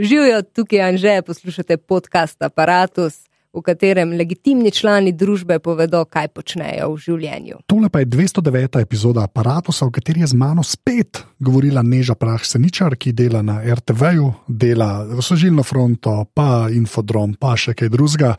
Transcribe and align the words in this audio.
Živijo 0.00 0.42
tukaj 0.42 0.80
Anže, 0.80 1.22
poslušate 1.22 1.76
podcast 1.76 2.42
Apparatus, 2.42 3.14
v 3.52 3.60
katerem 3.60 4.12
legitimni 4.16 4.70
člani 4.70 5.12
družbe 5.12 5.58
povedo, 5.58 6.04
kaj 6.08 6.28
počnejo 6.32 6.92
v 6.94 7.00
življenju. 7.04 7.56
Tole 7.68 7.90
pa 7.92 8.00
je 8.00 8.06
209. 8.08 8.78
epizoda 8.80 9.26
Apparatusa, 9.26 9.84
v 9.84 9.92
kateri 9.98 10.22
je 10.24 10.30
z 10.32 10.38
mano 10.38 10.62
spet 10.64 11.20
govorila 11.36 11.82
Neža 11.82 12.14
Prah 12.16 12.40
Seničar, 12.40 12.96
ki 12.96 13.12
dela 13.12 13.42
na 13.44 13.58
RTV-ju, 13.60 14.30
dela 14.48 15.20
Sožilno 15.20 15.66
fronto, 15.66 16.14
pa 16.32 16.70
Infodrom, 16.72 17.34
pa 17.36 17.52
še 17.58 17.74
kaj 17.76 17.92
drugega. 17.92 18.30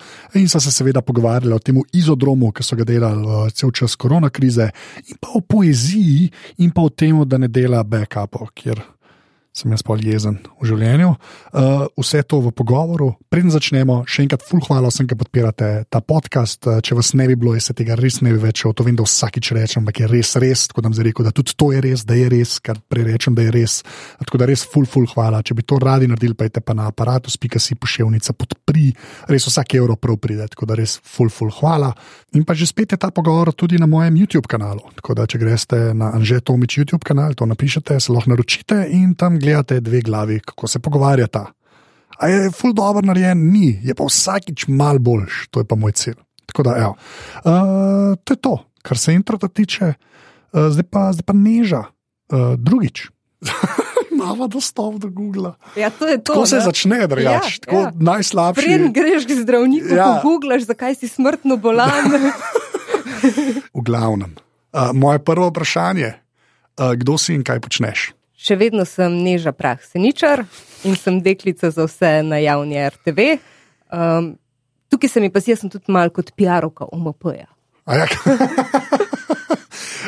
In 0.41 0.49
so 0.49 0.63
se 0.63 0.73
seveda 0.73 1.03
pogovarjali 1.05 1.53
o 1.53 1.59
tem 1.59 1.77
izodromu, 1.93 2.49
ki 2.55 2.65
so 2.65 2.79
ga 2.79 2.87
delali 2.87 3.21
uh, 3.21 3.51
cel 3.53 3.69
čas 3.69 3.93
korona 3.99 4.31
krize, 4.33 4.71
in 5.05 5.21
pa 5.21 5.35
o 5.37 5.43
poeziji, 5.45 6.31
in 6.65 6.73
pa 6.73 6.87
o 6.87 6.89
tem, 6.89 7.21
da 7.27 7.37
ne 7.37 7.51
dela 7.51 7.83
backupov, 7.85 8.49
kjer 8.57 8.81
sem 9.51 9.71
jaz 9.73 9.83
pol 9.83 9.99
jezen 9.99 10.37
v 10.61 10.67
življenju. 10.69 11.09
Uh, 11.51 11.83
vse 11.99 12.21
to 12.23 12.39
v 12.39 12.53
pogovoru. 12.55 13.09
Preden 13.31 13.51
začnemo, 13.51 14.01
še 14.07 14.23
enkrat, 14.23 14.45
full 14.47 14.63
hvala 14.63 14.87
vsem, 14.87 15.09
ki 15.09 15.17
podpirate 15.19 15.69
ta 15.91 15.99
podcast. 15.99 16.63
Uh, 16.63 16.79
če 16.79 16.95
vas 16.95 17.11
ne 17.19 17.27
bi 17.27 17.35
bilo, 17.35 17.51
jaz 17.57 17.67
se 17.69 17.75
tega 17.75 17.97
res 17.99 18.21
ne 18.23 18.31
bi 18.31 18.39
več, 18.39 18.63
to 18.63 18.85
vem, 18.87 18.95
da 18.95 19.03
vsakič 19.03 19.51
rečem, 19.57 19.83
ampak 19.83 20.03
je 20.03 20.09
res, 20.11 20.31
res, 20.39 20.65
tako 20.71 20.85
da 20.85 20.93
zdaj 20.95 21.09
rekel, 21.09 21.27
da 21.27 21.35
tudi 21.35 21.57
to 21.59 21.71
je 21.75 21.83
res, 21.83 22.05
da 22.07 22.15
je 22.15 22.29
res, 22.31 22.55
kar 22.63 22.79
prerečem, 22.91 23.35
da 23.35 23.45
je 23.47 23.55
res. 23.57 23.81
Tako 24.23 24.39
da 24.39 24.47
res 24.47 24.63
full, 24.63 24.87
full 24.87 25.09
hvala. 25.11 25.43
Če 25.43 25.57
bi 25.59 25.67
to 25.67 25.81
radi 25.83 26.07
naredili, 26.07 26.37
pa 26.39 26.47
je 26.47 26.63
pa 26.63 26.77
na 26.77 26.87
aparatus.si 26.91 27.75
pošiljnica 27.75 28.37
podpri, 28.39 28.87
res 29.31 29.49
vsak 29.51 29.75
evro 29.81 29.99
prav 29.99 30.21
pride, 30.23 30.47
tako 30.55 30.71
da 30.71 30.79
res 30.79 30.95
full, 31.03 31.33
full 31.33 31.51
hvala. 31.59 31.91
In 32.31 32.47
pa 32.47 32.55
že 32.55 32.63
spet 32.63 32.95
je 32.95 32.97
ta 32.97 33.11
pogovor 33.11 33.51
tudi 33.51 33.75
na 33.75 33.85
mojem 33.85 34.15
YouTube 34.15 34.47
kanalu. 34.47 34.87
Tako 34.95 35.15
da, 35.19 35.27
če 35.27 35.35
greste 35.35 35.79
na 35.91 36.15
Anže 36.15 36.39
Tomič 36.39 36.79
YouTube 36.79 37.03
kanal, 37.03 37.35
to 37.35 37.43
napišete, 37.43 37.99
se 37.99 38.07
lahko 38.07 38.31
naročite 38.31 38.87
in 38.87 39.15
tam 39.19 39.35
gledate 39.35 39.81
dve 39.83 39.99
glavi, 39.99 40.39
kako 40.39 40.67
se 40.67 40.79
pogovarjata. 40.79 41.51
A 42.21 42.27
je 42.31 42.51
ful 42.55 42.71
dobro 42.71 43.03
narejen, 43.03 43.51
ni, 43.51 43.75
je 43.83 43.91
pa 43.91 44.07
vsakič 44.07 44.69
mal 44.71 45.01
boljš, 45.03 45.51
to 45.51 45.59
je 45.59 45.67
pa 45.67 45.75
moj 45.75 45.91
cilj. 45.91 46.15
Tako 46.47 46.63
da, 46.63 46.71
evo. 46.79 46.93
Uh, 47.43 48.15
to 48.23 48.33
je 48.33 48.39
to, 48.39 48.55
kar 48.79 48.97
se 48.97 49.13
introta 49.13 49.51
tiče, 49.51 49.91
uh, 49.91 50.71
zdaj, 50.71 50.87
pa, 50.87 51.09
zdaj 51.11 51.27
pa 51.27 51.35
neža, 51.35 51.83
uh, 52.31 52.55
drugič. 52.55 53.09
Imamo 54.21 54.47
dostop 54.47 54.95
do 54.95 55.09
Google. 55.09 55.53
Ja, 55.75 55.89
to 55.89 56.07
je 56.07 56.17
to. 56.17 56.33
Tako 56.33 56.45
se 56.45 56.55
ne? 56.55 56.61
začne, 56.61 57.07
da 57.07 57.19
Ja, 57.19 57.39
rečeš. 57.39 57.59
Tako 57.59 57.75
ja. 57.75 57.91
najslabši. 57.95 58.61
Preden 58.61 58.93
greš 58.93 59.25
k 59.25 59.31
zdravniku, 59.41 59.87
Ja. 59.89 59.95
ja. 59.95 60.19
poguglaš, 60.21 60.61
zakaj 60.63 60.95
si 60.95 61.07
smrtno 61.07 61.57
bolan. 61.57 62.05
V 63.75 63.81
glavnem. 63.81 64.35
Uh, 64.71 64.89
moje 64.93 65.19
prvo 65.19 65.47
vprašanje, 65.49 66.13
uh, 66.79 66.93
kdo 66.93 67.17
si 67.17 67.33
in 67.33 67.43
kaj 67.43 67.59
počneš? 67.59 68.11
Še 68.33 68.55
vedno 68.57 68.85
sem 68.85 69.13
neža 69.21 69.51
prah 69.53 69.77
seničar 69.83 70.45
in 70.83 70.95
sem 70.97 71.19
deklica 71.21 71.69
za 71.69 71.85
vse 71.85 72.23
na 72.25 72.39
javni 72.41 72.79
RTV. 72.89 73.19
Um, 73.93 74.31
tukaj 74.89 75.09
se 75.09 75.21
mi 75.21 75.29
pa, 75.29 75.41
jaz 75.45 75.61
sem 75.61 75.69
tudi 75.69 75.85
malo 75.91 76.09
kot 76.09 76.31
PR-ovka 76.33 76.87
UMP-ja. 76.89 77.45
Ja, 77.91 78.07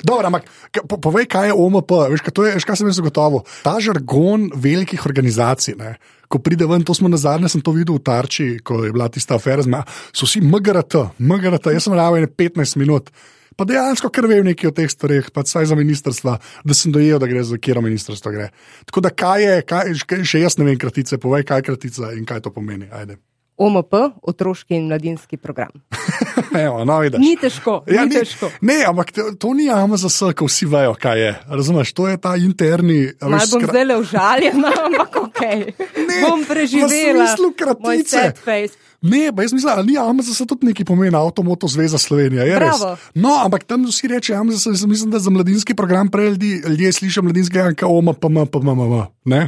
Dobro, 0.03 0.27
ampak 0.27 0.49
po, 0.87 0.99
povej, 0.99 1.29
kaj 1.31 1.47
je 1.51 1.55
OMP. 1.55 1.91
Veš, 2.11 2.23
kaj, 2.25 2.33
je, 2.35 2.55
veš, 2.59 2.65
kaj 2.67 2.79
sem 2.79 2.89
jaz 2.89 2.99
zagotovil. 2.99 3.43
Ta 3.63 3.77
žargon 3.79 4.49
velikih 4.51 4.99
organizacij, 5.07 5.77
ne, 5.79 5.95
ko 6.27 6.41
pride 6.43 6.67
ven, 6.67 6.83
to 6.83 6.95
smo 6.97 7.07
na 7.07 7.19
zadnje, 7.19 7.47
sem 7.53 7.63
to 7.63 7.71
videl 7.71 7.99
v 7.99 8.03
Tarči, 8.03 8.47
ko 8.65 8.83
je 8.83 8.91
bila 8.91 9.07
tista 9.07 9.37
afera, 9.39 9.63
zma, 9.63 9.83
so 10.11 10.27
vsi 10.27 10.41
MGRT, 10.43 11.15
MGRT, 11.23 11.71
jaz 11.77 11.87
sem 11.87 11.95
rekel 11.95 12.27
15 12.27 12.81
minut. 12.81 13.13
Pa 13.53 13.67
dejansko, 13.69 14.09
ker 14.09 14.25
vem 14.25 14.47
nekaj 14.49 14.71
o 14.71 14.73
teh 14.73 14.89
stvareh, 14.89 15.29
pa 15.29 15.45
vsaj 15.45 15.69
za 15.69 15.77
ministrstva, 15.77 16.39
da 16.65 16.73
sem 16.73 16.91
dojel, 16.91 17.19
da 17.21 17.29
gre 17.29 17.43
za 17.45 17.59
kjero 17.61 17.83
ministrstvo 17.85 18.33
gre. 18.33 18.49
Tako 18.89 19.05
da, 19.05 19.13
kaj 19.13 19.45
je, 19.45 19.59
kaj- 19.69 20.25
še 20.25 20.41
jaz 20.41 20.57
ne 20.57 20.65
vem 20.65 20.79
kratice, 20.81 21.21
povej, 21.21 21.45
kaj 21.45 21.61
je 21.61 21.67
kratica 21.69 22.09
in 22.17 22.25
kaj 22.25 22.41
to 22.47 22.51
pomeni. 22.51 22.89
Ajde. 22.89 23.21
OMP, 23.57 23.93
otroški 24.23 24.75
in 24.75 24.87
mladinski 24.87 25.37
program. 25.37 25.69
Evo, 26.65 26.85
no, 26.85 26.99
vidiš. 26.99 27.19
Ni 27.19 27.35
težko, 27.35 27.83
Ja, 27.87 28.01
ni 28.01 28.09
ni, 28.09 28.15
težko. 28.15 28.49
ne, 28.61 28.83
ampak 28.83 29.11
to, 29.11 29.21
to 29.35 29.53
ni 29.53 29.69
AMZS, 29.69 30.33
ko 30.33 30.45
vsi 30.45 30.65
vejo, 30.65 30.93
kaj 30.95 31.19
je. 31.19 31.31
Razumeš, 31.47 31.93
to 31.93 32.07
je 32.07 32.17
ta 32.17 32.35
interni. 32.35 33.11
a 33.15 33.29
Mal 33.29 33.45
bom 33.47 33.61
skra- 33.61 33.69
zdaj 33.69 33.85
le 33.85 33.97
užaljena, 33.97 34.71
ampak 34.85 35.15
ok. 35.17 35.41
Ne, 35.99 36.17
bom 36.21 36.41
preživela. 36.43 36.87
v 36.87 37.27
smislu 37.27 37.53
kratice. 37.53 38.33
Ne, 39.01 39.33
pa 39.35 39.41
jaz 39.41 39.51
mislim, 39.51 39.75
da 39.75 39.83
ni 39.83 39.97
AMZS 39.99 40.47
tudi 40.47 40.65
nekaj 40.65 40.85
pomeni, 40.85 41.11
Avtomoto 41.11 41.67
Zveza 41.67 41.97
Slovenija. 41.97 42.43
je 42.43 42.55
res. 42.55 42.79
Bravo. 42.79 42.97
No, 43.15 43.35
ampak 43.37 43.63
tam 43.63 43.83
vsi 43.83 44.07
rečejo, 44.07 44.39
AMZS, 44.39 44.85
mislim, 44.85 45.11
da 45.11 45.19
za 45.19 45.29
mladinski 45.29 45.73
program 45.73 46.07
prej 46.07 46.29
ljudje 46.63 46.91
slišijo 46.93 47.23
mladinski 47.23 47.53
program, 47.53 47.75
kot 47.75 47.89
OMA, 47.89 48.13
PM, 48.13 48.47
PM, 48.47 48.81
ne? 49.25 49.47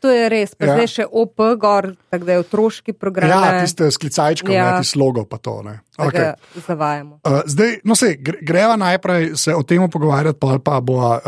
To 0.00 0.08
je 0.08 0.28
res, 0.32 0.54
pa 0.56 0.64
Ja. 0.64 0.72
ja. 0.72 0.74
zdaj 0.78 0.88
še 0.88 1.04
OP, 1.12 1.42
gor, 1.60 1.90
tako 2.08 2.24
da 2.24 2.32
je 2.32 2.40
otroški 2.40 2.92
program. 2.96 3.28
Ja, 3.28 3.60
tiste 3.60 3.90
sklicajčke, 3.92 4.52
ja. 4.52 4.64
Ja. 4.64 4.78
ti 4.80 4.88
slogo 4.88 5.26
pa 5.28 5.36
to. 5.36 5.60
Ne? 5.66 5.80
Okay. 6.00 6.32
Zavajamo. 6.56 7.20
Uh, 7.20 7.42
zdaj, 7.44 7.74
no, 7.84 7.92
se, 7.98 8.14
gre, 8.16 8.40
greva 8.40 8.78
najprej 8.80 9.34
se 9.36 9.52
o 9.52 9.60
tem 9.62 9.84
pogovarjati, 9.92 10.38
pa, 10.40 10.56
pa 10.64 10.78
bo 10.80 10.96
uh, 11.04 11.18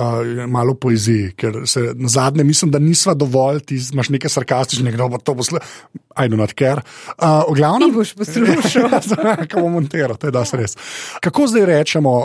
malo 0.48 0.72
poeziji, 0.80 1.34
ker 1.36 1.62
se 1.68 1.92
na 1.92 2.08
zadnje 2.08 2.44
mislim, 2.48 2.72
da 2.72 2.80
nisva 2.80 3.12
dovolj, 3.14 3.60
ti 3.68 3.76
imaš 3.92 4.08
nekaj 4.16 4.32
sarkastičnega, 4.32 4.96
kdo 4.96 5.10
bo 5.12 5.20
to 5.20 5.36
poslušal. 5.36 5.60
Aj, 6.16 6.28
no, 6.32 6.40
not 6.40 6.56
care. 6.56 6.80
Uh, 7.18 7.44
glavnem, 7.52 7.92
Ti 7.92 7.96
boš 7.96 8.14
poslušal. 8.16 8.88
Kako 9.44 9.66
bom 9.66 9.76
montiral, 9.76 10.16
to 10.16 10.32
je 10.32 10.34
das 10.34 10.56
res. 10.56 10.80
Kako 11.20 11.50
zdaj 11.52 11.68
rečemo? 11.68 12.16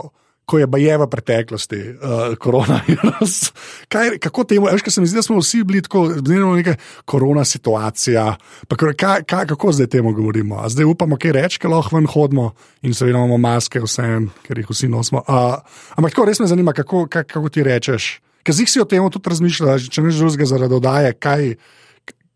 Ko 0.47 0.61
je 0.61 0.67
baje 0.67 0.95
v 0.95 1.05
preteklosti, 1.11 1.79
uh, 1.99 2.35
koronavirus. 2.39 3.51
Kaj, 3.91 4.13
kako 4.23 4.45
temu, 4.47 4.69
veš, 4.71 4.85
kaj 4.85 4.93
se 4.95 5.01
mi 5.03 5.07
zdi, 5.11 5.19
da 5.19 5.23
smo 5.25 5.41
vsi 5.41 5.59
bili 5.67 5.81
tako, 5.83 6.05
zmerno 6.15 6.53
neka 6.55 6.77
korona 7.05 7.43
situacija. 7.43 8.23
Pa, 8.67 8.77
kaj, 8.79 9.25
kaj, 9.27 9.45
kako 9.49 9.71
zdaj 9.75 9.89
temu 9.97 10.13
govorimo? 10.15 10.61
A 10.63 10.69
zdaj 10.71 10.87
upamo, 10.87 11.19
kaj 11.19 11.35
reči, 11.35 11.59
ker 11.59 11.73
lahko 11.73 11.97
ven 11.97 12.07
hodimo 12.07 12.53
in 12.81 12.95
seveda 12.95 13.17
imamo 13.17 13.37
maske, 13.43 13.81
vse, 13.83 14.07
ker 14.47 14.63
jih 14.63 14.71
vsi 14.71 14.87
nosimo. 14.87 15.25
Uh, 15.27 15.59
ampak 15.99 16.15
tako 16.15 16.29
res 16.31 16.39
me 16.39 16.47
zanima, 16.47 16.71
kako, 16.73 17.09
kaj, 17.11 17.27
kako 17.27 17.51
ti 17.51 17.67
rečeš. 17.67 18.07
Ker 18.47 18.55
zih 18.55 18.71
si 18.71 18.79
o 18.79 18.87
tem 18.87 19.03
tudi 19.11 19.27
razmišljal, 19.27 19.83
če 19.91 20.05
ne 20.05 20.15
že 20.15 20.23
drugega 20.23 20.47
zaradi 20.47 20.79
oddaje, 20.79 21.11
kaj. 21.19 21.57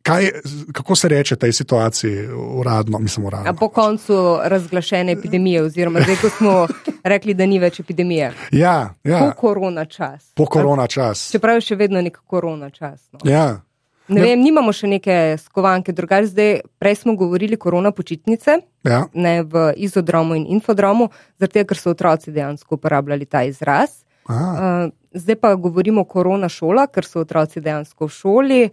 Kaj, 0.01 0.29
kako 0.71 0.95
se 0.95 1.07
reče 1.07 1.35
tej 1.35 1.53
situaciji, 1.53 2.27
uradno, 2.27 2.99
mislim, 2.99 3.25
A 3.25 3.27
uradno? 3.27 3.53
po 3.53 3.69
koncu 3.69 4.13
razglašene 4.43 5.11
epidemije, 5.11 5.61
oziroma 5.63 6.01
zdaj, 6.01 6.15
ko 6.15 6.29
smo 6.29 6.67
rekli, 7.03 7.33
da 7.33 7.45
ni 7.45 7.59
več 7.59 7.79
epidemije. 7.79 8.31
Ja, 8.51 8.93
Po 9.03 9.09
ja, 9.09 9.31
korona 9.31 9.85
čas. 9.85 10.31
po 10.35 10.45
korona 10.45 10.87
čas. 10.87 11.31
Čeprav 11.31 11.55
je 11.55 11.61
še 11.61 11.75
vedno 11.75 12.01
nek 12.01 12.17
korona 12.27 12.69
čas. 12.69 13.09
No. 13.11 13.19
Ja. 13.23 13.61
Ne 14.07 14.21
vem, 14.21 14.41
nimamo 14.41 14.73
še 14.73 14.87
neke 14.87 15.37
skovanke, 15.37 15.91
drugače 15.91 16.27
zdaj, 16.27 16.59
prej 16.79 16.95
smo 16.95 17.15
govorili 17.15 17.57
korona 17.57 17.91
počitnice, 17.91 18.57
Ja, 18.83 19.05
ne 19.13 19.43
v 19.43 19.73
izodromu 19.77 20.35
in 20.35 20.45
infodromu, 20.49 21.09
zato 21.39 21.63
ker 21.63 21.77
so 21.77 21.89
otroci 21.89 22.31
dejansko 22.31 22.75
uporabljali 22.75 23.25
ta 23.25 23.43
izraz. 23.43 23.89
Aha, 24.25 24.47
Uh, 24.51 24.91
zdaj 25.13 25.35
pa 25.35 25.55
govorimo 25.55 26.03
korona 26.03 26.49
šola, 26.49 26.87
ker 26.87 27.05
so 27.05 27.19
otroci 27.19 27.61
dejansko 27.61 28.05
v 28.05 28.09
šoli, 28.09 28.69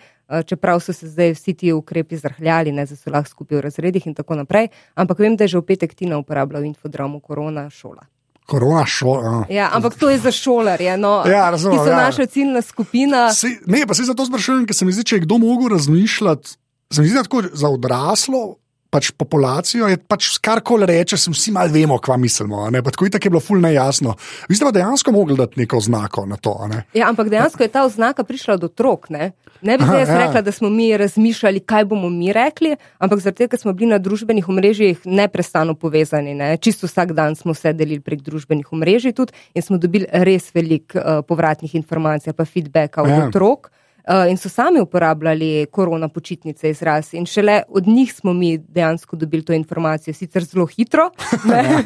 čeprav 0.46 0.80
so 0.80 0.92
se 0.92 1.08
zdaj 1.08 1.32
vsi 1.32 1.54
ti 1.54 1.72
ukrepi 1.72 2.16
zrahljali, 2.16 2.72
ne 2.72 2.86
zdaj 2.86 2.96
so 2.96 3.10
lahko 3.10 3.30
skupaj 3.30 3.58
v 3.58 3.60
razredih 3.60 4.06
in 4.06 4.14
tako 4.14 4.34
naprej. 4.34 4.68
Ampak 4.94 5.18
vem, 5.18 5.36
da 5.36 5.44
je 5.44 5.48
že 5.48 5.58
v 5.58 5.62
petek 5.62 5.94
Tina 5.94 6.18
uporabljal 6.18 6.64
infodromu 6.64 7.20
korona 7.20 7.70
šola. 7.70 8.04
korona 8.46 8.86
šola. 8.86 9.44
Ja, 9.50 9.70
ampak 9.72 9.94
to 10.00 10.08
je 10.10 10.18
za 10.18 10.30
šolarje, 10.32 10.96
no, 10.96 11.22
Ja, 11.26 11.50
razumem, 11.50 11.78
ki 11.78 11.84
so 11.84 11.90
ja. 11.90 11.96
naša 11.96 12.26
ciljna 12.26 12.62
skupina. 12.62 13.32
Se, 13.32 13.48
ne, 13.66 13.84
pa 13.86 13.94
se 13.94 14.04
zato 14.04 14.24
sprašujem, 14.26 14.66
ker 14.66 14.74
se 14.76 14.84
mi 14.84 14.92
zdi, 14.92 15.04
če 15.04 15.16
je 15.16 15.20
kdo 15.20 15.38
mogel 15.38 15.68
razmišljati, 15.76 16.48
se 16.92 17.00
mi 17.02 17.08
zdi, 17.08 17.16
da 17.16 17.22
tako 17.22 17.42
za 17.52 17.68
odraslo. 17.68 18.56
Pač 18.88 19.10
populacijo 19.12 19.84
je 19.90 19.98
pač 20.00 20.38
karkoli 20.40 20.86
reče, 20.88 21.18
sem 21.20 21.34
vsi 21.36 21.52
malo 21.52 21.68
vemo, 21.72 21.98
kva 22.00 22.16
mislimo. 22.16 22.62
Tako 22.72 23.04
je 23.04 23.10
tako 23.10 23.26
je 23.26 23.30
bilo 23.34 23.40
ful 23.44 23.60
nejasno. 23.60 24.14
Vi 24.48 24.56
ste 24.56 24.64
pa 24.64 24.72
dejansko 24.72 25.12
mogli 25.12 25.36
dati 25.36 25.60
neko 25.60 25.80
znako 25.80 26.24
na 26.26 26.36
to. 26.36 26.56
ne. 26.70 26.84
Ja, 26.94 27.10
ampak 27.12 27.28
dejansko 27.28 27.62
je 27.62 27.68
ta 27.68 27.84
oznaka 27.84 28.24
prišla 28.24 28.54
od 28.54 28.64
otrok. 28.64 29.10
Ne, 29.10 29.32
ne 29.60 29.78
bi 29.78 29.84
zdaj 29.84 30.00
jaz 30.00 30.08
ja. 30.08 30.18
rekla, 30.24 30.42
da 30.42 30.52
smo 30.52 30.70
mi 30.70 30.96
razmišljali, 30.96 31.60
kaj 31.60 31.84
bomo 31.84 32.08
mi 32.08 32.32
rekli, 32.32 32.76
ampak 32.98 33.20
zaradi 33.20 33.44
tega, 33.44 33.50
ker 33.50 33.60
smo 33.60 33.72
bili 33.72 33.92
na 33.92 33.98
družbenih 33.98 34.48
omrežjih 34.48 35.04
neprestano 35.04 35.74
povezani. 35.74 36.34
Ne. 36.34 36.56
Čisto 36.56 36.88
vsak 36.88 37.12
dan 37.12 37.36
smo 37.36 37.54
se 37.54 37.72
delili 37.72 38.00
prek 38.00 38.24
družbenih 38.24 38.72
omrežij 38.72 39.12
tudi 39.12 39.36
in 39.54 39.62
smo 39.62 39.76
dobili 39.76 40.08
res 40.12 40.48
veliko 40.54 40.98
uh, 40.98 41.20
povratnih 41.28 41.74
informacij, 41.74 42.32
pa 42.32 42.48
feedbacka 42.48 43.02
od 43.02 43.12
ja. 43.12 43.26
otrok. 43.28 43.68
Uh, 44.08 44.30
in 44.30 44.36
so 44.36 44.48
sami 44.48 44.80
uporabljali 44.80 45.66
korona 45.70 46.08
počitnice 46.08 46.70
izraz, 46.70 47.14
in 47.14 47.26
šele 47.26 47.62
od 47.68 47.86
njih 47.86 48.14
smo 48.14 48.32
mi 48.32 48.58
dejansko 48.58 49.16
dobili 49.16 49.44
to 49.44 49.52
informacijo, 49.52 50.14
sicer 50.14 50.44
zelo 50.44 50.66
hitro, 50.66 51.10
ne, 51.50 51.84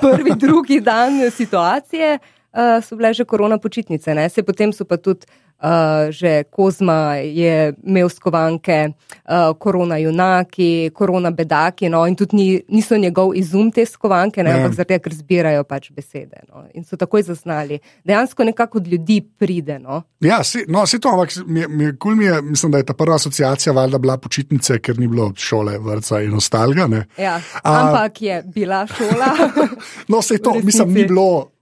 prvi, 0.00 0.30
drugi 0.36 0.80
dan 0.80 1.30
situacije. 1.30 2.18
Uh, 2.54 2.84
so 2.84 2.96
bile 2.96 3.14
že 3.14 3.24
korona 3.24 3.58
počitnice, 3.58 4.14
ne? 4.14 4.28
se 4.28 4.42
potem 4.42 4.72
so 4.72 4.84
pa 4.84 4.96
tudi. 4.96 5.26
Uh, 5.64 6.10
že 6.10 6.44
Kozma 6.50 7.14
je 7.14 7.72
imel 7.86 8.08
skovanke, 8.08 8.90
uh, 8.90 9.54
korona 9.58 9.96
junaki, 9.96 10.90
korona 10.92 11.30
bedaki, 11.30 11.88
no, 11.88 12.02
in 12.06 12.16
tudi 12.16 12.36
ni, 12.36 12.46
niso 12.68 12.98
njegov 12.98 13.32
izum 13.38 13.70
te 13.72 13.86
skovanke, 13.86 14.42
ne, 14.42 14.50
ja. 14.50 14.56
ampak 14.56 14.74
zato, 14.74 14.98
ker 14.98 15.14
zbirajo 15.14 15.62
pač 15.64 15.88
besede. 15.94 16.42
No, 16.50 16.66
in 16.74 16.84
so 16.84 16.98
takoj 17.00 17.22
zaznali. 17.22 17.78
Dejansko 18.04 18.44
nekako 18.44 18.82
od 18.82 18.90
ljudi 18.92 19.20
pride. 19.38 19.78
No. 19.78 20.02
Ja, 20.20 20.42
si, 20.44 20.66
no, 20.68 20.84
si 20.90 21.00
to, 21.00 21.14
ampak 21.14 21.32
mi, 21.46 21.64
mi, 21.68 21.94
kul 21.96 22.18
mi 22.18 22.26
je, 22.26 22.42
mislim, 22.42 22.74
da 22.74 22.82
je 22.82 22.90
ta 22.90 22.98
prva 22.98 23.14
asociacija 23.14 23.72
valjda 23.72 23.98
bila 23.98 24.18
počitnice, 24.18 24.82
ker 24.82 24.98
ni 24.98 25.08
bilo 25.08 25.30
šole, 25.36 25.78
vrca 25.78 26.20
in 26.20 26.34
ostalga. 26.34 26.90
Ja, 27.16 27.40
ampak 27.62 28.22
je 28.22 28.42
bila 28.42 28.86
šola. 28.90 29.32
no, 30.12 30.22
se 30.22 30.42
to, 30.42 30.58
mislim, 30.60 30.92
ni 30.92 31.06
bilo 31.06 31.53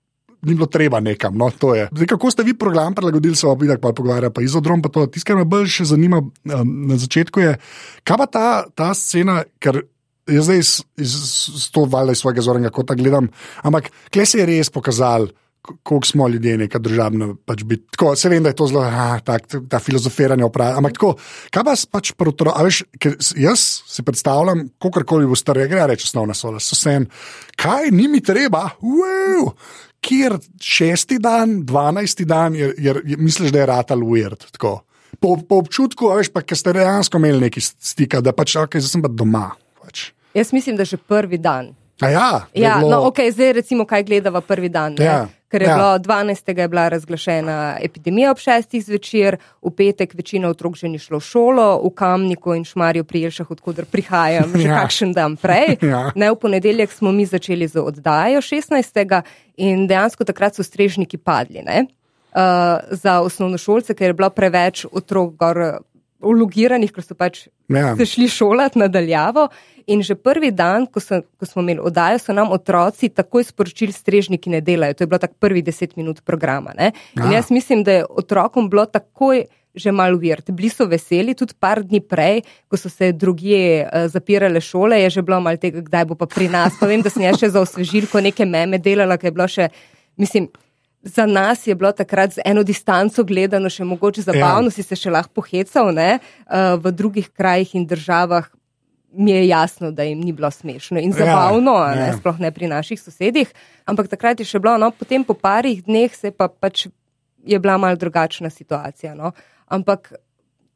ni 0.42 0.54
bilo 0.54 0.66
treba 0.66 1.00
nekam. 1.00 1.36
No, 1.38 1.50
Zdaj, 1.92 2.06
kako 2.06 2.30
ste 2.30 2.42
vi 2.42 2.54
program 2.58 2.94
prilagodili, 2.94 3.36
se 3.36 3.46
vidi, 3.58 3.76
pa 3.80 3.92
pogovarja, 3.92 4.30
pa 4.30 4.42
izodrom. 4.42 4.82
Pa 4.82 5.06
Tisto, 5.06 5.26
kar 5.26 5.38
me 5.38 5.44
bolj 5.44 5.70
še 5.70 5.90
zanima 5.94 6.18
um, 6.22 6.72
na 6.88 6.98
začetku, 6.98 7.40
je, 7.40 7.56
kaj 8.04 8.18
pa 8.24 8.26
ta, 8.26 8.46
ta 8.74 8.90
scena, 8.98 9.42
ker 9.62 9.84
jaz 10.30 10.48
zdaj 10.48 10.58
iz, 10.62 10.72
to 11.74 11.86
valjda 11.90 12.16
iz 12.16 12.22
svojega 12.22 12.42
zornega 12.42 12.74
kota 12.74 12.94
gledam, 12.98 13.30
ampak 13.62 13.90
kle 14.12 14.26
se 14.26 14.42
je 14.42 14.48
res 14.50 14.70
pokazal. 14.70 15.30
Kako 15.62 16.00
smo 16.02 16.26
ljudje, 16.26 16.56
neka 16.58 16.80
državna, 16.82 17.28
pač 17.46 17.60
biti. 17.62 17.84
Tako, 17.94 18.16
se 18.18 18.26
vem, 18.26 18.42
da 18.42 18.50
je 18.50 18.56
to 18.58 18.66
zelo, 18.66 18.80
ah, 18.82 19.20
tak, 19.22 19.44
ta 19.70 19.78
filozofiranje 19.78 20.42
opravlja. 20.42 20.80
Ampak 20.80 20.96
tako, 20.96 21.10
kaj 21.54 21.64
pa 21.68 21.74
pač 21.92 22.10
protoro, 22.18 22.50
veš, 22.66 22.80
jaz 23.38 23.62
si 23.86 24.02
predstavljam, 24.02 24.64
kako 24.82 25.04
koli 25.06 25.28
bo 25.30 25.38
starejši, 25.38 25.70
gre 25.70 25.84
reči 25.86 26.08
osnovna 26.10 26.34
sola, 26.34 26.58
so 26.58 26.74
sen, 26.74 27.06
kaj 27.54 27.92
ni 27.94 28.08
mi 28.10 28.18
treba, 28.26 28.64
wow, 28.82 29.52
kjer 30.02 30.37
šesti 30.60 31.19
dan, 31.22 31.60
dvanajsti 31.66 32.26
dan, 32.28 32.56
je, 32.58 32.72
je, 32.78 32.94
je, 33.04 33.16
misliš, 33.16 33.52
da 33.54 33.62
je 33.62 33.66
ratal. 33.66 34.02
Tako. 34.52 34.81
Po, 35.20 35.37
po 35.49 35.60
občutku, 35.62 36.10
veš, 36.16 36.32
pa, 36.34 36.43
ker 36.43 36.58
ste 36.58 36.75
dejansko 36.75 37.20
imeli 37.20 37.46
neki 37.46 37.62
stika, 37.62 38.20
da 38.20 38.32
pač, 38.34 38.56
ok, 38.58 38.81
zdaj 38.81 38.90
sem 38.90 39.04
pa 39.04 39.10
doma. 39.12 39.50
Pač. 39.78 40.10
Jaz 40.34 40.52
mislim, 40.52 40.76
da 40.76 40.84
že 40.88 40.96
prvi 40.96 41.38
dan. 41.38 41.75
Ja, 42.00 42.46
ja, 42.54 42.78
bilo... 42.78 42.90
no, 42.90 43.10
okay, 43.10 43.30
zdaj 43.30 43.52
recimo, 43.52 43.84
kaj 43.86 44.02
gledava 44.04 44.40
prvi 44.40 44.68
dan. 44.68 44.96
Ja, 44.98 45.28
Ker 45.52 45.62
je 45.62 45.68
ja. 45.68 45.76
bilo 45.76 45.98
12. 45.98 46.58
Je 46.58 46.68
bila 46.68 46.88
razglašena 46.88 47.76
epidemija 47.82 48.30
ob 48.30 48.38
6. 48.40 48.80
zvečer, 48.80 49.36
v 49.62 49.70
petek 49.76 50.14
večina 50.14 50.48
otrok 50.48 50.76
že 50.76 50.88
ni 50.88 50.98
šlo 50.98 51.20
v 51.20 51.26
šolo, 51.28 51.66
v 51.84 51.90
Kamniku 51.94 52.54
in 52.56 52.64
Šmarju 52.64 53.04
pri 53.04 53.26
Jelšah, 53.26 53.50
odkuder 53.50 53.84
prihajam, 53.84 54.56
že 54.56 54.68
ja. 54.70 54.80
kakšen 54.80 55.12
dan 55.12 55.36
prej. 55.36 55.76
Ja. 55.92 56.08
Ne, 56.16 56.30
v 56.32 56.38
ponedeljek 56.40 56.92
smo 56.92 57.12
mi 57.12 57.26
začeli 57.26 57.68
z 57.68 57.82
oddajo 57.82 58.40
16. 58.40 59.22
in 59.56 59.86
dejansko 59.86 60.24
takrat 60.24 60.56
so 60.56 60.64
strežniki 60.64 61.18
padli 61.18 61.60
ne, 61.60 61.84
uh, 62.32 62.80
za 62.88 63.20
osnovnošolce, 63.20 63.94
ker 63.94 64.12
je 64.12 64.16
bilo 64.16 64.30
preveč 64.30 64.86
otrok 64.88 65.34
gor 65.36 65.82
ulogiranih, 66.22 66.92
ker 66.92 67.04
so 67.04 67.16
pač 67.19 67.46
ja. 67.72 67.92
se 67.98 68.06
šli 68.08 68.28
šolati 68.30 68.80
nadaljavo. 68.82 69.48
In 69.90 70.02
že 70.06 70.14
prvi 70.14 70.52
dan, 70.54 70.86
ko, 70.86 71.02
so, 71.02 71.24
ko 71.42 71.46
smo 71.48 71.62
imeli 71.64 71.82
oddajo, 71.82 72.20
so 72.22 72.34
nam 72.36 72.52
otroci 72.54 73.10
takoj 73.10 73.48
sporočili, 73.48 73.90
strežniki 73.90 74.52
ne 74.52 74.60
delajo. 74.62 74.94
To 74.94 75.02
je 75.02 75.10
bilo 75.10 75.19
tako 75.19 75.34
prvi 75.42 75.62
deset 75.66 75.96
minut 75.98 76.20
programa. 76.24 76.70
Ne? 76.78 76.92
In 77.19 77.32
jaz 77.34 77.50
mislim, 77.50 77.82
da 77.82 77.98
je 77.98 78.06
otrokom 78.08 78.70
bilo 78.70 78.86
takoj. 78.86 79.44
Že 79.72 79.88
malo 79.88 80.19
virt. 80.20 80.50
Bili 80.52 80.69
so 80.69 80.84
veseli, 80.84 81.32
tudi 81.32 81.54
par 81.56 81.80
dni 81.80 82.02
prej, 82.04 82.42
ko 82.69 82.76
so 82.76 82.90
se 82.92 83.06
drugje 83.16 83.86
uh, 83.86 84.04
zapirale 84.12 84.60
šole, 84.60 84.98
je 85.00 85.14
že 85.14 85.22
bilo 85.24 85.38
malo 85.40 85.56
tega, 85.56 85.80
kdaj 85.80 86.04
bo 86.10 86.14
pa 86.14 86.26
pri 86.28 86.50
nas. 86.52 86.76
Pa 86.76 86.84
vem, 86.90 87.00
da 87.00 87.08
sem 87.08 87.24
jaz 87.24 87.38
še 87.40 87.48
za 87.54 87.62
osvežilko 87.64 88.20
neke 88.20 88.44
meme 88.44 88.76
delala, 88.76 89.16
ker 89.16 89.30
je 89.30 89.32
bilo 89.32 89.46
še, 89.48 89.70
mislim, 90.20 90.50
za 91.02 91.26
nas 91.26 91.66
je 91.66 91.75
bilo 91.75 91.93
takrat 91.93 92.32
z 92.32 92.43
eno 92.44 92.62
distanco 92.62 93.25
gledano 93.25 93.70
še 93.70 93.84
mogoče 93.84 94.22
zabavno, 94.22 94.70
ja. 94.70 94.75
si 94.75 94.82
se 94.82 94.96
še 94.96 95.10
lahko 95.10 95.43
pohecal, 95.43 95.90
ne? 95.94 96.19
Uh, 96.46 96.78
v 96.82 96.93
drugih 96.94 97.31
krajih 97.34 97.75
in 97.75 97.87
državah 97.87 98.49
mi 99.12 99.31
je 99.31 99.49
jasno, 99.49 99.90
da 99.93 100.02
jim 100.02 100.20
ni 100.20 100.32
bilo 100.32 100.50
smešno 100.50 101.00
in 101.00 101.10
ja, 101.10 101.25
zabavno, 101.25 101.75
ja. 101.84 101.94
Ne? 101.94 102.12
sploh 102.16 102.38
ne 102.40 102.52
pri 102.54 102.70
naših 102.70 103.00
sosedih, 103.00 103.50
ampak 103.84 104.08
takrat 104.08 104.40
je 104.40 104.49
še 104.49 104.60
bilo, 104.62 104.78
no, 104.81 104.88
potem 104.96 105.25
po 105.25 105.34
parih 105.34 105.82
dneh 105.84 106.14
se 106.16 106.32
pa 106.32 106.49
pač 106.49 106.87
je 107.44 107.58
bila 107.58 107.76
mal 107.76 107.98
drugačna 107.98 108.50
situacija, 108.50 109.14
no? 109.19 109.34
ampak 109.66 110.14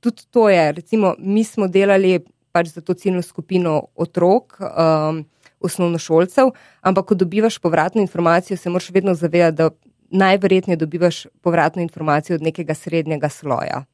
tudi 0.05 0.26
to 0.31 0.49
je, 0.50 0.72
recimo, 0.72 1.14
mi 1.19 1.44
smo 1.44 1.70
delali 1.70 2.19
pač 2.52 2.75
za 2.75 2.81
to 2.81 2.94
ciljno 2.94 3.22
skupino 3.22 3.88
otrok, 3.94 4.58
um, 4.61 5.25
osnovnošolcev, 5.61 6.52
ampak 6.84 7.08
ko 7.08 7.17
dobivaš 7.17 7.58
povratno 7.58 8.00
informacijo, 8.00 8.56
se 8.56 8.70
moraš 8.70 8.90
vedno 8.90 9.14
zavedati, 9.14 9.56
da 9.56 9.70
najverjetneje 10.11 10.76
dobivaš 10.76 11.26
povratno 11.43 11.82
informacijo 11.82 12.35
od 12.35 12.43
nekega 12.43 12.75
srednjega 12.75 13.29
sloja. 13.29 13.85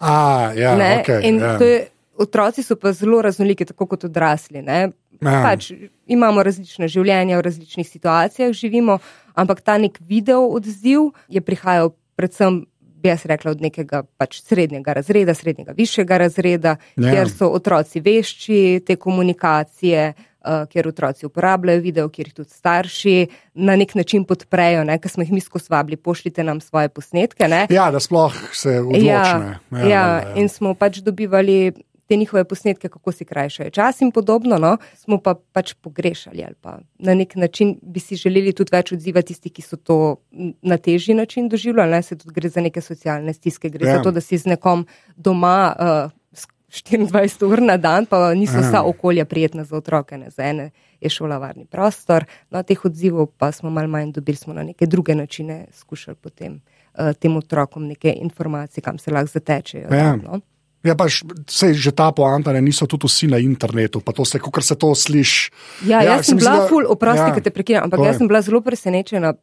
A, 0.00 0.52
ja, 0.56 0.76
okay, 0.76 1.20
In 1.28 1.38
ja. 1.40 1.58
je, 1.60 1.86
otroci 2.18 2.62
so 2.62 2.76
pa 2.76 2.92
zelo 2.92 3.22
raznoliki, 3.22 3.64
tako 3.64 3.86
kot 3.86 4.04
odrasli. 4.04 4.64
Ja. 4.66 4.88
Pač, 5.20 5.70
imamo 6.06 6.42
različne 6.44 6.88
življenja, 6.88 7.38
v 7.38 7.46
različnih 7.48 7.88
situacijah 7.88 8.52
živimo, 8.56 8.98
ampak 9.34 9.60
ta 9.64 9.78
nek 9.80 9.98
video 10.00 10.46
odziv 10.52 11.12
je 11.28 11.40
prihajal 11.44 11.94
predvsem. 12.16 12.64
Bi 12.96 13.10
jaz 13.10 13.26
rekla 13.28 13.52
od 13.52 13.60
nekega 13.60 13.98
pač 14.16 14.38
srednjega 14.40 14.94
razreda, 14.96 15.34
srednjega 15.36 15.74
višjega 15.76 16.16
razreda, 16.16 16.78
ja. 16.96 17.10
kjer 17.12 17.28
so 17.28 17.50
otroci 17.52 18.00
vešči 18.00 18.80
te 18.88 18.96
komunikacije, 18.96 20.06
kjer 20.72 20.88
otroci 20.88 21.26
uporabljajo 21.26 21.80
video, 21.80 22.08
kjer 22.08 22.28
jih 22.28 22.34
tudi 22.34 22.50
starši 22.50 23.16
na 23.54 23.76
nek 23.76 23.94
način 23.94 24.24
podprejo, 24.24 24.84
ne, 24.84 24.98
ker 24.98 25.10
smo 25.10 25.24
jih 25.24 25.32
mi 25.32 25.40
skosvabili, 25.40 25.96
pošljite 25.96 26.44
nam 26.44 26.60
svoje 26.60 26.88
posnetke. 26.88 27.48
Ne. 27.48 27.66
Ja, 27.70 27.90
da 27.90 28.00
sploh 28.00 28.34
se 28.52 28.80
odločne. 28.80 29.04
Ja, 29.06 29.58
ja, 29.72 29.78
ja, 29.78 29.88
ja, 29.88 30.34
in 30.36 30.48
smo 30.48 30.74
pač 30.74 31.02
dobivali. 31.04 31.72
Te 32.06 32.14
njihove 32.16 32.44
posnetke, 32.46 32.86
kako 32.86 33.10
si 33.12 33.24
krajšajo 33.26 33.70
čas, 33.74 34.00
in 34.00 34.12
podobno, 34.14 34.60
no, 34.62 34.76
smo 34.94 35.16
pa 35.18 35.32
pač 35.34 35.72
pogrešali. 35.82 36.44
Pa 36.62 36.76
na 37.02 37.16
nek 37.18 37.34
način 37.34 37.72
bi 37.82 37.98
si 38.00 38.14
želeli 38.14 38.52
tudi 38.54 38.70
več 38.70 38.92
odziva 38.94 39.24
tisti, 39.26 39.50
ki 39.50 39.64
so 39.66 39.74
to 39.74 39.96
na 40.62 40.78
težji 40.78 41.16
način 41.18 41.48
doživljali. 41.50 41.96
Ne, 41.96 42.02
se 42.06 42.14
tudi 42.14 42.36
gre 42.36 42.48
za 42.48 42.62
neke 42.62 42.78
socialne 42.80 43.34
stiske, 43.34 43.72
gre 43.74 43.88
ja. 43.88 43.96
za 43.96 44.06
to, 44.06 44.14
da 44.14 44.22
si 44.22 44.38
z 44.38 44.54
nekom 44.54 44.86
doma 45.16 45.56
uh, 45.74 46.14
24 46.68 47.46
ur 47.46 47.62
na 47.62 47.76
dan, 47.76 48.06
pa 48.06 48.34
niso 48.34 48.58
vsa 48.58 48.82
okolja 48.82 49.24
prijetna 49.24 49.64
za 49.64 49.76
otroke, 49.76 50.18
ne 50.18 50.30
za 50.30 50.42
ene 50.42 50.70
je 51.00 51.10
šola 51.10 51.38
varni 51.38 51.64
prostor. 51.64 52.24
No, 52.50 52.62
teh 52.62 52.84
odzivov 52.84 53.26
pa 53.38 53.52
smo 53.52 53.70
malo 53.70 53.88
manj 53.88 54.12
dobili, 54.12 54.36
smo 54.36 54.54
na 54.54 54.62
neke 54.62 54.86
druge 54.86 55.14
načine 55.14 55.66
skušali 55.72 56.16
potem 56.20 56.60
uh, 56.98 57.12
tem 57.12 57.36
otrokom 57.36 57.86
neke 57.86 58.12
informacije, 58.12 58.82
kam 58.82 58.98
se 58.98 59.10
lahko 59.10 59.30
zatečejo. 59.32 59.88
Ja. 59.90 60.10
Tam, 60.10 60.22
no. 60.24 60.40
Ja, 60.86 60.94
pa 60.94 61.06
se 61.50 61.74
že 61.74 61.90
ta 61.90 62.12
poanta, 62.12 62.52
ne, 62.52 62.60
niso 62.62 62.86
tudi 62.86 63.08
vsi 63.10 63.26
na 63.26 63.38
internetu, 63.42 64.00
pa 64.00 64.12
to 64.12 64.24
se, 64.24 64.38
kot 64.38 64.62
se 64.64 64.74
to 64.78 64.94
sliši. 64.94 65.50
Ja, 65.86 66.02
ja, 66.02 66.16
jaz 66.16 66.30
sem 66.30 66.38
bila 66.38 66.60
zda, 66.60 66.66
ful, 66.70 66.86
oprosti, 66.86 67.26
ja, 67.26 67.42
te 67.42 67.50
prekinem, 67.50 67.86
ampak 67.88 68.04
jaz 68.06 68.20
sem 68.20 68.28
bila 68.30 68.42
zelo 68.42 68.60
presenečena. 68.62 69.34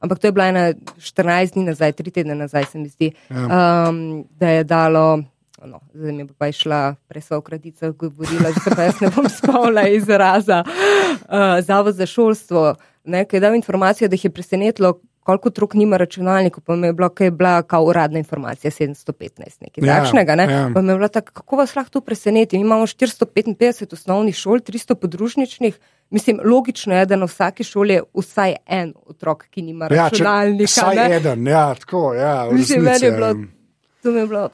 Ampak 0.00 0.18
to 0.18 0.28
je 0.28 0.32
bila 0.32 0.48
ena 0.48 0.62
14 0.72 1.56
dni 1.56 1.64
nazaj, 1.64 1.92
3 1.92 2.12
tedne 2.12 2.34
nazaj, 2.34 2.64
se 2.72 2.78
mi 2.78 2.88
zdi, 2.88 3.10
ja. 3.28 3.88
um, 3.88 4.24
da 4.40 4.48
je 4.48 4.64
dalo 4.64 5.20
no, 5.66 5.80
zdaj 5.94 6.12
mi 6.12 6.26
pa 6.38 6.46
je 6.46 6.52
šla 6.52 6.94
presva 7.08 7.38
v 7.38 7.42
kradicah, 7.42 7.92
govorila, 7.92 8.50
da 8.54 8.60
se 8.60 8.70
pa 8.76 8.82
jaz 8.82 9.00
ne 9.00 9.10
bom 9.16 9.28
spavla 9.28 9.88
izraza. 9.88 10.64
Uh, 10.64 11.60
Zavod 11.64 11.94
za 11.94 12.06
šolstvo, 12.06 12.74
ki 13.04 13.36
je 13.36 13.40
dal 13.40 13.54
informacijo, 13.54 14.08
da 14.08 14.14
jih 14.14 14.24
je 14.24 14.30
presenetilo, 14.30 15.00
koliko 15.22 15.48
otrok 15.48 15.74
nima 15.74 15.96
računalnikov, 15.96 16.64
pa 16.64 16.76
mi 16.76 16.86
je 16.86 16.92
bila, 16.92 17.08
kaj 17.08 17.26
je 17.26 17.30
bila 17.30 17.62
kao 17.62 17.84
uradna 17.84 18.18
informacija, 18.18 18.70
715, 18.70 19.60
nekaj 19.60 19.84
ja, 19.86 19.96
takšnega. 19.96 20.34
Ne? 20.34 20.44
Ja. 20.52 20.70
Pa 20.74 20.82
mi 20.82 20.92
je 20.92 20.96
bila 20.96 21.08
tako, 21.08 21.32
kako 21.32 21.56
vas 21.56 21.76
lahko 21.76 21.90
to 21.90 22.00
preseneti? 22.00 22.58
Mi 22.58 22.62
imamo 22.62 22.86
455 22.86 23.92
osnovnih 23.92 24.34
šol, 24.34 24.58
300 24.58 24.94
podružničnih. 24.94 25.78
Mislim, 26.10 26.40
logično 26.44 26.96
je, 26.96 27.06
da 27.06 27.16
na 27.16 27.24
vsaki 27.24 27.64
šoli 27.64 27.94
je 27.94 28.02
vsaj 28.14 28.56
en 28.66 28.94
otrok, 29.06 29.46
ki 29.50 29.62
nima 29.62 29.88
ja, 29.90 30.08
računalnika. 30.08 30.70
Vsaj 30.70 30.96
ne? 30.96 31.16
eden, 31.16 31.46
ja, 31.46 31.74
tako, 31.74 32.14
ja. 32.14 32.48
Mislim, 32.52 32.82
meni 32.82 33.06
je 33.06 33.12
bilo, 33.12 33.34
to 34.02 34.10
mi 34.10 34.20
je 34.20 34.26
bilo. 34.26 34.48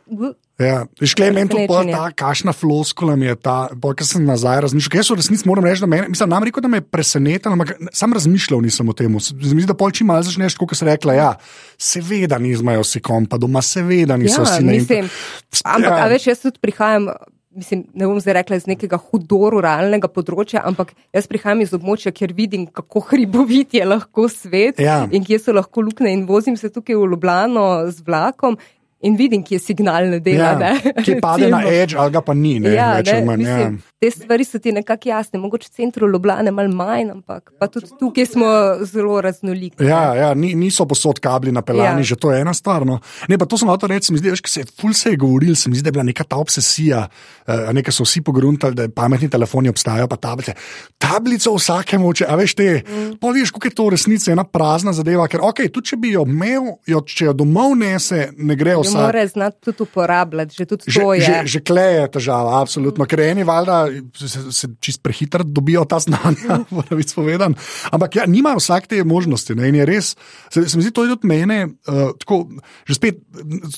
Ja, 0.56 0.86
Škle, 1.04 1.28
meni 1.36 1.50
to 1.52 1.58
pojma, 1.68 1.92
ta 1.92 2.10
kašna 2.16 2.52
floskula 2.56 3.12
mi 3.16 3.26
je 3.26 3.34
ta, 3.36 3.68
ki 3.76 4.04
sem 4.08 4.24
nazaj 4.24 4.62
razmišljal. 4.64 5.02
Jaz 5.02 5.10
v 5.12 5.18
resnici 5.20 5.44
moram 5.48 5.66
reči, 5.68 5.82
da 5.84 5.88
me, 5.90 5.98
mislim, 6.08 6.32
nam 6.32 6.46
rekel, 6.48 6.64
da 6.64 6.70
me 6.72 6.80
je 6.80 6.86
presenetil, 6.96 7.52
ampak 7.52 7.74
sam 7.92 8.16
razmišljal 8.16 8.64
nisem 8.64 8.88
o 8.88 8.94
tem. 8.96 9.12
Mislim, 9.12 9.66
da 9.68 9.76
polči 9.76 10.04
malo 10.04 10.24
začneš, 10.24 10.56
kot 10.56 10.72
se 10.72 10.88
rekla, 10.88 11.18
ja, 11.18 11.30
seveda 11.76 12.40
nizmajo 12.40 12.86
si 12.88 13.04
kompa 13.04 13.36
doma, 13.36 13.60
seveda 13.60 14.16
niso 14.16 14.46
ja, 14.46 14.54
si 14.54 14.64
ne. 14.64 14.80
Ampak, 14.80 15.90
ja. 15.90 15.98
a 16.06 16.08
več 16.08 16.30
jaz 16.30 16.40
tudi 16.46 16.62
prihajam. 16.64 17.10
Mislim, 17.56 17.86
ne 17.96 18.04
bom 18.04 18.18
zdaj 18.20 18.34
rekla 18.36 18.56
iz 18.58 18.66
nekega 18.68 18.98
hudoruralnega 19.00 20.10
področja, 20.12 20.60
ampak 20.68 20.90
jaz 21.16 21.24
prihajam 21.28 21.62
iz 21.64 21.70
območja, 21.72 22.12
kjer 22.12 22.34
vidim, 22.36 22.66
kako 22.68 23.00
hribovit 23.08 23.72
je 23.78 23.84
lahko 23.84 24.26
svet 24.28 24.82
ja. 24.84 24.98
in 25.08 25.24
kje 25.24 25.38
so 25.40 25.54
lahko 25.56 25.84
luknje. 25.84 26.12
In 26.12 26.26
vozim 26.28 26.58
se 26.60 26.68
tukaj 26.72 26.98
v 27.00 27.08
Ljubljano 27.14 27.64
z 27.88 28.04
vlakom 28.04 28.58
in 29.06 29.16
vidim, 29.18 29.42
kje 29.46 29.60
signal 29.62 30.10
ne 30.10 30.20
dela. 30.20 30.52
Ja, 30.52 30.74
ne, 30.74 30.94
ki 31.04 31.18
pade 31.22 31.48
na 31.52 31.62
edge, 31.78 31.96
ali 31.98 32.14
ga 32.14 32.22
pa 32.24 32.34
ni. 32.34 32.56
Ne, 32.62 32.74
Ja, 32.76 32.90
več 32.98 33.12
ali 33.12 33.22
ne, 33.22 33.26
manj, 33.28 33.44
ja. 33.44 33.56
mislim, 33.56 33.76
te 34.02 34.10
stvari 34.12 34.44
so 34.44 34.60
ti 34.62 34.72
nekako 34.74 35.08
jasne, 35.08 35.40
mogoče 35.40 35.70
v 35.70 35.76
centru 35.80 36.10
Ljubljana 36.12 36.52
malo 36.54 36.72
manj, 36.74 37.10
ampak 37.14 37.52
pa 37.60 37.68
tudi 37.72 37.90
tukaj 38.00 38.28
smo 38.32 38.48
zelo 38.84 39.20
raznoliki. 39.24 39.84
Ja, 39.86 40.02
ja 40.18 40.30
ni, 40.34 40.52
niso 40.58 40.86
posod 40.88 41.20
kabli 41.22 41.54
napeljani, 41.54 42.02
ja. 42.02 42.04
Ja. 42.04 42.10
že 42.12 42.20
to 42.20 42.32
je 42.32 42.40
ena 42.44 42.54
stvar. 42.54 42.86
No. 42.86 42.98
Ne, 43.30 43.38
pa 43.38 43.48
to 43.48 43.58
sem 43.60 43.70
hotel 43.70 43.94
reči, 43.94 44.12
mi 44.12 44.20
zdi, 44.20 44.32
veš, 44.34 44.44
ko 44.44 44.52
se 44.52 44.64
je 44.64 44.70
ful 44.80 44.94
se 44.96 45.14
je 45.14 45.20
govoril, 45.20 45.56
se 45.56 45.70
mi 45.70 45.78
zdi, 45.78 45.86
da 45.86 45.92
je 45.92 45.96
bila 45.98 46.06
neka 46.10 46.26
ta 46.28 46.40
obsesija, 46.42 47.06
uh, 47.08 47.72
nekaj 47.76 47.96
so 47.96 48.06
vsi 48.06 48.22
pogruntali, 48.26 48.76
da 48.76 48.88
pametni 48.92 49.30
telefoni 49.32 49.72
obstajajo, 49.72 50.08
pa 50.12 50.20
tablice. 50.20 50.56
Tablico 51.02 51.54
vsakemu, 51.56 52.12
če, 52.20 52.28
a 52.28 52.36
veš 52.36 52.56
te, 52.58 52.68
mm. 52.82 53.16
pa 53.22 53.32
veš, 53.34 53.54
kako 53.56 53.70
je 53.70 53.74
to 53.80 53.88
v 53.88 53.96
resnici 53.96 54.32
ena 54.34 54.44
prazna 54.44 54.92
zadeva, 54.96 55.26
ker 55.30 55.44
ok, 55.44 55.66
tudi 55.72 55.92
če 55.92 56.00
bi 56.02 56.12
jo 56.14 56.26
imel, 56.28 56.74
jo, 56.88 57.02
če 57.06 57.30
jo 57.30 57.36
domov 57.36 57.76
nese, 57.78 58.28
ne 58.36 58.56
gre 58.58 58.76
Jo 58.76 58.84
vsak. 58.96 59.06
mora 59.06 59.26
znati 59.26 59.56
tudi 59.60 59.82
uporabljati, 59.82 60.54
že 60.56 60.64
tudi 60.66 60.84
Že, 60.86 61.00
to 61.00 61.14
je. 61.14 61.20
že, 61.20 61.34
že 61.44 61.60
kle 61.60 61.86
je 62.00 62.04
težava, 62.18 62.60
absolutno. 62.60 63.06
Ker 63.06 63.20
eni 63.28 63.44
valjda 63.46 63.86
se, 64.16 64.28
se, 64.28 64.40
se 64.52 64.66
čist 64.80 65.02
prehitro 65.04 65.44
dobijo 65.44 65.84
ta 65.84 66.00
znanja, 66.02 66.64
moram 66.74 66.96
biti 66.98 67.14
povedan. 67.14 67.54
Ampak 67.92 68.16
ja, 68.16 68.26
nimajo 68.26 68.60
vsak 68.62 68.88
te 68.90 69.04
možnosti. 69.04 69.54
Ne? 69.54 69.68
In 69.68 69.80
je 69.80 69.86
res, 69.88 70.14
se, 70.50 70.64
se 70.64 70.74
mi 70.76 70.84
zdi, 70.86 70.94
to 70.96 71.04
je 71.04 71.14
tudi 71.14 71.28
mene, 71.28 71.60
uh, 71.86 72.16
tako, 72.18 72.46
že 72.88 72.98
spet, 72.98 73.20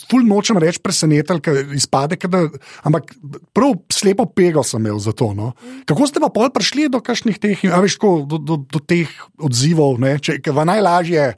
ful 0.08 0.24
nočem 0.24 0.58
reči 0.62 0.80
presenetelj, 0.82 1.42
ker 1.44 1.60
izpade, 1.76 2.16
ker 2.20 2.32
da, 2.32 2.44
ampak 2.88 3.12
prav 3.56 3.76
slepo 3.92 4.28
pego 4.30 4.64
sem 4.64 4.80
imel 4.80 5.02
za 5.02 5.12
to. 5.12 5.32
No? 5.36 5.52
Kako 5.88 6.08
ste 6.08 6.22
pa 6.22 6.32
pol 6.32 6.50
prišli 6.54 6.88
do 6.92 7.02
kakšnih 7.04 7.38
teh, 7.42 7.68
a 7.68 7.82
veš, 7.82 7.98
tako, 7.98 8.24
do, 8.28 8.38
do, 8.38 8.62
do 8.62 8.80
teh 8.80 9.10
odzivov, 9.42 9.98
ne? 10.02 10.16
če 10.22 10.40
ker 10.42 10.56
vam 10.56 10.70
najlažje. 10.70 11.32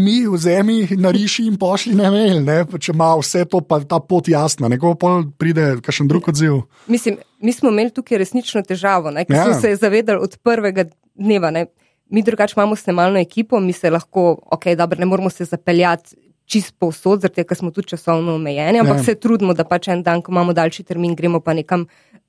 Mi 0.00 0.26
vzemi, 0.28 0.88
nariši 0.96 1.46
in 1.46 1.56
pošli 1.58 1.94
na 1.94 2.10
mail, 2.10 2.40
ne? 2.44 2.64
Če 2.78 2.92
ima 2.92 3.12
vse 3.18 3.44
to, 3.44 3.60
pa 3.60 3.80
ta 3.80 4.00
pot 4.00 4.28
jasna, 4.28 4.68
neko 4.68 4.94
pa 4.94 5.22
pride 5.38 5.76
kakšen 5.82 6.08
drug 6.08 6.28
odziv. 6.28 6.62
Mislim, 6.86 7.18
mi 7.40 7.52
smo 7.52 7.70
imeli 7.70 7.90
tukaj 7.90 8.18
resnično 8.18 8.62
težavo, 8.62 9.10
ne, 9.10 9.24
ker 9.24 9.36
Ja. 9.36 9.44
smo 9.44 9.60
se 9.60 9.76
zavedali 9.76 10.18
od 10.22 10.38
prvega 10.42 10.84
dneva. 11.14 11.50
Ne. 11.50 11.66
Mi 12.10 12.22
drugače 12.22 12.54
imamo 12.56 12.76
snemalno 12.76 13.18
ekipo, 13.18 13.60
mi 13.60 13.72
se 13.72 13.90
lahko, 13.90 14.38
ok, 14.50 14.66
dobro, 14.76 14.98
ne 14.98 15.06
moramo 15.06 15.30
se 15.30 15.44
zapeljati 15.44 16.16
čist 16.44 16.74
povsod, 16.78 17.20
zato 17.20 17.44
ker 17.44 17.56
smo 17.56 17.70
tudi 17.70 17.88
časovno 17.88 18.34
omejeni, 18.34 18.78
ampak 18.80 18.96
Ja. 18.96 19.04
se 19.04 19.14
trudimo, 19.14 19.54
da 19.54 19.64
pač 19.64 19.88
en 19.88 20.02
dan, 20.02 20.22
ko 20.22 20.32
imamo 20.32 20.52
daljši 20.52 20.82
termin, 20.84 21.14
gremo 21.14 21.40
pa 21.40 21.54
nekam 21.54 21.86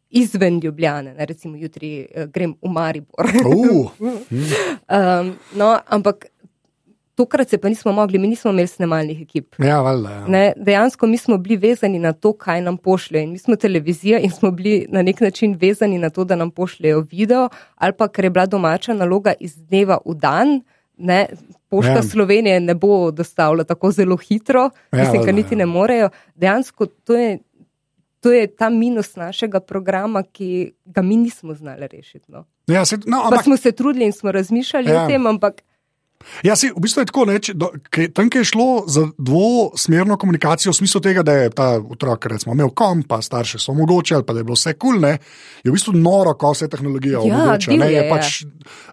izven 0.10 0.60
Ljubljane, 0.64 1.14
ne, 1.14 1.26
recimo 1.26 1.58
jutri 1.58 2.06
uh, 2.16 2.24
grem 2.30 2.54
v 2.62 2.70
Maribor. 2.70 3.26
Uh, 3.46 3.92
um, 4.00 5.34
no, 5.56 5.80
ampak 5.88 6.26
tokrat 7.16 7.50
se 7.50 7.58
pa 7.58 7.70
nismo 7.70 7.92
mogli, 7.92 8.20
mi 8.20 8.28
nismo 8.28 8.52
imeli 8.52 8.68
snemalnih 8.68 9.22
ekip. 9.22 9.56
ja, 9.60 9.82
valjda. 9.82 10.10
Ja. 10.12 10.28
Ne, 10.28 10.54
dejansko 10.58 11.08
mi 11.08 11.18
smo 11.18 11.38
bili 11.38 11.58
vezani 11.58 12.00
na 12.00 12.14
to, 12.14 12.34
kaj 12.34 12.62
nam 12.62 12.78
pošljejo. 12.78 13.28
Mi 13.28 13.38
smo 13.38 13.56
televizija 13.56 14.20
in 14.20 14.32
smo 14.32 14.52
bili 14.52 14.86
na 14.90 15.02
nek 15.02 15.22
način 15.22 15.58
vezani 15.62 15.98
na 15.98 16.10
to, 16.10 16.24
da 16.24 16.36
nam 16.36 16.52
pošljejo 16.52 17.00
video, 17.12 17.50
ali 17.76 17.94
pa 17.94 18.08
ker 18.08 18.26
je 18.26 18.30
bila 18.30 18.46
domača 18.46 18.94
naloga 18.94 19.34
iz 19.40 19.56
dneva 19.56 19.98
v 20.06 20.14
dan. 20.16 20.62
Ne, 20.98 21.28
Pošta 21.70 21.92
Ja. 21.92 22.04
Slovenije 22.04 22.60
ne 22.60 22.76
bo 22.76 23.12
dostavila 23.12 23.64
tako 23.64 23.92
zelo 23.92 24.18
hitro, 24.18 24.70
Ja, 24.92 25.00
mislim, 25.00 25.24
ker 25.26 25.34
niti 25.36 25.54
ja. 25.54 25.58
ne 25.58 25.66
morejo. 25.66 26.10
Dejansko 26.36 26.86
to 26.86 27.16
je, 27.16 27.40
to 28.20 28.32
je 28.32 28.48
ta 28.48 28.70
minus 28.70 29.16
našega 29.16 29.60
programa, 29.60 30.24
ki 30.24 30.72
ga 30.86 31.02
mi 31.02 31.18
nismo 31.18 31.54
znali 31.54 31.88
rešiti. 31.88 32.32
No. 32.32 32.46
Ja, 32.68 32.86
se, 32.86 32.98
no, 33.06 33.18
Pa 33.22 33.24
ampak, 33.28 33.44
smo 33.44 33.58
se 33.58 33.72
trudili 33.72 34.06
in 34.06 34.12
smo 34.14 34.32
razmišljali 34.32 34.90
Ja. 34.90 34.94
ja. 34.96 35.04
o 35.04 35.08
tem, 35.08 35.28
ampak 35.28 35.62
ja, 36.44 36.56
se, 36.56 36.72
v 36.76 36.82
bistvu 36.82 37.02
je 37.02 37.06
tako, 37.06 37.26
ne, 37.26 37.40
če, 37.40 37.54
do, 37.54 37.70
kaj, 37.90 38.12
tam, 38.14 38.30
je 38.34 38.44
šlo 38.44 38.84
za 38.88 39.08
dvosmerno 39.18 40.18
komunikacijo, 40.18 40.72
v 40.72 40.76
smislu 40.76 41.02
tega, 41.02 41.24
da 41.24 41.34
je 41.34 41.50
ta 41.50 41.68
otrok 41.80 42.26
recimo, 42.26 42.54
imel 42.54 42.70
kom, 42.70 43.04
pa 43.04 43.22
starše 43.22 43.60
so 43.60 43.72
omogočili, 43.72 44.24
pa 44.24 44.34
da 44.34 44.40
je 44.40 44.48
bilo 44.48 44.58
vse 44.58 44.74
kul, 44.74 45.00
cool, 45.00 45.06
je 45.64 45.72
v 45.72 45.76
bistvu 45.76 45.94
noro, 45.94 46.34
ko 46.34 46.52
vse 46.54 46.68
tehnologija 46.68 47.20
Ja, 47.20 47.22
omogoča. 47.22 47.72
Ne, 47.72 47.78
divje 47.78 47.94
je 47.94 48.04
je. 48.04 48.10
pač, 48.10 48.44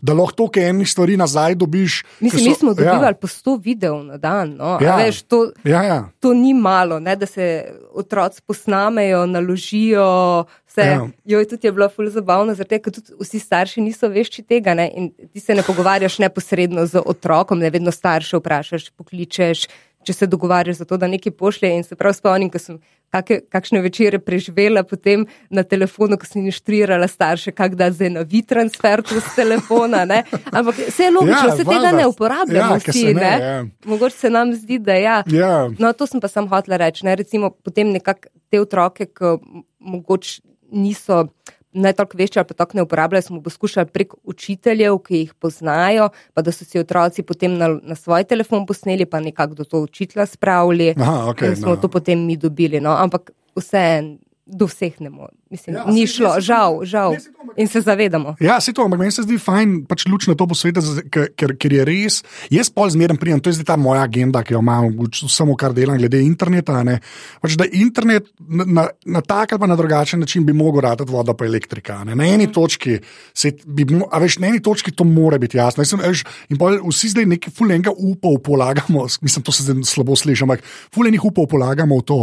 da 0.03 0.15
lahko 0.15 0.33
toliko 0.33 0.61
enih 0.61 0.89
stvari 0.91 1.17
nazaj 1.17 1.55
dobiš. 1.55 2.05
mislim, 2.21 2.45
so- 2.45 2.49
mi 2.49 2.55
smo 2.55 2.75
dobivali 2.75 3.05
Ja, 3.05 3.15
ja. 3.15 3.21
po 3.21 3.27
100 3.27 3.57
videov 3.63 4.05
na 4.05 4.17
dan. 4.17 4.57
No. 4.57 4.79
Ja. 4.81 4.91
Ja. 4.91 4.97
Veš, 4.97 5.23
to, 5.23 5.53
ja, 5.65 5.83
ja. 5.83 6.09
to 6.21 6.35
ni 6.35 6.55
malo, 6.55 7.01
ne, 7.01 7.17
da 7.17 7.27
se 7.27 7.65
otroci 7.95 8.43
posnamejo, 8.47 9.27
naložijo. 9.27 10.45
Vse. 10.71 10.81
Ja. 10.81 10.93
Ja. 10.93 11.09
Jo, 11.27 11.45
tudi 11.45 11.67
je 11.67 11.73
bilo 11.73 11.89
ful 11.89 12.07
zabavno, 12.09 12.55
zato 12.55 12.79
ker 12.79 12.93
tudi 12.93 13.13
vsi 13.19 13.39
starši 13.41 13.81
niso 13.81 14.09
vešči 14.09 14.43
tega. 14.45 14.75
Ne, 14.75 14.87
in 14.89 15.11
ti 15.27 15.41
se 15.41 15.55
ne 15.55 15.63
pogovarjaš 15.63 16.19
neposredno 16.19 16.87
z 16.87 17.03
otrokom, 17.03 17.59
ne 17.59 17.71
vedno 17.71 17.91
starše 17.91 18.39
vprašaš, 18.39 18.91
pokličeš. 18.93 19.67
Če 20.01 20.15
se 20.15 20.27
dogovarjaš 20.27 20.77
za 20.77 20.85
to, 20.87 20.97
da 20.97 21.05
nekaj 21.07 21.33
pošlje, 21.33 21.69
in 21.71 21.83
se 21.85 21.93
prav 21.95 22.15
spomnim, 22.15 22.49
ko 22.49 22.57
sem 22.59 22.79
kake, 23.11 23.41
kakšne 23.51 23.83
večere 23.83 24.17
preživela 24.19 24.81
potem 24.83 25.27
na 25.51 25.61
telefonu, 25.63 26.17
ko 26.17 26.25
sem 26.25 26.47
inštruirala 26.47 27.05
starše, 27.05 27.53
kako 27.53 27.77
da 27.77 27.91
zdaj 27.93 28.11
na 28.11 28.23
vitransfer 28.23 29.03
tu 29.03 29.19
z 29.21 29.35
telefona. 29.37 30.07
Ne? 30.07 30.23
Ampak 30.47 30.79
vse 30.81 31.05
je 31.05 31.11
logično, 31.11 31.35
Ja, 31.45 31.57
se 31.57 31.65
valjda. 31.65 31.71
tega 31.83 31.93
ne 31.93 32.07
uporabljamo 32.07 32.73
Ja, 32.73 32.79
vsi. 32.79 32.93
se 32.95 33.07
ne, 33.09 33.15
Ne, 33.15 33.33
ja. 33.41 33.65
Mogoče 33.85 34.17
se 34.17 34.31
nam 34.31 34.55
zdi, 34.55 34.79
da 34.79 34.95
ja. 34.95 35.19
Ja. 35.29 35.69
No, 35.79 35.93
to 35.93 36.07
sem 36.07 36.21
pa 36.21 36.29
sam 36.29 36.49
hotela 36.49 36.77
reči. 36.79 37.05
Ne? 37.05 37.17
Recimo, 37.17 37.51
potem 37.53 37.91
nekako 37.91 38.29
te 38.49 38.61
otroke, 38.61 39.05
ki 39.07 39.37
mogoče 39.81 40.41
niso 40.73 41.27
ne 41.73 41.93
toliko 41.93 42.19
vešči 42.19 42.39
ali 42.39 42.47
pa 42.47 42.55
tako 42.55 42.77
ne 42.77 42.83
uporabljajo, 42.83 43.23
smo 43.23 43.43
poskušali 43.43 43.87
prek 43.87 44.15
učiteljev, 44.25 44.99
ki 45.07 45.17
jih 45.17 45.35
poznajo, 45.35 46.09
pa 46.35 46.43
da 46.43 46.53
so 46.53 46.65
si 46.65 46.79
otroci 46.79 47.23
potem 47.23 47.55
na, 47.59 47.69
na 47.83 47.95
svoj 47.95 48.25
telefon 48.25 48.67
posneli, 48.67 49.07
pa 49.07 49.21
nekako 49.21 49.55
do 49.55 49.65
to 49.65 49.81
učitelja 49.87 50.27
spravili. 50.27 50.95
Aha, 50.99 51.31
okej, 51.31 51.49
in 51.49 51.57
smo 51.57 51.77
no. 51.77 51.77
to 51.77 51.89
potem 51.89 52.27
mi 52.27 52.37
dobili. 52.37 52.81
No? 52.81 52.97
Ampak 52.99 53.31
vse 53.57 54.03
do 54.51 54.67
vseh 54.67 55.01
ne 55.01 55.11
more. 55.11 55.33
Mislim, 55.51 55.77
Ja, 55.77 55.85
ni 55.87 56.07
šlo, 56.07 56.35
se- 56.35 56.41
žal, 56.43 56.85
žal. 56.85 57.13
jaz 57.13 57.23
se 57.23 57.31
to- 57.31 57.55
In 57.57 57.67
se 57.67 57.81
zavedamo. 57.81 58.37
Ja, 58.41 58.61
se 58.61 58.73
to, 58.73 58.83
ampak 58.83 58.99
meni 58.99 59.11
se 59.11 59.23
zdi 59.23 59.39
fajn 59.39 59.87
pač 59.87 60.07
luč 60.07 60.27
na 60.27 60.35
to 60.35 60.47
posvetiti, 60.47 60.81
z- 60.81 61.03
ker, 61.11 61.27
ker, 61.57 61.73
je 61.73 61.85
res. 61.85 62.23
Jaz 62.49 62.71
pol 62.71 62.87
zmeraj 62.89 63.17
prijem, 63.17 63.41
to 63.41 63.51
je 63.51 63.55
zdaj 63.55 63.65
ta 63.67 63.77
moja 63.77 64.03
agenda, 64.03 64.43
ki 64.43 64.55
jo 64.55 64.61
imam, 64.61 64.91
samo 65.11 65.57
kar 65.57 65.73
delam 65.73 65.99
glede 65.99 66.21
interneta. 66.23 66.83
ne. 66.83 67.01
Pač, 67.43 67.57
da 67.57 67.65
internet 67.67 68.31
na, 68.39 68.65
na, 68.65 68.85
na 69.07 69.21
tak 69.21 69.53
ali 69.53 69.61
pa 69.61 69.67
na 69.67 69.77
drugačen 69.77 70.21
način 70.21 70.47
bi 70.47 70.53
mogel 70.53 70.81
ratati 70.81 71.11
voda 71.11 71.35
pa 71.35 71.45
elektrika. 71.45 72.05
Ne. 72.05 72.15
Na 72.15 72.25
eni 72.27 72.47
točki, 72.53 72.99
se, 73.35 73.53
bi, 73.67 73.83
a 74.13 74.19
veš, 74.19 74.39
na 74.39 74.47
eni 74.47 74.61
točki 74.63 74.91
to 74.93 75.05
mora 75.05 75.39
biti 75.39 75.57
jasno. 75.59 75.85
Sem, 75.85 75.99
veš, 75.99 76.23
in 76.49 76.59
pol 76.59 76.79
vsi 76.87 77.09
zdaj 77.09 77.27
nekaj 77.27 77.53
fulenga 77.53 77.91
upov 77.91 78.39
polagamo, 78.43 79.07
mislim, 79.21 79.43
to 79.43 79.53
se 79.53 79.63
zdaj 79.63 79.83
slabo 79.85 80.15
sliši, 80.17 80.45
ampak 80.45 80.63
fulenih 80.95 81.25
upov 81.25 81.47
polagamo 81.51 81.99
v 81.99 82.03
to 82.03 82.21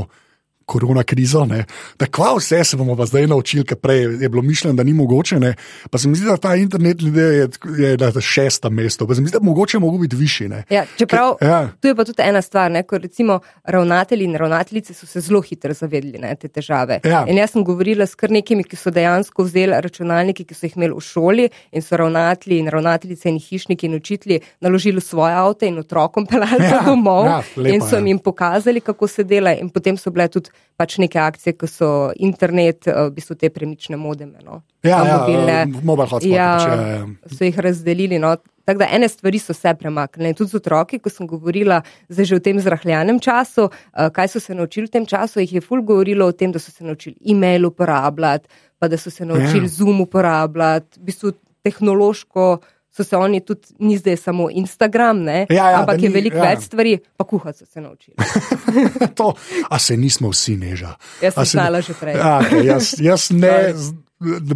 korona 0.68 1.04
krizo, 1.04 1.46
ne, 1.48 1.64
da 2.00 2.06
kva 2.12 2.34
vse 2.36 2.60
se 2.68 2.78
bomo 2.78 2.96
pa 3.00 3.06
zdaj 3.08 3.28
naučili, 3.32 3.64
ker 3.66 3.78
prej 3.80 4.02
je 4.22 4.30
bilo 4.30 4.42
mišljeno, 4.44 4.76
da 4.76 4.84
ni 4.84 4.94
mogoče. 4.94 5.40
Ne. 5.40 5.54
Pa 5.92 5.98
se 5.98 6.10
mi 6.12 6.16
zdi, 6.20 6.28
da 6.28 6.36
ta 6.38 6.56
internet 6.60 7.02
ljudje 7.02 7.24
je, 7.24 7.48
je 7.78 7.98
na 7.98 8.12
šestem 8.22 8.74
mestu, 8.74 9.08
pa 9.08 9.16
se 9.16 9.22
mi 9.22 9.32
zdi, 9.32 9.38
da 9.40 9.46
mogoče 9.46 9.80
mogo 9.80 9.98
biti 9.98 10.16
višji. 10.16 10.50
Ne. 10.52 10.64
Ja, 10.70 10.84
čeprav 10.98 11.38
Ker- 11.40 11.48
ja. 11.48 11.62
tu 11.82 11.88
je 11.88 11.96
pa 11.96 12.04
tudi 12.06 12.22
ena 12.26 12.42
stvar, 12.42 12.72
ne, 12.72 12.84
ko 12.84 12.98
recimo 12.98 13.40
ravnatelji 13.64 14.28
in 14.28 14.36
ravnateljice 14.36 14.94
so 14.94 15.08
se 15.08 15.22
zelo 15.22 15.42
hitro 15.42 15.74
zavedli 15.74 16.20
ne, 16.20 16.36
te 16.36 16.48
težave. 16.48 17.00
Ja. 17.04 17.24
In 17.28 17.40
jaz 17.40 17.56
sem 17.56 17.64
govorila 17.64 18.06
s 18.06 18.16
kar 18.20 18.32
nekimi, 18.32 18.64
ki 18.68 18.76
so 18.76 18.92
dejansko 18.92 19.48
vzeli 19.48 19.82
računalnike, 19.82 20.44
ki 20.44 20.54
so 20.58 20.68
jih 20.68 20.76
imeli 20.78 20.94
v 20.98 21.04
šoli 21.04 21.50
in 21.72 21.82
so 21.82 21.98
ravnatelji 21.98 22.60
in 22.60 22.68
ravnateljice 22.68 23.30
in 23.30 23.40
hišniki 23.40 23.88
in 23.88 23.96
učitelji 23.96 24.40
naložili 24.62 25.02
svoje 25.02 25.34
avto 25.34 25.66
in 25.66 25.80
otrokom 25.80 26.28
pelali 26.32 26.58
Ja, 26.60 26.76
ja, 26.76 26.82
domov 26.86 27.26
ja, 27.26 27.42
lepo, 27.56 27.76
in 27.76 27.82
so 27.82 27.96
ja. 27.98 28.06
jim 28.06 28.20
pokazali, 28.20 28.82
kako 28.82 29.08
se 29.08 29.24
dela. 29.24 29.54
In 29.54 29.70
potem 29.70 29.98
so 29.98 30.12
bile 30.12 30.28
tudi 30.28 30.50
pač 30.78 30.98
neke 30.98 31.20
akcije, 31.20 31.54
ko 31.54 31.68
so 31.68 32.12
internet, 32.16 32.88
eh, 32.88 32.94
v 32.94 33.12
bistvu 33.12 33.36
te 33.36 33.50
premične 33.50 33.98
modeme. 33.98 34.38
No, 34.46 34.62
Ja, 34.84 35.02
ja, 35.04 35.18
mobilne. 35.18 35.52
eh, 35.52 35.66
mobile 35.84 36.08
hotspot, 36.08 36.32
Ja, 36.32 36.58
pač, 36.58 36.68
ja, 36.68 36.76
ja. 36.76 37.08
so 37.28 37.44
jih 37.44 37.60
razdelili. 37.60 38.20
No. 38.20 38.36
Tako 38.66 38.80
da 38.80 38.88
ene 38.92 39.08
stvari 39.08 39.40
so 39.40 39.54
se 39.54 39.74
premaknile. 39.74 40.34
Tudi 40.34 40.50
z 40.50 40.56
otroki, 40.56 41.00
ko 41.00 41.10
sem 41.10 41.28
govorila 41.28 41.82
že 42.10 42.36
v 42.36 42.40
tem 42.40 42.60
zrahljanem 42.60 43.20
času, 43.20 43.64
uh, 43.64 44.10
kaj 44.10 44.28
so 44.28 44.40
se 44.40 44.56
naučili 44.56 44.88
v 44.88 44.92
tem 44.92 45.06
času, 45.06 45.40
jih 45.40 45.54
je 45.54 45.62
ful 45.62 45.82
govorilo 45.82 46.26
o 46.28 46.32
tem, 46.32 46.52
da 46.52 46.60
so 46.60 46.72
se 46.72 46.84
naučili 46.84 47.16
e-mail 47.26 47.66
uporabljati, 47.66 48.48
pa 48.78 48.88
da 48.88 48.98
so 48.98 49.10
se 49.10 49.26
naučili 49.26 49.64
Ja. 49.64 49.68
Zoom 49.70 50.02
uporabljati, 50.02 51.00
v 51.00 51.04
bistvu 51.04 51.32
tehnološko. 51.64 52.60
So 52.98 53.06
se 53.06 53.14
oni 53.14 53.44
tudi, 53.46 53.62
ni 53.80 53.94
zdaj 53.94 54.18
samo 54.18 54.48
Instagram, 54.50 55.20
ne, 55.22 55.44
Ja, 55.54 55.70
ja, 55.70 55.80
ampak 55.84 56.00
da 56.00 56.02
je 56.02 56.10
ni- 56.10 56.16
veliko 56.16 56.38
ja. 56.42 56.48
več 56.50 56.66
stvari, 56.66 56.96
pa 57.14 57.28
kuhati 57.30 57.60
so 57.62 57.66
se 57.70 57.82
naučili. 57.82 58.18
to, 59.20 59.36
a 59.70 59.78
se 59.80 59.94
nismo 59.98 60.32
vsi 60.34 60.56
neža. 60.58 60.96
Jaz 61.22 61.38
sem 61.38 61.46
znala 61.54 61.82
že 61.86 61.94
prej. 61.94 62.18
Ja, 62.18 62.40
okay, 62.42 62.66
jaz, 62.66 62.96
jaz 62.98 63.30
ne. 63.38 63.54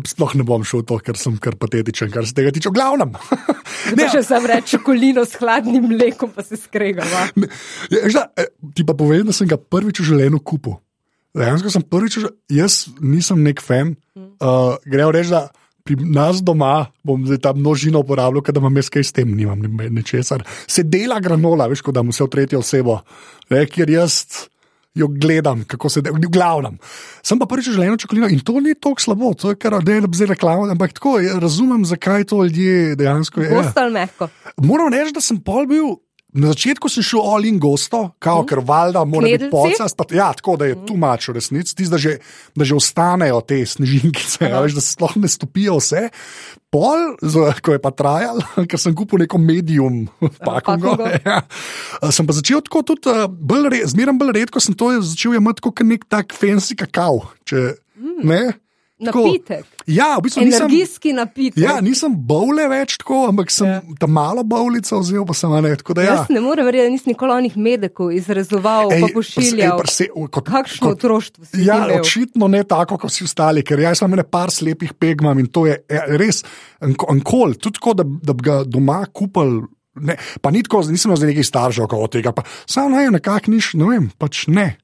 Sploh 0.10 0.34
ne 0.34 0.42
bom 0.42 0.64
šel 0.66 0.82
to, 0.90 0.98
ker 1.06 1.14
sem 1.22 1.36
kar 1.38 1.54
patetičen, 1.54 2.10
kar 2.10 2.26
se 2.26 2.34
tega 2.34 2.50
tiče. 2.50 2.72
V 2.74 2.80
glavnem. 2.80 3.14
Ne, 3.94 4.08
če 4.10 4.24
sem 4.26 4.42
reči 4.50 4.74
čokolino 4.80 5.22
s 5.22 5.38
hladnim 5.38 5.86
mlekom, 5.92 6.32
pa 6.34 6.42
se 6.42 6.58
skregava. 6.58 7.28
Ne, 7.38 7.46
ja, 7.94 8.26
eh, 8.42 8.50
ti 8.74 8.82
pa 8.82 8.98
povem, 8.98 9.22
da 9.30 9.36
sem 9.38 9.46
ga 9.46 9.62
prvič 9.62 10.02
v 10.02 10.08
življenju 10.10 10.42
kupil. 10.42 10.80
Dejansko 11.38 11.70
sem 11.78 11.86
prvič, 11.86 12.18
jaz 12.50 12.88
nisem 13.06 13.46
nek 13.46 13.62
fan. 13.62 13.94
Uh, 14.18 14.82
Grejo 14.90 15.14
reči, 15.14 15.30
da 15.30 15.46
pri 15.84 15.96
nas 16.06 16.42
doma 16.42 16.88
bom 17.04 17.26
zdaj 17.26 17.42
ta 17.42 17.54
množino 17.54 18.00
uporabljal, 18.00 18.42
ker 18.44 18.54
da 18.54 18.60
imam 18.64 18.78
jaz 18.78 18.90
kaj 18.90 19.04
s 19.04 19.12
tem, 19.12 19.36
nimam 19.36 19.60
ni- 19.60 19.90
ničesar. 19.90 20.44
Se 20.68 20.84
dela 20.84 21.20
granola, 21.20 21.68
veš, 21.68 21.82
kot 21.82 21.96
da 21.96 22.04
mu 22.04 22.12
se 22.14 22.24
v 22.24 22.30
tretjo 22.30 22.60
osebo, 22.60 23.02
ne, 23.50 23.66
ker 23.66 23.90
jaz. 23.90 24.48
jo 24.92 25.08
gledam, 25.08 25.64
kako 25.64 25.90
se 25.90 26.02
da, 26.04 26.12
v 26.12 26.28
glavnem. 26.28 26.74
Sem 27.24 27.40
pa 27.40 27.46
prvič 27.48 27.70
življenju 27.72 27.96
čokolino 28.04 28.28
in 28.28 28.42
to 28.44 28.60
ni 28.60 28.74
tako 28.76 29.00
slabo, 29.00 29.30
to 29.40 29.54
je 29.54 29.56
kar 29.56 29.78
da 29.80 29.94
je 29.94 30.02
zdaj 30.04 30.28
reklama, 30.34 30.66
ampak 30.74 30.92
tako 30.98 31.14
ja, 31.24 31.38
razumem, 31.40 31.86
zakaj 31.88 32.26
to 32.28 32.44
ljudje 32.44 32.98
dejansko 33.00 33.40
je. 33.40 33.54
Ostal 33.56 33.88
mehko. 33.96 34.28
Moram 34.60 34.92
reči, 34.92 35.14
da 35.16 35.24
sem 35.24 35.40
pol 35.40 35.64
bil. 35.66 35.96
Na 36.34 36.48
začetku 36.48 36.88
sem 36.88 37.04
šel 37.04 37.20
all 37.22 37.44
in 37.44 37.58
gosto, 37.58 38.16
kao, 38.18 38.46
ker 38.46 38.62
valjda 38.62 39.04
mora 39.04 39.28
biti 39.28 39.38
Knedlci? 39.42 39.52
pocast. 39.76 39.98
pa- 39.98 40.08
Ja, 40.10 40.32
tako 40.32 40.56
da 40.56 40.66
je 40.66 40.78
tu 40.86 40.96
mač 40.96 41.28
v 41.28 41.34
resnici, 41.34 41.76
tisto, 41.76 41.92
da, 41.92 41.98
že- 41.98 42.20
da 42.56 42.64
že 42.64 42.72
ostanejo 42.74 43.42
te 43.42 43.60
snežinkice, 43.62 44.48
ja, 44.48 44.62
veš, 44.62 44.74
da 44.74 44.82
se 44.82 44.94
sploh 44.94 45.12
ne 45.18 45.28
stopijo 45.28 45.76
vse. 45.76 46.08
Pol, 46.70 47.20
ko 47.60 47.72
je 47.72 47.80
pa 47.80 47.92
trajal, 47.92 48.40
ker 48.66 48.80
sem 48.80 48.96
kupil 48.96 49.20
neko 49.20 49.36
medium 49.38 50.08
pakungo. 50.40 50.96
Ja. 51.22 51.44
Sem 52.08 52.24
pa 52.24 52.32
začel 52.32 52.62
tako 52.62 52.84
tudi, 52.86 53.08
eh, 53.08 53.28
bolj 53.28 53.68
re, 53.70 53.80
zmeraj 53.86 54.16
bolj 54.16 54.32
redko 54.34 54.60
sem 54.60 54.72
to 54.74 54.88
začel 55.04 55.36
jemati 55.36 55.60
kot 55.60 55.84
nek 55.84 56.08
tak 56.08 56.32
fancy 56.32 56.76
kakao. 56.76 57.28
Če, 57.44 57.76
ne? 58.24 58.54
Tako. 59.06 59.24
Napitek. 59.26 59.66
Ja, 59.90 60.16
v 60.20 60.22
bistvu 60.28 60.44
nisem. 60.46 60.68
Energijski 60.68 61.14
napitek. 61.18 61.58
Ja, 61.58 61.80
nisem 61.82 62.14
bole 62.16 62.68
več 62.70 63.00
tako, 63.02 63.24
ampak 63.32 63.50
sem 63.52 63.68
ja. 63.68 63.80
Ja. 63.82 63.96
tam 64.00 64.12
malo 64.14 64.44
bolico 64.46 65.00
vzel, 65.02 65.26
pa 65.26 65.34
sem 65.34 65.50
ne. 65.58 65.72
Tako 65.76 65.96
da 65.98 66.06
ja. 66.06 66.14
Jaz 66.20 66.30
ne 66.30 66.42
morem 66.44 66.66
verjeti, 66.70 66.86
da 66.86 66.94
nisi 66.94 67.10
nikoli 67.10 67.34
onih 67.40 67.58
medekov 67.58 68.12
izrezoval, 68.14 68.94
pa 68.94 69.10
pošiljal. 69.16 69.80
prse, 69.82 70.08
ej, 70.12 70.28
kot, 70.30 70.46
Kakšno 70.48 70.94
otroštvo 70.94 71.46
si 71.50 71.66
Ja, 71.66 71.80
imel? 71.88 72.00
očitno 72.02 72.48
ne 72.48 72.62
tako, 72.64 73.00
kot 73.02 73.10
vsi 73.10 73.26
ostali, 73.26 73.64
ker 73.66 73.80
jaz 73.82 74.04
imam 74.04 74.20
ene 74.20 74.24
par 74.24 74.54
slepih 74.54 74.94
pegmam 74.94 75.40
in 75.42 75.50
to 75.50 75.66
je 75.66 75.80
ja, 75.90 76.06
res 76.22 76.44
ankol, 76.82 77.56
tudi 77.58 77.80
tako, 77.80 77.94
da, 77.98 78.06
da 78.06 78.34
bi 78.38 78.46
ga 78.46 78.62
doma 78.66 79.02
kupil. 79.10 79.64
Ne, 80.02 80.16
pa 80.40 80.52
ni 80.56 80.62
tako, 80.64 80.86
nisem 80.88 81.12
za 81.20 81.28
nekaj 81.28 81.44
staršev 81.44 81.90
od 81.92 82.12
tega, 82.14 82.32
pa 82.32 82.46
samo 82.70 82.96
ne, 82.96 83.10
nekako 83.12 83.52
niš, 83.52 83.74
ne 83.76 83.90
vem, 83.90 84.06
pač 84.18 84.46
ne. 84.48 84.78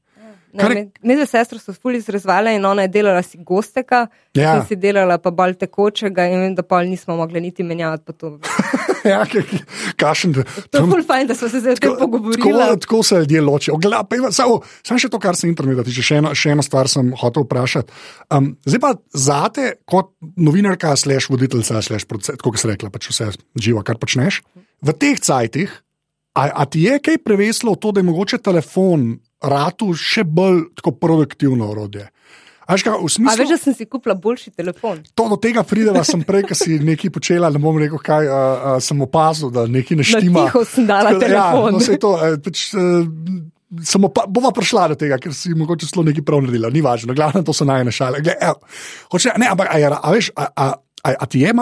Ne, 0.54 0.90
me 1.04 1.26
sestra 1.26 1.60
so 1.60 1.74
fuli 1.74 1.98
izrezvale 1.98 2.54
in 2.56 2.66
ona 2.66 2.82
je 2.82 2.88
delala 2.90 3.22
si 3.22 3.38
gosteka, 3.38 4.08
Ja. 4.34 4.66
si 4.66 4.76
delala 4.76 5.18
pa 5.18 5.32
bolj 5.32 5.56
tekočega 5.56 6.26
in 6.26 6.40
vem, 6.40 6.56
da 6.56 6.64
pol 6.64 6.86
nismo 6.86 7.16
mogli 7.16 7.42
niti 7.42 7.64
menjavati. 7.64 8.04
pa 8.04 8.14
To, 8.14 8.40
ja, 9.04 9.26
kašen. 9.96 10.34
to 10.34 10.42
je 10.74 10.84
ful 10.84 11.04
fajn, 11.04 11.28
da 11.28 11.36
smo 11.36 11.50
se 11.50 11.60
zdaj 11.60 11.76
Tako, 11.76 11.98
pogovorili. 11.98 12.80
tako 12.80 13.04
se 13.04 13.16
ljudje 13.16 13.42
ločijo. 13.42 13.76
Pa 14.10 14.32
Samo 14.32 14.62
samo 14.84 15.00
še 15.00 15.10
to, 15.10 15.20
kar 15.20 15.36
se 15.36 15.48
interneta 15.48 15.84
tiče, 15.84 16.02
še 16.02 16.16
eno, 16.16 16.34
še 16.34 16.50
eno 16.50 16.64
stvar 16.64 16.88
sem 16.88 17.12
hotel 17.14 17.44
vprašati. 17.44 17.92
Um, 18.30 18.58
zdaj 18.66 18.80
pa 18.80 18.94
zate, 19.14 19.74
kot 19.86 20.14
novinarka, 20.36 20.96
slash 20.96 21.30
voditeljca, 21.30 21.82
slash 21.82 22.06
producent, 22.06 22.42
kot 22.42 22.58
si 22.58 22.68
rekla, 22.68 22.90
pač 22.90 23.10
vse 23.10 23.32
živo, 23.56 23.84
kar 23.84 23.98
počneš. 23.98 24.42
V 24.82 24.94
teh 24.94 25.18
cajtih, 25.18 25.74
a, 26.38 26.52
a 26.54 26.66
ti 26.66 26.86
je 26.86 27.00
kaj 27.00 27.18
preveslo 27.20 27.74
v 27.74 27.78
to, 27.78 27.92
da 27.92 28.00
je 28.00 28.06
mogoče 28.06 28.38
telefon 28.40 29.10
ratu 29.40 29.90
še 29.94 30.22
bolj 30.24 30.68
tako 30.76 30.94
produktivno 30.94 31.68
orodje? 31.68 32.06
A 32.68 32.76
kaj, 32.76 32.94
v 32.94 33.06
A 33.06 33.10
smislu, 33.10 33.40
veš, 33.40 33.50
da 33.50 33.58
sem 33.58 33.74
si 33.74 33.86
kupila 33.86 34.12
boljši 34.14 34.52
telefon. 34.52 35.00
to 35.16 35.24
do 35.26 35.38
tega 35.38 35.64
prideva, 35.64 36.04
sem 36.04 36.20
prej, 36.20 36.44
ki 36.44 36.56
si 36.56 36.76
nekaj 36.78 37.10
počela, 37.10 37.48
ne 37.48 37.58
bom 37.58 37.78
rekel, 37.78 37.96
kaj 37.98 38.28
uh, 38.28 38.34
uh, 38.36 38.74
sem 38.78 39.00
opazil, 39.00 39.48
da 39.50 39.64
nekaj 39.66 39.96
ne 39.96 40.04
štima. 40.04 40.44
tiho 40.46 40.66
sem 40.66 40.84
dala 40.86 41.14
Tako 41.14 41.24
Ja, 41.24 41.48
telefon. 41.48 41.70
no, 41.72 41.80
saj 41.80 41.98
to, 41.98 42.12
pač, 42.44 42.66
Samo 43.84 44.08
pa, 44.08 44.24
bova 44.26 44.52
prišla 44.56 44.86
do 44.88 44.96
tega, 44.96 45.18
ker 45.20 45.34
si 45.36 45.52
mogoče 45.52 45.90
celo 45.90 46.06
nekaj 46.08 46.24
prav 46.24 46.40
naredila, 46.40 46.70
ni 46.72 46.80
važno, 46.80 47.12
glavno 47.12 47.42
to 47.44 47.52
so 47.52 47.66
najne 47.68 47.92
šale. 47.92 48.22
Gle, 48.24 48.36
ev, 48.40 48.62
hoče, 49.12 49.34
ne, 49.36 49.50
ampak, 49.52 49.68
a, 49.68 49.76
je 49.76 49.90
ra- 49.92 50.00
a 50.00 50.12
veš, 50.12 50.30
a, 50.36 50.46
a, 50.56 50.68
a, 51.04 51.14
a 51.14 51.26
ti 51.30 51.44
je, 51.44 51.54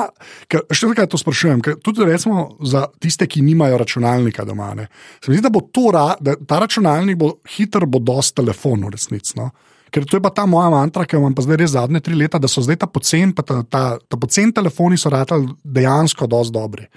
ker 0.48 0.64
še 0.72 0.90
nekaj 0.92 1.10
to 1.12 1.20
sprašujem, 1.20 1.62
ker 1.64 1.78
tudi 1.84 2.06
recimo 2.08 2.48
za 2.66 2.86
tiste, 3.02 3.28
ki 3.28 3.44
nimajo 3.46 3.80
računalnika 3.82 4.46
doma, 4.48 4.72
ne, 4.78 4.88
se 5.20 5.32
mi 5.32 5.38
zdi, 5.38 5.46
da 5.46 5.54
bo 5.54 5.66
to, 5.68 5.90
ra, 5.94 6.08
da 6.20 6.38
ta 6.40 6.62
računalnik 6.64 7.20
bo 7.20 7.36
hiter, 7.56 7.86
bo 7.90 8.02
dost 8.04 8.36
telefon 8.40 8.88
v 8.88 8.96
resnici. 8.96 9.36
No? 9.40 9.52
Ker 9.94 10.08
to 10.08 10.18
je 10.18 10.24
pa 10.24 10.32
ta 10.34 10.48
moja 10.50 10.72
mantra, 10.74 11.06
ki 11.06 11.16
jo 11.16 11.22
imam 11.24 11.36
pa 11.36 11.46
zdaj 11.46 11.62
res 11.62 11.76
zadnje 11.76 12.02
tri 12.04 12.18
leta, 12.18 12.40
da 12.42 12.50
so 12.52 12.64
zdaj 12.64 12.82
ta 12.82 12.90
pocen, 12.92 13.36
pa 13.36 13.46
ta, 13.48 13.62
ta, 13.64 13.84
ta 14.00 14.20
pocen 14.20 14.52
telefoni 14.56 15.00
so 15.00 15.12
ratali 15.14 15.52
dejansko 15.64 16.28
dosti 16.32 16.56
dobri. 16.56 16.90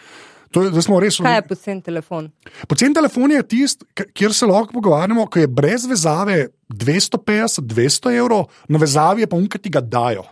To 0.56 0.64
je, 0.64 0.72
res 0.72 1.18
Kaj 1.20 1.34
je 1.36 1.44
pocen 1.44 1.82
telefon? 1.84 2.30
Pocen 2.66 2.94
telefon 2.96 3.34
je 3.36 3.42
tisti, 3.44 3.84
kjer 4.16 4.32
se 4.32 4.48
lahko 4.48 4.78
pogovarjamo, 4.78 5.26
ko 5.28 5.42
je 5.42 5.50
brez 5.50 5.84
vezave 5.86 6.48
250-200 6.72 8.16
evrov, 8.16 8.48
na 8.68 8.80
vezavi 8.80 9.26
je 9.26 9.28
pa 9.28 9.36
unka 9.36 9.60
ti 9.60 9.70
ga 9.70 9.84
dajo. 9.84 10.24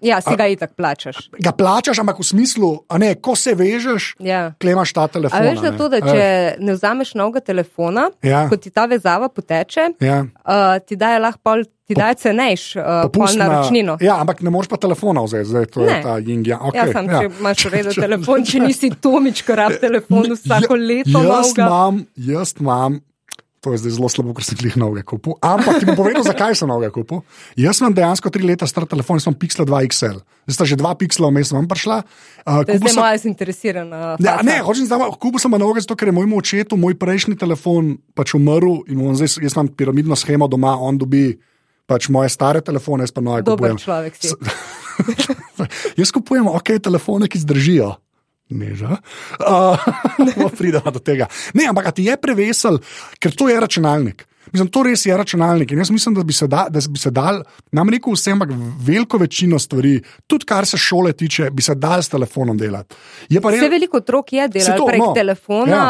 Ja, 0.00 0.20
si 0.20 0.32
ga 0.32 0.46
itak 0.46 0.72
plačaš. 0.74 1.28
Ga 1.38 1.52
plačaš, 1.52 1.98
ampak 1.98 2.18
v 2.18 2.24
smislu, 2.24 2.84
a 2.88 2.98
ne, 2.98 3.14
ko 3.14 3.36
se 3.36 3.54
vežeš, 3.54 4.14
Ja. 4.18 4.52
klemaš 4.56 4.92
ta 4.92 5.08
telefon. 5.08 5.36
A 5.36 5.42
veš, 5.42 5.60
da, 5.60 5.72
to, 5.72 5.88
da 5.88 6.00
če 6.00 6.22
ne 6.58 6.72
vzameš 6.72 7.14
novega 7.14 7.40
telefona, 7.42 8.08
Ja. 8.22 8.48
ko 8.48 8.56
ti 8.56 8.70
ta 8.70 8.86
vezava 8.86 9.28
poteče, 9.28 9.92
Ja. 10.00 10.22
uh, 10.24 10.80
ti 10.80 10.96
daje 10.96 11.18
lahko 11.18 11.40
pol, 11.42 11.64
ti 11.84 11.94
daje 11.94 12.14
cenejš 12.14 12.76
uh, 12.76 13.10
pol 13.12 13.26
naročnino. 13.36 13.98
Ja, 14.00 14.16
ampak 14.16 14.40
ne 14.40 14.50
moreš 14.50 14.68
pa 14.68 14.76
telefona 14.76 15.20
vzeti, 15.20 15.44
zdaj 15.44 15.66
to 15.66 15.80
je 15.80 15.90
Ne. 15.90 16.02
ta 16.02 16.16
jing. 16.18 16.46
Ja, 16.46 16.58
okay, 16.58 16.76
Ja, 16.76 16.92
sam, 16.92 17.04
če 17.06 17.28
imaš 17.40 17.64
redo 17.66 17.92
telefon, 18.06 18.44
če 18.44 18.60
nisi 18.60 18.90
Tomič, 18.94 19.42
ki 19.42 19.52
rab 19.54 19.76
telefon 19.80 20.32
vsako 20.36 20.74
leto. 20.76 21.20
Jaz 21.20 21.52
imam, 21.58 22.06
jaz 22.16 22.54
imam. 22.60 23.00
To 23.60 23.76
je 23.76 23.78
zdaj 23.84 23.92
zelo 24.00 24.08
slabo, 24.08 24.32
ker 24.32 24.40
sem 24.40 24.56
jih 24.56 24.76
novega 24.80 25.04
kupil. 25.04 25.34
Ampak 25.44 25.82
ti 25.82 25.84
bom 25.84 25.92
povedal, 25.92 26.24
zakaj 26.24 26.56
sem 26.56 26.64
novega 26.64 26.94
kupil. 26.96 27.20
Jaz 27.60 27.82
imam 27.84 27.92
dejansko 27.92 28.32
tri 28.32 28.40
leta 28.40 28.64
star 28.64 28.88
telefon, 28.88 29.20
sem 29.20 29.36
Pixel 29.36 29.68
2 29.68 29.84
XL. 29.84 30.22
Zdaj 30.48 30.56
sta 30.56 30.64
že 30.64 30.80
dva 30.80 30.96
Pixela 30.96 31.28
vmes 31.28 31.52
vam 31.52 31.68
prišla. 31.68 32.00
Uh, 32.40 32.64
zdaj 32.64 32.96
moja 32.96 33.20
zainteresirana. 33.20 34.16
Ne, 34.16 34.32
faca. 34.32 34.46
ne 34.48 34.56
hočem 34.64 34.88
zdaj, 34.88 35.12
kupil 35.20 35.36
sem 35.44 35.52
novega, 35.52 35.84
zato 35.84 35.92
ker 35.92 36.08
je 36.08 36.16
mojemu 36.16 36.40
očetu 36.40 36.80
moj 36.80 36.96
prejšnji 36.96 37.36
telefon 37.36 38.00
pač 38.16 38.32
umrl 38.32 38.80
in 38.88 39.12
zdaj, 39.20 39.36
jaz 39.44 39.52
imam 39.52 39.68
piramidno 39.68 40.16
schemo 40.16 40.48
doma, 40.48 40.80
on 40.80 40.96
dobi 40.96 41.36
pač 41.84 42.08
moje 42.08 42.32
stare 42.32 42.64
telefone, 42.64 43.04
jaz 43.04 43.12
pa 43.12 43.20
nove 43.20 43.44
Dober 43.44 43.76
kupujem. 43.76 43.78
človek 43.84 44.12
si. 44.16 44.32
jaz 46.00 46.08
kupujem 46.16 46.48
ok 46.48 46.80
telefone, 46.80 47.28
ki 47.28 47.44
zdržijo. 47.44 47.92
Neža. 48.50 48.98
Uh, 49.40 50.50
Pridemo 50.58 50.90
do 50.90 51.02
tega. 51.02 51.28
Ne, 51.54 51.68
ampak 51.70 51.92
ti 51.94 52.08
je 52.08 52.16
prevesel, 52.20 52.80
ker 53.18 53.34
to 53.36 53.48
je 53.50 53.60
računalnik. 53.60 54.26
Mislim, 54.52 54.68
to 54.72 54.82
res 54.82 55.04
je 55.06 55.16
računalnik. 55.16 55.70
In 55.72 55.78
jaz 55.78 55.90
mislim, 55.90 56.14
da 56.14 56.24
bi 56.26 56.34
se, 56.34 56.46
da, 56.50 56.66
da 56.70 56.80
bi 56.90 56.98
se 56.98 57.10
dal, 57.14 57.42
nam 57.72 57.90
rekel 57.92 58.16
vsem, 58.16 58.34
ampak 58.34 58.56
veliko 58.86 59.20
večino 59.20 59.58
stvari, 59.58 60.00
tudi 60.26 60.48
kar 60.48 60.66
se 60.66 60.78
šole 60.78 61.12
tiče, 61.12 61.50
bi 61.50 61.62
se 61.62 61.74
dal 61.74 62.02
s 62.02 62.10
telefonom 62.10 62.58
delati. 62.58 62.96
Je 63.28 63.40
pa 63.40 63.52
Vse 63.52 63.60
res, 63.60 63.70
veliko 63.70 64.00
otrok 64.02 64.32
je 64.32 64.48
delalo 64.48 64.88
prek 64.88 65.04
no. 65.04 65.12
telefona. 65.14 65.84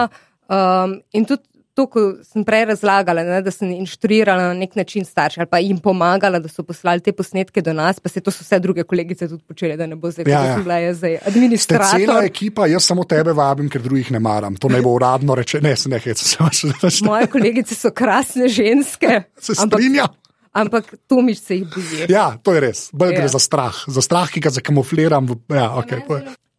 Um, 0.51 0.99
in 1.13 1.25
tudi 1.25 1.47
to, 1.73 1.87
ko 1.87 2.01
sem 2.23 2.45
prej 2.45 2.65
razlagala, 2.67 3.23
ne, 3.23 3.39
da 3.41 3.51
sem 3.51 3.71
inštruirala 3.73 4.43
na 4.45 4.55
nek 4.55 4.75
način 4.75 5.05
starše 5.05 5.41
ali 5.41 5.49
pa 5.49 5.59
jim 5.59 5.79
pomagala, 5.79 6.39
da 6.39 6.49
so 6.49 6.63
poslali 6.63 7.01
te 7.01 7.13
posnetke 7.13 7.63
do 7.63 7.73
nas, 7.73 8.01
pa 8.01 8.09
se 8.09 8.21
to 8.21 8.31
so 8.31 8.43
vse 8.43 8.59
druge 8.59 8.83
kolegice 8.83 9.29
tudi 9.29 9.43
počele, 9.45 9.77
da 9.77 9.87
ne 9.87 9.97
bo 9.97 10.11
zdaj, 10.11 10.25
Ja, 10.27 10.41
ja, 10.43 10.55
sem 10.55 10.63
bila 10.63 10.77
jaz 10.77 10.97
zdaj 10.97 11.11
ste 11.13 11.25
cela 11.25 11.31
administrator. 11.31 12.25
ekipa, 12.25 12.67
jaz 12.67 12.85
samo 12.85 13.05
tebe 13.05 13.33
vabim, 13.33 13.69
ker 13.69 13.81
drugih 13.81 14.11
ne 14.11 14.19
maram. 14.21 14.57
To 14.57 14.69
ne 14.69 14.81
bo 14.81 14.91
uradno 14.91 15.35
reče, 15.35 15.61
ne, 15.61 15.75
ne 15.87 15.99
hecam, 15.99 16.25
se 16.25 16.37
vaš 16.41 16.63
reče. 16.75 17.05
Moje 17.05 17.27
kolegice 17.29 17.75
so 17.75 17.91
krasne 17.91 18.49
ženske, 18.49 19.23
Se 19.41 19.53
ampak, 19.57 19.81
strinjam. 19.81 20.09
ampak 20.53 20.95
Tomič 21.07 21.39
se 21.39 21.57
jih 21.57 21.67
boji. 21.67 22.07
Ja, 22.09 22.35
to 22.37 22.53
je 22.53 22.61
res. 22.61 22.91
Bolj 22.93 23.15
gre 23.15 23.23
Ja. 23.23 23.29
za 23.29 23.39
strah. 23.39 23.75
Za 23.87 24.03
strah, 24.03 24.29
ki 24.29 24.41
ga 24.41 24.51
zakamufliram. 24.51 25.29
Ja, 25.49 25.71
okay, 25.77 26.03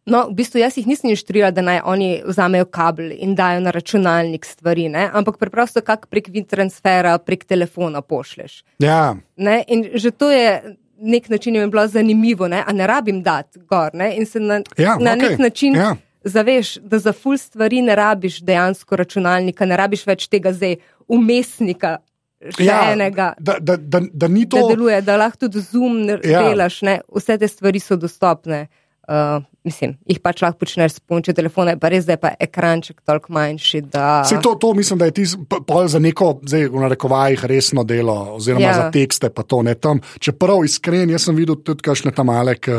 No, 0.06 0.24
v 0.28 0.34
bistvu 0.34 0.58
jaz 0.58 0.74
jih 0.76 0.86
nisem 0.86 1.10
inštruirala, 1.10 1.50
da 1.50 1.62
naj 1.62 1.80
oni 1.84 2.22
vzamejo 2.26 2.64
kabel 2.64 3.12
in 3.14 3.34
dajo 3.34 3.60
na 3.60 3.70
računalnik 3.70 4.44
stvari, 4.44 4.88
ne? 4.88 5.10
ampak 5.12 5.36
preprosto 5.38 5.80
kak 5.80 6.06
prek 6.06 6.26
transfera, 6.48 7.18
prek 7.18 7.44
telefona 7.44 8.00
pošleš. 8.02 8.64
ja, 8.78 9.14
Ne? 9.36 9.64
In 9.68 9.90
že 9.94 10.10
to 10.10 10.30
je 10.30 10.76
nek 10.98 11.28
način, 11.28 11.54
je 11.54 11.60
mi 11.60 11.70
bilo 11.70 11.86
zanimivo, 11.86 12.48
ne, 12.48 12.64
A 12.66 12.72
ne 12.72 12.86
rabim 12.86 13.22
dati 13.22 13.58
gor. 13.60 13.90
Ne? 13.94 14.16
In 14.16 14.26
se 14.26 14.40
na, 14.40 14.60
Ja, 14.78 14.96
na 15.00 15.12
okej, 15.12 15.28
nek 15.28 15.38
način 15.38 15.74
ja. 15.74 15.96
zaveš, 16.24 16.76
da 16.76 16.98
za 16.98 17.12
ful 17.12 17.36
stvari 17.38 17.82
ne 17.82 17.94
rabiš 17.94 18.40
dejansko 18.40 18.96
računalnika, 18.96 19.66
ne 19.66 19.76
rabiš 19.76 20.06
več 20.06 20.26
tega 20.28 20.52
zdaj 20.52 20.76
umestnika. 21.08 21.98
Še 22.42 22.64
ja, 22.64 22.78
enega, 22.92 23.34
da, 23.38 23.54
da, 23.60 23.76
da, 23.76 24.00
da 24.12 24.28
ni 24.28 24.44
da 24.44 24.58
to. 24.58 24.68
deluje, 24.68 24.96
da 25.02 25.16
lahko 25.16 25.38
tudi 25.38 25.60
zoom 25.60 26.00
Ja. 26.24 26.42
delaš, 26.42 26.80
ne? 26.82 27.00
vse 27.08 27.38
te 27.38 27.48
stvari 27.48 27.78
so 27.78 27.94
dostopne. 27.96 28.64
Uh, 29.08 29.42
mislim, 29.66 29.96
jih 30.06 30.20
pač 30.22 30.44
lahko 30.44 30.60
počneš 30.62 30.92
s 30.94 31.00
pomočjo 31.02 31.34
telefona, 31.34 31.74
je 31.74 31.78
pa 31.82 31.88
res, 31.90 32.04
da 32.06 32.14
je 32.14 32.20
pa 32.22 32.30
ekranček 32.40 33.00
toliko 33.02 33.32
manjši. 33.34 33.80
Da... 33.90 34.22
Se 34.28 34.38
to, 34.42 34.54
to 34.54 34.74
mislim, 34.78 35.00
da 35.00 35.08
je 35.08 35.16
ti 35.16 35.24
pol 35.66 35.88
za 35.90 35.98
neko, 35.98 36.36
zdaj 36.46 36.68
v 36.70 36.84
narekovajih, 36.84 37.44
resno 37.50 37.82
delo, 37.84 38.14
oziroma 38.36 38.62
ja. 38.64 38.76
Za 38.78 38.90
tekste, 38.94 39.30
pa 39.34 39.42
to 39.42 39.62
ne 39.66 39.74
tam. 39.74 40.00
Čeprav 40.22 40.62
iskren, 40.64 41.10
jaz 41.10 41.26
sem 41.26 41.36
videl 41.36 41.58
tudi 41.66 41.82
kakšne 41.82 42.14
tam 42.14 42.30
male, 42.30 42.54
ki, 42.62 42.78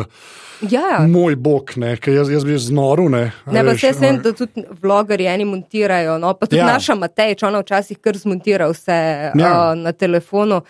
Ja, 0.72 1.02
moj 1.12 1.36
bog, 1.36 1.74
ne, 1.76 1.98
ki 2.00 2.14
jaz, 2.16 2.30
jaz 2.32 2.46
bi 2.48 2.56
znoril. 2.56 3.10
Ne, 3.12 3.24
Ne, 3.52 3.64
pa 3.66 3.74
vse 3.76 3.92
vem, 4.00 4.22
da 4.24 4.32
tudi 4.32 4.64
vlogerji 4.82 5.28
eni 5.28 5.44
montirajo. 5.46 6.16
No? 6.24 6.32
Pa 6.40 6.48
tudi 6.48 6.62
Ja. 6.62 6.70
naša 6.72 6.96
Matej, 6.96 7.36
ona 7.44 7.60
včasih 7.60 8.00
kar 8.00 8.18
zmontira 8.18 8.70
vse 8.72 8.96
Ja. 8.96 9.32
ja. 9.36 9.52
uh, 9.72 9.76
na 9.76 9.92
telefonu. 9.92 10.62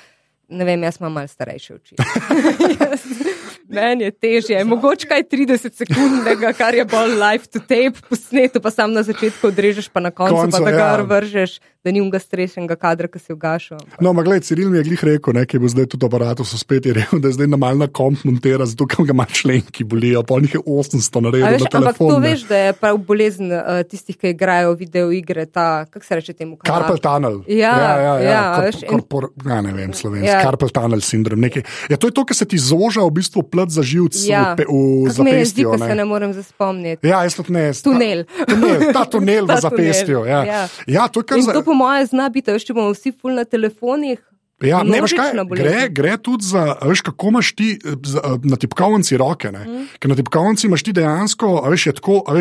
Ne 0.50 0.66
vem, 0.66 0.84
jaz 0.84 0.98
imam 1.00 1.14
malo 1.14 1.28
starejše 1.28 1.74
oči. 1.74 1.96
Meni 3.74 4.04
je 4.08 4.12
težje, 4.12 4.64
mogoče 4.70 5.08
kaj 5.10 5.24
30 5.32 5.78
sekundnega, 5.82 6.54
kar 6.58 6.76
je 6.78 6.86
bolj 6.86 7.16
live 7.18 7.50
to 7.50 7.60
tape, 7.60 8.04
posneto 8.10 8.62
pa 8.62 8.72
sam 8.72 8.94
na 8.94 9.04
začetku 9.04 9.50
odrežeš, 9.50 9.90
pa 9.90 10.04
na 10.04 10.12
koncu 10.12 10.36
Koncu, 10.36 10.58
pa 10.58 10.64
da 10.64 10.72
ja. 10.72 10.78
ga 10.78 11.08
vržeš. 11.10 11.58
Da 11.84 11.92
ni 11.92 12.00
unga 12.00 12.16
strešnega 12.18 12.76
kadra, 12.76 13.08
ki 13.08 13.20
se 13.20 13.34
ugaša. 13.34 13.78
No, 14.00 14.10
ampak 14.10 14.26
gledaj, 14.26 14.42
Ciril 14.42 14.70
mi 14.70 14.78
je 14.78 14.84
glih 14.84 15.04
rekel, 15.04 15.34
ne, 15.34 15.44
ki 15.44 15.60
bo 15.60 15.68
zdaj 15.68 15.86
tudi 15.88 16.06
aparatus 16.06 16.54
spet 16.56 16.86
je 16.86 16.94
rekel, 16.94 17.20
da 17.20 17.28
je 17.28 17.34
zdaj 17.34 17.48
na 17.48 17.58
malna 17.58 17.88
komp 17.90 18.24
montira, 18.24 18.66
zato 18.66 18.86
ker 18.86 19.04
ga 19.04 19.12
ima 19.12 19.26
členki 19.28 19.84
bolijo, 19.84 20.24
pa 20.24 20.40
njih 20.40 20.54
je 20.54 20.62
800 20.62 21.22
naredil. 21.22 21.48
Veš, 21.50 21.62
na 21.62 21.70
telefon, 21.70 21.84
ampak 21.84 21.98
to 22.10 22.20
ne. 22.20 22.24
veš, 22.26 22.42
da 22.44 22.58
je 22.58 22.74
prav 22.74 22.98
bolezen 23.00 23.52
uh, 23.52 23.62
tistih, 23.84 24.16
ki 24.16 24.30
igrajo 24.30 24.74
video 24.76 25.12
igre, 25.12 25.46
ta, 25.46 25.68
kako 25.86 26.06
se 26.06 26.16
reče 26.16 26.34
temu? 26.34 26.56
kanal? 26.56 26.80
Carpal 26.80 26.98
tunnel. 27.00 27.36
Ja, 27.50 27.74
ja, 27.74 27.92
ja, 27.98 28.14
ja. 28.16 28.30
ja, 28.30 28.44
Kor, 28.54 28.64
veš, 28.64 28.76
in- 28.78 28.90
korpor, 28.90 29.24
ja, 29.46 29.62
ne 29.62 29.74
vem, 29.74 29.94
slovenski. 29.94 30.30
Ja. 30.30 30.42
Carpal 30.42 30.70
tunnel 30.72 31.02
sindrom. 31.02 31.40
Nekaj. 31.40 31.64
Ja, 31.90 31.98
to 31.98 32.08
je 32.08 32.14
to, 32.14 32.24
kar 32.24 32.36
se 32.36 32.46
ti 32.46 32.58
zoža 32.58 33.02
v 33.02 33.12
bistvu 33.14 33.44
plet 33.44 33.70
za 33.70 33.84
živc 33.84 34.16
Ja. 34.24 34.54
v, 34.54 34.64
v 34.64 34.66
Kako 35.06 35.24
me 35.24 35.32
je 35.34 35.46
zdi, 35.46 35.64
zapestju. 35.64 35.70
ko 35.70 35.78
se 35.80 35.96
ne. 35.96 36.06
morem 36.06 36.32
zaspomniti. 36.34 37.04
Ja, 37.04 37.24
jaz 37.24 37.36
tudi 37.36 37.52
ne. 37.52 37.68
Ta- 37.70 37.84
Tunel. 37.84 38.24
tunel 38.46 38.94
ta 38.94 39.04
tunel 39.06 39.44
v 39.44 39.48
Ta 39.50 39.58
zapestju. 39.60 40.16
tunel, 40.18 40.26
Ja. 40.26 40.42
ja. 40.46 40.62
Ja, 40.88 41.08
to 41.08 41.20
je 41.20 41.26
kar 41.26 41.38
In 41.38 41.44
za. 41.44 41.52
To 41.74 41.80
po 41.80 41.84
mojem 41.84 42.06
zna 42.06 42.30
biti, 42.30 42.52
veš, 42.54 42.66
če 42.70 42.74
bomo 42.74 42.94
vsi 42.94 43.12
ful 43.12 43.34
na 43.34 43.44
telefonih. 43.46 44.22
Ja, 44.64 44.84
ne, 44.86 45.02
veš 45.02 45.12
kaj, 45.18 45.34
gre, 45.50 45.90
gre 45.90 46.14
tudi 46.22 46.46
za, 46.46 46.78
a 46.78 46.84
veš, 46.88 47.02
kako 47.02 47.34
imaš 47.34 47.50
ti 47.52 47.80
z- 47.82 48.22
eh, 48.22 48.38
na 48.44 48.56
tipkovnici 48.56 49.18
roke. 49.18 49.52
Mm. 49.52 49.90
Ker 50.00 50.08
na 50.08 50.16
tipkovnici 50.16 50.68
imaš 50.68 50.84
ti 50.84 50.94
dejansko, 50.94 51.66
veš, 51.68 51.88
je 51.88 51.94
tako, 51.94 52.24
a 52.24 52.38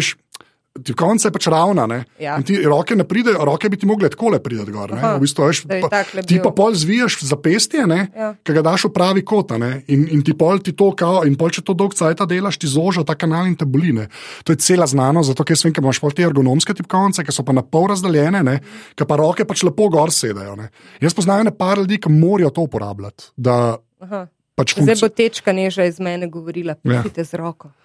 veš. 0.74 0.84
Tipkovnica 0.84 1.28
je 1.28 1.32
pač 1.32 1.46
ravna, 1.46 1.86
ne? 1.86 2.04
Ja. 2.18 2.36
in 2.38 2.42
ti 2.42 2.56
roke 2.64 2.96
ne 2.96 3.04
pridejo, 3.04 3.44
roke 3.44 3.68
bi 3.68 3.76
ti 3.76 3.86
mogle 3.86 4.08
tako 4.08 4.30
le 4.32 4.38
priti 4.42 4.72
gor. 4.72 4.90
ne. 4.90 4.98
Aha, 4.98 5.16
V 5.16 5.20
bistvu, 5.20 5.44
veš, 5.44 5.60
pa, 5.68 6.02
ti 6.24 6.40
pa 6.42 6.50
pol 6.50 6.72
zviješ 6.74 7.20
v 7.22 7.26
zapestje, 7.28 7.84
Ja. 7.86 8.06
ja. 8.16 8.34
ki 8.42 8.52
ga 8.52 8.62
daš 8.62 8.84
v 8.88 8.92
pravi 8.92 9.22
kot, 9.24 9.52
a 9.52 9.58
ne, 9.58 9.84
in, 9.88 10.08
in 10.08 10.22
ti 10.24 10.32
pol 10.32 10.58
ti 10.58 10.72
to, 10.72 10.92
kao, 10.96 11.24
in 11.28 11.36
pol 11.36 11.50
če 11.50 11.62
to 11.62 11.74
dolg 11.74 11.92
cajt 11.94 12.24
delaš, 12.24 12.56
ti 12.56 12.66
zoža 12.66 13.04
ta 13.04 13.14
kanal 13.14 13.46
in 13.46 13.56
te 13.56 13.64
boli. 13.68 13.92
Ne. 13.92 14.08
To 14.44 14.52
je 14.52 14.56
cela 14.56 14.86
znanost, 14.86 15.28
zato 15.28 15.44
ker 15.44 15.56
vem, 15.64 15.72
ker 15.72 15.84
imaš 15.84 16.00
pol 16.00 16.10
te 16.10 16.22
ergonomske 16.24 16.74
tipkovnice, 16.74 17.24
ki 17.24 17.32
so 17.32 17.44
pa 17.44 17.52
na 17.52 17.62
pol 17.62 17.88
razdeljene, 17.92 18.42
ne, 18.42 18.60
ki 18.96 19.04
pa 19.04 19.16
roke 19.20 19.44
pač 19.44 19.62
lepo 19.68 19.88
gor 19.92 20.08
sedajo. 20.10 20.56
Ne. 20.56 20.70
Jaz 21.04 21.12
poznam 21.12 21.44
ne 21.44 21.52
par 21.52 21.78
ljudi, 21.78 22.00
ki 22.00 22.08
morajo 22.08 22.50
to 22.50 22.64
uporabljati. 22.64 23.32
Da, 23.36 23.76
Aha. 24.00 24.26
Pač 24.54 24.74
Zdaj 24.76 24.96
bo 24.96 25.08
tečka 25.08 25.50
neža 25.50 25.84
iz 25.84 25.98
mene 25.98 26.28
govorila, 26.28 26.74
Ja. 26.84 27.02
pite 27.02 27.24
z 27.24 27.34
roko. 27.34 27.70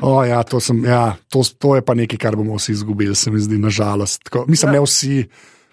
O, 0.00 0.24
ja, 0.24 0.40
to, 0.42 0.56
sem, 0.58 0.82
ja, 0.82 1.16
to, 1.28 1.42
to 1.52 1.76
je 1.76 1.82
pa 1.82 1.92
nekaj, 1.92 2.16
kar 2.18 2.32
bomo 2.32 2.56
vsi 2.56 2.72
izgubili, 2.72 3.12
se 3.14 3.30
mi 3.30 3.38
zdi, 3.38 3.58
nažalost. 3.58 4.24
Tako, 4.24 4.46
mislim, 4.48 4.72
ne 4.72 4.80
vsi, 4.80 5.26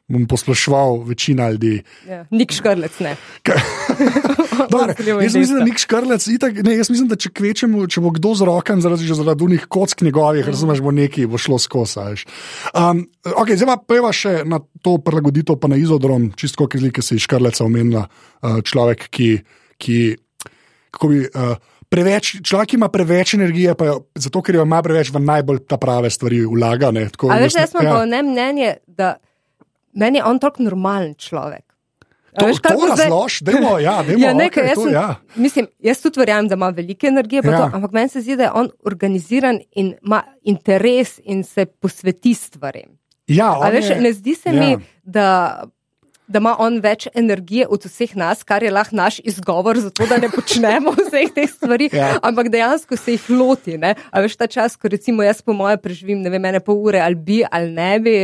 bom 0.05 0.25
posploševal, 0.25 1.03
večina 1.03 1.49
ljudi. 1.49 1.79
Ja. 2.03 2.25
Nik 2.29 2.51
škrlec 2.51 2.99
ne. 2.99 3.15
Dobre, 4.67 4.91
Odkrivamo 4.91 5.21
jaz 5.21 5.33
mislim, 5.33 5.55
da 5.55 5.55
dejstva. 5.55 5.65
nik 5.65 5.77
škrlec, 5.77 6.27
itak, 6.27 6.53
ne, 6.59 6.73
jaz 6.75 6.89
mislim, 6.89 7.07
da 7.07 7.15
če 7.15 7.29
kvečemo, 7.31 7.87
če 7.87 8.01
bo 8.01 8.11
kdo 8.11 8.33
z 8.35 8.41
rokami 8.43 8.81
zaradi, 8.81 9.07
že 9.07 9.15
zaradi 9.15 9.43
unih 9.43 9.65
kock 9.67 10.01
njegovih, 10.01 10.43
Mhm. 10.43 10.51
razumeš, 10.51 10.79
bo 10.79 10.91
neki 10.91 11.25
bo 11.25 11.37
šlo 11.37 11.57
skozi. 11.57 12.25
Um, 12.73 13.05
okay, 13.23 13.55
zdaj 13.55 13.67
pa 13.67 13.77
peva 13.87 14.11
še 14.11 14.43
na 14.43 14.59
to 14.81 14.97
prilagoditev, 14.97 15.55
pa 15.55 15.67
na 15.67 15.77
izodrom, 15.77 16.33
čisto 16.33 16.59
kot 16.59 16.75
ki 16.75 17.01
se 17.01 17.15
je 17.15 17.19
škrleca 17.19 17.63
omenila, 17.63 18.07
uh, 18.41 18.59
človek, 18.61 19.07
ki, 19.09 19.39
ki 19.79 20.15
kako 20.91 21.07
bi. 21.07 21.25
Uh, 21.25 21.55
Preveč, 21.89 22.35
človek 22.43 22.75
ima 22.75 22.85
preveč 22.87 23.31
energije, 23.33 23.73
pa 23.73 23.87
jo, 23.87 23.93
zato 24.13 24.43
ker 24.43 24.55
jo 24.55 24.61
ima 24.61 24.77
preveč 24.79 25.09
v 25.09 25.17
najbolj 25.19 25.63
ta 25.65 25.73
prave 25.75 26.05
stvari 26.07 26.43
vlaga. 26.45 26.91
ne, 26.91 27.07
tako 27.09 27.31
A 27.31 27.39
veš, 27.39 27.55
jaz 27.55 27.73
imam 27.73 27.87
pa 27.87 28.03
ne 28.05 28.19
mnenje, 28.21 28.75
da 28.85 29.15
meni 29.95 30.19
je 30.19 30.23
on 30.23 30.37
tako 30.37 30.63
normalen 30.63 31.15
človek. 31.15 31.65
To, 32.31 32.45
veš, 32.45 32.61
to 32.61 32.77
razlož, 32.87 33.39
dajmo, 33.41 33.79
ja, 33.79 33.95
dajmo, 34.05 34.21
Ja, 34.21 34.33
ne, 34.33 34.45
okay, 34.45 34.69
to, 34.75 34.83
sem, 34.83 34.93
ja. 34.93 35.15
mislim, 35.35 35.65
jaz 35.79 35.97
tudi 35.97 36.19
verjamem, 36.19 36.47
da 36.47 36.53
ima 36.53 36.69
velike 36.69 37.07
energije, 37.07 37.41
Ja. 37.43 37.57
to, 37.57 37.69
ampak 37.73 37.91
meni 37.91 38.09
se 38.09 38.21
zdi, 38.21 38.37
da 38.37 38.43
je 38.43 38.51
on 38.53 38.69
organiziran 38.85 39.57
in 39.73 39.95
ima 39.99 40.21
interes 40.43 41.17
in 41.25 41.41
se 41.43 41.65
posveti 41.65 42.35
stvarem. 42.35 42.99
ja 43.27 43.49
Veš, 43.65 43.89
je- 43.89 43.97
ne 43.97 44.13
zdi 44.13 44.35
se 44.35 44.49
ja. 44.49 44.53
mi, 44.55 44.77
da. 45.03 45.63
Da 46.29 46.37
ima 46.37 46.55
on 46.61 46.77
več 46.79 47.07
energije 47.17 47.65
od 47.67 47.85
vseh 47.85 48.11
nas, 48.15 48.43
kar 48.45 48.61
je 48.63 48.69
lahko 48.71 48.95
naš 48.95 49.17
izgovor 49.25 49.79
za 49.81 49.89
to, 49.89 50.05
da 50.05 50.17
ne 50.17 50.29
počnemo 50.29 50.93
vseh 51.01 51.33
teh 51.33 51.49
stvari, 51.49 51.89
Ja. 51.93 52.19
ampak 52.21 52.51
dejansko 52.53 52.97
se 52.97 53.15
jih 53.15 53.29
loti. 53.33 53.77
Ne? 53.77 53.95
A 54.11 54.21
veš 54.21 54.35
ta 54.37 54.47
čas, 54.47 54.77
ko 54.77 54.87
recimo 54.87 55.25
jaz 55.25 55.41
po 55.41 55.53
moje 55.53 55.77
preživim, 55.81 56.21
ne 56.21 56.29
vem, 56.29 56.45
ene 56.45 56.59
pol 56.61 56.77
ure 56.85 57.01
ali 57.01 57.15
bi 57.15 57.41
ali 57.51 57.71
ne 57.71 57.99
bi. 57.99 58.15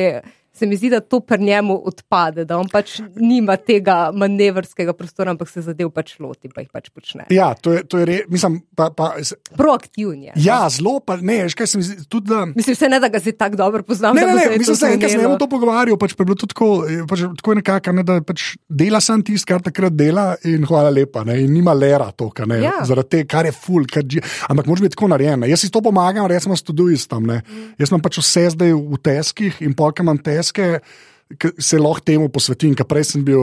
Se 0.55 0.65
mi 0.65 0.75
zdi, 0.75 0.89
da 0.89 0.99
to 0.99 1.19
pri 1.19 1.43
njemu 1.43 1.75
odpade, 1.85 2.45
da 2.45 2.57
on 2.57 2.69
pač 2.71 2.93
nima 3.15 3.57
tega 3.57 4.11
manevrskega 4.13 4.93
prostora, 4.93 5.31
ampak 5.31 5.49
se 5.49 5.61
zadev 5.61 5.89
pač 5.91 6.13
loti, 6.19 6.47
pa 6.47 6.61
jih 6.61 6.69
pač 6.71 6.89
počne. 6.89 7.25
Ja, 7.29 7.53
to 7.53 7.73
je, 7.73 7.83
to 7.83 7.97
je 7.97 8.05
re, 8.05 8.17
mislim, 8.29 8.61
pa, 8.75 8.87
pa, 8.89 9.09
Proaktivn 9.55 10.23
je. 10.23 10.31
ja, 10.37 10.61
zelo 10.69 10.99
pa 10.99 11.17
ne, 11.17 11.41
veš, 11.43 11.55
kaj 11.55 11.67
se 11.67 11.77
mi 11.77 11.83
zdi, 11.83 12.05
tudi 12.09 12.29
da. 12.29 12.45
Mislim, 12.47 12.75
se 12.75 12.89
ne 12.89 12.99
da 12.99 13.07
ga 13.07 13.19
zdaj 13.19 13.35
tako 13.37 13.55
dobro 13.55 13.83
poznam. 13.83 14.15
Ne, 14.15 14.25
ne, 14.25 14.33
ne, 14.33 14.57
mislim, 14.57 14.77
da 14.81 14.89
enkrat 14.89 15.11
sem 15.11 15.25
o 15.27 15.37
to 15.37 15.47
pogovarjal, 15.49 15.97
pač 15.99 16.15
pa 16.15 16.23
je 16.23 16.29
bilo 16.31 16.39
to 16.39 16.47
tako, 16.47 16.69
je 16.87 17.03
pač, 17.07 17.25
tako 17.39 17.51
je 17.51 17.59
nekako, 17.61 17.91
ne, 17.91 18.03
da 18.03 18.17
pač 18.23 18.45
dela 18.69 19.01
sem 19.01 19.23
tisto, 19.23 19.47
kar 19.51 19.61
takrat 19.61 19.93
dela 19.93 20.25
in 20.47 20.63
hvala 20.65 20.89
lepa, 20.89 21.23
ne, 21.27 21.37
in 21.43 21.51
nima 21.53 21.73
lera 21.75 22.09
to, 22.11 22.29
kar 22.31 22.47
ne, 22.47 22.61
Ja. 22.63 22.77
zaradi 22.87 23.09
tega, 23.17 23.27
kar 23.35 23.45
je 23.45 23.51
ful, 23.53 23.83
kar 23.91 24.03
dži, 24.03 24.23
ampak 24.49 24.65
moraš 24.65 24.85
biti 24.87 24.95
tako 24.95 25.11
narejen. 25.11 25.39
ne. 25.39 25.49
Jaz 25.51 25.59
si 25.61 25.71
to 25.71 25.81
pomagam, 25.83 26.27
recimo 26.31 26.55
s 26.55 26.63
tuduistom, 26.63 27.27
ne. 27.27 27.41
Jaz 27.77 27.91
imam 27.91 28.01
pač 28.01 28.17
vse 28.23 28.47
zdaj 28.55 28.71
v 28.73 28.97
teskih 29.03 29.61
in 29.61 29.75
polk 29.75 29.99
imam 29.99 30.17
teske. 30.45 30.69
ke 31.41 31.49
Se 31.57 31.79
lahko 31.81 32.03
temu 32.05 32.27
posvetim, 32.29 32.75
ker 32.77 32.85
prej 32.85 33.07
sem 33.09 33.23
bil, 33.25 33.39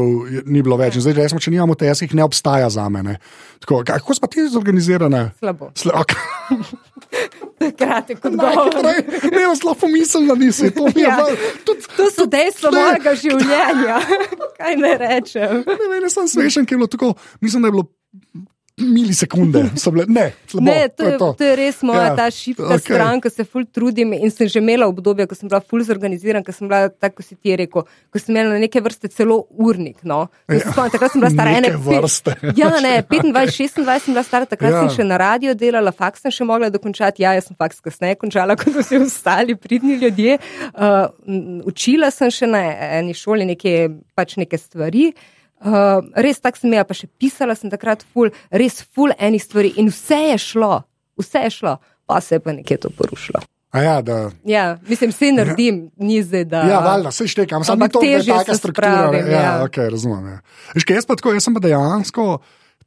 ni 0.47 0.63
bilo 0.63 0.77
več. 0.79 0.95
In 0.95 1.03
Zdaj, 1.03 1.17
recimo, 1.19 1.41
če 1.43 1.51
nimamo 1.51 1.75
teskih, 1.75 2.13
ne 2.15 2.23
obstaja 2.23 2.69
za 2.71 2.85
mene. 2.87 3.17
Tako, 3.59 3.81
kako 3.83 4.15
smo 4.15 4.29
ti 4.31 4.45
zorganizirane? 4.47 5.33
Slabo. 5.41 5.73
Sla, 5.75 5.99
okay. 5.99 6.63
Kratek 7.79 8.23
odgovor. 8.27 8.87
Ne, 9.27 9.43
jaz 9.43 9.65
lahko 9.65 9.91
mislim, 9.91 10.29
da 10.29 10.35
nisi. 10.37 10.71
To, 10.71 10.87
Ja. 10.97 11.17
malo- 11.17 11.35
tudi, 11.65 11.83
To 11.97 12.07
so 12.09 12.27
dejstva 12.27 12.71
Ne. 12.71 12.79
mojega 12.81 13.15
življenja. 13.15 13.99
Kaj 14.57 14.77
ne 14.77 14.93
rečem? 14.97 15.65
Ne, 15.67 15.77
ne, 15.85 16.01
ne 16.01 16.11
sem 16.11 16.29
smešen, 16.29 16.63
ker 16.63 16.75
je 16.75 16.79
bilo 16.79 16.87
tako, 16.89 17.13
mislim, 17.41 17.63
da 17.63 17.69
je 17.69 17.73
bilo 17.73 17.87
milisekunde. 18.79 19.71
so 19.77 19.91
Bile, 19.91 20.05
ne, 20.09 20.33
slabo, 20.47 20.65
Ne, 20.65 20.89
to 20.89 21.03
je, 21.05 21.19
to. 21.19 21.33
to 21.39 21.45
je 21.45 21.57
res 21.57 21.83
moja 21.83 22.03
Ja, 22.03 22.17
ta 22.17 22.31
šipka 22.31 22.65
okay. 22.65 22.79
stran, 22.81 23.21
ko 23.21 23.31
se 23.31 23.45
ful 23.45 23.65
trudim 23.69 24.13
in 24.13 24.31
sem 24.31 24.49
že 24.49 24.59
imela 24.59 24.87
obdobje, 24.89 25.27
ko 25.27 25.35
sem 25.35 25.49
bila 25.49 25.61
ful 25.61 25.85
zorganiziran, 25.85 26.45
ko 26.45 26.53
sem 26.53 26.69
bila, 26.69 26.89
tako 26.89 27.23
si 27.23 27.37
ti 27.37 27.57
rekel, 27.57 27.85
ko 27.85 28.19
sem 28.19 28.33
imela 28.37 28.59
neke 28.59 28.81
vrste 28.81 29.09
celo 29.13 29.47
urnik. 29.51 30.01
No. 30.03 30.29
Ja. 30.49 30.61
Spomnim, 30.65 30.91
takrat 30.95 31.13
sem 31.13 31.21
bila 31.21 31.31
stara 31.31 31.51
ene 31.59 31.71
vrste. 31.77 32.35
Ja, 32.57 32.71
ne, 32.81 33.03
25, 33.11 33.33
26 33.33 33.69
sem 34.09 34.15
bila 34.15 34.25
stara, 34.25 34.47
takrat 34.49 34.73
Ja. 34.73 34.81
sem 34.89 34.97
še 34.97 35.05
na 35.05 35.17
radio 35.21 35.55
delala, 35.55 35.93
faks 35.93 36.23
sem 36.25 36.31
še 36.33 36.45
mogla 36.49 36.71
dokončati. 36.73 37.23
Ja, 37.23 37.35
jaz 37.37 37.51
sem 37.51 37.57
faks 37.57 37.81
kasneje 37.85 38.17
končala, 38.17 38.57
kot 38.61 38.73
vsi 38.73 38.99
ostali 39.05 39.55
pridni 39.57 39.99
ljudje. 40.01 40.39
Uh, 40.73 41.13
učila 41.69 42.11
sem 42.11 42.31
še 42.33 42.47
na 42.49 42.65
eni 42.99 43.13
šoli 43.15 43.45
neke, 43.53 43.91
pač 44.17 44.37
neke 44.41 44.59
stvari. 44.59 45.13
Uh, 45.13 45.39
res 46.17 46.41
tako 46.41 46.59
sem 46.59 46.71
imela, 46.71 46.85
pa 46.85 46.95
še 46.95 47.07
pisala 47.19 47.55
sem 47.55 47.71
takrat 47.71 48.05
ful, 48.05 48.31
res 48.51 48.83
ful 48.85 49.13
enih 49.15 49.43
stvari 49.43 49.73
in 49.77 49.89
vse 49.89 50.19
je 50.27 50.39
šlo, 50.41 50.83
vse 51.17 51.39
je 51.39 51.51
šlo, 51.53 51.77
pa 52.07 52.21
se 52.21 52.35
je 52.35 52.41
pa 52.41 52.53
nekje 52.53 52.77
to 52.79 52.91
porušilo. 52.91 53.41
A 53.71 53.81
Ja, 53.81 54.03
da, 54.03 54.31
Ja, 54.45 54.79
mislim, 54.85 55.11
vse 55.11 55.33
naredim, 55.33 55.91
ni 55.97 56.23
zdaj, 56.23 56.45
da. 56.45 56.63
ja, 56.63 56.81
valjda, 56.81 57.11
se 57.11 57.25
štekam, 57.27 57.65
samo 57.65 57.89
to 57.89 58.03
je 58.03 58.21
taka 58.21 58.55
struktura. 58.55 58.91
spravim, 59.09 59.27
Ja, 59.27 59.41
ja. 59.41 59.53
okay, 59.65 59.89
razumem. 59.89 60.27
Ja. 60.27 60.39
Veš, 60.75 60.85
kaj, 60.85 60.97
jaz 60.97 61.07
pa 61.07 61.17
tako, 61.17 61.33
jaz 61.33 61.45
sem 61.45 61.55
pa 61.55 61.61
dejansko. 61.61 62.27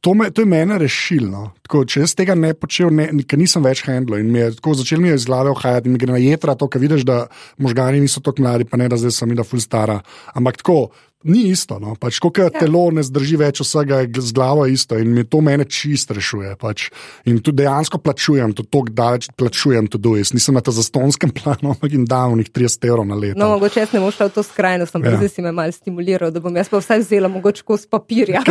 To, 0.00 0.12
me, 0.14 0.28
to 0.30 0.42
je 0.42 0.46
mene 0.46 0.76
rešilno. 0.78 1.56
Tako, 1.64 1.80
če 1.84 2.00
jaz 2.00 2.12
tega 2.14 2.34
ne 2.36 2.52
počel, 2.54 2.92
ne, 2.92 3.08
ker 3.26 3.40
nisem 3.40 3.64
več 3.64 3.80
handlo 3.82 4.18
in 4.20 4.28
mi 4.30 4.38
je 4.38 4.52
tako 4.54 4.74
začel 4.76 5.00
mi 5.00 5.08
je 5.08 5.16
iz 5.16 5.24
glave 5.24 5.50
ohajati, 5.50 5.88
in 5.88 5.92
mi 5.92 5.98
gre 5.98 6.12
na 6.12 6.20
jedra 6.20 6.54
to, 6.54 6.68
ker 6.68 6.78
vidiš, 6.78 7.02
da 7.02 7.26
možgani 7.58 7.98
niso 8.00 8.20
tako 8.20 8.44
mladi, 8.44 8.68
pa 8.68 8.76
ne 8.76 8.86
da 8.88 8.96
zdaj 8.96 9.10
sem 9.10 9.32
jih 9.32 9.40
da 9.40 9.42
ful 9.42 9.58
stara. 9.58 9.96
Ampak 10.34 10.60
tako, 10.60 10.76
ni 11.24 11.48
isto. 11.48 11.78
No? 11.80 11.94
Pač, 11.98 12.18
ko 12.20 12.30
ja. 12.36 12.50
telo 12.52 12.90
ne 12.94 13.02
zdrži 13.02 13.38
več 13.40 13.60
vsega, 13.64 14.02
je 14.04 14.20
z 14.20 14.32
glavo 14.36 14.66
isto 14.68 14.98
in 14.98 15.14
mi 15.14 15.24
to 15.24 15.40
mene 15.40 15.64
čist 15.64 16.10
rešuje. 16.10 16.56
Pač. 16.60 16.90
In 17.24 17.40
tu 17.40 17.52
dejansko 17.56 17.98
plačujem, 17.98 18.52
to 18.56 18.62
tako 18.62 18.92
daleč 18.92 19.28
plačujem, 19.36 19.88
to 19.90 19.98
dojest. 19.98 20.36
Nisem 20.36 20.54
na 20.54 20.62
ta 20.62 20.74
zastonskem 20.74 21.32
planu, 21.38 21.74
ampak 21.74 21.92
jim 21.92 22.04
dam 22.04 22.36
njih 22.38 22.50
30 22.50 22.88
evrov 22.88 23.06
na 23.08 23.16
leto. 23.18 23.38
No, 23.40 23.56
mogoče 23.56 23.80
jaz 23.80 23.94
ne 23.96 24.02
bom 24.04 24.12
šla 24.12 24.28
v 24.28 24.36
to 24.36 24.42
skrajnost, 24.46 24.94
ampak 24.96 25.16
Ja. 25.16 25.18
zdaj 25.22 25.32
si 25.32 25.42
me 25.42 25.52
malo 25.54 25.72
stimuliral, 25.72 26.30
da 26.34 26.40
bom 26.42 26.54
jaz 26.56 26.68
pa 26.68 26.82
vsaj 26.82 27.00
vzela 27.04 27.28
mogoče 27.32 27.62
kos 27.64 27.86
papirja. 27.90 28.42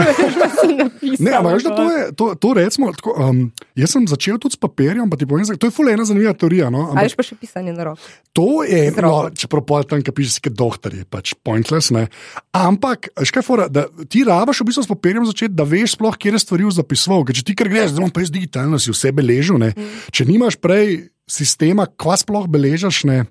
Ne, 1.19 1.31
ampak 1.31 1.53
veš, 1.55 1.63
da 1.63 1.75
to 1.75 1.83
je, 1.91 2.01
to, 2.17 2.25
to 2.35 2.53
recimo, 2.57 2.89
tako, 2.93 3.13
um, 3.21 3.41
jaz 3.77 3.93
sem 3.93 4.07
začel 4.09 4.39
tudi 4.41 4.57
s 4.57 4.59
papirjem, 4.59 5.07
pa 5.09 5.17
ti 5.19 5.27
povem, 5.29 5.45
to 5.45 5.69
je 5.69 5.73
fulena 5.73 6.05
zanimiva 6.07 6.33
teorija. 6.33 6.69
No? 6.73 6.89
Ali 6.91 7.07
Ampak 7.07 7.19
pa 7.21 7.25
še 7.27 7.37
pisanje 7.39 7.73
na 7.75 7.87
roko. 7.91 8.01
to 8.35 8.63
je, 8.67 8.89
no, 8.99 9.29
čeprav 9.31 9.63
pol 9.67 9.85
tam, 9.87 10.01
ki 10.03 10.11
pišeš, 10.15 10.39
kot 10.47 10.57
doktor, 10.57 10.95
je 10.97 11.05
pač 11.07 11.35
pointless. 11.45 11.93
Ne? 11.95 12.07
Ampak, 12.55 13.09
veš 13.19 13.33
kaj, 13.35 13.43
fora, 13.43 13.65
da 13.67 13.83
ti 14.07 14.23
rabaš 14.23 14.61
v 14.61 14.69
bistvu 14.69 14.85
s 14.85 14.89
papirjem 14.89 15.25
začeti, 15.27 15.55
da 15.57 15.65
veš 15.67 15.97
sploh, 15.97 16.15
kje 16.15 16.31
je 16.37 16.39
stvari 16.39 16.69
zapisoval. 16.71 17.25
Ker 17.27 17.35
če 17.35 17.43
ti 17.49 17.55
kar 17.57 17.67
greš, 17.71 17.91
zdaj 17.91 18.05
bom 18.05 18.13
pa 18.15 18.23
jaz 18.23 18.31
digitalno 18.31 18.79
si 18.79 18.93
vse 18.93 19.11
beležil. 19.15 19.59
Ne? 19.59 19.73
Če 20.15 20.27
nimaš 20.29 20.55
prej 20.63 21.09
sistema, 21.27 21.87
kva 21.89 22.15
sploh 22.21 22.47
beležiš, 22.51 23.03
ne, 23.09 23.25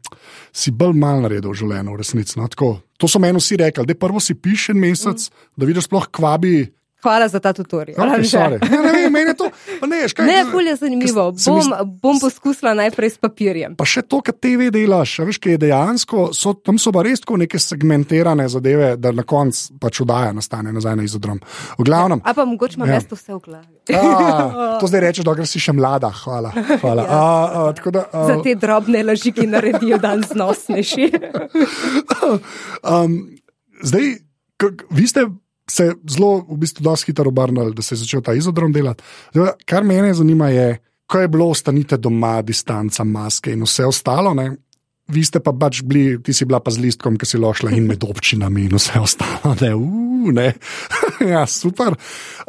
si 0.52 0.74
bolj 0.74 0.98
mal 0.98 1.22
naredil 1.24 1.54
v 1.54 1.60
življenju, 1.62 1.94
v 1.94 2.00
resnici. 2.02 2.36
No? 2.40 2.50
Tako, 2.52 2.74
to 3.00 3.08
so 3.08 3.22
meni 3.22 3.40
vsi 3.40 3.60
rekli, 3.62 3.86
da 3.88 3.96
prvo 3.96 4.20
si 4.20 4.36
piši 4.36 4.74
en 4.74 4.82
mesec, 4.82 5.28
da 5.56 5.68
vidiš 5.68 5.88
sploh, 5.88 6.10
kva 6.12 6.36
bi. 6.42 6.58
Hvala 7.04 7.28
za 7.28 7.36
ta 7.40 7.52
tutorial. 7.52 8.00
Sorry. 8.24 8.56
ne, 8.64 8.78
ne, 8.80 9.10
meni 9.12 9.30
je 9.30 9.36
to. 9.36 9.50
Ne, 9.84 10.08
škaj, 10.08 10.24
Ne, 10.26 10.38
bolj 10.48 10.68
je 10.72 10.76
zanimivo. 10.80 11.24
se 11.36 11.52
mi 11.52 11.60
Bom, 11.60 11.98
bom 12.00 12.20
poskusila 12.20 12.72
najprej 12.74 13.10
s 13.10 13.18
papirjem. 13.20 13.74
Pa 13.76 13.84
še 13.84 14.02
to, 14.08 14.22
kar 14.24 14.32
TV 14.32 14.70
delaš, 14.72 15.18
veš, 15.28 15.36
kaj 15.38 15.52
je 15.52 15.60
dejansko, 15.66 16.30
so, 16.32 16.54
tam 16.56 16.80
so 16.80 16.92
pa 16.96 17.04
res 17.04 17.20
tako 17.20 17.36
neke 17.36 17.60
segmentirane 17.60 18.48
zadeve, 18.48 18.94
da 18.96 19.12
na 19.12 19.22
koncu 19.22 19.76
pač 19.76 20.00
udaja 20.00 20.32
nastane 20.32 20.72
nazaj 20.72 20.96
na 20.96 21.04
izodrom. 21.04 21.42
V 21.76 21.84
glavnem. 21.84 22.24
A 22.24 22.32
pa 22.32 22.48
mogoče 22.48 22.80
imam 22.80 22.88
Ja. 22.88 22.94
jaz 22.94 23.06
to 23.12 23.20
vse 23.20 23.36
v 23.36 23.40
glavi. 23.44 23.74
A, 23.92 24.78
to 24.80 24.88
zdaj 24.88 25.00
rečeš, 25.04 25.28
dokler 25.28 25.46
si 25.46 25.60
še 25.60 25.76
mlada. 25.76 26.08
Hvala. 26.24 26.56
hvala. 26.80 27.04
A, 27.04 27.20
a, 27.20 27.72
tako 27.76 27.90
da, 27.90 28.08
a, 28.08 28.24
Za 28.32 28.40
te 28.40 28.56
drobne 28.56 29.04
laži, 29.04 29.32
ki 29.36 29.44
naredijo 29.46 30.00
dan 30.00 30.24
znosnejši. 30.24 31.10
um, 32.94 33.18
zdaj, 33.84 34.14
k, 34.56 34.62
k, 34.72 34.88
vi 34.90 35.04
ste 35.04 35.28
se 35.70 35.92
zelo, 36.10 36.44
v 36.48 36.58
bistvu, 36.60 36.84
dosti 36.84 37.12
hitro 37.12 37.28
obrnili, 37.28 37.74
da 37.74 37.82
se 37.82 37.94
je 37.94 38.02
začel 38.04 38.22
ta 38.22 38.34
izodrom 38.36 38.72
delati. 38.72 39.04
Zdaj, 39.32 39.52
kar 39.66 39.84
mene 39.84 40.14
zanima 40.14 40.48
je, 40.48 40.78
ko 41.06 41.20
je 41.20 41.28
bilo, 41.28 41.48
ostanite 41.50 41.96
doma, 41.96 42.42
distanca, 42.42 43.04
maske 43.04 43.52
in 43.52 43.64
vse 43.64 43.86
ostalo. 43.88 44.34
Ne? 44.34 44.50
Vi 45.08 45.24
ste 45.24 45.40
pa 45.40 45.52
pač 45.52 45.82
bili, 45.84 46.18
ti 46.24 46.32
si 46.32 46.44
bila 46.48 46.60
pa 46.64 46.72
z 46.72 46.80
listkom, 46.80 47.16
ki 47.20 47.28
si 47.28 47.40
lošla 47.40 47.72
in 47.76 47.88
med 47.88 48.04
občinami 48.04 48.68
in 48.68 48.76
vse 48.76 49.00
ostalo. 49.00 49.54
Ne, 49.60 49.74
uh, 49.76 50.32
ne. 50.32 50.52
ja, 51.34 51.44
super. 51.48 51.96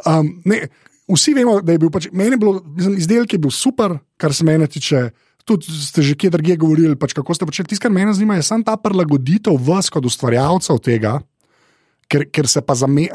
Um, 0.04 0.40
ne, 0.48 0.66
vsi 1.08 1.36
vemo, 1.36 1.60
da 1.60 1.76
je 1.76 1.84
bil 1.84 1.92
pač, 1.92 2.08
meni 2.12 2.40
bilo, 2.40 2.60
mislim, 2.64 2.96
izdelek 3.00 3.36
je 3.36 3.40
bil 3.44 3.52
super, 3.52 3.98
kar 4.20 4.34
se 4.34 4.44
mene 4.44 4.68
tiče. 4.68 5.08
Tudi 5.46 5.70
ste 5.70 6.02
že 6.02 6.16
kje 6.18 6.32
drugje 6.34 6.56
govorili, 6.58 6.96
pač 6.98 7.12
kako 7.14 7.36
ste 7.36 7.46
počeli. 7.46 7.70
Tisto, 7.70 7.84
kar 7.86 7.92
me 7.94 8.02
zanima, 8.10 8.34
je 8.34 8.42
samo 8.42 8.66
ta 8.66 8.74
prilagoditev 8.74 9.54
vas 9.62 9.86
kot 9.94 10.08
ustvarjalcev 10.08 10.80
tega, 10.82 11.20
ker, 12.08 12.26
ker 12.26 12.46
se 12.46 12.60
pa 12.60 12.74
zamenja. 12.74 13.10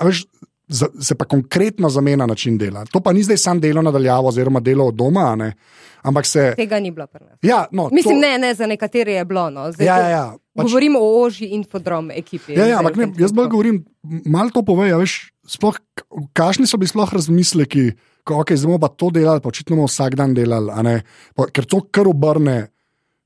za- 0.69 0.87
Se 0.97 1.15
pa 1.15 1.25
konkretno 1.25 1.89
zamenja 1.89 2.25
način 2.25 2.57
dela. 2.57 2.85
To 2.85 2.99
pa 2.99 3.11
ni 3.11 3.21
zdaj 3.21 3.37
samo 3.39 3.59
delo 3.59 3.81
nadaljavo, 3.81 4.27
oziroma 4.27 4.59
delo 4.59 4.85
od 4.85 4.95
doma, 4.95 5.19
a 5.23 5.35
ne? 5.35 5.53
ampak 6.01 6.25
se. 6.25 6.53
Tega 6.55 6.79
ni 6.79 6.91
bilo 6.91 7.07
pri 7.07 7.25
nas. 7.25 7.37
Ja, 7.41 7.65
no, 7.71 7.89
Mislim, 7.91 8.15
to, 8.15 8.21
ne, 8.21 8.37
ne, 8.37 8.53
za 8.53 8.65
nekatere 8.65 9.11
je 9.11 9.25
bilo. 9.25 9.49
No. 9.49 9.71
Zdaj, 9.71 9.85
Ja, 9.85 9.97
ja, 9.97 10.09
ja. 10.09 10.25
Pač- 10.55 10.63
Govorimo 10.63 10.99
o 10.99 11.21
ožji 11.21 11.47
infodrom 11.49 12.11
ekipi. 12.11 12.53
Ja, 12.53 12.65
ja, 12.65 12.79
ampak 12.79 12.95
ne, 12.95 13.11
jaz 13.17 13.31
bolj 13.31 13.47
govorim, 13.47 13.83
malo 14.25 14.49
to 14.49 14.63
pove. 14.63 14.87
Veš, 14.93 15.17
sploh, 15.45 15.75
k- 15.93 16.03
kakšni 16.33 16.65
so 16.65 16.77
bili 16.77 16.87
sploh 16.87 17.07
razmisleki, 17.09 17.91
ko 18.23 18.35
okay, 18.35 18.55
zdaj 18.55 18.67
bomo 18.67 18.79
pa 18.79 18.89
to 18.89 19.09
delali, 19.09 19.39
pa 19.39 19.49
očitno 19.49 19.75
bomo 19.75 19.85
vsak 19.85 20.15
dan 20.15 20.33
delali? 20.33 21.01
Pa, 21.35 21.45
ker 21.47 21.65
to 21.65 21.81
kar 21.83 22.07
obrne. 22.07 22.71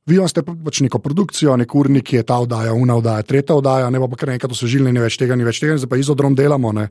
Vi 0.05 0.19
imate 0.19 0.43
pač 0.45 0.83
neko 0.85 0.99
produkcijo, 1.01 1.55
nek 1.57 1.71
urnik 1.75 2.11
je 2.13 2.21
ta 2.23 2.35
oddaja, 2.43 2.75
una 2.77 2.93
oddaja, 2.99 3.23
tretja 3.25 3.55
oddaja, 3.57 3.87
ne 3.89 3.97
pa 4.03 4.19
kar 4.21 4.29
nekaj 4.35 4.51
dosežilne, 4.51 4.91
ni 4.93 5.01
več 5.01 5.15
tega, 5.17 5.33
ni 5.33 5.47
več 5.47 5.57
tega, 5.63 5.79
zdaj 5.81 5.89
pa 5.89 5.97
izodrom 5.97 6.35
delamo. 6.37 6.69
Ne? 6.77 6.83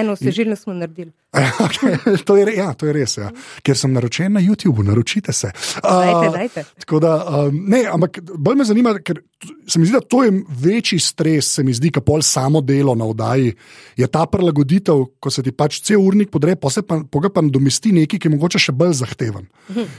Eno 0.00 0.14
sežilno 0.16 0.56
smo 0.56 0.72
naredili. 0.78 1.12
Okay, 1.62 1.96
to, 2.28 2.36
je, 2.36 2.46
ja, 2.56 2.70
to 2.76 2.88
je 2.88 2.92
res, 2.96 3.14
ja. 3.16 3.28
ker 3.64 3.76
sem 3.78 3.92
naročen 3.92 4.32
na 4.36 4.40
YouTubu, 4.44 4.84
naročite 4.84 5.32
se. 5.36 5.50
Dajte, 5.52 6.26
Uh, 6.28 6.32
dajte. 6.32 6.64
Tako 6.84 7.00
da, 7.00 7.12
um, 7.22 7.58
ne, 7.72 7.82
ampak 7.92 8.18
bolj 8.36 8.58
me 8.60 8.66
zanima, 8.68 8.92
ker 9.04 9.20
se 9.68 9.80
mi 9.80 9.88
zdi, 9.88 9.94
da 9.96 10.00
to 10.04 10.22
je 10.24 10.32
večji 10.62 10.98
stres, 11.00 11.48
se 11.56 11.64
mi 11.64 11.72
zdi, 11.76 11.90
kot 11.92 12.04
pol 12.08 12.24
samo 12.24 12.60
delo 12.64 12.94
na 12.98 13.08
oddaji. 13.08 13.52
Je 14.00 14.08
ta 14.12 14.24
prilagoditev, 14.28 15.04
ko 15.20 15.32
se 15.32 15.44
ti 15.44 15.52
pač 15.56 15.80
cel 15.84 16.00
urnik 16.04 16.32
podre, 16.32 16.56
pa 16.56 16.72
se 16.72 16.84
pa, 16.84 17.02
pa 17.04 17.32
pa 17.32 17.44
nadomesti 17.44 17.92
nekaj, 17.96 18.20
ki 18.20 18.28
je 18.28 18.34
mogoče 18.36 18.62
še 18.68 18.76
bolj 18.76 18.96
zahteven. 19.00 19.48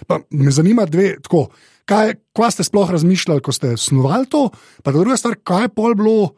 Pa 0.09 0.21
me 0.29 0.53
zanima 0.53 0.85
dve, 0.89 1.15
tako, 1.21 1.47
kaj, 1.85 2.15
kaj 2.35 2.51
ste 2.51 2.63
sploh 2.67 2.91
razmišljali, 2.91 3.41
ko 3.41 3.51
ste 3.51 3.77
snovali 3.77 4.29
to, 4.29 4.49
pa 4.83 4.91
druga 4.91 5.17
stvar, 5.17 5.35
kaj 5.43 5.67
je 5.67 5.73
pol 5.75 5.95
bilo. 5.95 6.33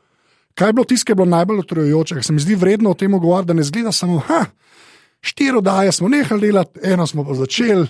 Kaj 0.56 0.70
je 0.70 0.74
bilo 0.74 0.86
tisto, 0.88 1.06
ki 1.06 1.12
je 1.12 1.16
bilo 1.20 1.28
najbolj 1.28 1.60
utrujajoče? 1.66 2.22
Se 2.24 2.34
mi 2.34 2.40
zdi 2.40 2.56
vredno 2.56 2.94
o 2.94 2.96
tem 2.96 3.12
govoriti, 3.12 3.48
da 3.48 3.54
ne 3.54 3.64
zgleda 3.64 3.92
samo, 3.92 4.22
ha, 4.28 4.46
štiri 5.22 5.58
oddaje 5.58 5.92
smo 5.92 6.08
nehali 6.08 6.48
delati, 6.48 6.80
eno 6.84 7.08
smo 7.08 7.26
pa 7.28 7.34
začeli. 7.36 7.88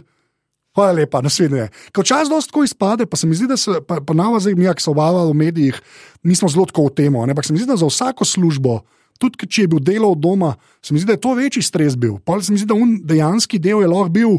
Hvala 0.75 0.91
lepa, 0.91 1.21
naslednje. 1.21 1.69
Ko 1.95 2.03
čas 2.03 2.29
dosti 2.29 2.51
tako 2.51 2.63
izpade, 2.63 3.05
pa 3.05 3.17
se 3.17 3.27
mi 3.27 3.35
zdi, 3.35 3.47
da 3.47 3.57
se 3.57 3.77
ponavlja 4.07 4.39
zdaj, 4.39 4.55
mi, 4.59 4.67
ki 4.75 4.83
so 4.83 4.91
obavali 4.91 5.31
v 5.31 5.37
medijih, 5.39 5.77
nismo 6.23 6.49
zelo 6.49 6.65
tako 6.65 6.89
v 6.89 6.95
temo. 6.97 7.21
Ampak 7.23 7.45
se 7.45 7.53
mi 7.53 7.61
zdi, 7.61 7.69
da 7.69 7.77
za 7.79 7.87
vsako 7.87 8.25
službo, 8.25 8.79
tudi 9.19 9.47
če 9.47 9.61
je 9.61 9.71
bil 9.71 9.79
delo 9.79 10.09
od 10.11 10.19
doma, 10.19 10.55
se 10.83 10.93
mi 10.93 10.99
zdi, 10.99 11.07
da 11.07 11.15
je 11.15 11.21
to 11.21 11.33
večji 11.37 11.63
stres 11.63 11.95
bil. 11.95 12.17
Pa 12.25 12.41
se 12.41 12.51
mi 12.51 12.59
zdi, 12.59 12.67
da 12.67 12.75
un 12.75 12.97
dejanski 13.07 13.59
del 13.59 13.85
je 13.85 13.87
lahko 13.87 14.09
bil, 14.09 14.35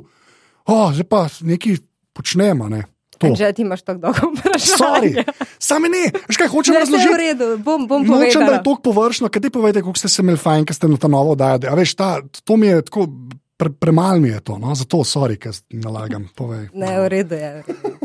oh, 0.66 0.92
zdaj 0.92 1.08
pa 1.08 1.24
nekaj 1.40 1.78
počnemo. 2.12 2.68
Ne. 2.68 2.84
To. 3.18 3.32
Že 3.32 3.52
ti 3.56 3.62
imaš 3.64 3.80
tako 3.82 4.00
dolgo 4.00 4.28
vprašanje. 4.36 5.24
same 5.58 5.88
ne, 5.88 6.12
veš 6.28 6.36
kaj 6.36 6.48
hočem 6.52 6.74
Ne, 6.76 6.84
vse 6.84 6.92
je 6.92 6.98
v 7.00 7.00
razložiti. 7.00 7.22
redu, 7.22 7.46
bom, 7.64 7.86
bom 7.88 8.04
Nočem, 8.04 8.44
da 8.44 8.52
povedala. 8.52 8.56
je 8.56 8.62
to 8.64 8.74
površno, 8.84 9.28
kaj 9.32 9.42
ti 9.42 9.50
povete, 9.50 9.80
kako 9.80 9.96
ste 9.96 10.08
se 10.12 10.20
imeli 10.22 10.36
fajn, 10.36 10.66
ker 10.68 10.76
ste 10.76 10.88
na 10.88 11.00
ta 11.00 11.08
novo. 11.08 11.32
A 11.40 11.74
veš, 11.74 11.96
ta, 11.96 12.20
to 12.44 12.56
mi 12.60 12.68
je 12.68 12.82
tako, 12.84 13.08
pre, 13.56 13.72
premalo 13.72 14.20
mi 14.20 14.28
je 14.28 14.40
to, 14.40 14.58
no? 14.60 14.74
zato 14.76 15.00
sorry, 15.00 15.40
ker 15.40 15.56
nalagam. 15.72 16.28
Povej. 16.36 16.68
Ne, 16.76 16.92
v 17.00 17.08
redu 17.08 17.34
je. 17.40 17.50
v 17.56 17.60
redu. 17.64 17.96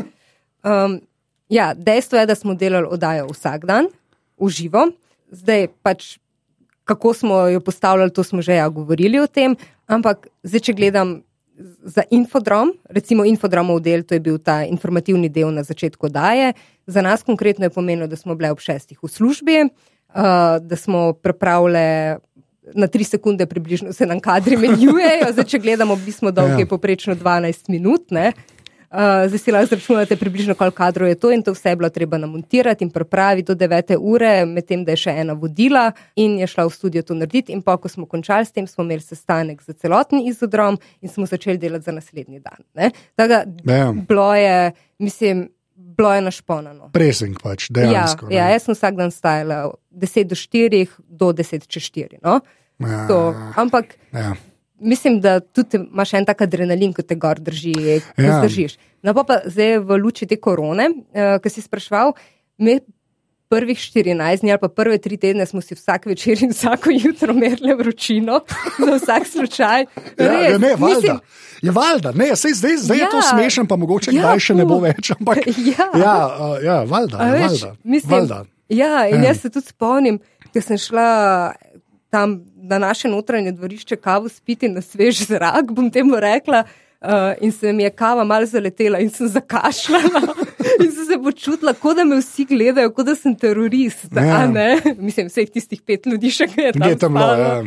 Um, 0.62 1.00
ja, 1.52 1.74
dejstvo 1.76 2.18
je, 2.18 2.26
da 2.26 2.34
smo 2.34 2.54
delali 2.54 2.88
oddajo 2.88 3.28
vsak 3.34 3.66
dan, 3.68 3.92
v 4.40 4.48
živo. 4.48 4.88
Zdaj 5.28 5.68
pač, 5.84 6.16
kako 6.88 7.12
smo 7.14 7.46
jo 7.52 7.60
postavljali, 7.60 8.12
to 8.12 8.24
smo 8.24 8.40
že 8.42 8.56
ja, 8.56 8.68
govorili 8.68 9.20
o 9.20 9.26
tem. 9.28 9.56
Ampak 9.86 10.26
zdaj, 10.42 10.60
če 10.60 10.72
gledam 10.72 11.20
za 11.84 12.02
infodrom, 12.10 12.72
recimo 12.88 13.24
infodromov 13.24 13.80
del, 13.80 14.02
to 14.02 14.14
je 14.14 14.20
bil 14.20 14.38
ta 14.38 14.64
informativni 14.64 15.28
del 15.28 15.52
na 15.52 15.62
začetku 15.62 16.06
oddaje. 16.06 16.52
Za 16.86 17.02
nas 17.02 17.22
konkretno 17.22 17.64
je 17.66 17.70
pomenilo, 17.70 18.06
da 18.06 18.16
smo 18.16 18.34
bile 18.34 18.50
ob 18.50 18.58
šestih 18.60 18.98
v 19.02 19.08
službi, 19.08 19.56
uh, 19.64 20.22
da 20.60 20.76
smo 20.76 21.12
pripravljali. 21.12 22.18
Na 22.74 22.86
tri 22.86 23.04
sekunde 23.04 23.46
približno 23.46 23.92
se 23.92 24.06
nam 24.06 24.20
kadri 24.20 24.56
menjujejo, 24.56 25.32
zdaj 25.32 25.44
če 25.44 25.58
gledamo, 25.58 25.96
bili 25.96 26.12
smo 26.12 26.30
dolgi 26.30 26.62
Ja. 26.62 26.66
poprečno 26.66 27.14
12 27.14 27.68
minut. 27.68 28.10
Ne? 28.10 28.32
Uh, 28.92 28.98
zdaj 29.26 29.38
si 29.38 29.50
lahko 29.50 29.64
izračunate 29.64 30.16
približno, 30.16 30.54
koliko 30.54 30.76
kadrov 30.76 31.08
je 31.08 31.14
to 31.14 31.30
in 31.30 31.42
to 31.42 31.52
vse 31.52 31.68
je 31.68 31.76
bilo 31.76 31.88
treba 31.88 32.18
namontirati 32.18 32.84
in 32.84 32.90
pripraviti 32.90 33.46
do 33.46 33.54
9. 33.56 33.96
ure, 33.98 34.44
medtem 34.46 34.84
da 34.84 34.90
je 34.90 34.96
še 34.98 35.10
ena 35.12 35.32
vodila 35.34 35.86
in 36.14 36.38
je 36.38 36.46
šla 36.46 36.64
v 36.64 36.70
studio 36.70 37.02
to 37.02 37.14
narediti. 37.14 37.52
In 37.52 37.62
pa, 37.62 37.76
ko 37.76 37.88
smo 37.88 38.04
končali 38.06 38.44
s 38.44 38.52
tem, 38.52 38.66
smo 38.66 38.84
imeli 38.84 39.00
sestanek 39.00 39.62
za 39.62 39.72
celotni 39.74 40.26
izodrom 40.26 40.76
in 41.00 41.08
smo 41.08 41.24
začeli 41.26 41.56
delati 41.58 41.84
za 41.84 41.92
naslednji 41.92 42.40
dan. 42.40 42.60
ne. 42.74 42.90
Tako 43.14 43.28
da 43.28 43.44
Ja. 43.66 43.92
bilo 43.92 44.34
je, 44.34 44.72
mislim, 44.98 45.48
bilo 45.74 46.14
je 46.14 46.20
našponano. 46.22 46.90
Presing 46.90 47.40
pač, 47.40 47.70
Ja, 47.70 47.74
dejansko. 47.80 48.28
ne. 48.28 48.34
ja, 48.34 48.48
jaz 48.48 48.62
sem 48.62 48.74
vsak 48.74 48.94
dan 48.94 49.10
stajala 49.10 49.70
10 49.90 50.24
do 50.24 50.34
4 50.34 50.86
do 51.00 51.32
10 51.32 51.66
čez 51.66 51.82
4. 51.84 52.20
No? 52.22 52.40
Ja, 52.78 53.08
To, 53.08 53.32
ampak 53.56 53.96
ja. 54.12 54.34
Mislim, 54.82 55.20
da 55.20 55.40
tudi 55.40 55.76
imaš 55.78 56.14
en 56.14 56.24
tak 56.24 56.40
adrenalin, 56.40 56.92
ko 56.92 57.02
te 57.02 57.14
gor 57.16 57.38
drži, 57.38 57.74
ko 58.12 58.22
Ja. 58.22 58.40
zdržiš. 58.40 58.74
No, 59.02 59.14
pa, 59.14 59.24
pa 59.24 59.40
zdaj 59.44 59.78
v 59.80 59.96
luči 59.96 60.26
te 60.26 60.36
korone, 60.36 60.90
uh, 60.90 61.38
ki 61.38 61.48
si 61.48 61.60
sprašval, 61.60 62.12
me 62.58 62.80
prvih 63.48 63.76
14 63.76 64.16
dni 64.40 64.50
ali 64.50 64.58
pa 64.58 64.68
prve 64.70 64.96
tri 64.96 65.16
tedne 65.16 65.44
smo 65.44 65.60
si 65.60 65.74
vsak 65.74 66.06
večer 66.06 66.40
in 66.40 66.50
vsako 66.50 66.90
jutro 66.90 67.34
merili 67.34 67.74
vročino, 67.74 68.40
za 68.80 68.94
vsak 68.94 69.26
slučaj. 69.26 69.80
Ja, 70.16 70.24
ja, 70.24 70.30
Res, 70.48 70.58
ne, 70.58 70.70
valjda. 70.70 70.86
mislim, 70.88 71.18
Je 71.62 71.70
valjda, 71.70 72.12
ne, 72.12 72.36
sej, 72.36 72.52
zdaj, 72.52 72.76
zdaj 72.78 72.96
ja. 72.96 73.04
je 73.04 73.10
to 73.10 73.16
Ja. 73.18 73.22
smešen, 73.24 73.66
pa 73.66 73.76
mogoče 73.76 74.10
Ja, 74.10 74.22
kdaj 74.22 74.38
še 74.40 74.54
ne 74.54 74.64
bo 74.64 74.80
več. 74.80 75.10
Ampak, 75.12 75.38
Ja. 75.70 75.86
ja, 75.94 76.16
uh, 76.28 76.56
ja 76.60 76.82
valjda, 76.82 77.18
je 77.18 77.32
veš, 77.32 77.42
valjda, 77.42 77.76
mislim, 77.84 78.10
valjda. 78.12 78.38
Ja, 78.70 79.06
in 79.06 79.20
Ja. 79.20 79.28
jaz 79.28 79.40
se 79.40 79.50
tudi 79.50 79.66
spomnim, 79.66 80.16
da 80.48 80.60
sem 80.60 80.78
šla 80.78 81.52
tam 82.12 82.44
na 82.56 82.78
naše 82.78 83.08
notranje 83.08 83.52
dvorišče 83.52 83.96
kavo 83.96 84.28
spiti 84.28 84.68
na 84.68 84.82
svež 84.84 85.24
zrak, 85.26 85.72
bom 85.72 85.90
temu 85.90 86.20
rekla. 86.20 86.64
Uh, 87.02 87.32
in 87.40 87.50
se 87.52 87.72
mi 87.72 87.82
je 87.82 87.90
kava 87.90 88.24
malo 88.24 88.46
zaletela, 88.46 89.00
in 89.02 89.08
sem 89.10 89.26
zakašljala, 89.28 90.20
in 90.84 90.92
sem 90.92 91.06
se 91.08 91.16
počutila, 91.22 91.72
kot 91.74 91.96
da 91.98 92.04
me 92.06 92.20
vsi 92.20 92.44
gledajo, 92.46 92.92
kot 92.94 93.08
da 93.08 93.16
sem 93.18 93.34
terorist. 93.34 94.04
Ja. 94.14 94.44
ne? 94.46 94.76
Mislim, 94.98 95.26
vseh 95.26 95.50
tistih 95.50 95.80
pet 95.82 96.06
ljudi 96.06 96.30
še 96.30 96.46
kaj 96.52 96.68
je 96.68 96.74
tam. 96.76 96.86
Je 96.88 97.00
tam 97.02 97.16
bilo, 97.18 97.32
spalo. 97.32 97.48
ja. 97.48 97.64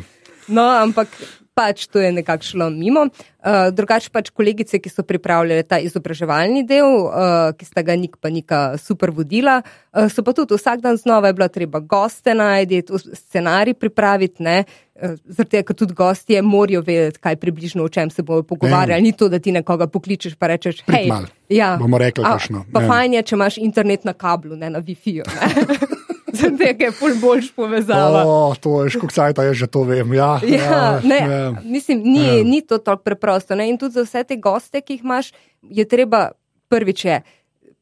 No, 0.48 0.70
ampak 0.86 1.20
pač 1.56 1.88
to 1.88 2.04
je 2.04 2.12
nekako 2.12 2.44
šlo 2.44 2.70
mimo. 2.70 3.08
Uh, 3.46 3.70
drugače 3.72 4.10
pač 4.12 4.30
kolegice, 4.36 4.80
ki 4.82 4.90
so 4.92 5.06
pripravljale 5.08 5.64
ta 5.64 5.80
izobraževalni 5.80 6.66
del, 6.68 7.06
uh, 7.08 7.52
ki 7.56 7.68
sta 7.68 7.84
ga 7.86 7.96
nik 7.96 8.18
pa 8.20 8.30
nika 8.34 8.62
super 8.82 9.14
vodila, 9.16 9.62
uh, 9.62 10.10
so 10.12 10.26
pa 10.26 10.34
tudi 10.36 10.58
vsak 10.58 10.84
dan 10.84 11.00
znova 11.00 11.32
je 11.32 11.38
bilo 11.38 11.48
treba 11.48 11.80
goste 11.80 12.36
najti, 12.36 12.82
scenarij 13.14 13.78
pripraviti, 13.80 14.44
ne. 14.44 14.64
Uh, 14.96 15.16
tega, 15.44 15.64
ker 15.68 15.78
tudi 15.78 15.96
gostje 15.96 16.42
morajo 16.44 16.82
vedeti, 16.84 17.22
kaj 17.24 17.40
približno 17.40 17.86
o 17.86 17.92
čem 17.92 18.12
se 18.12 18.24
bojo 18.24 18.44
pogovarjali. 18.44 19.04
Ni 19.04 19.14
to, 19.16 19.30
da 19.32 19.40
ti 19.40 19.56
nekoga 19.56 19.88
pokličeš 19.88 20.36
pa 20.40 20.52
rečeš, 20.52 20.84
hej, 20.92 21.08
malo. 21.12 21.32
ja, 21.50 21.76
Bomo 21.80 22.02
rekli 22.02 22.24
kakšno, 22.24 22.66
Pa 22.74 22.84
ja. 22.84 22.92
fajn 22.92 23.20
je, 23.20 23.24
če 23.32 23.40
imaš 23.40 23.62
internet 23.64 24.04
na 24.08 24.14
kablu, 24.14 24.56
ne 24.60 24.74
na 24.76 24.84
Wi-Fi. 24.84 25.22
Tega 26.60 26.86
je 26.86 26.92
pol 27.00 27.16
boljš 27.22 27.52
povezava. 27.56 28.24
O, 28.28 28.56
to 28.60 28.84
je 28.84 28.90
škokcajta, 28.96 29.44
jaz 29.44 29.58
že 29.58 29.68
to 29.68 29.84
vem. 29.84 30.14
Ja, 30.14 30.40
Ja, 30.44 31.00
ne, 31.04 31.18
ja. 31.18 31.54
mislim, 31.64 32.02
ni, 32.04 32.24
Ja. 32.26 32.34
ja. 32.38 32.44
ni 32.44 32.62
to 32.62 32.78
tako 32.78 33.04
preprosto. 33.04 33.56
Ne? 33.56 33.70
In 33.70 33.78
tudi 33.78 33.94
za 33.94 34.04
vse 34.04 34.24
te 34.24 34.36
goste, 34.36 34.82
ki 34.82 34.94
jih 35.00 35.04
imaš, 35.04 35.32
je 35.62 35.86
treba 35.88 36.32
prvič 36.70 37.06
je. 37.06 37.22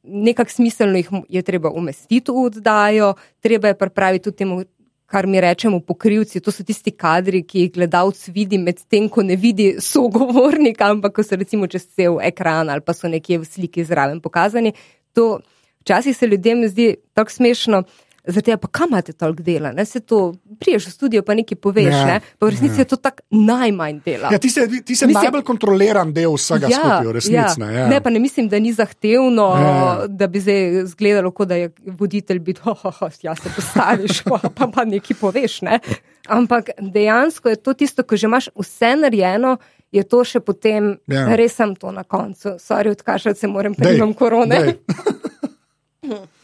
Nekako 0.03 0.51
smiselno 0.51 0.97
jih 0.99 1.09
je 1.29 1.41
treba 1.41 1.69
umestiti 1.71 2.31
v 2.31 2.45
oddajo, 2.45 3.13
treba 3.39 3.67
je 3.71 3.77
pripraviti 3.77 4.23
tudi 4.23 4.37
temu, 4.37 4.63
kar 5.05 5.27
mi 5.27 5.41
rečemo 5.41 5.79
pokrivci, 5.79 6.41
to 6.41 6.51
so 6.51 6.63
tisti 6.65 6.91
kadri, 6.91 7.43
ki 7.45 7.59
jih 7.67 7.71
gledalec 7.75 8.17
vidi, 8.33 8.57
medtem 8.57 9.05
ko 9.09 9.21
ne 9.23 9.35
vidi 9.37 9.75
sogovornika, 9.79 10.89
ampak 10.89 11.13
ko 11.15 11.23
so 11.23 11.37
recimo 11.37 11.67
čez 11.67 11.85
cel 11.95 12.17
ekran 12.21 12.69
ali 12.69 12.81
pa 12.81 12.93
so 12.93 13.07
nekje 13.07 13.37
v 13.39 13.45
sliki 13.45 13.85
zraven 13.85 14.19
pokazani. 14.21 14.73
To 15.13 15.39
včasih 15.85 16.17
se 16.17 16.27
ljudem 16.27 16.67
zdi 16.67 16.95
tako 17.13 17.31
smešno. 17.31 17.83
Zato, 18.27 18.57
pa 18.57 18.67
kam 18.67 18.87
imate 18.89 19.13
toliko 19.13 19.43
dela? 19.43 19.71
Ne? 19.71 19.85
Se 19.85 19.99
to 19.99 20.33
priješ 20.59 20.87
v 20.87 20.91
studio, 20.91 21.23
pa 21.23 21.33
nekaj 21.35 21.57
poveš. 21.59 21.91
Ja, 21.91 22.05
ne? 22.05 22.19
Pa 22.39 22.45
v 22.45 22.53
resnici 22.55 22.79
ja. 22.79 22.81
je 22.81 22.85
to 22.85 22.95
tako 22.95 23.23
najmanj 23.29 23.99
dela. 24.05 24.29
Ja, 24.31 24.39
ti 24.39 24.49
si, 24.49 24.63
ti 24.63 24.95
si 24.95 25.07
mislim, 25.07 25.23
najbolj 25.23 25.43
kontroliran 25.43 26.13
del 26.15 26.37
vsega 26.37 26.69
ja, 26.71 26.77
skupaj, 26.79 27.11
resnici. 27.13 27.59
Ja. 27.59 27.67
Ne? 27.67 27.73
Ja. 27.75 27.87
ne, 27.91 27.99
pa 28.03 28.09
ne 28.09 28.21
mislim, 28.23 28.47
da 28.47 28.59
ni 28.63 28.71
zahtevno, 28.73 29.47
ja. 29.59 30.07
da 30.07 30.27
bi 30.27 30.39
zdaj 30.39 30.83
izgledalo, 30.83 31.31
kot 31.35 31.51
da 31.51 31.55
je 31.59 31.71
voditelj 31.85 32.39
biti, 32.39 32.61
oh, 32.63 32.85
oh, 32.85 33.01
oh, 33.01 33.17
ja 33.21 33.35
se 33.35 33.51
postaviš, 33.55 34.21
pa, 34.23 34.39
pa, 34.55 34.67
pa 34.71 34.85
nekaj 34.87 35.17
poveš. 35.19 35.61
Ne? 35.67 35.79
Ampak 36.27 36.69
dejansko 36.79 37.51
je 37.51 37.59
to 37.59 37.73
tisto, 37.73 38.07
ko 38.07 38.15
že 38.15 38.29
imaš 38.31 38.47
vse 38.55 38.95
narejeno. 39.01 39.57
Je 39.91 40.01
to 40.07 40.23
še 40.25 40.39
potem, 40.39 40.95
ja. 41.11 41.27
res 41.37 41.59
sem 41.59 41.75
to 41.75 41.91
na 41.93 42.01
koncu, 42.07 42.55
sorry, 42.57 42.89
odkašati 42.95 43.39
se 43.39 43.47
moram, 43.51 43.75
pa 43.75 43.91
imam 43.91 44.15
korone. 44.17 44.61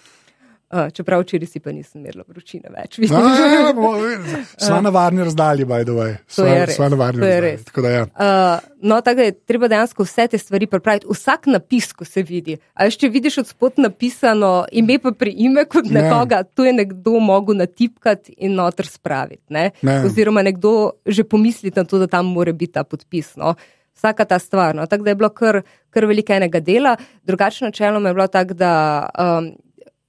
Uh, 0.70 0.92
čeprav 0.94 1.24
včeraj 1.24 1.48
si 1.50 1.60
pa 1.60 1.72
nisem 1.74 2.04
imel 2.04 2.22
vročine 2.30 2.70
več. 2.70 3.00
Sva 3.10 3.18
ja, 3.18 3.46
ja, 3.50 4.82
na 4.86 4.92
varni 4.94 5.24
razdalji, 5.26 5.64
way. 5.66 6.12
Sva 6.30 6.90
na 6.94 6.98
varni 7.00 7.24
razdalji. 7.24 7.64
Tako 7.66 7.82
da, 7.82 7.94
ja. 7.96 8.04
uh, 8.06 8.68
no, 8.92 9.00
tako 9.02 9.26
je 9.26 9.32
treba 9.50 9.66
dejansko 9.72 10.06
vse 10.06 10.28
te 10.30 10.38
stvari 10.38 10.68
pripraviti. 10.70 11.08
Vsak 11.10 11.48
napis, 11.50 11.88
ko 11.98 12.06
se 12.06 12.22
vidi. 12.22 12.60
A 12.78 12.86
če 12.86 13.10
vidiš 13.10 13.40
od 13.42 13.50
spod 13.50 13.82
napisano 13.82 14.52
ime 14.70 15.00
pa 15.02 15.10
pri 15.10 15.34
ime 15.42 15.64
kot 15.66 15.90
ja. 15.90 16.04
nekoga, 16.04 16.44
to 16.46 16.68
je 16.68 16.74
nekdo 16.78 17.16
mogel 17.18 17.58
natipkati 17.58 18.36
in 18.38 18.54
noter 18.60 18.86
spraviti. 18.86 19.48
Ne? 19.50 19.72
Ne. 19.82 19.96
Oziroma 20.06 20.44
nekdo 20.46 21.00
že 21.02 21.26
pomisli 21.26 21.74
na 21.74 21.82
to, 21.82 21.98
da 21.98 22.06
tam 22.12 22.30
mora 22.36 22.54
biti 22.54 22.76
ta 22.78 22.84
podpis. 22.86 23.32
No? 23.42 23.56
Vsaka 23.98 24.28
ta 24.30 24.38
stvar. 24.38 24.78
No? 24.78 24.86
Tako 24.86 25.08
da 25.10 25.16
je 25.16 25.18
bilo 25.24 25.32
kar, 25.34 25.64
kar 25.90 26.06
veliko 26.06 26.38
enega 26.38 26.62
dela. 26.62 26.94
Drugačno 27.26 27.74
načeloma 27.74 28.14
je 28.14 28.20
bilo 28.20 28.28
tako, 28.30 28.54
da. 28.54 28.76
Um, 29.18 29.50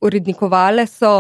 urednikovale 0.01 0.87
so 0.87 1.11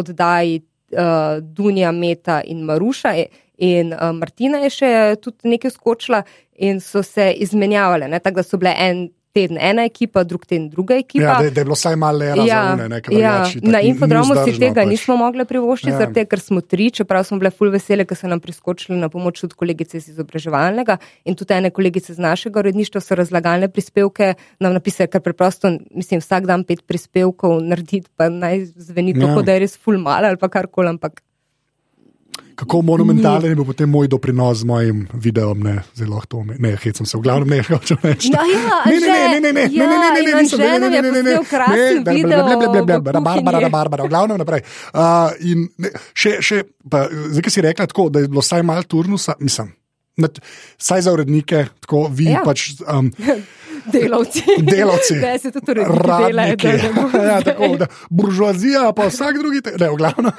oddaji 0.00 0.60
uh, 0.60 1.38
Dunja, 1.42 1.92
Meta 1.92 2.40
in 2.44 2.64
Maruša. 2.64 3.14
In 3.60 3.92
uh, 3.92 4.10
Martina 4.16 4.62
je 4.64 4.70
še 4.70 4.92
tudi 5.20 5.52
nekaj 5.54 5.74
skočila, 5.74 6.22
in 6.60 6.80
so 6.80 7.02
se 7.02 7.32
izmenjavale, 7.32 8.20
tako 8.20 8.36
da 8.36 8.42
so 8.42 8.58
bile 8.60 8.74
en 8.78 9.08
teden 9.32 9.58
ena 9.60 9.84
ekipa, 9.86 10.24
drug 10.26 10.44
teden 10.46 10.68
druga 10.70 10.96
ekipa. 10.98 11.24
Ja, 11.24 11.34
da, 11.38 11.50
da 11.50 11.60
je 11.60 11.64
bilo 11.68 11.76
vsaj 11.78 11.96
malo 11.96 12.26
razumne, 12.26 12.46
ja, 12.48 12.88
nekaj 12.88 13.20
ja, 13.20 13.34
Na 13.62 13.80
infodramu 13.86 14.34
si 14.44 14.56
tega 14.58 14.82
pač. 14.82 14.90
nismo 14.90 15.16
mogli 15.20 15.46
privoščiti, 15.46 15.92
ja. 15.92 16.00
zato 16.02 16.24
ker 16.32 16.42
smo 16.42 16.60
tri, 16.60 16.90
čeprav 16.94 17.24
smo 17.28 17.38
bile 17.42 17.52
ful 17.54 17.70
vesele, 17.70 18.06
ker 18.08 18.18
so 18.18 18.30
nam 18.30 18.42
priskočili 18.42 18.98
na 18.98 19.10
pomoč 19.12 19.42
tudi 19.44 19.58
kolegice 19.62 20.00
iz 20.00 20.10
izobraževalnega 20.14 20.98
in 21.24 21.38
tudi 21.38 21.54
ene 21.54 21.70
kolegice 21.74 22.14
z 22.16 22.22
našega 22.22 22.62
uredništva 22.64 23.02
so 23.04 23.18
razlagalne 23.18 23.70
prispevke 23.70 24.34
nam 24.60 24.74
napisali, 24.74 25.10
ker 25.12 25.22
preprosto, 25.24 25.70
mislim, 25.94 26.24
vsak 26.24 26.50
dan 26.50 26.66
pet 26.66 26.82
prispevkov 26.86 27.60
narediti, 27.62 28.08
pa 28.16 28.28
naj 28.32 28.66
zveni 28.74 29.14
ja. 29.14 29.26
tako, 29.26 29.46
da 29.46 29.54
je 29.56 29.66
res 29.66 29.78
ful 29.78 30.00
malo 30.02 30.30
ali 30.30 30.40
pa 30.40 30.50
karkoli, 30.50 30.90
ampak 30.96 31.22
kako 32.60 32.82
monumentalen 32.82 33.50
je 33.50 33.56
bil 33.56 33.64
potem 33.64 33.88
moj 33.90 34.08
doprinos 34.08 34.60
z 34.60 34.68
mojim 34.68 35.06
videom, 35.14 35.62
ne, 35.64 35.80
zelo 35.96 36.20
to, 36.28 36.44
ne, 36.44 36.76
hecam 36.76 37.06
se, 37.06 37.16
v 37.16 37.24
glavnem 37.24 37.48
ne, 37.48 37.62
hočem 37.64 37.98
reči. 38.02 38.32
No, 38.34 38.44
ja, 38.44 38.82
ne, 38.86 38.98
ne, 39.00 39.40
ne, 39.40 39.40
ne, 39.40 39.52
ne, 39.52 39.68
ne, 39.68 39.86
ne, 39.86 39.86
ne, 39.88 40.10
ne, 40.12 40.20
ne, 40.20 40.42
nisem, 40.42 40.60
ne, 40.60 40.78
ne, 40.78 40.90
ne, 40.90 41.00
ne, 41.00 41.10
ne, 41.12 41.22
ne, 41.22 41.22
ne, 41.22 43.20
Barbara, 43.20 43.68
Barbara, 43.68 44.04
v 44.04 44.12
glavnem 44.12 44.40
naprej. 44.40 44.64
In 45.48 45.68
še, 46.12 46.36
še, 46.44 46.62
zdaj, 46.84 47.42
ki 47.44 47.52
si 47.52 47.64
rekla 47.64 47.88
tako, 47.88 48.10
da 48.12 48.20
je 48.20 48.28
bilo 48.28 48.44
vsaj 48.44 48.64
malo 48.66 48.84
turnusa, 48.84 49.38
mislim, 49.40 49.72
saj 50.78 51.06
za 51.06 51.12
urednike, 51.12 51.66
tako 51.80 52.08
vi 52.12 52.32
ja. 52.32 52.42
pač. 52.44 52.70
Delavci. 53.92 54.42
Delavci. 54.58 55.14
Ne, 55.14 55.38
se 55.38 55.50
tudi 55.50 55.74
radniki. 55.74 56.66
Ja, 57.14 57.40
tako, 57.42 57.76
da, 57.80 57.86
buržoazija, 58.10 58.92
pa 58.92 59.06
vsak 59.08 59.38
drugi, 59.38 59.62
te, 59.64 59.72
ne, 59.78 59.88
v 59.90 59.96
glavnem. 59.96 60.32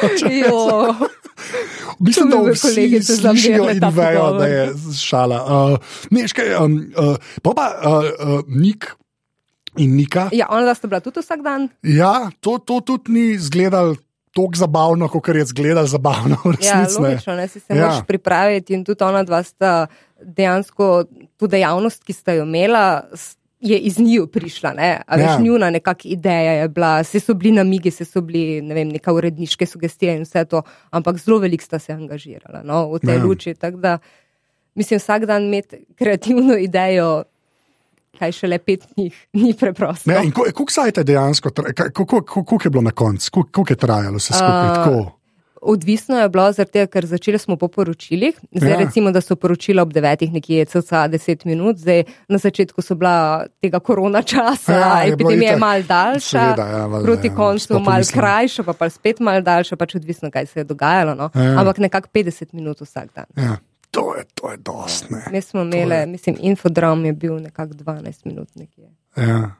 Mislim, 2.06 2.30
da 2.30 2.38
vsi 2.52 3.02
slišijo 3.02 3.70
in 3.72 3.82
vejo, 3.94 4.32
da 4.38 4.46
je 4.46 4.74
šala. 5.02 5.46
Uh, 5.46 5.78
ne, 6.12 6.28
škaj, 6.28 6.56
um, 6.56 6.94
uh, 6.98 7.15
pa 7.41 7.52
pa 7.56 7.74
uh, 7.82 7.94
uh, 7.94 8.39
Nik 8.48 8.91
in 9.78 9.96
Nika. 9.96 10.30
Ja, 10.32 10.48
ona 10.50 10.76
sta 10.76 10.88
bila 10.88 11.00
tudi 11.00 11.24
vsak 11.24 11.41
dan. 11.41 11.70
Ja, 11.84 12.30
to, 12.39 12.58
to 12.58 12.80
tudi 12.80 13.12
ni 13.12 13.32
izgledalo. 13.32 13.96
Tako 14.36 14.56
zabavno, 14.56 15.08
kot 15.12 15.28
je 15.28 15.46
zgledal 15.46 15.86
zabavno. 15.86 16.38
Ja, 16.63 16.86
logično, 17.00 17.36
ne 17.36 17.48
si 17.48 17.60
se 17.60 17.76
ja. 17.76 17.76
moraš 17.76 18.06
pripraviti 18.08 18.74
in 18.74 18.86
tudi 18.86 19.04
ona 19.04 19.24
dva 19.24 19.44
sta 19.44 19.88
dejansko, 20.22 21.04
tudi 21.38 21.52
dejavnost, 21.52 22.04
ki 22.04 22.13
sta 22.13 22.34
jo 22.34 22.46
imela, 22.46 23.04
je 23.60 23.78
iz 23.78 24.00
njiju 24.00 24.28
prišla. 24.28 24.74
Ne? 24.74 24.89
Ja. 24.89 25.15
Veš, 25.15 25.44
njuna 25.44 25.70
nekakšna 25.70 26.12
ideja 26.12 26.52
je 26.52 26.70
bila, 26.70 27.02
vse 27.02 27.20
so 27.20 27.34
bili 27.34 27.52
namigi, 27.56 27.89
vse 27.89 28.06
so 28.06 28.22
bili 28.22 28.62
ne 28.62 28.76
vem, 28.76 28.89
neka 28.89 29.13
uredniške 29.13 29.65
sugestije 29.65 30.15
in 30.15 30.24
vse 30.24 30.46
to, 30.46 30.62
ampak 30.89 31.17
zelo 31.17 31.39
veliko 31.39 31.63
sta 31.63 31.80
se 31.80 31.94
angažirala 31.94 32.63
no, 32.63 32.88
v 32.94 33.00
tej 33.00 33.17
ja. 33.17 33.24
luči. 33.24 33.54
Da, 33.54 33.98
mislim, 34.76 35.00
vsak 35.00 35.26
dan 35.26 35.44
imeti 35.44 35.84
kreativno 35.96 36.58
idejo. 36.58 37.24
Kaj 38.19 38.36
še 38.36 38.50
le 38.52 38.60
pet 38.60 38.84
njih, 38.97 39.15
ni 39.41 39.54
preprosto. 39.58 40.12
Kako 40.52 40.86
je 40.86 40.91
to 40.91 41.04
dejansko, 41.04 41.52
kako 41.52 42.60
je 42.63 42.69
bilo 42.69 42.84
na 42.84 42.91
koncu, 42.91 43.32
kako 43.32 43.65
je 43.69 43.76
trajalo 43.76 44.21
vse 44.21 44.34
skupaj? 44.34 44.93
Uh, 44.93 45.10
Odvisno 45.62 46.17
je 46.17 46.30
bilo, 46.30 46.54
tega, 46.54 46.88
ker 46.89 47.06
začeli 47.06 47.38
smo 47.38 47.56
po 47.56 47.67
poročilih. 47.67 48.34
Zdaj, 48.52 48.71
ja. 48.71 48.78
recimo, 48.78 49.12
da 49.13 49.21
so 49.21 49.36
poročila 49.38 49.84
ob 49.86 49.93
devetih, 49.93 50.32
nekje 50.34 50.65
cca 50.65 51.04
deset 51.08 51.45
minut, 51.45 51.78
zdaj 51.78 52.04
na 52.28 52.38
začetku 52.41 52.82
so 52.82 52.97
bila 52.97 53.45
tega 53.62 53.80
korona 53.80 54.24
časa, 54.26 54.74
ja, 54.74 55.13
epidemija 55.13 55.54
je 55.54 55.60
mal 55.62 55.86
daljša, 55.86 56.30
seveda, 56.30 56.67
ja, 56.67 56.86
valda, 56.86 57.06
proti 57.06 57.30
ja, 57.30 57.36
koncu 57.36 57.80
mal 57.80 58.02
krajša, 58.13 58.65
pa, 58.65 58.74
pa 58.74 58.89
spet 58.89 59.21
mal 59.21 59.45
daljša, 59.45 59.78
pač 59.78 59.95
odvisno, 60.02 60.32
kaj 60.34 60.50
se 60.50 60.63
je 60.63 60.63
dogajalo. 60.65 61.13
No? 61.15 61.30
Ja. 61.36 61.60
Ampak 61.62 61.78
nekako 61.78 62.10
50 62.13 62.58
minut 62.58 62.82
vsak 62.82 63.13
dan. 63.13 63.30
Ja. 63.38 63.60
To 63.91 64.15
je, 64.15 64.23
to 64.36 64.51
je 64.51 64.58
dost. 64.58 65.10
Mi 65.32 65.41
smo 65.41 65.62
imeli, 65.62 66.06
mislim, 66.06 66.38
infodrom 66.39 67.06
je 67.06 67.13
bil 67.13 67.36
nekako 67.36 67.73
12 67.73 68.25
minut 68.25 68.56
nekje. 68.56 68.89
Ja. 69.17 69.51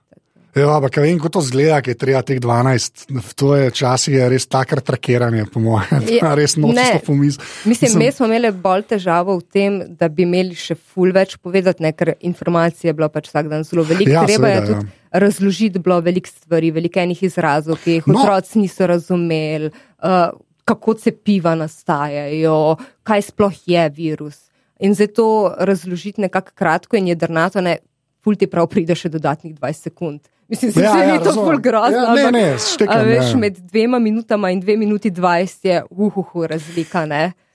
Ja, 0.56 0.67
ampak 0.76 0.98
vem, 1.00 1.15
kako 1.15 1.30
to 1.38 1.41
zgleda, 1.48 1.78
ki 1.80 1.94
je 1.94 1.98
treba 2.00 2.22
teh 2.28 2.39
12. 2.44 3.06
To 3.39 3.54
je 3.56 3.70
časi 3.72 4.17
je 4.17 4.26
res 4.34 4.46
takrat 4.52 4.84
trakiranje, 4.84 5.46
po 5.48 5.62
mojem. 5.63 6.04
Ja, 6.17 6.34
res 6.39 6.58
nočno 6.60 7.00
pomis. 7.06 7.38
Mislim, 7.63 7.96
mi 8.02 8.10
smo 8.12 8.28
imeli 8.28 8.52
bolj 8.52 8.84
težavo 8.89 9.38
v 9.39 9.46
tem, 9.48 9.80
da 9.96 10.10
bi 10.12 10.26
imeli 10.28 10.58
še 10.60 10.76
ful 10.76 11.15
več 11.15 11.38
povedati, 11.39 11.86
ne, 11.86 11.94
ker 11.96 12.17
informacije 12.20 12.91
je 12.91 12.98
bilo 13.00 13.08
pač 13.13 13.32
vsak 13.32 13.48
dan 13.52 13.63
zelo 13.67 13.88
veliko. 13.88 14.12
Ja, 14.12 14.26
treba 14.28 14.50
seveda, 14.50 14.60
je 14.60 14.67
tudi 14.74 14.91
ja. 14.91 15.20
razložiti 15.24 15.84
bilo 15.88 16.02
veliko 16.04 16.34
stvari, 16.34 16.76
veliko 16.76 17.00
enih 17.00 17.24
izrazov, 17.32 17.80
ki 17.80 18.02
jih 18.02 18.12
no. 18.12 18.20
otroci 18.20 18.65
niso 18.65 18.91
razumeli, 18.91 19.72
uh, 20.04 20.36
kako 20.72 20.96
cepiva 21.04 21.54
nastajajo, 21.60 22.58
kaj 23.04 23.28
sploh 23.30 23.62
je 23.70 23.86
virus. 23.96 24.48
In 24.82 24.96
zato 24.98 25.54
razložiti 25.60 26.24
nekako 26.24 26.56
kratko 26.58 26.98
in 26.98 27.12
jedrnato, 27.12 27.62
ne, 27.62 27.78
ful 28.24 28.38
ti 28.38 28.48
prav 28.50 28.70
pride 28.72 28.96
še 28.98 29.12
dodatnih 29.14 29.54
20 29.60 29.90
sekund. 29.92 30.22
Mislim, 30.52 30.72
da 30.76 30.82
ja, 30.84 30.96
ja, 30.98 31.14
je 31.14 31.24
to 31.24 31.32
zelo 31.32 31.58
grozno. 31.64 31.98
Ja, 31.98 32.14
ne, 32.16 32.32
ne, 32.36 32.46
štekam, 32.60 33.06
veš, 33.08 33.30
ja. 33.32 33.38
Med 33.40 33.60
dvema 33.72 34.02
minutama 34.04 34.50
in 34.52 34.60
dve 34.60 34.76
minuti 34.78 35.10
dvajset 35.10 35.66
je 35.66 35.78
uhuhu 35.90 36.48
razlika. 36.52 37.06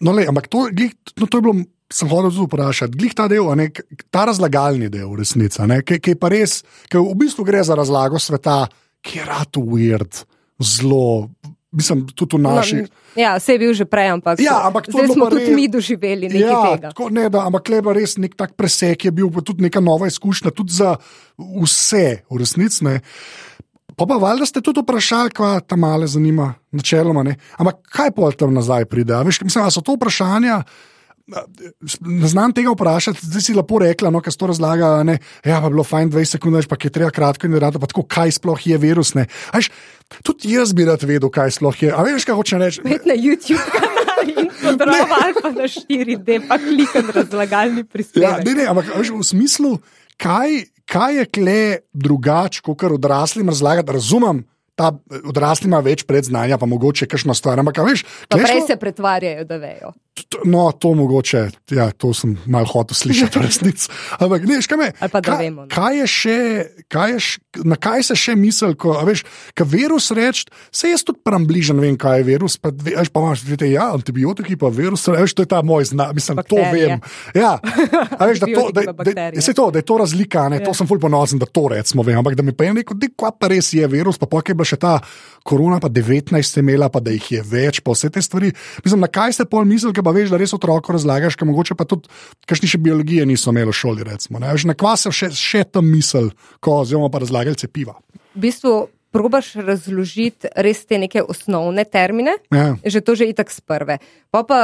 No, 0.01 0.15
le, 0.17 0.25
ampak 0.29 0.49
to, 0.49 0.65
no, 0.73 1.27
to 1.27 1.43
je 1.43 1.45
bilo, 1.45 1.55
sem 1.93 2.09
hodil 2.09 2.33
zelo 2.33 2.49
vprašati, 2.49 2.97
glih 2.97 3.13
ta 3.15 3.29
del, 3.29 3.51
ne, 3.59 3.69
ta 4.11 4.25
razlagalni 4.31 4.89
del, 4.93 5.13
resnica, 5.19 5.69
ki, 5.85 6.01
ki 6.01 6.17
je 6.17 6.21
pa 6.23 6.33
res, 6.33 6.63
ki 6.89 7.03
v 7.03 7.19
bistvu 7.21 7.45
gre 7.45 7.61
za 7.69 7.77
razlago 7.77 8.23
sveta, 8.23 8.63
ki 9.05 9.21
je 9.21 9.29
rado 9.29 9.67
weird, 9.69 10.25
zelo 10.57 11.29
mislim, 11.77 12.07
tudi 12.17 12.37
v 12.37 12.41
naši. 12.41 12.77
No, 12.83 13.21
ja, 13.21 13.37
vse 13.37 13.57
je 13.57 13.61
bil 13.61 13.73
že 13.77 13.85
prej, 13.85 14.17
ampak, 14.17 14.41
ja, 14.41 14.57
ampak 14.65 14.89
zdaj 14.89 15.13
smo 15.13 15.29
tudi 15.29 15.53
res, 15.53 15.57
mi 15.57 15.69
doživeli 15.69 16.33
nekaj 16.33 16.49
ja, 16.49 16.63
tega. 16.65 16.89
Tako, 16.93 17.09
ne, 17.13 17.29
da, 17.33 17.45
ampak 17.49 17.69
leba 17.73 17.93
res 17.97 18.17
nek 18.17 18.37
tak 18.39 18.57
presek 18.57 19.09
je 19.09 19.13
bil, 19.13 19.29
tudi 19.45 19.69
neka 19.69 19.85
nova 19.85 20.09
izkušnja, 20.09 20.55
tudi 20.57 20.73
za 20.77 20.97
vse, 21.37 22.25
v 22.25 22.41
resnici. 22.41 22.97
Pa 23.97 24.05
pa 24.05 24.19
valjda 24.21 24.49
ste 24.49 24.61
tudi 24.61 24.83
vprašali, 24.85 25.33
kaj 25.33 25.65
ta 25.69 25.77
male 25.81 26.09
zanima, 26.09 26.53
načeloma. 26.73 27.25
Ne? 27.25 27.37
Ampak 27.57 27.81
kaj 27.89 28.13
pa 28.13 28.29
tam 28.37 28.53
nazaj 28.57 28.85
pride? 28.91 29.17
Veš, 29.25 29.41
mislim, 29.45 29.71
so 29.73 29.81
to 29.81 29.97
vprašanja. 29.97 30.61
Ne 31.27 32.29
znam 32.31 32.53
tega 32.55 32.71
vprašati, 32.71 33.19
zdaj 33.27 33.43
si 33.43 33.55
lepo 33.55 33.81
rekla, 33.83 34.13
no, 34.15 34.21
kaj 34.23 34.37
se 34.37 34.39
to 34.39 34.47
razlaga. 34.47 34.91
Ne, 35.03 35.19
ja, 35.45 35.59
pa 35.63 35.71
bilo 35.73 35.83
fajn 35.85 36.13
20 36.15 36.39
sekund, 36.39 36.69
pa 36.71 36.79
je 36.83 36.93
treba 36.95 37.11
kratko 37.11 37.49
in 37.49 37.59
rado, 37.59 37.83
pa 37.83 37.91
tako, 37.91 38.05
kaj 38.07 38.37
sploh 38.39 38.67
je 38.67 38.79
virus. 38.79 39.11
Aš, 39.51 39.71
tudi 40.23 40.55
jaz 40.55 40.75
bi 40.77 40.87
rad 40.87 41.03
vedel, 41.03 41.31
kaj 41.35 41.57
sploh 41.59 41.83
je. 41.83 41.91
A 41.91 42.07
veš, 42.07 42.29
kaj 42.29 42.39
hoče 42.39 42.63
reči? 42.63 42.85
Spet 42.85 43.11
na 43.11 43.19
YouTube 43.19 43.67
kanal 43.75 44.31
in 44.31 44.55
podrobno, 44.63 45.19
ali 45.19 45.37
pa 45.43 45.51
na 45.51 45.67
4D, 45.67 46.41
pa 46.47 46.63
klikam 46.63 47.11
razlagalni 47.19 47.85
prispevek. 47.85 48.23
Ja, 48.23 48.39
ne, 48.39 48.55
ne, 48.63 48.71
ampak 48.71 48.95
veš, 48.95 49.11
v 49.19 49.27
smislu, 49.27 49.77
kaj, 50.23 50.63
kaj 50.87 51.23
je 51.23 51.29
kle 51.41 51.61
drugače, 51.91 52.63
kot 52.63 52.79
kar 52.87 52.95
odraslim 52.95 53.51
razlagati, 53.51 53.99
razumem 53.99 54.47
ta 54.77 54.93
odrasli 55.25 55.67
ima 55.71 55.81
več 55.83 56.05
predznanja, 56.07 56.59
pa 56.61 56.69
mogoče 56.69 57.09
kakšno 57.11 57.35
stvar. 57.35 57.59
Ampak, 57.63 57.81
veš, 57.83 58.05
glej, 58.31 58.45
prej 58.45 58.67
se 58.69 58.77
pretvarjajo, 58.79 59.47
da 59.49 59.57
vejo. 59.59 59.97
No, 60.45 60.73
to 60.73 60.95
mogoče, 60.97 61.51
ja, 61.71 61.91
to 61.93 62.15
sem 62.17 62.37
malo 62.47 62.67
hotel 62.71 62.97
slišati, 62.97 63.41
resnic. 63.43 63.89
Ampak, 64.23 64.47
ne, 64.49 64.57
veš, 64.61 64.69
kaj 64.71 64.79
me. 64.81 64.89
Pa 65.13 65.21
kaj, 65.21 65.43
vemo, 65.45 65.67
no. 65.67 65.71
Kaj 65.73 66.01
je 66.01 66.07
še, 66.07 66.39
kaj 66.93 67.13
je 67.13 67.21
na 67.65 67.77
kaj 67.81 68.03
se 68.11 68.17
še 68.19 68.35
misli, 68.37 68.75
ko 68.77 68.97
a 68.99 69.05
veš, 69.07 69.23
ka 69.57 69.65
virus 69.69 70.11
reči, 70.17 70.47
se 70.75 70.91
jaz 70.91 71.05
tudi 71.07 71.21
pram 71.25 71.47
bližen 71.49 71.81
vem, 71.81 71.97
kaj 72.01 72.21
je 72.21 72.27
virus, 72.29 72.57
pa, 72.61 72.73
veš, 72.73 73.09
pa 73.13 73.23
imaš 73.23 73.45
dve, 73.47 73.71
ja, 73.73 73.89
antibiotiki, 73.97 74.59
pa 74.61 74.69
virus, 74.73 75.07
veš, 75.09 75.37
to 75.37 75.47
je 75.47 75.51
ta 75.53 75.63
moj 75.65 75.89
znak, 75.93 76.13
mislim, 76.17 76.41
to 76.45 76.59
Bakterije. 76.61 76.87
vem. 76.87 77.01
Ja, 77.37 77.57
a 78.19 78.29
veš, 78.29 78.43
da, 78.45 78.51
to, 78.51 78.67
da, 78.77 78.87
pa 78.93 79.07
da, 79.09 79.15
da, 79.33 79.41
se 79.41 79.55
to, 79.57 79.71
da 79.73 79.81
je 79.81 79.87
to 79.89 79.99
razlika, 80.03 80.49
ne, 80.53 80.61
to 80.65 80.73
Ja. 80.73 80.79
sem 80.81 80.89
ful 80.91 81.01
ponosen, 81.01 81.39
da 81.39 81.47
to 81.47 81.69
recimo 81.73 82.03
vem, 82.03 82.19
ampak 82.19 82.35
da 82.35 82.43
mi 82.43 82.53
pa 82.53 82.67
je 82.67 82.75
rekel, 82.81 82.99
da 82.99 83.09
kva 83.13 83.31
pa 83.33 83.49
res 83.53 83.73
je 83.73 83.87
virus, 83.89 84.19
pa 84.19 84.27
pokaj 84.29 84.53
je 84.53 84.59
bila 84.59 84.69
še 84.69 84.79
ta 84.81 84.95
korona, 85.47 85.79
pa 85.81 85.89
19 85.89 86.37
je 86.37 86.61
imela, 86.65 86.89
pa 86.91 87.01
da 87.01 87.15
jih 87.15 87.31
je 87.39 87.43
več, 87.47 87.81
pa 87.81 87.95
vse 87.95 88.11
te 88.11 88.23
stvari. 88.23 88.51
Mislim, 88.85 89.01
na 89.01 89.09
kaj 89.09 89.39
ste 89.39 89.47
pol 89.49 89.65
mislili, 89.65 89.95
pa 90.07 90.15
veš, 90.15 90.31
da 90.31 90.39
res 90.39 90.55
otroku 90.55 90.95
razlagaš, 90.95 91.35
ker 91.35 91.51
mogoče 91.51 91.75
pa 91.79 91.87
tudi, 91.91 92.07
kakšni 92.47 92.71
še 92.71 92.83
biologije 92.87 93.27
niso 93.27 93.51
imeli 93.51 93.75
v 93.75 93.79
šoli, 93.83 94.07
recimo. 94.07 94.39
Ne, 94.43 94.55
na 94.71 94.77
kva 94.79 94.95
se 95.01 95.11
še, 95.11 95.33
še 95.35 95.65
tam 95.67 95.91
misel, 95.91 96.31
ko 96.63 96.81
oziroma 96.85 97.11
pa 97.11 97.25
razlagali 97.25 97.59
cepiva. 97.59 97.99
V 98.37 98.47
bistvu 98.47 98.77
probaš 99.17 99.55
razložiti 99.65 100.51
res 100.61 100.85
te 100.87 100.99
neke 101.01 101.23
osnovne 101.25 101.87
termine, 101.89 102.37
Ja. 102.53 102.77
že 102.85 103.01
to 103.01 103.17
že 103.17 103.27
itak 103.33 103.51
sprve. 103.51 103.99
Pa 104.31 104.45
pa, 104.45 104.61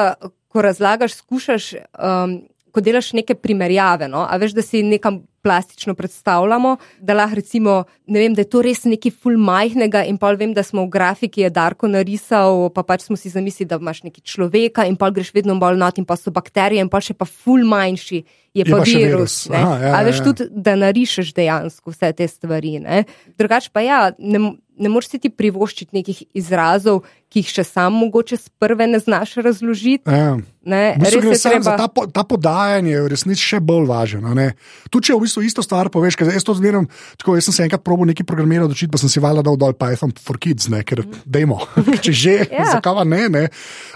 ko 0.53 0.61
razlagaš, 0.63 1.17
skušaš, 1.25 1.75
um, 1.97 2.43
ko 2.73 2.81
delaš 2.81 3.13
neke 3.13 3.37
primerjave, 3.37 4.09
no? 4.09 4.25
a 4.25 4.39
veš, 4.41 4.57
da 4.57 4.65
si 4.65 4.83
nekam 4.83 5.23
plastično 5.43 5.95
predstavljamo, 5.99 6.77
da 7.01 7.15
lahko 7.15 7.35
recimo, 7.35 7.85
ne 8.07 8.21
vem, 8.21 8.35
da 8.35 8.45
je 8.45 8.51
to 8.51 8.63
res 8.63 8.85
nekaj 8.87 9.13
ful 9.23 9.39
majhnega 9.39 10.05
in 10.07 10.19
pa 10.19 10.31
vem, 10.39 10.53
da 10.55 10.63
smo 10.63 10.85
v 10.87 10.93
grafiki 10.95 11.43
je 11.43 11.51
Darko 11.51 11.91
narisal, 11.91 12.69
pa 12.75 12.85
pač 12.87 13.09
smo 13.09 13.19
si 13.19 13.33
zamislili, 13.33 13.69
da 13.69 13.81
imaš 13.83 14.05
neki 14.07 14.23
človeka 14.23 14.87
in 14.87 14.97
pa 14.97 15.11
greš 15.11 15.33
vedno 15.35 15.59
bolj 15.59 15.81
not 15.83 15.99
in 15.99 16.07
pa 16.07 16.17
so 16.17 16.31
bakterije 16.31 16.85
in 16.85 16.91
pa 16.93 17.03
še 17.03 17.19
pa 17.19 17.27
ful 17.27 17.67
manjši 17.67 18.23
je, 18.55 18.63
Je 18.63 18.65
pa 18.65 18.83
virus. 18.85 18.95
virus. 18.95 19.37
ne. 19.49 19.57
Aha, 19.57 19.77
ja, 19.81 19.95
a 19.95 20.01
ja, 20.01 20.07
veš 20.07 20.19
ja. 20.19 20.25
tudi, 20.25 20.47
da 20.51 20.77
narišeš 20.77 21.33
dejansko 21.35 21.91
vse 21.91 22.13
te 22.13 22.29
stvari. 22.29 22.79
Ne? 22.85 23.05
Drugač 23.41 23.71
pa 23.73 23.81
ja, 23.81 24.01
ne, 24.19 24.53
ne 24.83 24.91
moreš 24.91 25.13
si 25.15 25.19
ti 25.23 25.31
privoščiti 25.31 25.95
nekih 25.95 26.23
izrazov, 26.35 27.05
ki 27.33 27.41
jih 27.41 27.49
še 27.49 27.65
sam 27.65 27.95
mogoče 27.97 28.37
sprve 28.37 28.85
ne 28.91 28.99
znaš 29.01 29.39
razložiti. 29.41 30.05
Ja. 30.05 30.35
Ne? 30.69 30.83
V 30.99 31.01
bistvu 31.01 31.21
Res 31.25 31.25
gre 31.25 31.33
je 31.33 31.61
treba. 31.63 31.77
ta, 31.81 31.87
po, 31.89 32.05
ta 32.07 32.23
podajanje, 32.29 32.93
je 32.93 33.01
v 33.03 33.09
resnici 33.11 33.41
še 33.43 33.59
bolj 33.65 33.87
važno. 33.89 34.35
Tudi 34.93 35.09
če 35.09 35.17
v 35.17 35.23
bistvu 35.25 35.47
isto 35.49 35.65
stvar 35.65 35.89
poveš, 35.89 36.19
ker 36.21 36.29
jaz 36.29 36.45
to 36.45 36.53
zmeraj, 36.59 36.85
tako 37.17 37.39
jaz 37.39 37.49
sem 37.49 37.57
se 37.57 37.65
enkrat 37.65 37.83
probil 37.87 38.11
nekaj 38.13 38.29
programirati, 38.29 38.77
učiti, 38.77 38.93
pa 38.93 39.01
sem 39.01 39.09
si 39.09 39.23
valjda 39.23 39.47
dal 39.49 39.57
dol 39.57 39.73
Python 39.73 40.13
for 40.21 40.37
kids, 40.37 40.69
ne, 40.69 40.83
ker 40.85 41.03
dajmo, 41.25 41.57
če 42.05 42.13
že, 42.13 42.37
Ja. 42.53 42.69
zakaj 42.77 43.01
pa 43.01 43.05
ne. 43.09 43.23
ne. 43.33 43.45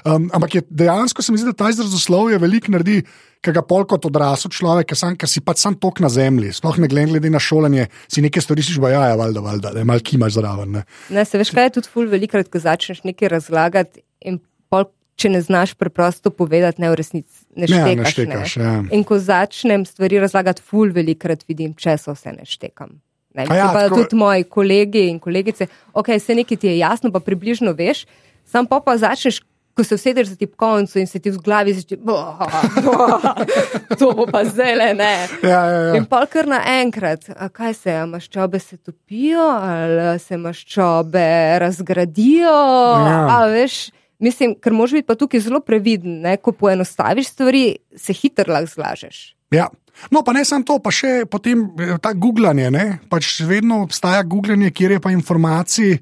Um, 0.08 0.30
ampak 0.32 0.56
je, 0.56 0.64
dejansko 0.72 1.20
se 1.22 1.34
mi 1.34 1.38
zdi, 1.42 1.52
da 1.52 1.60
ta 1.66 1.70
izrazoslovje 1.74 2.40
veliko 2.40 2.72
naredi. 2.72 3.02
Ki 3.44 3.52
ga 3.52 3.62
pol 3.62 3.84
kot 3.86 4.04
odrasel 4.08 4.50
človek, 4.50 4.88
ki, 4.90 4.96
sam, 4.98 5.14
ki 5.16 5.26
si 5.30 5.40
pač 5.40 5.60
sam 5.62 5.74
tok 5.78 6.00
na 6.00 6.08
zemlji, 6.08 6.52
sploh 6.56 6.78
ne 6.82 6.88
glede 6.88 7.30
na 7.30 7.38
šolanje, 7.38 7.86
si 8.08 8.22
nekaj 8.24 8.42
stori, 8.42 8.62
si 8.62 8.72
že 8.72 8.80
ja, 8.90 9.14
valjda, 9.16 9.40
valjda, 9.40 9.70
da 9.72 9.78
je 9.78 9.84
malo 9.84 10.00
kimaš 10.02 10.32
zraven. 10.40 10.72
Ne. 10.72 10.82
Ne, 11.10 11.24
se 11.24 11.38
veš, 11.38 11.50
kaj 11.54 11.64
je 11.68 11.70
tudi 11.78 11.88
ful 11.92 12.08
velikrat, 12.10 12.48
ko 12.50 12.58
začneš 12.58 13.04
nekaj 13.04 13.28
razlagati 13.28 14.02
in 14.26 14.40
pol, 14.68 14.88
če 15.16 15.30
ne 15.32 15.40
znaš 15.40 15.74
preprosto 15.74 16.30
povedati, 16.30 16.80
ne 16.82 16.90
v 16.90 16.98
resnici 16.98 17.44
ne 17.56 17.64
Ne, 17.64 17.68
štekaš. 17.68 17.96
ne 17.96 18.10
štekaš, 18.12 18.56
ja. 18.56 18.72
In 18.92 19.04
ko 19.04 19.18
začnem 19.18 19.86
stvari 19.88 20.18
razlagati, 20.20 20.60
ful 20.62 20.90
velikrat 20.92 21.44
vidim, 21.48 21.74
če 21.74 21.96
so 21.98 22.14
se 22.14 22.32
ne 22.32 22.44
štekam. 22.44 22.98
Ne, 23.36 23.44
ja, 23.48 23.54
ja, 23.54 23.66
pa 23.72 23.86
tako- 23.88 24.02
tudi 24.04 24.16
moji 24.16 24.44
kolegi 24.44 25.08
in 25.08 25.18
kolegice, 25.20 25.66
ok, 25.92 26.08
vse 26.16 26.34
nekaj 26.34 26.56
ti 26.56 26.66
je 26.68 26.78
jasno, 26.78 27.12
pa 27.12 27.20
približno 27.20 27.72
veš, 27.76 28.06
sam 28.44 28.66
pa 28.66 28.80
pa 28.80 28.96
začneš. 28.96 29.40
Ko 29.76 29.84
se 29.84 29.94
usedeš 29.94 30.28
za 30.28 30.36
tipkovnico 30.40 30.98
in 30.98 31.06
se 31.06 31.18
ti 31.20 31.30
v 31.30 31.36
glavi 31.44 31.74
zdi, 31.76 31.98
to 33.98 34.12
bo 34.16 34.24
pa 34.32 34.40
zdaj 34.48 34.94
ne. 34.96 35.28
Ja, 35.42 35.60
ja, 35.68 35.80
ja. 35.90 35.96
In 35.98 36.06
pa 36.08 36.22
kar 36.32 36.48
naenkrat, 36.48 37.28
a 37.36 37.50
kaj 37.52 37.74
se, 37.74 37.92
a 37.92 38.06
maščobe 38.08 38.58
se 38.58 38.76
topijo, 38.80 39.44
ali 39.44 40.18
se 40.18 40.40
maščobe 40.40 41.28
razgradijo. 41.60 42.56
Ja. 43.04 43.18
A, 43.36 43.42
veš, 43.52 43.90
mislim, 44.18 44.56
ker 44.56 44.72
moraš 44.72 44.96
biti 44.96 45.10
pa 45.12 45.14
tukaj 45.14 45.44
zelo 45.44 45.60
previden, 45.60 46.22
ne? 46.24 46.38
ko 46.40 46.56
poenostaviš 46.56 47.34
stvari, 47.34 47.66
se 47.96 48.16
hitro 48.16 48.52
lahko 48.52 48.72
zlažeš. 48.78 49.36
Ja. 49.52 49.68
No, 50.10 50.22
pa 50.22 50.32
ne 50.32 50.44
samo 50.44 50.64
to, 50.64 50.78
pa 50.82 50.92
še 50.92 51.24
potem 51.30 51.66
eh, 51.80 51.96
ta 52.02 52.12
googlanje. 52.12 52.70
ne. 52.70 52.86
Pač 53.10 53.40
vedno 53.48 53.82
obstaja 53.84 54.22
googlanje, 54.22 54.70
kjer 54.70 54.96
je 54.96 55.00
pa 55.00 55.12
informacij 55.12 55.98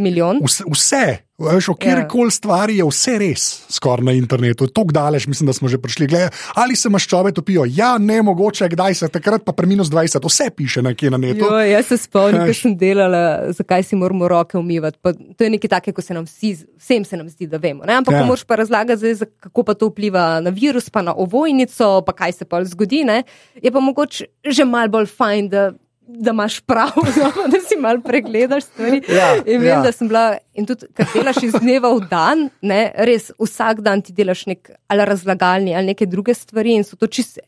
Milijon. 0.00 0.40
vse. 0.44 0.64
vse. 0.72 1.04
Veš, 1.40 1.70
o 1.72 1.74
kjerkoli 1.74 2.26
ja. 2.26 2.30
stvari 2.30 2.74
je 2.76 2.84
vse 2.84 3.14
res, 3.18 3.44
skoraj 3.72 4.04
na 4.04 4.12
internetu. 4.12 4.66
Tako 4.68 4.92
daleč, 4.92 5.24
mislim, 5.26 5.46
da 5.48 5.54
smo 5.56 5.68
že 5.72 5.78
prišli. 5.80 6.06
Glede, 6.06 6.28
ali 6.54 6.76
se 6.76 6.90
maščobe 6.92 7.32
topijo? 7.32 7.64
Ja, 7.64 7.94
ne 7.98 8.18
mogoče, 8.22 8.68
kdaj 8.68 8.94
se 8.94 9.08
takrat, 9.08 9.46
pa 9.46 9.54
pre 9.56 9.66
minus 9.66 9.88
20, 9.88 10.20
vse 10.28 10.50
piše 10.56 10.82
nekje 10.84 11.10
na 11.10 11.16
netu. 11.16 11.46
Jo, 11.48 11.62
jaz 11.64 11.88
se 11.88 11.96
spomnim, 11.96 12.44
ko 12.44 12.54
sem 12.54 12.76
delala, 12.76 13.22
zakaj 13.56 13.88
si 13.88 13.96
moramo 13.96 14.28
roke 14.28 14.58
umivati. 14.60 14.98
Pa, 15.00 15.14
to 15.16 15.48
je 15.48 15.50
nekaj 15.56 15.72
takega, 15.78 15.96
ko 15.96 16.04
se 16.04 16.14
nam 16.14 16.28
vsi, 16.28 16.52
vsem 16.76 17.08
se 17.08 17.16
nam 17.16 17.28
zdi, 17.32 17.48
da 17.48 17.56
vemo. 17.56 17.88
Ne? 17.88 17.96
Ampak 18.02 18.14
Ja. 18.14 18.24
moraš 18.28 18.44
pa 18.44 18.60
razlagati, 18.60 19.14
zdaj, 19.14 19.30
kako 19.40 19.62
pa 19.64 19.74
to 19.74 19.88
vpliva 19.88 20.40
na 20.44 20.50
virus, 20.50 20.90
pa 20.90 21.00
na 21.02 21.14
ovojnico, 21.16 22.02
pa 22.04 22.12
kaj 22.12 22.32
se 22.32 22.44
pa 22.44 22.60
zgodi. 22.64 23.04
Ne? 23.04 23.22
Je 23.62 23.72
pa 23.72 23.80
mogoče 23.80 24.24
že 24.44 24.64
mal 24.64 24.88
bolj 24.92 25.06
fajn, 25.06 25.48
da, 25.48 25.70
da 26.18 26.34
imaš 26.34 26.60
prav, 26.66 26.96
no, 27.20 27.30
da 27.52 27.60
si 27.64 27.78
mal 27.80 28.00
pregledaš 28.04 28.64
stvari. 28.68 29.02
Ja, 29.08 29.34
in 29.44 29.60
vem, 29.60 29.68
ja. 29.68 29.80
da 29.84 29.92
sem 29.92 30.08
bila, 30.10 30.38
in 30.54 30.66
tudi, 30.66 30.88
ker 30.96 31.08
delaš 31.14 31.42
iz 31.46 31.54
dneva 31.60 31.92
v 31.94 32.08
dan, 32.10 32.48
ne, 32.62 32.80
res 33.08 33.30
vsak 33.38 33.84
dan 33.86 34.02
ti 34.02 34.14
delaš 34.16 34.46
nek 34.50 34.72
ali 34.90 35.06
razlagalni 35.08 35.76
ali 35.76 35.92
neke 35.94 36.08
druge 36.10 36.34
stvari 36.34 36.74
in 36.80 36.84
so 36.84 36.98
to 37.00 37.06
čiste 37.06 37.44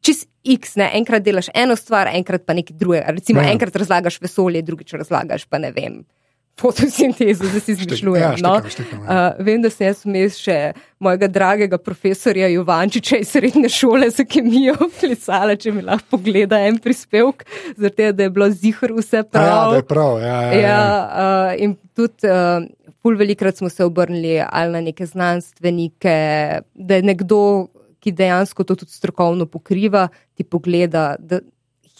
čist 0.00 0.28
X, 0.44 0.76
ne? 0.80 0.88
enkrat 0.96 1.22
delaš 1.22 1.50
eno 1.54 1.76
stvar, 1.76 2.08
enkrat 2.16 2.46
pa 2.46 2.54
nekaj 2.56 2.76
drugega. 2.76 3.12
Recimo, 3.12 3.42
Ja. 3.42 3.46
ja. 3.46 3.52
enkrat 3.52 3.76
razlagaš 3.76 4.20
vesolje, 4.20 4.62
drugič 4.62 4.94
razlagaš 4.96 5.44
pa 5.44 5.58
ne 5.58 5.72
vem. 5.76 6.00
Fotosintezo, 6.60 7.44
da 7.52 7.60
si 7.60 7.72
izmišljujem. 7.72 8.22
ja, 8.22 8.30
no? 8.30 8.54
štekam, 8.60 8.70
štekam, 8.70 9.04
ja. 9.04 9.34
uh, 9.38 9.44
vem, 9.46 9.62
da 9.62 9.70
sem 9.70 9.86
jaz 9.86 10.02
vmes 10.04 10.36
še 10.36 10.56
mojega 11.00 11.28
dragega 11.32 11.78
profesorja 11.80 12.50
Jovančiča 12.52 13.20
iz 13.22 13.30
srednje 13.32 13.68
šole 13.72 14.10
za 14.10 14.26
kemijo 14.28 14.74
klicala, 15.00 15.56
če 15.56 15.72
mi 15.72 15.84
lahko 15.86 16.16
pogleda 16.18 16.58
en 16.68 16.76
prispevek, 16.82 17.46
zato 17.76 18.10
da 18.12 18.26
je 18.26 18.32
bilo 18.34 18.50
zihr 18.50 18.92
vse 18.96 19.22
Ja, 19.22 19.24
prav. 19.24 19.70
da 19.70 19.76
je 19.80 19.86
prav. 19.88 20.20
Ja, 20.20 20.26
ja, 20.26 20.52
ja. 20.52 20.60
Ja, 20.60 20.82
uh, 21.06 21.62
in 21.64 21.76
tudi 21.96 22.28
uh, 22.28 22.66
pol 23.00 23.16
velikrat 23.16 23.56
smo 23.56 23.68
se 23.72 23.84
obrnili 23.84 24.42
ali 24.44 24.72
na 24.72 24.80
neke 24.80 25.06
znanstvenike, 25.06 26.16
da 26.74 26.94
je 27.00 27.02
nekdo, 27.02 27.68
ki 28.00 28.12
dejansko 28.12 28.64
to 28.64 28.76
tudi 28.82 28.92
strokovno 28.92 29.46
pokriva, 29.46 30.08
ti 30.36 30.44
pogleda, 30.44 31.14
da 31.18 31.40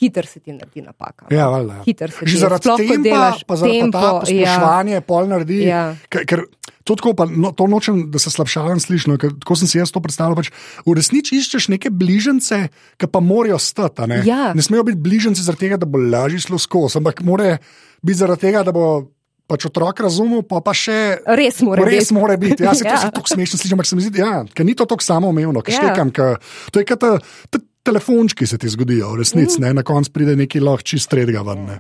hiter 0.00 0.26
se 0.26 0.40
ti 0.40 0.52
naredi 0.52 0.82
napaka. 0.82 1.26
no. 1.28 1.36
Ja, 1.36 1.48
valjda, 1.48 1.74
ja. 1.74 1.82
Hiter 1.84 2.10
se 2.10 2.24
ti, 2.24 2.36
zaradi 2.36 2.62
sploh, 2.62 2.78
ko 2.78 2.86
tempa, 2.88 3.04
delaš 3.04 3.44
pa 3.44 3.56
zaradi 3.56 3.80
tempo, 3.80 3.98
tempo, 3.98 4.20
posploševanje, 4.20 4.94
ja. 4.94 5.00
pol 5.02 5.28
naredi. 5.28 5.58
Ja. 5.62 5.82
Ker, 6.08 6.24
ker 6.24 6.42
to, 6.82 6.96
tako, 6.96 7.12
pa, 7.14 7.26
no, 7.26 7.52
to 7.52 7.66
nočem, 7.66 8.10
da 8.10 8.18
se 8.18 8.30
slabšavam 8.30 8.80
slišno, 8.80 9.14
ker 9.16 9.36
tako 9.36 9.54
sem 9.54 9.68
si 9.68 9.78
jaz 9.78 9.92
to 9.92 10.00
predstavljal. 10.00 10.34
Pač, 10.34 10.48
v 10.82 10.96
resnici 10.96 11.36
iščeš 11.36 11.68
neke 11.68 11.92
bližnjice, 11.92 12.62
ki 12.96 13.06
pa 13.06 13.20
morajo 13.20 13.58
stati. 13.58 14.02
a 14.02 14.06
Ne? 14.06 14.22
Ja. 14.24 14.50
ne 14.54 14.62
smejo 14.62 14.82
biti 14.84 14.98
bližnjice 14.98 15.42
zaradi 15.42 15.66
tega, 15.66 15.76
da 15.76 15.86
bo 15.86 16.00
lažje 16.00 16.40
šlo 16.40 16.58
skozi, 16.58 16.98
ampak 16.98 17.20
mora 17.22 17.58
biti 18.00 18.18
zaradi 18.18 18.40
tega, 18.40 18.64
da 18.64 18.72
bo 18.72 19.10
pač 19.46 19.66
otrok 19.66 19.98
razumel, 20.00 20.44
pa, 20.46 20.60
pa 20.62 20.70
še. 20.70 21.18
Res 21.26 21.58
mora 21.60 21.82
Res 21.82 22.04
biti. 22.04 22.14
mora 22.14 22.36
biti. 22.36 22.62
Ja, 22.62 22.70
se 22.70 22.84
to 22.84 22.90
Ja. 22.94 23.00
se 23.02 23.10
tako 23.10 23.26
smešno 23.28 23.58
sliši, 23.58 23.74
ampak 23.74 23.86
se 23.86 23.96
mi 23.96 24.02
zdi, 24.02 24.18
ja, 24.18 24.44
ker 24.46 24.62
ni 24.64 24.74
to 24.74 24.86
tako 24.86 25.02
samoumevno, 25.02 25.58
ker 25.60 25.74
Ja. 25.74 25.80
štekam, 25.82 26.10
ker 26.10 26.38
to 26.70 26.78
je 26.78 26.86
kot 26.86 27.00
ta- 27.00 27.18
ta 27.50 27.58
telefončki 27.82 28.46
se 28.46 28.58
ti 28.58 28.68
zgodijo, 28.68 29.12
v 29.14 29.20
resnici, 29.22 29.60
mm. 29.60 29.74
na 29.74 29.82
koncu 29.86 30.12
pride 30.12 30.36
neki 30.36 30.60
lahko 30.60 30.84
čist 30.92 31.10
tretjega 31.10 31.42
ven. 31.46 31.64
Ne. 31.66 31.78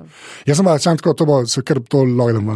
Jaz 0.48 0.60
sem 0.60 0.68
pa 0.68 0.76
sam 0.80 1.00
tako, 1.00 1.14
to 1.14 1.26
bo 1.28 1.40
se 1.46 1.62
kar 1.66 1.80
to 1.88 2.04
logam. 2.04 2.48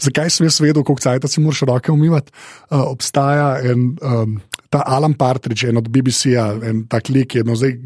Zakaj 0.00 0.30
sem 0.32 0.48
jaz 0.48 0.60
vedel, 0.64 0.82
koliko 0.82 1.04
cajt 1.04 1.28
si 1.28 1.44
moraš 1.44 1.64
roke 1.68 1.92
umivati? 1.92 2.32
Uh, 2.70 2.86
obstaja 2.88 3.50
en, 3.72 3.90
um, 4.00 4.38
ta 4.72 4.82
Alan 4.86 5.14
Partridge, 5.18 5.68
en 5.68 5.80
od 5.80 5.90
BBC-ja, 5.92 6.50
en 6.70 6.86
tak 6.88 7.12
lik 7.12 7.38
je, 7.38 7.44
no 7.44 7.56
zdaj. 7.56 7.76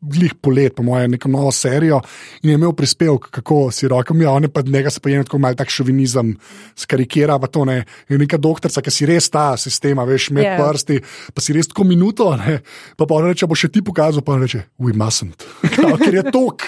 Glih 0.00 0.34
polet, 0.42 0.74
po 0.76 0.84
mojem, 0.84 1.10
neko 1.16 1.28
novo 1.32 1.50
serijo 1.52 2.02
in 2.42 2.50
je 2.50 2.54
imel 2.54 2.72
prispevek, 2.76 3.30
kako 3.30 3.70
si 3.72 3.88
roke 3.88 4.12
umijo, 4.12 4.34
on 4.36 4.44
je 4.44 4.48
pa 4.52 4.62
njega 4.62 4.90
se 4.90 5.00
pa 5.00 5.10
je 5.10 5.24
tako 5.24 5.38
malo 5.38 5.54
tak 5.54 5.68
šovinizem, 5.72 6.34
skarikira 6.76 7.38
pa 7.38 7.46
to 7.46 7.64
ne. 7.64 7.84
In 8.08 8.20
neka 8.20 8.36
doktorica, 8.36 8.82
ki 8.82 8.92
si 8.92 9.06
res 9.06 9.30
ta 9.30 9.56
sistema, 9.56 10.04
veš, 10.04 10.30
med 10.30 10.44
Ja. 10.44 10.52
yeah. 10.58 10.70
prsti, 10.70 11.00
pa 11.34 11.40
si 11.40 11.56
res 11.56 11.68
tako 11.68 11.84
minuto, 11.84 12.28
ne, 12.36 12.60
pa 12.96 13.06
pa 13.06 13.22
reče, 13.24 13.46
bo 13.46 13.56
še 13.56 13.72
ti 13.72 13.82
pokazal, 13.82 14.22
pa 14.22 14.36
reče, 14.36 14.66
we 14.78 14.92
mustn't. 14.92 15.48
Kao, 15.76 15.96
ker 15.96 16.14
je 16.14 16.24
tok, 16.30 16.62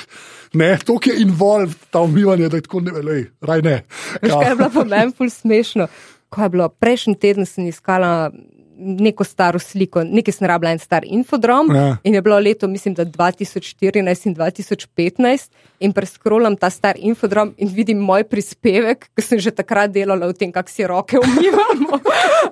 ne, 0.54 0.78
tok 0.84 1.06
je 1.06 1.20
involved, 1.22 1.76
ta 1.92 2.00
umivanje, 2.00 2.48
da 2.48 2.56
je 2.56 2.66
tako 2.66 2.80
ne, 2.80 2.96
lej, 3.04 3.26
raj 3.44 3.62
ne. 3.62 3.82
Veš, 4.22 4.32
kaj 4.32 4.48
je 4.48 4.56
bilo 4.56 4.70
pa 4.74 4.84
meni 4.88 5.12
ful 5.12 5.30
smešno? 5.30 5.88
Ko 6.28 6.42
je 6.42 6.48
bilo 6.56 6.68
prejšnji 6.68 7.14
teden, 7.20 7.46
sem 7.46 7.68
iskala 7.68 8.32
neko 8.78 9.24
staro 9.24 9.58
sliko, 9.58 10.04
nekaj 10.04 10.32
sem 10.32 10.46
rabila 10.46 10.70
en 10.70 10.78
star 10.78 11.02
infodrom 11.04 11.74
Ja. 11.74 11.96
in 12.02 12.14
je 12.14 12.22
bilo 12.22 12.38
leto, 12.38 12.68
mislim, 12.68 12.94
da 12.94 13.04
2014 13.04 13.90
in 14.24 14.34
2015 14.34 15.50
in 15.80 15.92
preskrolam 15.92 16.56
ta 16.56 16.70
star 16.70 16.94
infodrom 16.96 17.54
in 17.56 17.68
vidim 17.68 17.98
moj 18.00 18.24
prispevek, 18.24 19.08
ki 19.10 19.22
sem 19.22 19.38
že 19.38 19.50
takrat 19.52 19.90
delala 19.90 20.26
v 20.26 20.34
tem, 20.34 20.52
kako 20.52 20.70
si 20.70 20.82
roke 20.84 21.18
umivamo. 21.24 21.98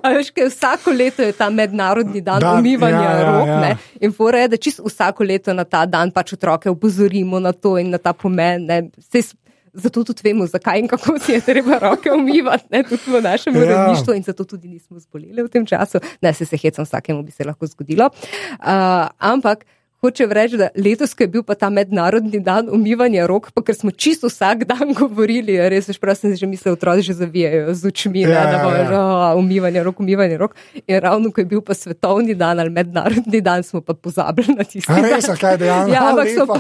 Veš, 0.05 0.31
vsako 0.49 0.91
leto 0.93 1.23
je 1.23 1.33
ta 1.33 1.51
mednarodni 1.51 2.21
dan, 2.21 2.41
Dan, 2.41 2.59
umivanja 2.59 3.03
ja, 3.03 3.13
ja, 3.13 3.31
rok. 3.31 3.47
ja. 3.47 3.61
Ne? 3.61 3.71
In 4.01 4.13
fora 4.13 4.39
je, 4.39 4.49
da 4.49 4.57
čisto 4.59 4.85
vsako 4.85 5.25
leto 5.25 5.53
na 5.53 5.65
ta 5.65 5.87
dan 5.87 6.11
pač 6.11 6.33
otroke 6.33 6.71
opozorimo 6.71 7.39
na 7.39 7.53
to 7.53 7.79
in 7.79 7.91
na 7.91 7.99
ta 7.99 8.13
pomen. 8.13 8.65
Ne? 8.65 8.79
Sej 9.03 9.23
s- 9.23 9.35
Zato 9.77 10.05
tudi 10.09 10.25
vemo, 10.25 10.47
zakaj 10.49 10.81
in 10.81 10.89
kako 10.89 11.19
si 11.21 11.33
je 11.37 11.41
treba 11.45 11.77
roke 11.79 12.09
umivati, 12.13 12.65
ne, 12.73 12.81
tudi 12.89 13.11
v 13.13 13.21
našem 13.23 13.55
Ja. 13.55 13.61
uredništvu, 13.61 14.15
in 14.17 14.23
zato 14.25 14.45
tudi 14.49 14.69
nismo 14.69 14.99
zboleli 14.99 15.43
v 15.43 15.49
tem 15.53 15.67
času. 15.67 16.01
Ne, 16.23 16.33
se 16.33 16.47
se 16.49 16.57
hecam, 16.57 16.85
vsakemu 16.85 17.23
bi 17.23 17.31
se 17.31 17.45
lahko 17.45 17.67
zgodilo. 17.67 18.09
Uh, 18.09 19.09
ampak 19.19 19.67
hočem 20.05 20.33
reči, 20.33 20.59
da 20.61 20.69
letos, 20.77 21.15
ko 21.15 21.25
je 21.25 21.29
bil 21.29 21.43
pa 21.47 21.55
ta 21.59 21.71
mednarodni 21.73 22.41
dan 22.45 22.69
umivanja 22.73 23.27
rok, 23.27 23.51
pa 23.55 23.63
ker 23.65 23.77
smo 23.77 23.91
čisto 23.91 24.31
vsak 24.31 24.67
dan 24.69 24.93
govorili, 25.01 25.57
je 25.57 25.69
res, 25.73 25.89
veš, 25.91 26.01
prav 26.03 26.19
sem 26.19 26.35
že 26.37 26.47
mislil, 26.47 26.77
otroci 26.77 27.07
že 27.09 27.19
zavijajo 27.23 27.75
z 27.75 27.93
očmi, 27.93 28.25
Ja, 28.27 28.45
da 28.51 28.59
bo 28.65 28.71
ja. 28.73 28.85
že 28.89 28.97
"O, 28.97 29.39
umivanje 29.39 29.83
rok, 29.83 30.01
umivanje 30.01 30.37
rok. 30.39 30.55
In 30.87 31.01
ravno 31.01 31.31
ko 31.33 31.41
je 31.41 31.47
bil 31.47 31.61
pa 31.61 31.75
svetovni 31.75 32.35
dan 32.35 32.61
ali 32.61 32.71
mednarodni 32.71 33.41
dan, 33.41 33.63
smo 33.63 33.81
pa 33.81 33.95
pozabili 33.95 34.55
na 34.55 34.65
tisti. 34.65 34.93
A 34.93 35.01
res, 35.01 35.27
dan. 35.27 35.37
kaj 35.37 35.57
dejansko? 35.59 35.93
Ja, 35.97 36.11
ampak 36.11 36.29
so 36.35 36.47
pa. 36.47 36.59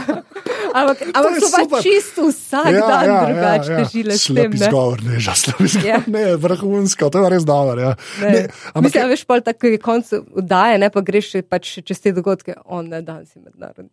Ampak, 0.76 0.99
ampak 1.14 1.32
je 1.34 1.41
so 1.41 1.49
pa 1.53 1.62
super. 1.64 1.80
čisto 1.82 2.20
vsak 2.28 2.72
ja, 2.72 2.80
dan 2.89 3.05
ja, 3.09 3.16
drugače 3.24 3.72
ja, 3.72 3.78
ja. 3.78 3.84
težile 3.84 4.12
s 4.16 4.26
tem. 4.28 4.53
Izgovor, 4.53 4.99
ne, 5.05 5.16
že 5.20 5.32
izgovor. 5.32 5.87
Ja. 5.87 5.99
Ne, 6.07 6.24
vrhunsko, 6.37 7.09
to 7.11 7.24
je 7.24 7.30
res 7.32 7.45
dobro. 7.49 7.80
Ja. 7.80 7.93
Ne. 8.20 8.30
Ne, 8.30 8.41
ampak 8.72 8.82
Mislim, 8.89 9.03
da 9.03 9.09
veš, 9.09 9.24
pol 9.24 9.41
tako 9.41 9.72
je 9.72 9.78
konc 9.80 10.12
oddaje, 10.12 10.78
ne 10.78 10.91
pa 10.93 11.01
greš 11.01 11.32
pač 11.49 11.78
čez 11.80 12.01
te 12.01 12.12
dogodke, 12.12 12.57
on 12.64 12.93
ne 12.93 13.01
dan 13.27 13.33
si 13.33 13.41
mednarodni 13.41 13.91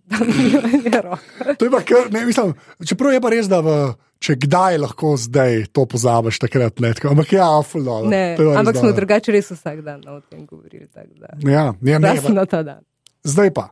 dan 0.91 1.01
rok. 1.01 1.19
To 1.57 1.65
je 1.65 1.71
pa 1.71 1.81
kar, 1.81 2.11
ne, 2.11 2.25
mislim, 2.25 2.53
čeprav 2.85 3.13
je 3.13 3.21
pa 3.21 3.29
res, 3.29 3.49
da 3.49 3.59
v, 3.61 3.93
če 4.21 4.35
kdaj 4.45 4.77
lahko 4.77 5.15
zdaj 5.17 5.65
to 5.73 5.85
pozabiš, 5.89 6.39
takrat 6.39 6.79
ne. 6.83 6.93
Tako, 6.93 7.13
ampak 7.15 7.33
ja, 7.33 7.47
fulano. 7.65 8.09
Ne, 8.09 8.35
ampak 8.37 8.77
smo 8.77 8.93
drugače 8.93 9.33
res 9.33 9.51
vsak 9.51 9.81
dan 9.85 10.03
no, 10.05 10.19
o 10.19 10.21
tem 10.21 10.45
govorili. 10.45 10.87
da. 10.93 11.33
Ja, 11.41 11.73
ja, 11.81 11.99
ne, 11.99 12.13
Razen 12.13 12.37
pa, 12.37 12.77
zdaj 13.23 13.53
pa. 13.53 13.69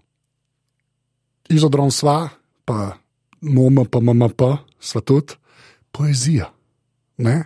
Izodrom 1.52 1.92
sva, 1.92 2.30
pa 2.66 2.96
MOM, 3.42 3.84
pa 3.92 4.00
MMP, 4.00 4.42
sva 4.80 5.02
tudi 5.02 5.36
poezija. 5.92 6.48
Ne? 7.22 7.44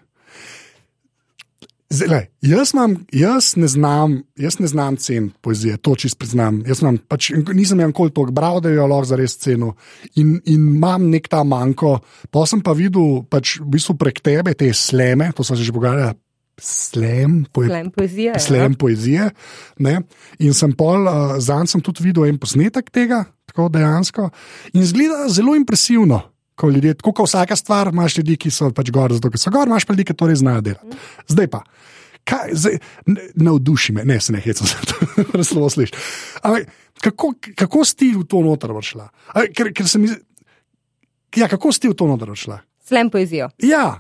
Zdaj, 1.90 2.26
jaz, 2.42 2.72
imam, 2.74 2.96
jaz 3.14 3.52
ne 3.56 3.68
znam, 3.68 4.24
jaz 4.36 4.58
ne 4.60 4.68
znam 4.68 4.96
cen 4.98 5.30
poezije, 5.42 5.78
to 5.78 5.94
čist 5.96 6.18
priznam. 6.18 6.64
Jaz 6.66 6.82
imam, 6.82 6.98
pač, 6.98 7.30
nisem 7.54 7.80
jim 7.80 7.94
kol 7.94 8.10
toliko 8.10 8.34
bral, 8.34 8.58
da 8.62 8.72
jo 8.74 8.88
lahko 8.90 9.12
zares 9.12 9.38
cenil. 9.38 9.76
In, 10.18 10.40
in 10.50 10.66
imam 10.76 11.06
nek 11.14 11.30
ta 11.30 11.44
manjko. 11.46 12.00
Pa 12.34 12.48
sem 12.50 12.64
pa 12.66 12.74
videl, 12.74 13.22
pač, 13.30 13.60
v 13.62 13.70
bistvu 13.78 13.98
prek 14.02 14.24
tebe 14.26 14.56
te 14.58 14.72
sleme, 14.74 15.30
to 15.38 15.46
smo 15.46 15.56
se 15.56 15.64
že 15.64 15.76
pogovarjali. 15.76 16.18
Slem, 16.62 17.44
poe, 17.52 17.68
Slem 17.68 17.90
poezija. 17.92 18.34
ja. 18.34 18.40
slem 18.40 18.76
poezije. 18.80 19.30
Ne? 19.84 19.98
In 20.40 20.54
sem 20.56 20.72
pol, 20.74 21.04
uh, 21.04 21.36
zanj 21.44 21.68
sem 21.68 21.84
tudi 21.84 22.06
videl 22.08 22.30
en 22.30 22.40
posnetek 22.40 22.90
tega, 22.96 23.26
tako 23.52 23.68
dejansko. 23.70 24.30
In 24.74 24.88
zgleda 24.88 25.28
zelo 25.30 25.56
impresivno. 25.60 26.22
Ko 26.56 26.70
ljudje, 26.72 26.94
tako 26.94 27.12
kot 27.12 27.28
vsaka 27.28 27.56
stvar, 27.56 27.90
imaš 27.92 28.18
ljudi, 28.18 28.38
ki 28.40 28.52
so 28.52 28.70
pač 28.72 28.92
gor, 28.96 29.14
zato 29.14 29.32
so 29.38 29.52
gor, 29.52 29.68
imaš 29.68 29.86
pa 29.86 29.94
ljudi, 29.94 30.06
ki 30.08 30.16
to 30.16 30.28
res 30.30 30.40
znajo 30.40 30.62
delati. 30.64 30.98
Zdaj 31.28 31.50
pa, 31.52 31.64
kaj, 32.24 32.54
zdaj, 32.56 32.78
ne- 33.12 33.28
navduši 33.36 33.96
me, 33.98 34.06
ne 34.08 34.20
se 34.22 34.34
ne 34.34 34.40
hecam, 34.40 34.68
res 35.36 35.52
slovo 35.52 35.70
slišiš. 35.70 35.98
Ampak 36.42 36.72
kako, 37.04 37.34
kako 37.56 37.84
si 37.86 37.96
ti 37.96 38.14
v 38.16 38.24
to 38.24 38.40
noter 38.42 38.72
šla? 38.82 39.10
A, 39.36 39.46
Ker, 39.52 39.74
ker 39.76 39.90
mi 40.00 40.10
ja, 41.36 41.50
kako 41.52 41.74
si 41.76 41.84
ti 41.84 41.92
v 41.92 41.98
to 42.00 42.08
noter 42.08 42.32
šla? 42.36 42.62
Slem 42.88 43.10
poezijo. 43.12 43.50
Ja. 43.60 44.00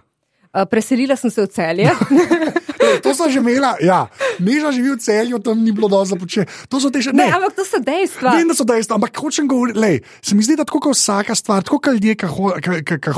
Uh, 0.56 0.64
preselila 0.70 1.18
sem 1.20 1.32
se 1.32 1.43
v 1.43 1.51
celje. 1.51 1.91
To 3.03 3.13
so 3.15 3.29
že 3.29 3.39
imela, 3.39 3.75
ja, 3.81 4.07
Neža 4.39 4.71
živi 4.75 4.95
v 4.95 4.99
celju, 4.99 5.39
tam 5.39 5.63
ni 5.63 5.71
bilo 5.71 5.88
dovolj 5.88 6.11
za 6.11 6.17
početi. 6.19 6.51
To 6.69 6.79
so 6.79 6.91
te 6.91 7.01
še 7.01 7.13
Ne, 7.15 7.25
ne. 7.25 7.31
ampak 7.31 7.55
to 7.55 7.63
so 7.67 7.79
dejstva. 7.79 8.36
Vem, 8.36 8.47
da 8.51 8.55
so 8.57 8.67
dejstva, 8.67 8.99
ampak 8.99 9.15
hočem 9.15 9.47
govoriti, 9.47 10.03
se 10.21 10.36
mi 10.36 10.43
zdi, 10.43 10.57
da 10.59 10.67
tako 10.67 10.89
kot 10.89 10.97
vsaka 10.97 11.36
stvar, 11.36 11.63
tako 11.63 11.79
kot 11.79 11.97
ljudje, 11.97 12.15
ki 12.19 12.27
ho, 12.29 12.53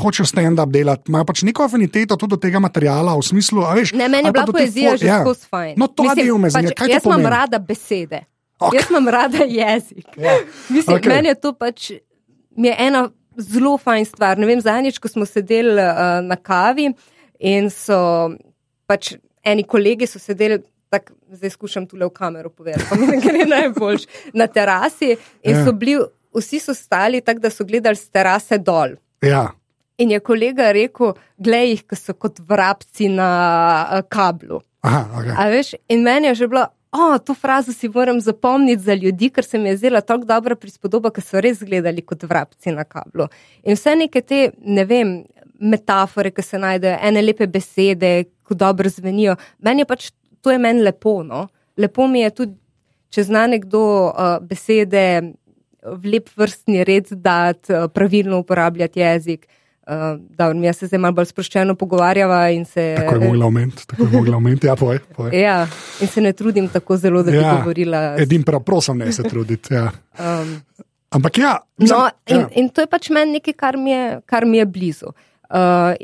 hočejo 0.02 0.26
stand-up 0.28 0.70
delati, 0.70 1.10
imajo 1.10 1.28
pač 1.28 1.42
neko 1.42 1.66
afiniteto 1.66 2.16
tudi 2.16 2.36
do 2.36 2.40
tega 2.40 2.62
materiala, 2.62 3.16
v 3.18 3.24
smislu, 3.26 3.66
a 3.66 3.74
veš. 3.74 3.94
Ne, 3.98 4.08
meni 4.08 4.30
je 4.30 4.34
bila 4.36 4.46
poezija 4.46 4.96
že 4.96 5.06
ja. 5.06 5.20
skozi 5.22 5.46
fajn. 5.50 5.74
No, 5.78 5.90
to 5.90 6.06
Mislim, 6.06 6.26
je 6.26 6.38
me 6.38 6.50
zanima, 6.50 6.74
pač 6.78 6.90
Jaz 6.90 7.06
imam 7.06 7.26
rada 7.26 7.58
besede. 7.58 8.24
Ok. 8.58 8.72
Okay. 8.72 8.76
Jaz 8.78 8.90
imam 8.90 9.08
rada 9.08 9.44
jezik. 9.44 10.06
Ja. 10.16 10.34
Mislim, 10.68 10.96
Ok. 10.96 11.02
okay. 11.02 11.14
Meni 11.14 11.28
je 11.28 11.38
to 11.38 11.52
pač 11.52 11.90
je 12.58 12.74
ena 12.78 13.08
zelo 13.38 13.78
fajn 13.78 14.04
stvar. 14.04 14.38
Ne 14.38 14.46
vem, 14.46 14.60
zadnjič, 14.60 14.98
ko 14.98 15.08
smo 15.08 15.26
sedeli 15.26 15.78
uh, 15.78 16.18
na 16.26 16.36
kavi 16.36 16.90
in 17.38 17.70
so 17.70 18.34
pač 18.86 19.14
eni 19.48 19.64
kolegi 19.64 20.06
so 20.06 20.20
sedeli. 20.22 20.60
Tak, 20.88 21.10
zdaj 21.36 21.50
skušam 21.52 21.84
tule 21.86 22.06
v 22.08 22.12
kamero 22.16 22.48
povedati, 22.48 22.96
mi 22.96 23.06
ne 23.10 23.18
gre 23.20 23.42
najboljš. 23.44 24.06
Na 24.32 24.46
terasi 24.48 25.10
in 25.42 25.56
Ja. 25.56 25.64
so 25.66 25.72
bili, 25.76 25.98
vsi 26.32 26.60
so 26.64 26.72
stali 26.74 27.20
tako, 27.20 27.42
da 27.44 27.50
so 27.52 27.64
gledali 27.68 27.96
z 27.96 28.08
terase 28.08 28.58
dol. 28.58 28.96
Ja, 29.22 29.50
In 29.98 30.10
je 30.14 30.20
kolega 30.22 30.68
rekel, 30.72 31.12
glej 31.42 31.72
jih, 31.72 31.80
ki 31.90 31.96
so 31.98 32.12
kot 32.14 32.36
vrabci 32.38 33.08
na 33.10 33.28
uh, 33.90 34.02
kablu. 34.08 34.60
aha, 34.80 35.00
okay. 35.18 35.34
A 35.36 35.48
veš, 35.50 35.72
in 35.90 36.04
meni 36.06 36.28
je 36.30 36.34
že 36.34 36.46
bilo, 36.48 36.62
o, 36.94 37.18
to 37.18 37.34
frazo 37.34 37.72
si 37.74 37.88
moram 37.88 38.20
zapomniti 38.20 38.82
za 38.82 38.94
ljudi, 38.94 39.28
ker 39.30 39.44
se 39.44 39.58
mi 39.58 39.68
je 39.68 39.76
zdela 39.76 40.00
tako 40.00 40.24
dobra 40.24 40.54
prispodoba, 40.54 41.10
ker 41.10 41.24
so 41.26 41.40
res 41.42 41.58
gledali 41.66 42.00
kot 42.06 42.22
vrabci 42.22 42.70
na 42.72 42.84
kablu. 42.84 43.26
In 43.64 43.74
vse 43.74 43.96
neke 43.98 44.22
te, 44.22 44.52
ne 44.62 44.84
vem, 44.86 45.24
metafore, 45.58 46.30
ki 46.30 46.42
se 46.42 46.58
najdejo, 46.58 46.98
ene 47.02 47.22
lepe 47.22 47.46
besede, 47.50 48.12
ko 48.46 48.54
dobro 48.54 48.88
zvenijo. 48.90 49.36
Meni 49.64 49.84
je 49.84 49.88
pač, 49.88 50.10
to 50.42 50.54
je 50.54 50.58
meni 50.58 50.82
lepo, 50.86 51.22
no. 51.26 51.46
Lepo 51.78 52.06
mi 52.06 52.22
je 52.22 52.30
tudi, 52.30 52.56
če 53.14 53.28
zna 53.28 53.46
nekdo 53.50 53.82
uh, 54.08 54.38
besede 54.44 55.04
v 55.82 56.14
lep 56.14 56.32
vrstni 56.36 56.82
red 56.86 57.12
dati, 57.12 57.72
uh, 57.72 57.86
pravilno 57.92 58.40
uporabljati 58.42 59.00
jezik. 59.00 59.46
Uh, 59.88 60.18
da, 60.36 60.50
mi 60.52 60.68
se 60.72 60.86
zdaj 60.86 61.00
malo 61.00 61.16
bolj 61.16 61.30
sproščeno 61.30 61.72
pogovarjava 61.80 62.42
in 62.52 62.66
se. 62.68 62.90
tako 62.98 63.14
je 63.14 63.20
mogla 63.20 63.46
omeniti, 63.46 63.86
tako 63.88 64.02
je 64.02 64.10
mogla 64.12 64.36
omeniti, 64.36 64.66
ja, 64.66 64.74
povej. 64.76 64.98
povej. 65.16 65.40
Ja, 65.40 65.62
in 66.00 66.10
se 66.12 66.20
ne 66.20 66.32
trudim 66.36 66.68
tako 66.68 66.96
zelo, 66.96 67.22
da 67.22 67.32
bi 67.32 67.40
Ja, 67.40 67.54
govorila. 67.56 68.02
Edim 68.20 68.44
prav, 68.44 68.60
prosim, 68.66 68.98
ne 68.98 69.12
se 69.12 69.22
truditi. 69.24 69.74
Ja. 69.74 69.88
Um, 70.18 70.58
Ampak 71.08 71.38
ja, 71.38 71.54
no, 71.78 72.02
in, 72.26 72.36
ja. 72.36 72.48
in 72.60 72.68
to 72.68 72.84
je 72.84 72.90
pač 72.90 73.08
meni 73.08 73.38
nekaj, 73.38 73.54
kar 73.56 73.78
mi 73.80 73.94
je, 73.94 74.20
kar 74.28 74.44
mi 74.44 74.60
je 74.60 74.66
blizu. 74.68 75.08
Uh, 75.08 75.37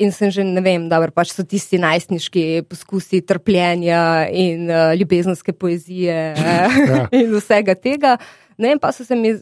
in 0.01 0.13
sem 0.13 0.31
že, 0.33 0.45
ne 0.45 0.61
vem, 0.65 0.87
da 0.89 1.03
pač 1.13 1.35
so 1.35 1.45
tisti 1.45 1.77
najstniški 1.77 2.65
poskusi 2.69 3.21
trpljenja 3.29 4.29
in 4.33 4.71
uh, 4.71 4.95
ljubezenske 4.97 5.53
poezije 5.53 6.15
Ja. 6.35 6.69
in 7.21 7.35
vsega 7.35 7.75
tega. 7.77 8.17
Ne 8.57 8.73
vem, 8.73 8.81
pa 8.81 8.93
se 8.93 9.17
mi, 9.17 9.35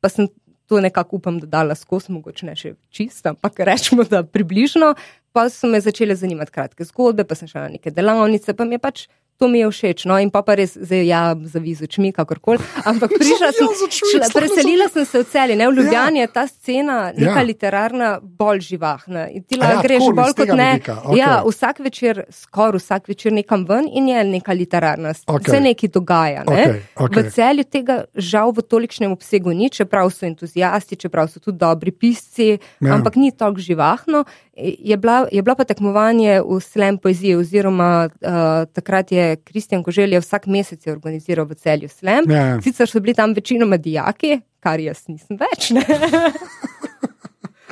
pa 0.00 0.10
sem 0.12 0.28
to 0.68 0.80
nekako 0.80 1.16
upam, 1.16 1.38
da 1.40 1.46
dala 1.46 1.74
skozi, 1.74 2.12
mogoče 2.12 2.46
ne 2.46 2.54
še 2.58 2.74
čisto, 2.92 3.32
ampak 3.32 3.62
rečemo, 3.66 4.04
da 4.04 4.22
približno. 4.22 4.92
Pa 5.32 5.48
so 5.52 5.68
me 5.70 5.80
začele 5.80 6.16
zanimati 6.16 6.52
kratke 6.52 6.84
zgodbe, 6.88 7.24
pa 7.28 7.36
sem 7.38 7.48
šla 7.48 7.66
na 7.66 7.76
neke 7.76 7.92
delavnice, 7.94 8.54
pa 8.56 8.66
mi 8.68 8.76
je 8.76 8.82
pač. 8.84 9.06
To 9.38 9.46
mi 9.48 9.60
je 9.60 9.70
všeč, 9.70 10.02
no 10.04 10.16
in 10.18 10.32
pa, 10.34 10.42
pa 10.42 10.56
res, 10.58 10.72
zdaj 10.74 11.04
ja, 11.06 11.20
zaviz 11.46 11.78
očmi, 11.78 12.10
kakorkoli. 12.10 12.58
Ampak 12.82 13.12
prišla 13.20 13.52
sem, 13.54 13.68
z 13.70 13.86
šla, 13.94 14.26
preselila 14.34 14.88
sem 14.90 15.04
se 15.06 15.20
v 15.22 15.26
celje, 15.30 15.54
ne 15.54 15.68
v 15.68 15.76
Ljubljani 15.76 16.18
Ja. 16.18 16.24
je 16.26 16.32
ta 16.34 16.46
scena, 16.46 16.96
neka 17.14 17.38
Ja. 17.38 17.46
literarna, 17.46 18.08
bolj 18.22 18.60
živahna. 18.60 19.28
In 19.30 19.42
ti 19.46 19.54
lahko 19.54 19.76
ja, 19.76 19.82
greš 19.82 20.02
tako, 20.02 20.16
bolj 20.16 20.32
kot 20.34 20.50
ne. 20.58 20.72
vidika, 20.72 20.96
okej. 21.04 21.18
Ja, 21.18 21.30
vsak 21.46 21.78
večer, 21.78 22.24
skoraj 22.30 22.78
vsak 22.78 23.08
večer 23.08 23.32
nekam 23.32 23.62
ven 23.64 23.86
in 23.86 24.08
je 24.08 24.24
neka 24.24 24.52
literarna, 24.52 25.14
Okej. 25.14 25.38
okay. 25.38 25.50
se 25.50 25.60
nekaj 25.60 25.88
dogaja. 25.88 26.42
Ne? 26.42 26.62
Okej, 26.66 26.82
okej. 26.96 27.22
V 27.22 27.30
celju 27.30 27.64
tega 27.64 27.96
žal 28.16 28.50
v 28.50 28.66
tolikšnem 28.66 29.14
obsegu 29.14 29.54
ni, 29.54 29.70
čeprav 29.70 30.10
so 30.10 30.26
entuzijasti, 30.26 30.96
čeprav 30.96 31.30
so 31.30 31.38
tudi 31.38 31.58
dobri 31.58 31.94
pisci, 31.94 32.58
Ja. 32.82 32.94
ampak 32.94 33.14
ni 33.14 33.30
tako 33.30 33.62
živahno. 33.62 34.24
Je 34.58 34.96
bila, 34.96 35.28
je 35.30 35.38
bila 35.38 35.54
pa 35.54 35.62
tekmovanje 35.62 36.42
v 36.42 36.58
slam 36.58 36.98
poeziji, 36.98 37.38
oziroma 37.38 38.10
uh, 38.10 38.66
takrat 38.74 39.12
je 39.12 39.27
Kristjan 39.36 39.82
Koželj 39.82 40.16
je 40.16 40.20
vsak 40.20 40.46
mesec 40.46 40.86
je 40.86 40.92
organiziral 40.92 41.46
v 41.46 41.54
celju 41.54 41.88
slam. 41.88 42.30
Ja. 42.30 42.60
Sicer 42.64 42.88
so 42.88 43.00
bili 43.00 43.14
tam 43.14 43.34
večinoma 43.36 43.76
dijaki, 43.76 44.40
kar 44.60 44.80
jaz 44.80 45.04
nisem 45.08 45.38
več. 45.40 45.72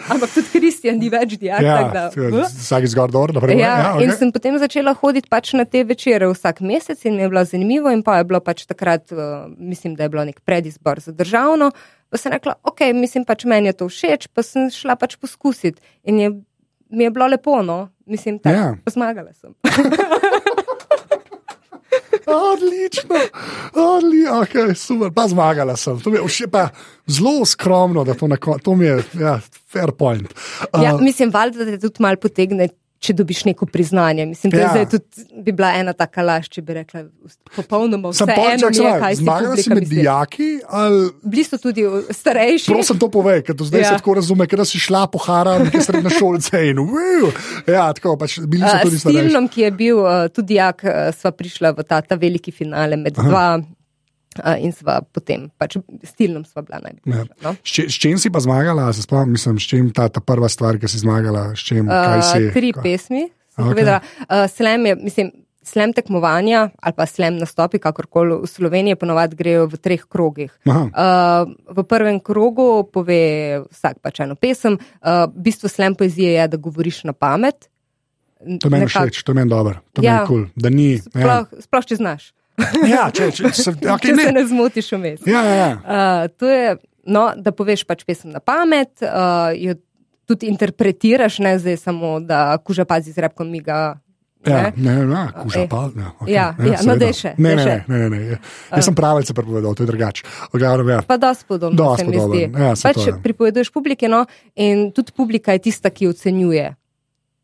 Ampak 0.06 0.30
tudi 0.30 0.50
Kristjan 0.52 0.98
ni 1.00 1.08
več 1.10 1.34
dijak. 1.40 1.64
Ja, 1.64 2.04
uh. 2.12 2.36
vsak 2.46 2.86
izgor 2.86 3.10
dol, 3.12 3.32
naprej. 3.34 3.58
Ja, 3.58 3.72
ja, 3.80 3.92
in 4.02 4.10
okay. 4.10 4.18
sem 4.20 4.30
potem 4.34 4.58
začela 4.60 4.94
hoditi 4.98 5.30
pač 5.32 5.52
na 5.58 5.66
te 5.66 5.82
večere 5.86 6.28
vsak 6.30 6.62
mesec 6.62 7.00
in 7.08 7.16
mi 7.18 7.24
je 7.24 7.30
bilo 7.32 7.42
zanimivo. 7.48 7.90
In 7.90 8.04
pa 8.06 8.20
je 8.20 8.28
bilo 8.30 8.40
pač 8.44 8.66
takrat, 8.68 9.08
uh, 9.14 9.48
mislim, 9.58 9.96
da 9.98 10.06
je 10.06 10.12
bilo 10.14 10.26
nek 10.28 10.42
predizbor 10.46 11.02
za 11.02 11.14
državno. 11.16 11.72
Pa 12.12 12.20
sem 12.22 12.36
rekla, 12.36 12.54
ok, 12.62 12.86
mislim 12.94 13.26
pač 13.26 13.46
meni 13.50 13.72
je 13.72 13.78
to 13.82 13.90
všeč, 13.90 14.28
pa 14.30 14.46
sem 14.46 14.70
šla 14.70 14.94
pač 15.00 15.18
poskusiti. 15.18 15.82
In 16.06 16.22
je, 16.22 16.30
mi 16.90 17.08
je 17.08 17.10
bilo 17.10 17.26
lepo, 17.26 17.58
no, 17.66 17.88
mislim, 18.06 18.38
tako, 18.38 18.54
Ja. 18.54 18.92
zmagala 18.92 19.34
sem. 19.34 19.56
Odlično, 22.26 23.20
odlično, 23.74 24.40
okay, 24.42 24.74
super, 24.74 25.12
pa 25.14 25.28
zmagala 25.28 25.76
sem. 25.76 26.00
To 26.02 26.10
mi 26.10 26.18
je 26.18 26.28
še 26.28 26.48
pa 26.50 26.68
zelo 27.06 27.44
skromno, 27.46 28.02
da 28.04 28.16
to, 28.18 28.26
neko, 28.26 28.58
to 28.62 28.74
mi 28.74 28.88
je, 28.88 28.96
ja, 29.20 29.36
fair 29.72 29.92
point. 29.94 30.34
Uh, 30.72 30.82
Ja, 30.82 30.96
mislim, 30.98 31.30
valjda, 31.30 31.64
da 31.64 31.76
te 31.76 31.78
tudi 31.86 32.02
malo 32.02 32.18
potegne, 32.22 32.68
če 33.00 33.14
dobiš 33.16 33.44
neko 33.44 33.66
priznanje. 33.66 34.26
Mislim, 34.26 34.50
da 34.50 34.58
Ja. 34.58 34.62
ja. 34.62 34.70
zdaj 34.72 34.86
tudi 34.90 35.42
bi 35.44 35.52
bila 35.52 35.72
ena 35.76 35.92
taka 35.92 36.22
laž, 36.22 36.48
če 36.48 36.62
bi 36.62 36.76
rekla, 36.78 37.04
popolnoma 37.56 38.10
vse 38.12 38.24
eno 38.24 38.70
je, 38.72 38.92
kaj 39.00 39.16
si 39.16 39.22
zmagala 39.22 39.56
si 39.56 39.70
med 39.70 39.84
misli. 39.84 40.00
dijaki 40.00 40.48
ali. 40.68 41.10
Bili 41.22 41.44
so 41.44 41.58
tudi 41.60 41.84
starejši. 42.10 42.72
Prosim, 42.72 42.98
to 42.98 43.10
povej, 43.12 43.42
ker 43.46 43.54
do 43.58 43.68
zdaj 43.68 43.80
ja. 43.80 43.86
Ja. 43.86 43.92
se 43.94 44.02
tako 44.02 44.16
razume, 44.20 44.48
ker 44.50 44.64
si 44.66 44.80
šla 44.82 45.06
po 45.12 45.20
Haram, 45.26 45.68
ki 45.70 45.82
srednje 45.84 46.16
šolce 46.18 46.62
in 46.70 46.80
uvil. 46.82 47.30
Ja, 47.68 47.90
tako 47.96 48.16
pač 48.20 48.38
bili 48.42 48.64
so 48.64 48.76
tudi 48.82 48.98
S 48.98 49.04
starejši. 49.04 49.28
Tilnom, 49.28 49.48
ki 49.52 49.66
je 49.66 49.70
bil 49.76 50.02
uh, 50.02 50.26
tudi 50.32 50.58
jak, 50.58 50.84
uh, 50.86 51.12
sva 51.16 51.34
prišla 51.36 51.76
v 51.76 51.86
ta, 51.86 52.00
ta 52.02 52.18
veliki 52.20 52.54
finale 52.54 52.96
med 52.96 53.18
Aha. 53.18 53.28
dva. 53.28 53.46
In 54.60 54.72
sva 54.72 55.00
potem, 55.02 55.48
pač 55.58 55.76
s 56.02 56.12
Tilnom 56.18 56.44
sva 56.44 56.62
bila 56.62 56.80
Ja. 56.80 56.90
najbližja. 56.90 57.24
No? 57.42 57.56
S, 57.64 57.96
čim 57.96 58.18
si 58.18 58.30
pa 58.30 58.40
zmagala, 58.40 58.92
se 58.92 59.02
spomnim, 59.02 59.32
mislim, 59.32 59.58
s 59.58 59.66
čim 59.68 59.90
ta, 59.90 60.08
ta 60.08 60.20
prva 60.20 60.48
stvar, 60.48 60.78
ki 60.78 60.88
si 60.88 60.98
zmagala, 61.00 61.54
s 61.56 61.64
čim, 61.64 61.86
kaj 61.88 62.22
si. 62.22 62.46
Uh, 62.46 62.52
tri 62.52 62.72
kaj? 62.72 62.82
pesmi 62.82 63.24
sem 63.56 63.64
okay. 63.64 63.72
povedala. 63.72 64.00
Uh, 64.28 64.44
slam 64.50 64.86
je, 64.86 64.94
mislim, 64.96 65.30
slam 65.66 65.92
tekmovanja 65.92 66.70
ali 66.78 66.94
pa 66.94 67.06
slam 67.06 67.38
nastopi, 67.40 67.78
kakorkoli 67.82 68.36
v 68.42 68.46
Sloveniji, 68.46 68.94
ponovadi 69.00 69.36
grejo 69.36 69.66
v 69.66 69.80
treh 69.82 70.04
krogih. 70.06 70.52
Aha. 70.68 70.82
Uh, 70.86 71.54
v 71.74 71.82
prvem 71.88 72.20
krogu 72.20 72.86
pove 72.92 73.64
vsak 73.72 73.98
pač 74.04 74.20
eno 74.22 74.36
pesem. 74.38 74.78
Uh, 75.02 75.26
bistvo 75.34 75.68
slam 75.68 75.96
poezije 75.98 76.36
je, 76.36 76.48
da 76.54 76.56
govoriš 76.56 77.04
na 77.10 77.12
pamet. 77.12 77.66
To 78.60 78.68
meni 78.70 78.86
všeč, 78.86 79.24
to 79.24 79.34
meni 79.34 79.50
dobro, 79.50 79.80
to 79.96 80.04
Ja. 80.04 80.20
meni 80.20 80.26
kul, 80.28 80.42
cool, 80.44 80.48
da 80.54 80.68
ni. 80.70 81.00
Ja, 81.16 81.46
Sploh, 81.48 81.62
sploh 81.66 81.86
če 81.88 81.96
znaš. 81.96 82.30
ja 82.88 83.10
če, 83.10 83.30
če, 83.30 83.50
se, 83.52 83.70
okay, 83.74 84.00
če 84.02 84.16
se 84.16 84.22
ne. 84.24 84.32
ne 84.32 84.46
zmotiš 84.46 84.92
vmes. 84.92 85.20
Ja, 85.26 85.42
ja, 85.42 85.54
ja. 85.56 85.70
Uh, 85.78 86.30
to 86.32 86.46
je, 86.46 86.76
no, 87.06 87.32
da 87.36 87.52
poveš 87.52 87.84
pač 87.84 88.04
pesem 88.04 88.30
na 88.30 88.40
pamet, 88.40 88.90
uh, 89.00 89.52
jo 89.52 89.76
tudi 90.24 90.46
interpretiraš, 90.46 91.38
ne 91.38 91.58
zdaj 91.58 91.76
samo, 91.78 92.16
da 92.20 92.56
kuža 92.58 92.84
pazi 92.84 93.12
z 93.12 93.18
repkom 93.20 93.46
miga. 93.46 93.98
Ja, 94.42 94.70
ne. 94.70 94.94
ne, 94.94 95.06
ne, 95.06 95.22
kuža 95.34 95.60
Eh. 95.60 95.68
pa. 95.68 95.90
Ja, 95.92 96.10
okay, 96.14 96.28
Ja, 96.28 96.44
ja, 96.56 96.78
no, 96.78 96.78
seveda. 96.78 96.98
daj 97.00 97.12
še, 97.12 97.30
Ne, 97.36 97.48
daj 97.48 97.56
ne, 97.56 97.62
še. 97.62 97.76
ne, 97.86 97.96
ne, 97.98 98.08
ne, 98.08 98.18
ne. 98.28 98.38
Jaz 98.70 98.84
sem 98.84 98.94
pravice 98.94 99.34
prepovedal, 99.34 99.74
to 99.74 99.82
je 99.82 99.86
drugače. 99.86 100.22
Ja. 100.54 101.00
Pa 101.02 101.16
dosti 101.16 101.44
podobno 101.44 101.74
mi 101.98 102.14
podobno, 102.14 102.38
ja, 102.60 102.74
pač 102.74 102.94
to 102.96 103.08
je. 103.08 103.14
pripoveduješ 103.24 103.70
publike, 103.70 104.06
no, 104.06 104.22
in 104.54 104.92
tudi 104.92 105.10
publika 105.10 105.50
je 105.50 105.58
tista, 105.60 105.90
ki 105.90 106.08
ocenjuje. 106.08 106.76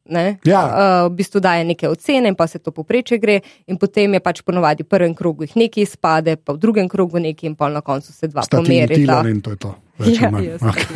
Ne? 0.05 0.39
Ja. 0.45 0.63
Uh, 0.67 1.13
v 1.13 1.21
bistvu 1.23 1.39
daje 1.41 1.63
neke 1.65 1.87
ocene, 1.89 2.29
in 2.29 2.35
pa 2.35 2.47
se 2.51 2.59
to 2.59 2.73
popreče 2.75 3.19
gre, 3.23 3.37
in 3.71 3.79
potem 3.79 4.13
je 4.17 4.21
pač 4.21 4.41
ponovadi 4.43 4.83
v 4.83 4.91
prvem 4.91 5.15
krogu 5.15 5.47
jih 5.47 5.55
nekaj 5.57 5.85
izpade, 5.87 6.35
pa 6.43 6.57
v 6.57 6.59
drugem 6.59 6.89
krogu 6.91 7.23
nekaj, 7.23 7.53
in 7.53 7.55
pa 7.55 7.69
na 7.71 7.81
koncu 7.87 8.11
se 8.13 8.27
dva 8.29 8.43
pomerita. 8.51 9.23
In 9.31 9.41
to 9.41 9.55
je 9.55 9.61
to. 9.63 9.75
Ja, 10.03 10.31
Okay. 10.33 10.87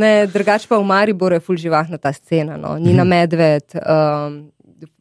Ne, 0.00 0.26
drugače 0.26 0.68
pa 0.70 0.78
v 0.78 0.86
Mariboru 0.88 1.36
je 1.36 1.40
ful 1.44 1.56
živahna 1.60 1.98
ta 2.00 2.12
scena. 2.12 2.56
No. 2.56 2.78
Nina 2.80 3.04
Medved 3.04 3.74
um, 3.76 4.38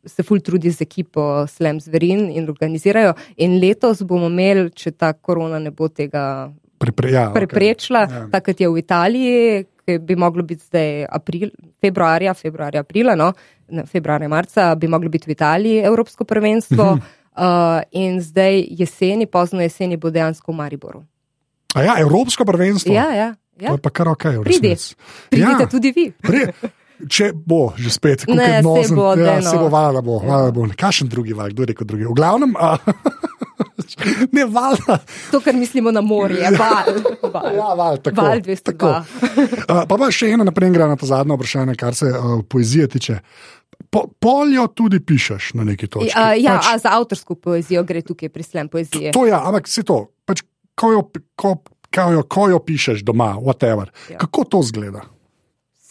se 0.06 0.24
ful 0.24 0.42
trudi 0.44 0.72
z 0.72 0.82
ekipo 0.84 1.48
Slam 1.48 1.80
Zverin 1.80 2.28
in 2.36 2.50
organizirajo. 2.50 3.14
In 3.38 3.60
letos 3.62 4.04
bomo 4.04 4.28
imeli, 4.28 4.68
če 4.76 4.92
ta 4.92 5.14
korona 5.14 5.60
ne 5.60 5.72
bo 5.72 5.88
tega 5.88 6.52
Prepre, 6.82 7.12
ja, 7.14 7.28
okay. 7.30 7.34
preprečila, 7.38 8.00
Ja. 8.10 8.28
takrat 8.34 8.58
je 8.60 8.68
v 8.68 8.78
Italiji, 8.82 9.66
ki 9.86 9.98
bi 10.00 10.16
moglo 10.16 10.44
biti 10.44 10.64
zdaj 10.66 11.06
april, 11.10 11.50
februarja, 11.82 12.34
februarja, 12.34 12.84
aprila, 12.86 13.16
no, 13.16 13.32
ne, 13.70 13.86
februarja, 13.86 14.30
marca, 14.30 14.76
bi 14.76 14.88
moglo 14.88 15.10
biti 15.10 15.30
v 15.30 15.36
Italiji 15.38 15.84
Evropsko 15.86 16.26
prvenstvo. 16.26 16.96
Mhm. 16.96 17.18
Uh, 17.32 17.80
in 17.96 18.18
zdaj 18.22 18.66
jeseni, 18.76 19.26
pozno 19.26 19.62
jeseni, 19.64 19.96
bo 19.98 20.10
dejansko 20.12 20.52
v 20.52 20.56
Mariboru. 20.56 21.00
A 21.76 21.84
ja, 21.86 21.94
Evropsko 22.04 22.44
prvenstvo. 22.46 22.92
Ja, 22.94 23.06
ja. 23.16 23.30
To 23.62 23.66
ja. 23.66 23.72
je 23.72 23.78
pa 23.78 23.90
kar 23.90 24.10
ok. 24.12 24.26
v 24.26 24.44
resnici. 24.44 24.96
Pridite 25.30 25.64
Ja. 25.64 25.70
tudi 25.70 25.94
vi. 25.96 26.12
Če 27.10 27.32
bo 27.34 27.74
že 27.78 27.90
spet, 27.90 28.26
kako 28.26 28.38
je 28.38 28.46
saj 28.46 28.62
nozen, 28.66 28.96
bo, 28.98 29.06
ja, 29.16 29.26
daj, 29.26 29.40
no. 29.42 29.50
se 29.50 29.58
bo 29.58 29.70
valjda 29.74 30.02
bo, 30.06 30.20
valjda 30.22 30.52
bo. 30.54 30.66
Kakšen 30.78 31.10
drugi 31.10 31.34
val, 31.34 31.50
kdo 31.50 31.64
je 31.64 31.72
rekel 31.74 31.88
drugi? 31.88 32.06
V 32.06 32.14
glavnem, 32.14 32.54
a, 32.60 32.78
ne 34.38 34.46
valjda. 34.46 34.98
To, 35.32 35.40
kar 35.44 35.56
mislimo 35.56 35.92
na 35.92 36.02
morje, 36.02 36.52
val. 36.60 36.92
val. 37.34 37.56
Ja, 37.56 37.74
val, 37.78 37.98
tako, 37.98 38.22
Val 38.22 38.40
202. 38.40 38.62
tako. 38.64 38.92
Uh, 38.92 39.84
pa 39.88 39.98
pa 39.98 40.12
še 40.12 40.32
eno 40.36 40.48
naprej 40.48 40.74
gre 40.76 40.88
na 40.90 41.00
to 41.00 41.10
zadnje 41.10 41.38
vprašanje, 41.38 41.76
kar 41.80 41.98
se 41.98 42.12
uh, 42.12 42.40
poezije 42.50 42.88
tiče. 42.98 43.20
Po, 43.92 44.06
poljo 44.20 44.68
tudi 44.68 45.02
pišeš 45.04 45.54
na 45.60 45.66
neki 45.68 45.88
točki. 45.88 46.14
Ja, 46.16 46.32
ja 46.38 46.58
pač, 46.60 46.70
a 46.72 46.78
za 46.80 46.96
avtorsko 46.96 47.36
poezijo 47.36 47.84
gre 47.84 48.04
tukaj 48.06 48.30
pri 48.30 48.44
slem 48.44 48.70
poezije. 48.72 49.12
to 49.12 49.26
ja, 49.28 49.42
ampak 49.48 49.68
se 49.68 49.84
to, 49.84 50.06
pač, 50.26 50.46
ko, 50.76 50.92
jo, 50.94 51.02
ko, 51.36 51.56
ko, 51.92 52.12
jo, 52.16 52.24
ko 52.24 52.48
jo 52.54 52.60
pišeš 52.64 53.04
doma, 53.08 53.34
whatever. 53.42 53.92
Ja. 54.12 54.22
Kako 54.22 54.46
to 54.48 54.62
zgleda? 54.64 55.04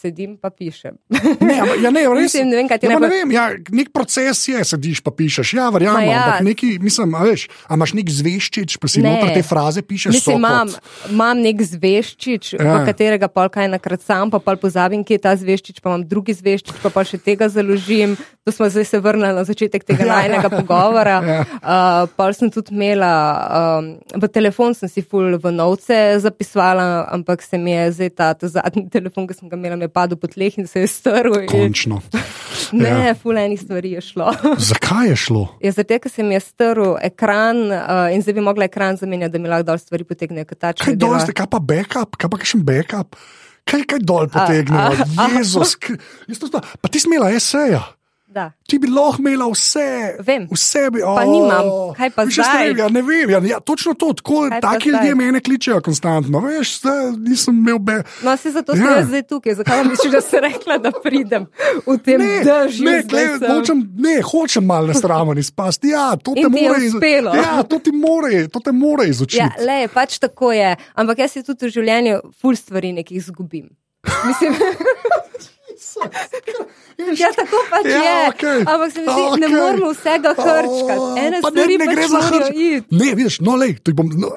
Sedim 0.01 0.33
pa 0.41 0.49
pišem. 0.49 0.95
Ne, 1.11 1.59
ampak, 1.61 1.77
ja, 1.77 1.91
ne, 1.93 2.01
res, 2.09 2.23
Mislim, 2.25 2.47
ne 2.49 2.57
vem, 2.57 2.67
kaj 2.67 2.79
ti 2.81 2.87
ja, 2.87 2.95
pa 2.95 2.97
najbolj- 2.97 3.11
ne 3.11 3.17
vem, 3.21 3.31
ja, 3.35 3.43
nek 3.69 3.91
proces 3.93 4.39
je, 4.49 4.57
sediš 4.65 5.01
pa 5.05 5.11
pišeš. 5.13 5.53
Ja, 5.53 5.67
verjamem, 5.69 6.09
ja. 6.09 6.21
ampak 6.23 6.41
neki, 6.47 6.69
mislim, 6.81 7.13
a 7.13 7.21
veš, 7.21 7.43
a 7.69 7.77
imaš 7.77 7.93
nek 7.93 8.09
zveščič, 8.09 8.79
pa 8.81 8.89
si 8.89 9.01
Ne. 9.01 9.11
noter 9.13 9.35
te 9.37 9.43
fraze 9.45 9.83
pišeš. 9.85 10.15
Mislim, 10.15 10.41
imam, 10.41 10.73
imam 11.07 11.37
nek 11.37 11.61
zveščič, 11.61 12.53
ja. 12.53 12.65
Ja. 12.65 12.77
v 12.79 12.89
katerega 12.89 13.29
pa 13.29 13.45
kaj 13.47 13.69
nakrat 13.69 14.01
sam, 14.01 14.31
pa 14.31 14.39
pa 14.39 14.57
pozabim, 14.57 15.05
kje 15.05 15.19
je 15.19 15.21
ta 15.21 15.35
zveščič, 15.37 15.77
pa 15.77 15.93
imam 15.93 16.01
drugi 16.01 16.33
zveščič, 16.33 16.81
pa 16.81 16.89
pa 16.89 17.05
še 17.05 17.21
tega 17.21 17.45
založim. 17.47 18.17
To 18.41 18.49
smo 18.49 18.65
zdaj 18.65 18.85
se 18.85 18.97
vrnili 18.97 19.35
na 19.35 19.43
začetek 19.45 19.85
tega 19.85 20.01
Ja. 20.09 20.17
najnega 20.17 20.49
pogovora. 20.49 21.17
Ja. 21.21 21.39
Uh, 21.61 22.09
pa 22.17 22.31
sem 22.33 22.49
tudi 22.49 22.73
imela, 22.73 23.13
um, 23.77 23.91
v 24.17 24.25
telefon 24.27 24.73
sem 24.73 24.89
si 24.89 25.03
ful 25.03 25.37
v 25.37 25.51
novce 25.51 26.17
zapisvala, 26.17 27.05
ampak 27.07 27.41
se 27.41 27.53
mi 27.55 27.71
je 27.71 27.91
zdaj 27.91 28.09
ta, 28.11 28.33
ta 28.33 28.49
zadnji 28.49 28.89
telefon, 28.97 29.29
ki 29.29 29.37
sem 29.37 29.45
ga 29.45 29.59
imela, 29.59 29.77
mi 29.77 29.85
je 29.85 29.90
padel 29.91 30.15
po 30.15 30.27
tleh 30.27 30.55
in 30.55 30.65
se 30.65 30.79
je 30.79 30.87
strl. 30.89 31.35
in- 31.37 31.47
Končno. 31.47 32.01
Ne, 32.73 33.11
ful 33.13 33.35
enih 33.35 33.59
stvari 33.59 33.91
je 33.91 34.01
šlo. 34.03 34.31
Zakaj 34.69 35.07
je 35.07 35.15
šlo? 35.17 35.43
Ja, 35.59 35.71
zato, 35.71 35.97
ker 35.97 36.09
se 36.09 36.23
mi 36.23 36.33
je 36.33 36.41
strl 36.41 36.95
ekran 37.01 37.67
uh, 37.67 37.79
in 38.09 38.21
zdaj 38.21 38.33
bi 38.33 38.41
mogla 38.41 38.65
ekran 38.65 38.95
zamenjati, 38.95 39.31
da 39.31 39.37
mi 39.37 39.47
lahko 39.47 39.63
dol 39.65 39.77
stvari 39.77 40.03
potegnejo. 40.05 40.45
Kaj 40.47 40.95
dol 40.95 41.19
ste, 41.19 41.33
kaj 41.33 41.47
pa 41.47 41.59
backup, 41.61 42.15
kaj 42.15 42.27
pa 42.27 42.37
kakšen 42.37 42.63
backup? 42.63 43.15
Kaj, 43.63 43.83
kaj 43.85 43.99
dol 44.01 44.27
potegnejo? 44.27 45.03
Jezus, 45.31 45.75
k- 45.75 45.99
jaz 46.25 46.39
to 46.39 46.47
sta- 46.47 46.63
pa 46.77 46.87
ti 46.87 46.97
smela 46.97 47.29
eseja. 47.29 47.83
Da. 48.31 48.45
Ti 48.63 48.77
bi 48.79 48.87
lahko 48.87 49.19
imela 49.19 49.43
vse, 49.45 49.83
Vem. 50.21 50.45
vse 50.47 50.85
bi. 50.89 51.01
Pa 51.01 51.17
o, 51.17 51.23
nimam. 51.27 51.65
Kaj 51.91 52.09
pa 52.09 52.23
zdaj? 52.25 52.47
Ne 52.47 52.69
vem, 52.69 52.77
ja, 52.77 52.87
ne 52.89 53.01
vem, 53.01 53.29
ja, 53.29 53.39
ja, 53.45 53.59
točno 53.61 53.91
to. 53.93 54.13
Tako, 54.13 54.47
pa 54.49 54.59
taki 54.61 54.89
ljudje 54.89 55.15
mene 55.15 55.41
kličejo 55.41 55.81
konstantno. 55.81 56.39
Veš, 56.39 56.79
zdaj 56.79 57.01
nisem 57.19 57.57
imel 57.57 57.79
be. 57.79 57.97
No, 58.23 58.37
se 58.37 58.51
zato 58.51 58.71
sem 58.71 58.85
Ja. 58.85 58.95
jaz 58.97 59.07
zdaj 59.07 59.23
tukaj. 59.23 59.53
Zakaj 59.55 59.83
misliš, 59.83 60.11
da 60.11 60.21
sem 60.21 60.39
rekla, 60.41 60.77
da 60.77 60.91
pridem 60.93 61.45
v 61.83 61.97
tem 61.97 62.21
Ne, 62.21 62.39
dežju? 62.41 62.85
ne, 62.85 63.03
glej, 63.03 63.27
sem? 63.35 63.51
hočem, 63.51 63.77
ne, 63.97 64.15
hočem 64.23 64.65
malo 64.65 64.87
na 64.87 64.93
stran 64.93 65.37
izpasti. 65.37 65.87
Ja, 65.89 66.15
to 66.15 66.31
te 66.31 66.39
In 66.39 66.47
ti 66.47 66.57
je 66.57 66.69
more 66.69 66.79
iz- 66.81 66.95
uspelo. 66.95 67.35
Ja, 67.35 67.63
to 67.63 67.79
more, 67.93 68.47
to 68.47 68.59
te 68.59 68.71
more 68.71 69.03
izučiti. 69.05 69.37
Ja, 69.37 69.51
le, 69.59 69.87
pač 69.87 70.19
tako 70.19 70.51
je. 70.51 70.71
Ampak 70.95 71.19
jaz 71.19 71.31
si 71.31 71.43
tudi 71.43 71.67
v 71.67 71.71
življenju 71.71 72.21
ful 72.33 72.55
stvari 72.55 72.93
nekih 72.93 73.17
izgubim. 73.17 73.67
Mislim, 74.25 74.55
ja, 77.15 77.29
tako 77.35 77.57
pač 77.69 77.85
Ja, 77.85 77.97
je. 77.97 78.29
okej. 78.29 78.59
Ampak 78.63 78.89
se 78.91 78.99
mi 78.99 79.07
zdi, 79.07 79.23
ne 79.37 79.47
Okej. 79.47 79.57
moramo 79.57 79.89
vsega 79.91 80.31
hrčkati. 80.31 81.07
Ene 81.17 81.37
Pa 81.41 81.49
stvari 81.49 81.77
ne, 81.77 81.85
ne 81.85 81.87
gre 81.87 82.01
pač 82.01 82.09
za 82.09 82.17
morajo 82.17 82.43
hrč. 82.43 82.55
iti. 82.55 82.95
Ne, 82.95 83.09
vidiš, 83.13 83.39
no, 83.39 83.55
lej, 83.55 83.73
to 83.79 83.93
bom. 83.93 84.07
No, 84.15 84.29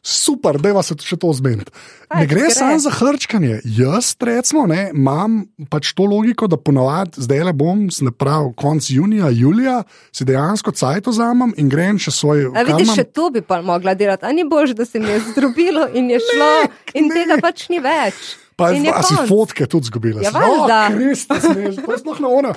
Super, 0.00 0.56
da 0.56 0.70
vas 0.72 0.88
še 0.94 1.16
to 1.18 1.28
zmeniti. 1.34 1.68
Ne 2.08 2.24
gre 2.24 2.40
gre. 2.40 2.50
samo 2.50 2.78
za 2.78 2.88
hrčkanje. 2.88 3.58
Jaz, 3.66 4.14
recimo, 4.16 4.64
ne, 4.64 4.94
imam 4.94 5.34
pač 5.68 5.90
to 5.92 6.06
logiko, 6.06 6.46
da 6.46 6.56
ponovadi 6.56 7.18
zdaj 7.18 7.42
le 7.42 7.52
bom, 7.52 7.82
ne 7.90 8.12
pravi, 8.14 8.54
konc 8.56 8.88
junija, 8.88 9.28
julija, 9.28 9.82
si 10.08 10.24
dejansko 10.24 10.72
cajt 10.72 11.06
vzamem 11.06 11.52
in 11.56 11.68
grem 11.68 11.98
še 11.98 12.10
svoj. 12.10 12.46
A 12.54 12.64
vidiš, 12.64 12.94
še 12.94 13.04
to 13.06 13.28
bi 13.28 13.42
pa 13.42 13.58
mogla 13.60 13.92
delati. 13.92 14.24
A 14.24 14.32
ni 14.32 14.46
bož, 14.46 14.72
da 14.72 14.86
se 14.86 14.96
mi 14.96 15.10
je 15.10 15.20
zdrobilo 15.26 15.90
in 15.92 16.08
je 16.08 16.22
šlo, 16.22 16.52
in 16.94 17.04
ne. 17.04 17.14
tega 17.14 17.36
pač 17.38 17.68
ni 17.68 17.82
več. 17.82 18.38
Pa 18.58 18.70
je 18.70 18.90
a 18.90 18.98
si 19.00 19.14
fotke 19.22 19.66
tudi 19.66 19.86
zgubila. 19.86 20.18
Ja, 20.18 20.30
valjda. 20.30 20.78
O, 20.84 20.96
Kristus, 20.96 21.44
ne, 21.46 21.70
to 21.76 21.88
je 21.88 21.98
sploh 21.98 22.18
na 22.18 22.28
ono. 22.30 22.50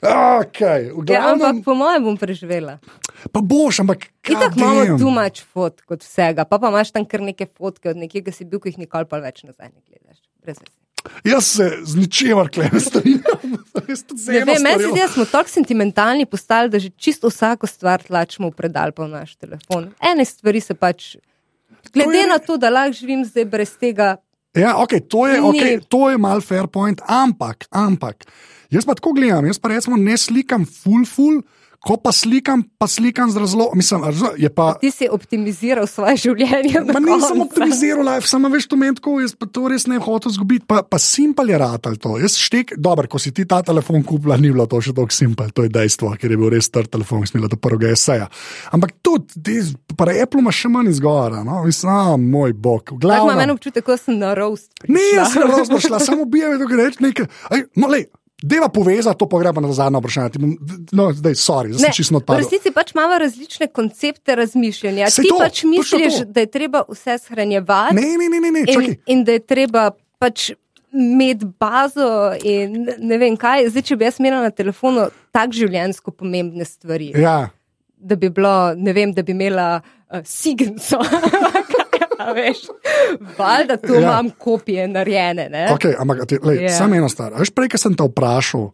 Okay, 0.00 0.88
v 0.90 1.04
Ja, 1.04 1.20
glavnem, 1.20 1.40
ampak 1.42 1.54
po 1.62 1.74
mojem 1.74 2.02
bom 2.02 2.16
preživela. 2.16 2.78
pa 3.28 3.40
boš, 3.40 3.80
ampak. 3.80 4.08
Itak 4.22 4.52
imamo 4.54 4.96
tu 4.96 5.08
mač 5.10 5.40
fotk 5.42 5.84
od 5.90 6.00
vsega, 6.00 6.44
pa 6.44 6.56
pa 6.56 6.68
imaš 6.68 6.90
tam 6.90 7.04
kar 7.04 7.20
neke 7.20 7.46
fotke 7.48 7.90
od 7.90 7.96
nekega, 7.96 8.28
si 8.30 8.44
bil, 8.44 8.58
ki 8.58 8.68
jih 8.70 8.78
nikoli 8.80 9.04
pa 9.04 9.18
več 9.18 9.42
nazaj 9.42 9.68
ne 9.68 9.80
gledaš. 9.82 10.20
Brez 10.40 10.56
veze. 10.56 10.72
Jaz 11.22 11.44
se 11.46 11.66
z 11.84 11.92
ničemer 11.96 12.48
ne 12.52 12.80
strinjam. 12.80 13.40
Meni 13.76 14.76
se 14.76 14.88
zdi, 14.88 14.96
da 14.96 15.08
smo 15.08 15.24
tako 15.24 15.48
sentimentalni 15.48 16.26
postali, 16.26 16.68
da 16.68 16.78
že 16.78 16.90
čisto 16.90 17.28
vsako 17.28 17.66
stvar 17.66 18.02
tlačimo 18.02 18.48
v 18.48 18.54
predal 18.54 18.90
pa 18.90 19.04
v 19.04 19.12
naš 19.12 19.36
telefon. 19.36 19.92
Ene 20.02 20.24
stvari 20.24 20.60
se 20.60 20.74
pač, 20.74 21.16
glede 21.88 22.18
je- 22.18 22.26
na 22.26 22.38
to, 22.38 22.56
da 22.56 22.70
lahko 22.70 22.92
živim 22.94 23.24
zdaj 23.24 23.44
brez 23.46 23.76
tega, 23.76 24.16
Ja, 24.56 24.76
okay, 24.80 25.00
to 25.04 25.26
je, 25.28 25.36
okay, 25.42 25.76
to 25.88 26.08
je 26.10 26.18
mal 26.18 26.40
fair 26.40 26.68
point, 26.72 27.00
ampak, 27.04 27.68
ampak. 27.70 28.24
Jaz 28.72 28.86
pa 28.88 28.96
tako 28.96 29.12
gledam, 29.14 29.44
jaz 29.46 29.60
pa 29.60 29.70
recimo 29.70 29.98
ne 30.00 30.16
slikam 30.18 30.64
full, 30.64 31.04
full, 31.04 31.42
ko 31.86 31.96
pa 32.02 32.10
slikam, 32.12 32.64
pa 32.78 32.88
slikam 32.90 33.30
z 33.30 33.38
razlogom. 33.38 33.78
Mislim, 33.78 34.02
je 34.36 34.50
pa. 34.50 34.74
Ti 34.80 34.90
si 34.90 35.08
optimiziral 35.10 35.86
svoje 35.86 36.16
življenje. 36.24 36.82
Ma 36.90 37.00
nisem 37.02 37.40
optimiziral 37.44 38.02
life, 38.08 38.26
samo 38.28 38.50
veš, 38.50 38.66
to 38.72 38.78
meni 38.80 38.98
tako, 38.98 39.20
jaz 39.22 39.36
pa 39.38 39.46
to 39.46 39.68
res 39.70 39.86
ne 39.90 40.00
hočem 40.02 40.34
zgubiti. 40.34 40.66
Pa, 40.66 40.82
pa 40.82 40.98
simpel 41.02 41.54
je 41.54 41.60
ratal 41.62 41.98
to. 42.02 42.16
Jaz 42.22 42.38
štek, 42.40 42.74
dobro, 42.82 43.06
ko 43.10 43.20
si 43.22 43.30
ti 43.36 43.46
ta 43.48 43.62
telefon 43.66 44.02
kupila, 44.06 44.38
ni 44.40 44.50
bilo 44.50 44.66
to 44.70 44.82
še 44.82 44.96
tako 44.96 45.14
simpel, 45.14 45.52
to 45.54 45.66
je 45.66 45.72
dejstvo, 45.76 46.12
ker 46.18 46.34
je 46.34 46.40
bil 46.40 46.50
res 46.56 46.66
star 46.66 46.90
telefon, 46.90 47.22
smela 47.28 47.50
do 47.52 47.60
prvega 47.60 47.94
eseja. 47.94 48.26
Ampak 48.74 48.98
tudi, 49.06 49.60
pri 49.96 50.18
Apple 50.24 50.42
imaš 50.42 50.64
še 50.64 50.72
manj 50.74 50.92
izgovora, 50.96 51.44
no, 51.46 51.62
mislim, 51.68 51.92
a, 51.94 52.18
moj 52.20 52.56
bog. 52.58 52.84
Tako 52.86 53.00
Glavno, 53.02 53.30
imam 53.30 53.46
eno 53.46 53.56
občutek, 53.56 53.86
kot 53.86 54.02
sem 54.02 54.18
na 54.18 54.34
roast. 54.36 54.72
Ne, 54.84 54.98
prišla. 54.98 55.16
jaz 55.16 55.34
sem 55.34 55.50
razno 55.50 55.80
šla, 55.82 56.02
samo 56.02 56.26
bijem, 56.30 56.58
da 56.58 56.82
reče 56.82 57.04
nekaj. 57.06 57.30
Aj, 57.54 57.66
no, 57.78 57.90
lej, 57.92 58.08
Deva 58.38 58.68
povezati, 58.68 59.18
to 59.18 59.28
pa 59.28 59.38
gremo 59.38 59.60
na 59.60 59.72
zadnje 59.72 59.98
vprašanje. 59.98 60.30
No, 60.92 61.12
zdaj, 61.12 61.34
sorry, 61.34 61.72
zdaj 61.72 61.88
sem 61.88 61.92
čisto 61.94 62.14
v 62.14 62.16
odpadel. 62.16 62.42
resnici 62.42 62.70
pač 62.70 62.92
imamo 62.92 63.18
različne 63.18 63.66
koncepte 63.68 64.34
razmišljanja. 64.34 65.08
Saj 65.08 65.22
Ti 65.22 65.28
to, 65.28 65.38
pač 65.38 65.64
misliš, 65.64 66.14
to. 66.14 66.24
da 66.26 66.40
je 66.40 66.46
treba 66.48 66.82
vse 66.84 67.18
shranjevati 67.18 67.94
Ne, 67.94 68.02
ne, 68.02 68.28
ne, 68.28 68.40
ne, 68.40 68.50
ne 68.50 68.60
in, 68.60 68.66
čakaj. 68.68 68.96
in 69.06 69.24
da 69.24 69.32
je 69.32 69.40
treba 69.40 69.86
pač 70.18 70.50
imeti 70.92 71.46
bazo 71.60 72.10
in 72.44 72.76
ne 72.98 73.18
vem 73.18 73.36
kaj. 73.36 73.68
Zdaj, 73.68 73.82
če 73.82 73.96
bi 73.96 74.04
jaz 74.04 74.20
imela 74.20 74.42
na 74.42 74.50
telefonu 74.50 75.08
tako 75.30 75.52
življenjsko 75.54 76.10
pomembne 76.12 76.64
stvari, 76.64 77.12
Ja, 77.16 77.48
da 77.98 78.16
bi 78.16 78.28
bilo, 78.28 78.52
ne 78.76 78.92
vem, 78.92 79.12
da 79.12 79.22
bi 79.22 79.32
imela 79.32 79.80
uh, 79.80 80.20
signco. 80.24 81.00
A 82.26 82.32
veš, 82.36 82.66
valjda 83.38 83.76
tu 83.82 83.94
Ja. 83.94 84.00
ja. 84.00 84.06
imam 84.08 84.30
kopije 84.38 84.88
narejene. 84.88 85.48
Ne? 85.52 85.68
okay, 85.74 85.94
ampak 85.98 86.26
te, 86.26 86.40
lej, 86.42 86.56
Ja. 86.56 86.68
yeah. 86.68 86.78
samo 86.78 86.98
eno 86.98 87.08
stvar. 87.08 87.36
Veš, 87.38 87.54
prej, 87.54 87.70
ko 87.74 87.80
sem 87.80 87.94
te 87.94 88.06
vprašal, 88.08 88.70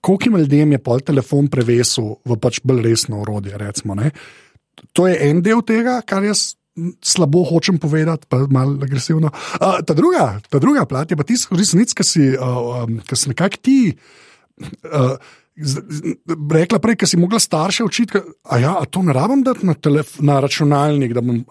koliko 0.00 0.38
ljudem 0.38 0.76
je 0.76 0.82
pol 0.82 1.00
telefon 1.02 1.48
prevesil 1.50 2.16
v 2.24 2.38
pač 2.38 2.60
bolj 2.62 2.84
resno 2.86 3.20
orodje. 3.24 3.58
Recimo, 3.58 3.98
ne? 3.98 4.12
to 4.92 5.06
je 5.08 5.16
en 5.30 5.40
del 5.44 5.62
tega, 5.64 6.00
kar 6.04 6.24
jaz 6.24 6.54
slabo 7.00 7.44
hočem 7.48 7.78
povedati, 7.80 8.28
pa 8.28 8.44
malo 8.52 8.76
agresivno. 8.84 9.30
Uh, 9.56 9.80
ta, 9.80 9.96
druga, 9.96 10.40
ta 10.50 10.60
druga 10.60 10.84
plat 10.84 11.10
je 11.10 11.16
pa 11.16 11.24
tisto, 11.24 11.56
resnic, 11.56 11.94
ki 11.96 12.04
si, 12.04 12.28
uh, 12.36 12.84
um, 12.84 13.00
si 13.00 13.32
nekako 13.32 13.62
ti. 13.64 13.80
Uh, 14.84 15.16
Rekla 16.52 16.78
prej, 16.84 16.98
da 17.00 17.08
si 17.08 17.16
mogla 17.16 17.40
starše 17.40 17.84
učiti, 17.84 18.20
da 18.20 18.58
ja, 18.60 18.74
to 18.92 19.00
ne 19.02 19.14
rabim 19.16 19.40
dati 19.40 19.64
na, 19.64 19.72
telef, 19.72 20.18
na 20.20 20.36
računalnik. 20.44 21.14
da 21.16 21.22
Bom, 21.24 21.46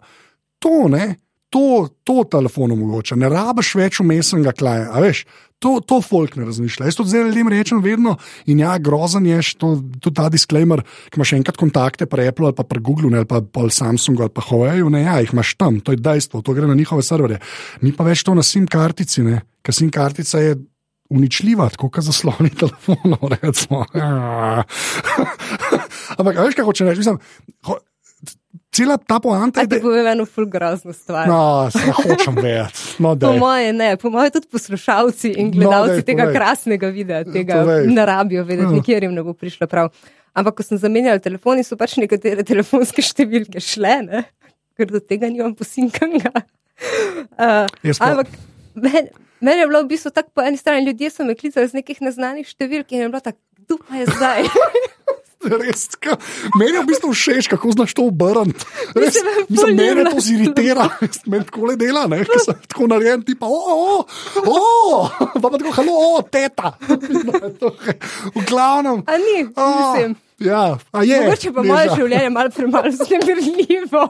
to 0.61 0.85
ne, 0.93 1.15
to, 1.55 1.87
to 2.03 2.25
telefon 2.27 2.73
omogoča, 2.75 3.15
ne 3.15 3.29
rabiš 3.31 3.69
več 3.79 4.01
umestnega 4.03 4.51
klaja. 4.51 4.89
a 4.91 4.99
Veš, 4.99 5.23
to, 5.63 5.77
to 5.79 6.01
folk 6.03 6.35
ne 6.35 6.43
razmišlja. 6.49 6.89
Jaz 6.89 6.97
to 6.99 7.05
zdaj 7.07 7.29
ljudem 7.29 7.51
rečem 7.53 7.79
vedno 7.83 8.17
in 8.51 8.59
ja, 8.59 8.73
grozen 8.75 9.23
je 9.29 9.39
tudi 9.61 10.11
ta 10.17 10.27
disclaimer, 10.33 10.83
ki 11.07 11.21
imaš 11.21 11.35
enkrat 11.39 11.61
kontakte 11.61 12.09
pri 12.11 12.27
Apple 12.27 12.51
ali 12.51 12.57
pa 12.57 12.67
pri 12.67 12.83
Google 12.83 13.13
ne, 13.13 13.23
ali 13.23 13.29
pa 13.29 13.39
pri 13.39 13.71
Samsungu 13.71 14.25
ali 14.25 14.35
pa 14.35 14.43
Huawei, 14.49 14.83
ne, 14.91 15.05
ja, 15.05 15.15
jih 15.23 15.31
imaš 15.31 15.55
tam, 15.55 15.79
to 15.79 15.95
je 15.95 16.03
dejstvo, 16.03 16.43
to 16.43 16.57
gre 16.57 16.67
na 16.67 16.75
njihove 16.75 17.05
serverje. 17.07 17.39
Ni 17.85 17.95
pa 17.95 18.03
več 18.03 18.25
to 18.27 18.35
na 18.35 18.43
SIM 18.43 18.67
kartici, 18.67 19.23
ne, 19.23 19.45
ker 19.63 19.75
SIM 19.75 19.93
kartica 19.95 20.43
je. 20.43 20.59
Uničljiva, 21.05 21.67
tako 21.69 21.91
kot 21.93 22.01
zasloni 22.01 22.49
telefonov. 22.57 23.29
recimo. 23.43 23.83
Ampak, 26.17 26.33
veš, 26.33 26.57
kaj 26.57 26.65
hoče 26.65 26.87
reči? 26.87 27.03
Mislim, 27.03 27.19
ho, 27.69 27.77
cela 28.75 28.97
ta 28.99 29.19
poanta 29.19 29.61
je, 29.61 29.67
da 29.67 29.79
povem 29.79 30.07
eno 30.07 30.25
ful 30.25 30.45
grozno 30.47 30.93
stvar. 30.93 31.27
no, 31.27 31.39
se 31.71 31.79
hočem 31.93 32.35
vedeti. 32.35 32.79
No, 32.99 33.09
Po 33.09 33.15
daj. 33.17 33.39
moje 33.39 33.73
ne, 33.73 33.89
po 33.95 34.09
moje 34.09 34.31
tudi 34.31 34.47
poslušalci 34.47 35.31
in 35.33 35.47
No, 35.47 35.51
gledalci 35.53 35.93
daj, 35.93 36.03
tega 36.03 36.23
povej. 36.23 36.35
krasnega 36.35 36.87
videa, 36.89 37.23
tega 37.25 37.53
Povej. 37.55 37.87
ne 37.89 38.05
rabijo 38.05 38.43
vedeti, 38.43 38.67
Ja. 38.67 38.75
nikjer 38.75 39.03
jim 39.03 39.13
ne 39.13 39.23
bo 39.23 39.33
prišlo 39.33 39.67
prav. 39.67 39.89
Ampak, 40.33 40.55
ko 40.55 40.63
sem 40.63 40.77
zamenjala 40.77 41.19
telefon, 41.19 41.63
so 41.63 41.75
pač 41.75 41.95
nekatere 41.95 42.43
telefonske 42.51 42.99
številke 43.01 43.61
šle, 43.61 44.01
ne? 44.03 44.25
ker 44.75 44.85
do 44.87 44.99
tega 44.99 45.27
nimam 45.27 45.55
posinkanega. 45.55 46.31
Uh, 47.39 47.63
ampak 48.01 48.27
meni 48.75 49.07
men 49.39 49.55
je 49.55 49.67
bilo 49.67 49.79
v 49.79 49.87
bistvu 49.87 50.11
tako 50.11 50.29
po 50.33 50.41
eni 50.41 50.57
strani, 50.57 50.83
ljudje 50.83 51.07
so 51.09 51.23
me 51.23 51.31
klicali 51.33 51.67
z 51.67 51.73
nekih 51.73 52.01
neznanih 52.01 52.43
številk 52.45 52.91
in 52.91 52.99
je 52.99 53.07
bilo 53.07 53.21
tako, 53.21 53.39
kdo 53.57 53.77
pa 53.79 53.95
je 53.95 54.05
zdaj? 54.07 54.43
Res, 55.61 55.87
ka, 56.01 56.17
meni 56.57 56.77
je 56.77 56.81
v 56.81 56.87
bistvu 56.89 57.11
všeč, 57.13 57.49
kako 57.51 57.75
znaš 57.75 57.93
to 57.97 58.07
obrniti. 58.09 58.65
Mislim, 58.95 59.45
ful 59.51 59.73
mene 59.77 60.05
to 60.09 60.19
ziritira, 60.23 60.89
meni 61.31 61.45
tako 61.45 61.71
le 61.71 61.77
dela, 61.79 62.05
ne, 62.11 62.23
ker 62.25 62.41
sem 62.43 62.59
tako 62.67 62.89
narejen, 62.91 63.25
ti 63.27 63.37
pa, 63.39 63.49
o, 63.49 63.55
o, 63.55 64.03
o, 64.43 64.59
pa 65.41 65.47
pa 65.47 65.55
tako, 65.57 65.73
halo, 65.79 65.95
o, 65.95 66.21
teta. 66.21 66.75
V 68.35 68.45
glavnem. 68.47 69.03
A 69.05 69.17
ni, 69.21 69.37
mislim. 69.45 70.17
Ja, 70.37 70.75
a 70.91 70.99
je. 71.03 71.15
Mogoče 71.21 71.51
pa 71.55 71.63
moje 71.63 71.89
življenje 71.95 72.29
malo 72.29 72.49
premalo 72.51 72.89
vznemirljivo. 72.91 74.01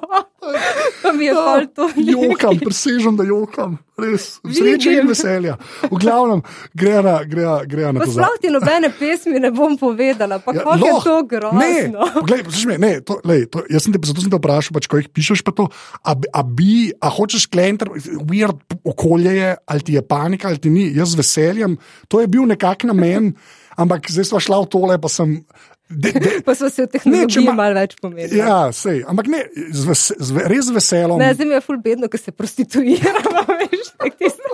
Pa 1.04 1.12
mi 1.14 1.26
je 1.26 1.32
Ja, 1.32 1.38
pol 1.38 1.66
to. 1.70 1.86
Jokam, 1.98 2.58
presežem, 2.58 3.14
da 3.14 3.24
jokam, 3.24 3.76
res, 3.98 4.40
sreče 4.42 4.90
in 4.90 4.96
Vidim. 4.96 5.08
veselja. 5.08 5.54
V 5.84 5.98
glavnem, 5.98 6.42
gre 6.74 7.02
na, 7.02 7.16
gre, 7.24 7.46
gre 7.66 7.92
na 7.92 8.02
to. 8.02 8.10
sploh 8.12 8.38
ti 8.42 8.50
nobene 8.50 8.90
pesmi 8.90 9.38
ne 9.38 9.50
bom 9.54 9.74
povedala, 9.76 10.38
pa 10.42 10.54
ja, 10.54 10.62
kako 10.62 10.76
je 10.78 10.94
lahko. 10.94 11.04
to 11.04 11.52
Ne, 11.54 11.70
grozno. 11.88 12.10
poglej, 12.16 12.42
poslušaj 12.44 12.70
me, 12.72 12.78
ne, 12.78 12.92
to, 13.02 13.20
lej, 13.24 13.46
to, 13.50 13.62
jaz 13.70 13.86
sem 13.86 13.94
te, 13.94 14.02
zato 14.02 14.22
sem 14.22 14.34
te 14.34 14.38
vprašal, 14.38 14.74
pač, 14.74 14.90
ko 14.90 14.98
jih 14.98 15.10
pišeš, 15.10 15.46
pa 15.46 15.54
to, 15.54 15.70
a, 16.02 16.12
a, 16.14 16.42
bi, 16.44 16.90
a 16.98 17.10
hočeš 17.10 17.46
klenter, 17.48 17.90
weird 18.26 18.58
okolje 18.82 19.34
je, 19.34 19.52
ali 19.66 19.82
ti 19.82 19.94
je 19.94 20.02
panika, 20.02 20.50
ali 20.50 20.62
ti 20.62 20.74
ni, 20.74 20.90
jaz 20.94 21.14
z 21.14 21.22
veseljem, 21.22 21.78
to 22.10 22.22
je 22.22 22.30
bil 22.30 22.46
nekak 22.46 22.86
namen, 22.86 23.34
ampak 23.82 24.10
zdaj 24.10 24.26
smo 24.26 24.42
šla 24.42 24.62
v 24.66 24.70
tole, 24.70 24.98
pa 24.98 25.10
sem. 25.10 25.42
De, 25.90 26.12
de, 26.12 26.30
Pa 26.46 26.56
smo 26.56 26.70
se 26.70 26.82
v 26.82 26.86
Ne, 26.86 26.92
tehnologiji 26.96 27.46
ma- 27.46 27.54
malo 27.54 27.76
več 27.78 27.94
pomenili. 28.02 28.40
ja, 28.40 28.72
sej, 28.74 29.04
ampak 29.06 29.28
ne, 29.30 29.44
z, 29.70 29.84
ves, 29.86 30.02
z, 30.18 30.48
res 30.50 30.66
z 30.66 30.74
veseljem. 30.74 31.18
Ne, 31.22 31.30
zdaj 31.34 31.46
mi 31.46 31.54
je 31.54 31.62
ful 31.62 31.78
bedno, 31.78 32.10
ker 32.10 32.18
se 32.20 32.34
prostituiramo, 32.34 33.44
veš, 33.62 33.92
tako 33.94 34.18
tisto. 34.18 34.50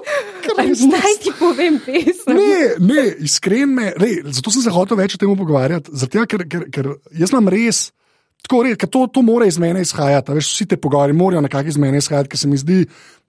Naj 0.91 1.15
ti 1.23 1.31
povem 1.39 1.79
pesem. 1.85 2.35
Ne, 2.35 2.59
ne, 2.83 3.05
iskren 3.23 3.71
me, 3.71 3.93
rej, 3.95 4.21
zato 4.27 4.51
sem 4.51 4.65
se 4.65 4.73
hotel 4.75 4.99
več 4.99 5.15
o 5.15 5.21
tem 5.21 5.31
pogovarjati, 5.39 5.93
zato, 5.95 6.27
ker, 6.27 6.43
ker, 6.51 6.67
ker 6.67 6.91
jaz 7.15 7.31
imam 7.31 7.47
res. 7.47 7.89
Tako 8.41 8.63
res, 8.65 8.75
ker 8.81 8.89
to, 8.89 9.05
to 9.13 9.21
mora 9.21 9.45
iz 9.45 9.59
mene 9.61 9.83
izhajati. 9.85 10.33
Veš, 10.33 10.47
vsi 10.51 10.65
te 10.73 10.77
pogovori 10.81 11.13
morajo 11.13 11.43
nekako 11.45 11.69
iz 11.69 11.77
mene 11.77 11.99
izhajati, 12.01 12.31
ker 12.33 12.39
se 12.41 12.49
mi 12.49 12.57
zdi, 12.57 12.79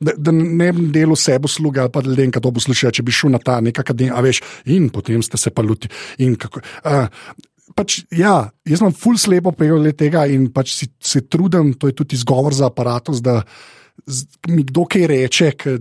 da, 0.01 0.15
da 0.17 0.33
ne 0.33 0.71
bi 0.73 0.87
delo 0.91 1.15
sebe 1.15 1.51
sluga 1.53 1.85
ali 1.85 1.93
pa 1.93 2.01
ljudem, 2.01 2.33
ki 2.33 2.41
to 2.41 2.51
poslušajo, 2.51 2.95
če 2.97 3.05
bi 3.05 3.13
šel 3.13 3.35
na 3.35 3.39
ta 3.39 3.59
nek 3.61 3.77
akademij, 3.79 4.11
a 4.17 4.25
veš, 4.25 4.41
in 4.73 4.89
potem 4.89 5.21
ste 5.23 5.37
se 5.37 5.53
pa 5.53 5.61
luti. 5.63 5.93
kako, 6.17 6.65
a, 6.83 7.07
Pač, 7.73 8.03
ja, 8.11 8.35
jaz 8.63 8.81
imam 8.81 8.93
ful 8.93 9.17
slepo 9.17 9.53
pegel 9.53 9.87
tega 9.93 10.27
in 10.27 10.49
pač 10.49 10.75
si, 10.75 10.87
se 10.99 11.23
trudim, 11.23 11.73
to 11.75 11.87
je 11.87 11.95
tudi 11.95 12.15
izgovor 12.15 12.53
za 12.53 12.67
aparatus, 12.67 13.21
da 13.21 13.43
z- 14.03 14.25
mi 14.47 14.63
kdo 14.63 14.85
kaj 14.85 15.07
reče, 15.07 15.53
ker 15.55 15.79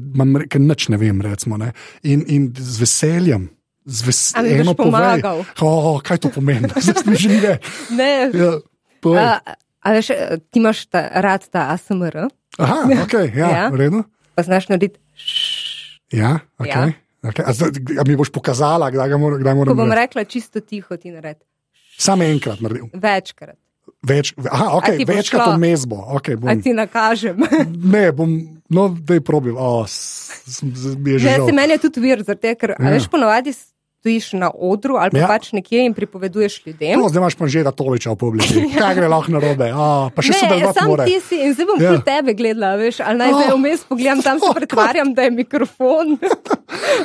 nič 0.57 0.87
ne 0.87 0.97
vem. 0.97 1.19
Recimo, 1.19 1.57
ne. 1.57 1.73
In, 2.03 2.23
in 2.27 2.51
z 2.51 2.79
veseljem. 2.79 3.49
Z 3.81 3.99
ves, 4.03 4.19
A 4.35 4.41
mi 4.41 4.51
boš 4.51 4.61
eno 4.61 4.73
povej. 4.73 4.93
pomagal? 4.93 5.37
Oh, 5.59 5.97
kaj 5.99 6.17
to 6.19 6.29
pomeni? 6.29 6.69
Zdaj 6.77 7.01
mi 7.03 7.17
že 7.17 7.27
ni 7.27 7.39
več. 7.39 7.65
Ne, 7.89 8.29
Ja, 8.31 8.51
povej. 8.99 9.17
a, 9.17 9.57
a 9.81 9.87
veš, 9.91 10.07
ti 10.47 10.61
imaš 10.61 10.85
ta, 10.85 11.01
rad 11.17 11.49
ta 11.49 11.73
ASMR, 11.73 12.29
Aha, 12.57 12.77
okay, 13.03 13.33
ja, 13.33 13.49
Ja. 13.49 13.65
v 13.67 13.79
redu. 13.79 13.99
pa 14.31 14.43
znaš 14.43 14.69
narediti. 14.69 15.01
Ja, 16.11 16.45
okay. 16.57 16.93
Okay. 17.21 17.41
A, 17.41 17.51
zdaj, 17.51 17.69
a 17.95 18.03
mi 18.03 18.13
boš 18.13 18.29
pokazala, 18.29 18.87
kdaj, 18.87 19.07
ga 19.07 19.17
mora, 19.17 19.37
kdaj 19.37 19.49
Ko 19.49 19.57
moram 19.57 19.73
bom 19.73 19.87
narediti? 19.87 19.97
rekla 20.13 20.21
čisto 20.25 20.57
tiho, 20.59 20.93
ti 20.93 21.09
naredi. 21.09 21.41
Samo 21.97 22.23
enkrat 22.23 22.61
naredil. 22.61 22.87
Večkrat. 22.93 23.57
Več, 24.01 24.31
aha, 24.49 24.71
okay, 24.79 25.03
večkrat 25.05 25.51
vmes 25.53 25.83
bo. 25.85 25.99
Okay, 26.17 26.33
A 26.33 26.41
bom, 26.41 26.61
ti 26.61 26.73
nakažem. 26.73 27.37
ne, 27.93 28.07
bom, 28.11 28.31
no, 28.69 28.87
da 28.89 29.13
je 29.13 29.21
probil. 29.21 29.53
Oh, 29.61 29.85
je 29.85 31.19
že 31.19 31.25
Ne, 31.27 31.37
se 31.45 31.53
meni 31.53 31.77
je 31.77 31.83
tudi 31.85 32.01
vir, 32.01 32.23
zato 32.25 32.55
ker 32.55 32.73
Ja. 32.73 32.81
ja. 32.81 32.95
veš, 32.95 33.05
ponovadi 33.07 33.53
stojiš 33.53 34.33
na 34.33 34.49
odru 34.49 34.97
ali 34.97 35.13
pa 35.13 35.17
Ja. 35.17 35.21
ja. 35.21 35.27
pač 35.29 35.51
nekje 35.53 35.85
in 35.85 35.93
pripoveduješ 35.93 36.65
ljudem. 36.65 36.97
No, 36.97 37.09
zdaj 37.09 37.21
imaš 37.21 37.35
pa 37.37 37.45
že 37.45 37.61
da 37.61 37.69
toliča 37.71 38.09
v 38.11 38.17
publiki. 38.17 38.65
Kaj 38.81 38.95
gre 38.95 39.05
lahko 39.07 39.31
narobe? 39.31 39.69
Oh, 39.69 40.09
pa 40.09 40.25
še 40.25 40.33
sodelovati 40.33 40.79
sam 40.79 40.89
mora. 40.89 41.05
ti 41.05 41.21
si 41.21 41.37
in 41.37 41.53
zdaj 41.53 41.65
bom 41.69 41.77
Ja. 41.77 41.93
ja. 41.93 42.01
tebe 42.01 42.33
gledala, 42.33 42.73
veš, 42.81 43.05
ali 43.05 43.17
naj 43.21 43.37
zdaj 43.37 43.53
vmes 43.53 43.85
pogledam, 43.85 44.21
tam 44.25 44.41
se 44.41 44.49
pretvarjam, 44.57 45.13
da 45.13 45.29
je 45.29 45.31
mikrofon. 45.37 46.17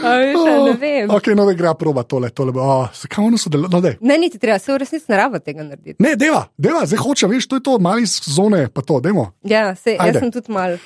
A 0.03 0.11
veš, 0.19 0.37
ali 0.37 0.71
ne 0.71 0.75
vem. 0.81 1.11
Ok, 1.11 1.27
no, 1.37 1.45
da 1.47 1.53
gre 1.53 1.75
proba 1.79 2.03
tole. 2.03 2.31
tole 2.31 2.53
bo, 2.53 2.61
oh, 2.63 2.89
kaj 3.09 3.25
ono 3.25 3.39
sodeluje? 3.39 3.69
No, 3.73 3.81
daj. 3.81 3.97
Ne, 4.01 4.19
niti 4.19 4.39
treba, 4.39 4.59
se 4.59 4.73
v 4.73 4.79
resnici 4.79 5.07
ne 5.09 5.17
rabo 5.17 5.39
tega 5.39 5.63
narediti. 5.63 5.97
ne, 6.03 6.17
deva, 6.17 6.45
deva, 6.59 6.85
zdaj 6.87 6.99
hoče, 6.99 7.27
veš, 7.27 7.47
to 7.47 7.57
je 7.57 7.63
to, 7.63 7.79
mali 7.79 8.07
zone, 8.07 8.69
pa 8.69 8.83
to, 8.83 9.01
demo. 9.01 9.33
Ja, 9.43 9.75
se, 9.75 9.97
Ajde. 9.99 10.19
jaz 10.19 10.23
sem 10.25 10.33
tudi 10.33 10.53
mal. 10.53 10.77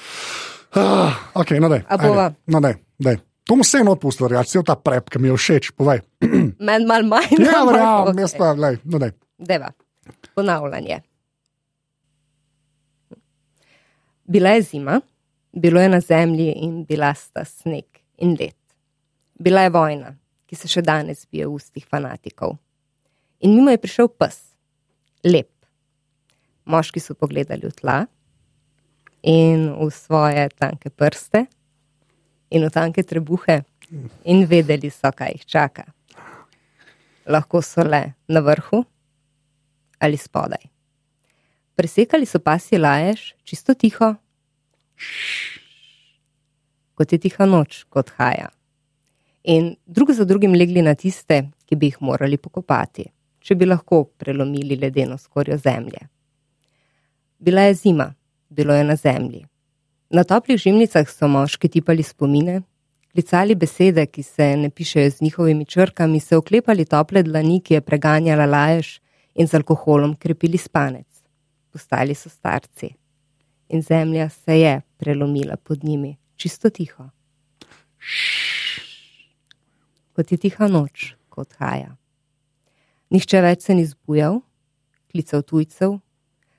Ah, 0.75 1.17
ok, 1.35 1.51
no, 1.61 1.69
daj. 1.69 1.83
A 1.89 1.97
bova? 1.99 2.25
ajde, 2.31 2.37
No, 2.47 2.61
daj, 2.61 2.77
daj. 2.99 3.19
To 3.51 3.57
mu 3.59 3.65
vseeno 3.67 3.97
odpustil, 3.97 4.29
reči, 4.31 4.51
cel 4.55 4.63
ta 4.63 4.77
prep, 4.79 5.09
ki 5.11 5.19
mi 5.19 5.29
je 5.33 5.37
všeč, 5.37 5.71
povej. 5.75 6.05
Meni 6.67 6.87
mal 6.87 7.03
manj. 7.09 7.35
Ja, 7.39 7.65
verjamem, 7.69 8.13
okej. 8.15 8.23
jaz 8.23 8.35
pa, 8.39 8.53
lej, 8.55 8.79
no, 8.85 9.01
daj. 9.03 9.11
Deva, 9.39 9.73
ponavljanje. 10.39 11.01
Bila 14.31 14.51
je 14.55 14.63
zima, 14.63 15.01
bilo 15.53 15.81
je 15.81 15.89
na 15.89 16.01
zemlji 16.01 16.53
in 16.63 16.85
bila 16.85 17.15
sta 17.15 17.45
sneg 17.45 17.85
in 18.19 18.37
led. 18.41 18.55
Bila 19.41 19.63
je 19.65 19.71
vojna, 19.73 20.11
ki 20.45 20.57
se 20.57 20.69
še 20.69 20.83
danes 20.85 21.23
bije 21.33 21.47
v 21.49 21.55
ustih 21.57 21.85
fanatikov. 21.89 22.59
In 23.41 23.55
mimo 23.57 23.73
je 23.73 23.81
prišel 23.81 24.11
pes, 24.13 24.37
lep. 25.25 25.49
Moški 26.69 27.01
so 27.01 27.17
pogledali 27.17 27.65
v 27.65 27.73
tla 27.73 27.95
in 29.25 29.65
v 29.73 29.89
svoje 29.97 30.45
tanke 30.53 30.93
prste 30.93 31.47
in 32.53 32.69
v 32.69 32.71
tanke 32.75 33.01
trebuhe 33.01 33.63
in 34.29 34.45
vedeli 34.45 34.93
so, 34.93 35.09
kaj 35.09 35.33
jih 35.39 35.49
čaka. 35.49 35.89
Lahko 37.25 37.65
so 37.65 37.81
le 37.81 38.13
na 38.29 38.45
vrhu 38.45 38.85
ali 40.05 40.21
spodaj. 40.21 40.69
Presekali 41.81 42.29
so 42.29 42.45
pasje 42.45 42.77
lajež, 42.77 43.33
čisto 43.41 43.73
tiho, 43.73 44.15
kot 46.93 47.09
je 47.09 47.25
tiha 47.25 47.49
noč, 47.49 47.87
kot 47.89 48.13
haja. 48.21 48.53
In 49.45 49.77
drug 49.87 50.13
za 50.13 50.25
drugim 50.25 50.55
legli 50.55 50.83
na 50.83 50.95
tiste, 50.95 51.49
ki 51.67 51.77
bi 51.77 51.87
jih 51.87 52.01
morali 52.01 52.37
pokopati, 52.37 53.07
če 53.41 53.55
bi 53.57 53.67
lahko 53.67 54.05
prelomili 54.05 54.77
ledeno 54.77 55.17
skorjo 55.19 55.57
zemlje. 55.57 56.03
Bila 57.39 57.63
je 57.69 57.75
zima, 57.75 58.15
bilo 58.49 58.75
je 58.75 58.85
na 58.85 58.97
zemlji. 58.97 59.47
Na 60.11 60.25
toplih 60.25 60.59
žimnicah 60.61 61.09
so 61.09 61.29
moški 61.29 61.69
tipali 61.69 62.03
spomine, 62.03 62.61
klicali 63.13 63.55
besede, 63.55 64.07
ki 64.07 64.23
se 64.23 64.57
ne 64.57 64.71
pišejo 64.71 65.11
z 65.11 65.23
njihovimi 65.23 65.65
črkami, 65.65 66.21
se 66.21 66.37
oklepali 66.37 66.85
tople 66.85 67.23
dlani, 67.23 67.61
ki 67.61 67.75
je 67.75 67.81
preganjala 67.81 68.47
lajež 68.47 68.99
in 69.35 69.47
z 69.47 69.55
alkoholom 69.55 70.17
krepili 70.17 70.59
spanec. 70.59 71.07
Postali 71.73 72.15
so 72.15 72.29
starci 72.29 72.91
in 73.71 73.83
zemlja 73.83 74.29
se 74.29 74.61
je 74.61 74.81
prelomila 74.97 75.57
pod 75.57 75.85
njimi, 75.85 76.17
čisto 76.37 76.71
tiho. 76.71 77.09
Kot 80.21 80.33
je 80.33 80.37
tiha 80.37 80.67
noč, 80.69 81.15
kot 81.33 81.55
haja. 81.57 81.95
Nihče 83.09 83.39
več 83.41 83.63
se 83.65 83.73
ni 83.73 83.87
zbujal, 83.89 84.35
klical 85.09 85.41
tujcev, 85.49 85.95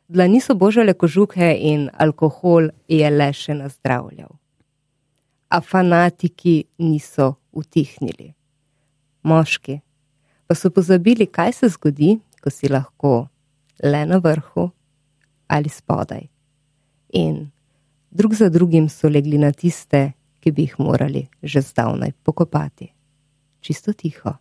dlani 0.10 0.40
so 0.42 0.56
božale 0.58 0.96
kožuhe 0.98 1.50
in 1.70 1.84
alkohol 1.94 2.72
je 2.90 3.12
le 3.14 3.28
še 3.38 3.54
nazdravljal. 3.60 4.32
A 5.54 5.60
fanatiki 5.62 6.56
niso 6.82 7.28
utihnili. 7.54 8.32
Moški 9.30 9.76
pa 10.50 10.58
so 10.58 10.72
pozabili, 10.74 11.28
kaj 11.30 11.54
se 11.60 11.70
zgodi, 11.76 12.16
ko 12.42 12.50
si 12.50 12.66
lahko 12.66 13.12
le 13.86 14.00
na 14.10 14.18
vrhu 14.18 14.72
ali 15.54 15.70
spodaj. 15.70 16.26
In 17.14 17.52
drug 18.10 18.34
za 18.42 18.50
drugim 18.50 18.90
so 18.90 19.06
legli 19.06 19.38
na 19.38 19.54
tiste, 19.54 20.02
ki 20.42 20.50
bi 20.50 20.66
jih 20.66 20.80
morali 20.82 21.28
že 21.44 21.62
zdavnaj 21.62 22.18
pokopati. 22.26 22.90
Čisto 23.62 23.94
tiho. 23.94 24.34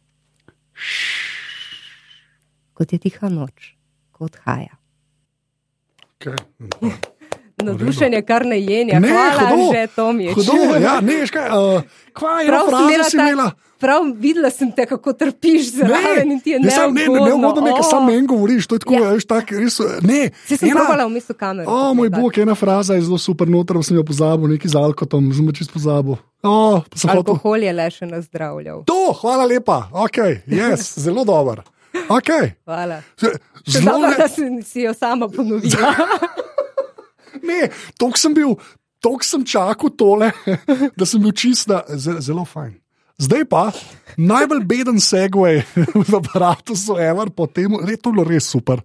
Kot 2.72 2.92
je 2.92 2.98
tiha 2.98 3.28
noč, 3.28 3.74
kot 4.10 4.36
haja. 4.44 4.76
Okay. 6.16 6.36
Navdušenje, 7.60 8.22
kar 8.24 8.46
ne 8.46 8.56
jenja, 8.56 8.96
Ne, 8.96 9.08
hvala 9.08 9.50
hudo, 9.50 9.66
že 9.68 9.82
Tomič. 9.92 10.32
Hudo, 10.32 10.54
ja, 10.80 10.94
ne, 11.00 11.18
veš 11.20 11.28
kaj, 11.28 11.48
uh, 11.50 11.82
kva 12.16 12.40
je 12.40 12.48
Prav 12.48 12.64
fraza, 12.66 12.86
imela 12.86 13.04
si 13.04 13.16
ta- 13.16 13.26
imela. 13.26 13.48
Prav 13.76 14.00
videla 14.16 14.50
sem 14.50 14.72
te, 14.72 14.84
kako 14.86 15.12
trpiš 15.12 15.70
zraven 15.74 16.32
in 16.32 16.40
ti 16.40 16.50
je 16.50 16.60
ne, 16.60 16.70
sam- 16.70 16.92
ne, 16.92 17.04
ne, 17.04 17.20
ne, 17.20 17.32
ne, 17.32 17.60
ne, 17.62 17.72
O. 17.74 17.82
samo 17.82 18.06
meni 18.06 18.26
govoriš, 18.26 18.64
to 18.64 18.74
je 18.74 18.78
tako, 18.78 18.94
Ja. 18.94 19.00
ja. 19.02 19.12
veš, 19.12 19.24
tak, 19.26 19.52
res, 19.52 19.76
ne. 20.02 20.30
Si 20.44 20.56
sem 20.56 20.68
probala 20.70 21.04
v 21.04 21.12
mislu 21.12 21.34
kamero. 21.34 21.68
O, 21.68 21.92
moj 21.94 22.08
bog, 22.10 22.32
ena 22.38 22.54
fraza 22.54 22.94
je 22.94 23.02
zelo 23.02 23.18
super, 23.18 23.44
noter 23.46 23.76
sem 23.80 23.92
jo 23.94 24.04
pozabil, 24.04 24.48
neki 24.50 24.64
z 24.66 24.76
alkotom, 24.76 25.28
sem 25.30 25.44
jo 25.44 25.52
čisto 25.52 25.72
pozabil. 25.74 26.16
O, 26.42 26.80
pa 26.80 26.96
sem 26.96 27.10
hotel. 27.10 27.34
Alkohol 27.36 27.66
je 27.66 27.72
le 27.76 27.86
še 27.92 28.06
nazdravljal. 28.08 28.84
To, 28.88 29.00
hvala 29.20 29.44
lepa, 29.44 29.90
ok, 29.92 30.18
yes, 30.48 30.94
zelo 31.04 31.24
dober. 31.28 31.60
Okay. 32.10 32.52
Hvala. 32.64 33.00
Zelo 33.66 33.98
ne, 33.98 34.14
da 34.16 34.28
si, 34.30 34.46
si 34.64 34.84
jo 34.86 34.92
sama 34.94 35.26
ponovila. 35.28 35.90
ne, 37.48 37.68
toliko 37.98 38.18
sem 38.18 38.34
bil, 38.34 38.54
toliko 39.02 39.26
sem 39.26 39.44
čakal 39.46 39.92
tole, 39.98 40.30
da 40.98 41.06
sem 41.06 41.22
bil 41.22 41.34
čist 41.36 41.68
na, 41.70 41.82
ze- 41.90 42.20
zelo 42.24 42.44
fajn. 42.46 42.76
Zdaj 43.20 43.44
pa 43.52 43.66
najbolj 44.16 44.62
beden 44.64 44.96
segway 45.02 45.60
v 45.76 46.12
aparatu 46.16 46.72
so 46.72 46.96
ever, 46.96 47.28
potem, 47.28 47.74
to 47.76 47.90
je 47.92 47.98
bilo 48.06 48.24
res 48.24 48.46
super. 48.48 48.80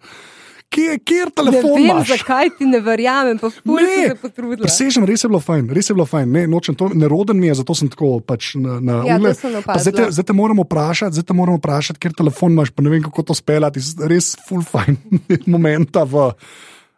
Kje, 0.76 0.98
kjer 1.08 1.30
Ne 1.30 1.36
telefon 1.38 1.78
vem, 1.78 1.86
imaš? 1.86 2.10
zakaj 2.12 2.50
ti 2.58 2.66
ne 2.68 2.82
verjamem, 2.84 3.38
pa 3.40 3.48
Ne, 3.48 4.10
se 4.10 4.16
potrudila. 4.20 4.66
Presežem, 4.66 5.06
res 5.08 5.24
je 5.24 5.30
bilo 5.32 5.40
fajn, 5.40 5.70
res 5.72 5.88
je 5.88 5.96
bilo 5.96 6.04
fajn. 6.10 6.28
Ne, 6.36 6.42
nočem 6.52 6.76
to, 6.76 6.90
neroden 6.92 7.40
mi 7.40 7.48
je, 7.48 7.56
zato 7.62 7.76
sem 7.80 7.88
tako 7.88 8.20
pač 8.20 8.54
na, 8.60 8.82
na 8.84 8.98
Ja, 9.08 9.16
ule. 9.16 9.32
Zdaj 9.32 9.94
te, 9.96 10.10
zdaj 10.12 10.28
te 10.28 10.36
moramo 10.36 10.66
vprašati, 10.68 11.16
zdaj 11.16 11.30
te 11.32 11.38
moramo 11.38 11.62
vprašati, 11.64 12.02
ker 12.04 12.12
telefon 12.18 12.52
imaš, 12.52 12.74
pa 12.76 12.84
ne 12.84 12.92
vem, 12.92 13.06
kako 13.08 13.24
to 13.32 13.38
speljati. 13.38 13.80
Res 14.04 14.34
full 14.44 14.68
fajn 14.68 15.00
momenta 15.56 16.04
v. 16.04 16.28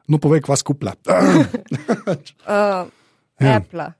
No, 0.08 0.18
povej, 0.18 0.42
kva 0.48 0.58
skupla. 0.58 0.98
Uh, 2.48 2.88
Ja. 3.38 3.60
Apple. 3.62 3.92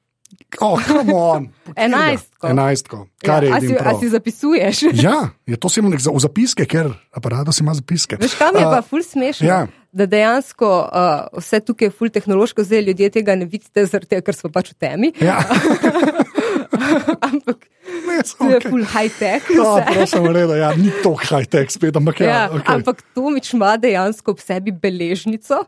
Oh, 0.62 0.80
come 0.88 1.14
on. 1.14 1.50
Enajstko. 1.76 2.48
Enajstko. 2.48 2.98
Kar 3.24 3.44
ja, 3.44 3.50
je 3.50 3.54
a, 3.54 3.60
si, 3.60 3.66
edini 3.66 3.80
a 3.80 3.84
prav. 3.84 4.00
si 4.00 4.10
zapisuješ? 4.10 4.78
Ja, 5.08 5.30
je 5.46 5.58
to 5.60 5.68
nek 5.84 6.00
za- 6.00 6.14
v 6.16 6.20
zapiske, 6.24 6.64
ker 6.66 6.94
aparat 7.12 7.52
ima 7.60 7.74
zapiske. 7.76 8.16
Veš, 8.22 8.38
kam 8.40 8.56
je 8.56 8.64
A, 8.64 8.72
pa 8.72 8.82
ful 8.82 9.04
smešno? 9.04 9.48
ja. 9.48 9.68
Da 9.98 10.06
dejansko 10.06 10.68
uh, 10.86 11.40
vse 11.42 11.60
tukaj 11.66 11.88
je 11.88 11.92
ful 11.92 12.10
tehnološko, 12.14 12.62
zdaj 12.64 12.82
ljudje 12.86 13.10
tega 13.10 13.34
ne 13.36 13.48
vidite, 13.50 13.82
zaradi 13.86 14.12
tega, 14.14 14.22
ker 14.22 14.36
smo 14.36 14.52
pač 14.54 14.70
v 14.72 14.78
temi. 14.78 15.10
Ja, 15.24 15.40
Ampak 17.32 17.66
ne, 18.06 18.20
tu 18.22 18.46
je 18.46 18.60
okay. 18.60 18.70
ful 18.70 18.84
high-tech. 18.86 19.48
Ja, 19.56 19.82
prosim, 19.88 20.28
reda, 20.30 20.56
ja, 20.60 20.70
ni 20.78 20.92
to 21.04 21.16
high-tech 21.18 21.72
spet, 21.74 21.96
ampak 21.98 22.22
ja. 22.22 22.28
Ja, 22.28 22.42
okay. 22.52 22.78
Ampak 22.78 23.02
Tomič 23.16 23.54
ima 23.58 23.74
dejansko 23.80 24.36
ob 24.36 24.44
sebi 24.44 24.72
beležnico, 24.76 25.64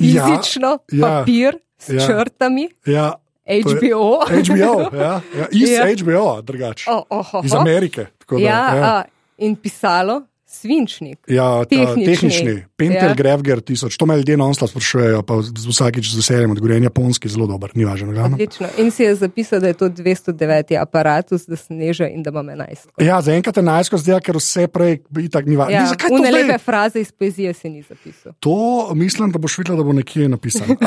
Ja, 0.00 0.24
fizično, 0.26 0.78
ja, 0.92 1.02
papir 1.02 1.58
s 1.78 1.92
ja. 1.92 2.06
črtami, 2.06 2.70
ja, 2.86 3.12
to 3.12 3.18
je- 3.18 3.31
HBO. 3.46 4.20
HBO, 4.26 4.74
ja, 5.02 5.20
ja, 5.38 5.46
iz 5.52 5.70
Ja. 5.70 5.86
HBO, 5.98 6.42
drugače. 6.42 6.90
Oh, 6.90 7.02
oh, 7.10 7.34
oh, 7.34 7.44
Iz 7.44 7.54
oh. 7.54 7.60
Amerike. 7.60 8.06
Da, 8.30 8.38
Ja, 8.38 8.76
ja. 8.76 8.84
a, 8.84 9.02
in 9.38 9.56
pisalo 9.56 10.22
svinčnik. 10.52 11.18
Ja, 11.28 11.64
ta, 11.64 11.68
tehnični. 11.68 12.04
tehnični. 12.04 12.64
Pentel 12.76 13.08
Ja. 13.08 13.14
Grevger 13.14 13.60
1000, 13.60 13.96
to 13.98 14.06
me 14.06 14.16
ljudje 14.16 14.36
non-stop 14.36 14.70
sprašujejo, 14.70 15.22
pa 15.22 15.34
vsakič 15.68 16.12
z 16.12 16.16
veseljem 16.16 16.50
odgovarjam, 16.50 16.84
japonski 16.84 17.28
zelo 17.28 17.46
dober, 17.46 17.70
ni 17.74 17.84
važno. 17.84 18.12
Odlično. 18.24 18.68
In 18.78 18.90
si 18.90 19.02
je 19.02 19.14
zapisal, 19.14 19.60
da 19.60 19.66
je 19.72 19.74
to 19.74 19.88
209. 19.88 20.76
aparatus, 20.80 21.46
da 21.48 21.56
se 21.56 21.74
neže 21.74 22.08
in 22.12 22.22
da 22.22 22.30
ima 22.30 22.42
11. 22.42 22.92
Ja, 23.00 23.20
zaenkrat 23.20 23.56
je 23.56 23.62
najsko 23.62 23.96
zdaj, 23.96 24.20
ker 24.20 24.36
vse 24.36 24.68
prej 24.68 25.00
itak 25.24 25.46
ni 25.46 25.56
važno. 25.56 25.72
Ja, 25.72 25.86
Zakaj 25.86 26.10
to 26.10 26.20
zdaj? 26.20 26.32
lepe 26.32 26.58
fraze 26.58 27.00
iz 27.00 27.12
poezije 27.12 27.54
si 27.54 27.70
ni 27.70 27.82
zapisal. 27.82 28.32
To 28.40 28.92
mislim, 28.94 29.32
da 29.32 29.38
boš 29.38 29.58
videla, 29.58 29.76
da 29.80 29.82
bo 29.84 29.92
nekje 29.92 30.28
napisano. 30.28 30.76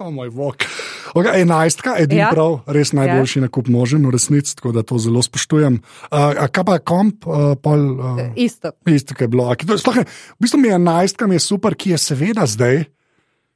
Oh, 0.00 0.08
moj 0.08 0.30
bog. 0.30 0.64
Okay, 1.12 1.42
enajstka, 1.42 1.96
edini 1.98 2.20
Ja. 2.20 2.26
ja. 2.26 2.32
prav, 2.32 2.60
res 2.66 2.92
najboljši 2.92 3.38
ja. 3.38 3.42
nakup 3.42 3.68
možen, 3.68 4.06
v 4.06 4.10
resnici, 4.10 4.54
tako 4.56 4.72
da 4.72 4.80
to 4.82 4.96
zelo 4.96 5.20
spoštujem. 5.20 5.76
Uh, 6.06 6.16
a 6.36 6.46
kaj 6.48 6.64
pa 6.64 6.78
komp, 6.80 7.26
uh, 7.26 7.52
pol. 7.54 7.82
Uh, 7.94 8.20
Isto. 8.34 8.72
Isto, 8.86 9.12
kaj 9.12 9.24
je 9.24 9.28
bilo. 9.28 9.44
To- 9.56 9.76
sploh 9.76 9.96
ne- 9.96 10.06
V 10.06 10.40
bistvu 10.40 10.56
mi 10.56 10.68
je 10.68 10.74
enajstka, 10.74 11.26
mi 11.26 11.34
je 11.34 11.42
super, 11.42 11.74
ki 11.74 11.90
je 11.90 11.98
seveda 12.00 12.46
zdaj. 12.46 12.84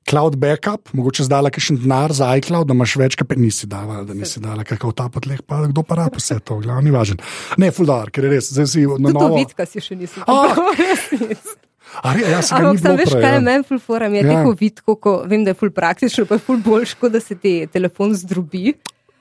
Cloud 0.05 0.36
backup, 0.36 0.92
mogoče 0.92 1.24
zdala 1.24 1.49
kakšen 1.49 1.78
denar 1.80 2.12
za 2.12 2.28
iCloud, 2.36 2.68
da 2.68 2.74
imaš 2.74 2.92
več, 2.97 3.16
kot 3.16 3.32
nisi 3.36 3.64
dala, 3.64 4.03
da 4.05 4.12
nisi 4.12 4.36
dala, 4.36 4.61
kako 4.61 4.92
ta 4.92 5.09
potleh, 5.09 5.40
pa 5.40 5.64
kdo 5.64 5.80
pa 5.80 5.97
rab 5.97 6.12
vse 6.12 6.36
to, 6.40 6.59
glavno 6.61 6.82
ni 6.82 6.92
važen. 6.92 7.16
Ne, 7.57 7.70
fuldar, 7.72 8.12
ker 8.12 8.24
je 8.24 8.30
res, 8.30 8.53
zdaj 8.53 8.68
si 8.68 8.84
na 8.84 9.09
novo. 9.09 9.32
vidka 9.34 9.64
si 9.64 9.80
še 9.80 9.97
nisem 9.97 10.20
Ah. 10.28 10.53
re, 12.03 12.20
ja, 12.20 12.40
Ampak 12.51 12.78
sem 12.78 12.82
bilo 12.82 12.97
veš, 12.97 13.12
kaj 13.14 13.34
je 13.34 13.40
meni 13.40 13.64
ful 13.64 13.78
fora, 13.78 14.09
mi 14.09 14.18
je 14.18 14.24
Ja. 14.24 14.32
tako 14.32 14.57
vidko, 14.61 14.95
ko 14.97 15.22
vem, 15.26 15.45
da 15.45 15.51
je 15.51 15.55
ful 15.55 15.70
praktično, 15.70 16.26
pa 16.26 16.34
je 16.34 16.38
ful 16.38 16.57
boljš, 16.57 16.95
kot 16.95 17.12
da 17.12 17.20
se 17.20 17.34
ti 17.34 17.66
telefon 17.72 18.14
zdrobi. 18.14 18.74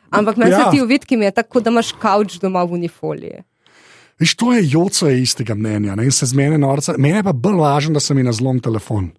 Ampak 0.09 0.37
meni 0.37 0.51
Ja. 0.51 0.65
se 0.65 0.77
ti 0.77 0.81
v 0.81 0.87
vidki 0.87 1.15
je 1.15 1.31
tako, 1.31 1.59
da 1.59 1.69
imaš 1.69 1.91
kavč 1.91 2.39
doma 2.39 2.63
v 2.63 2.73
unifoliji. 2.73 3.43
Viš, 4.19 4.35
to 4.35 4.53
je 4.53 4.61
joco 4.69 5.07
je 5.07 5.21
istega 5.21 5.55
mnenja 5.55 5.95
ne, 5.95 6.05
in 6.05 6.11
se 6.11 6.25
zmene 6.25 6.57
norca. 6.57 6.93
Meni 6.97 7.17
je 7.17 7.23
pa 7.23 7.33
bolj 7.33 7.55
važno, 7.59 7.93
da 7.93 7.99
se 7.99 8.13
mi 8.13 8.23
na 8.23 8.31
zlom 8.31 8.59
telefon. 8.59 9.11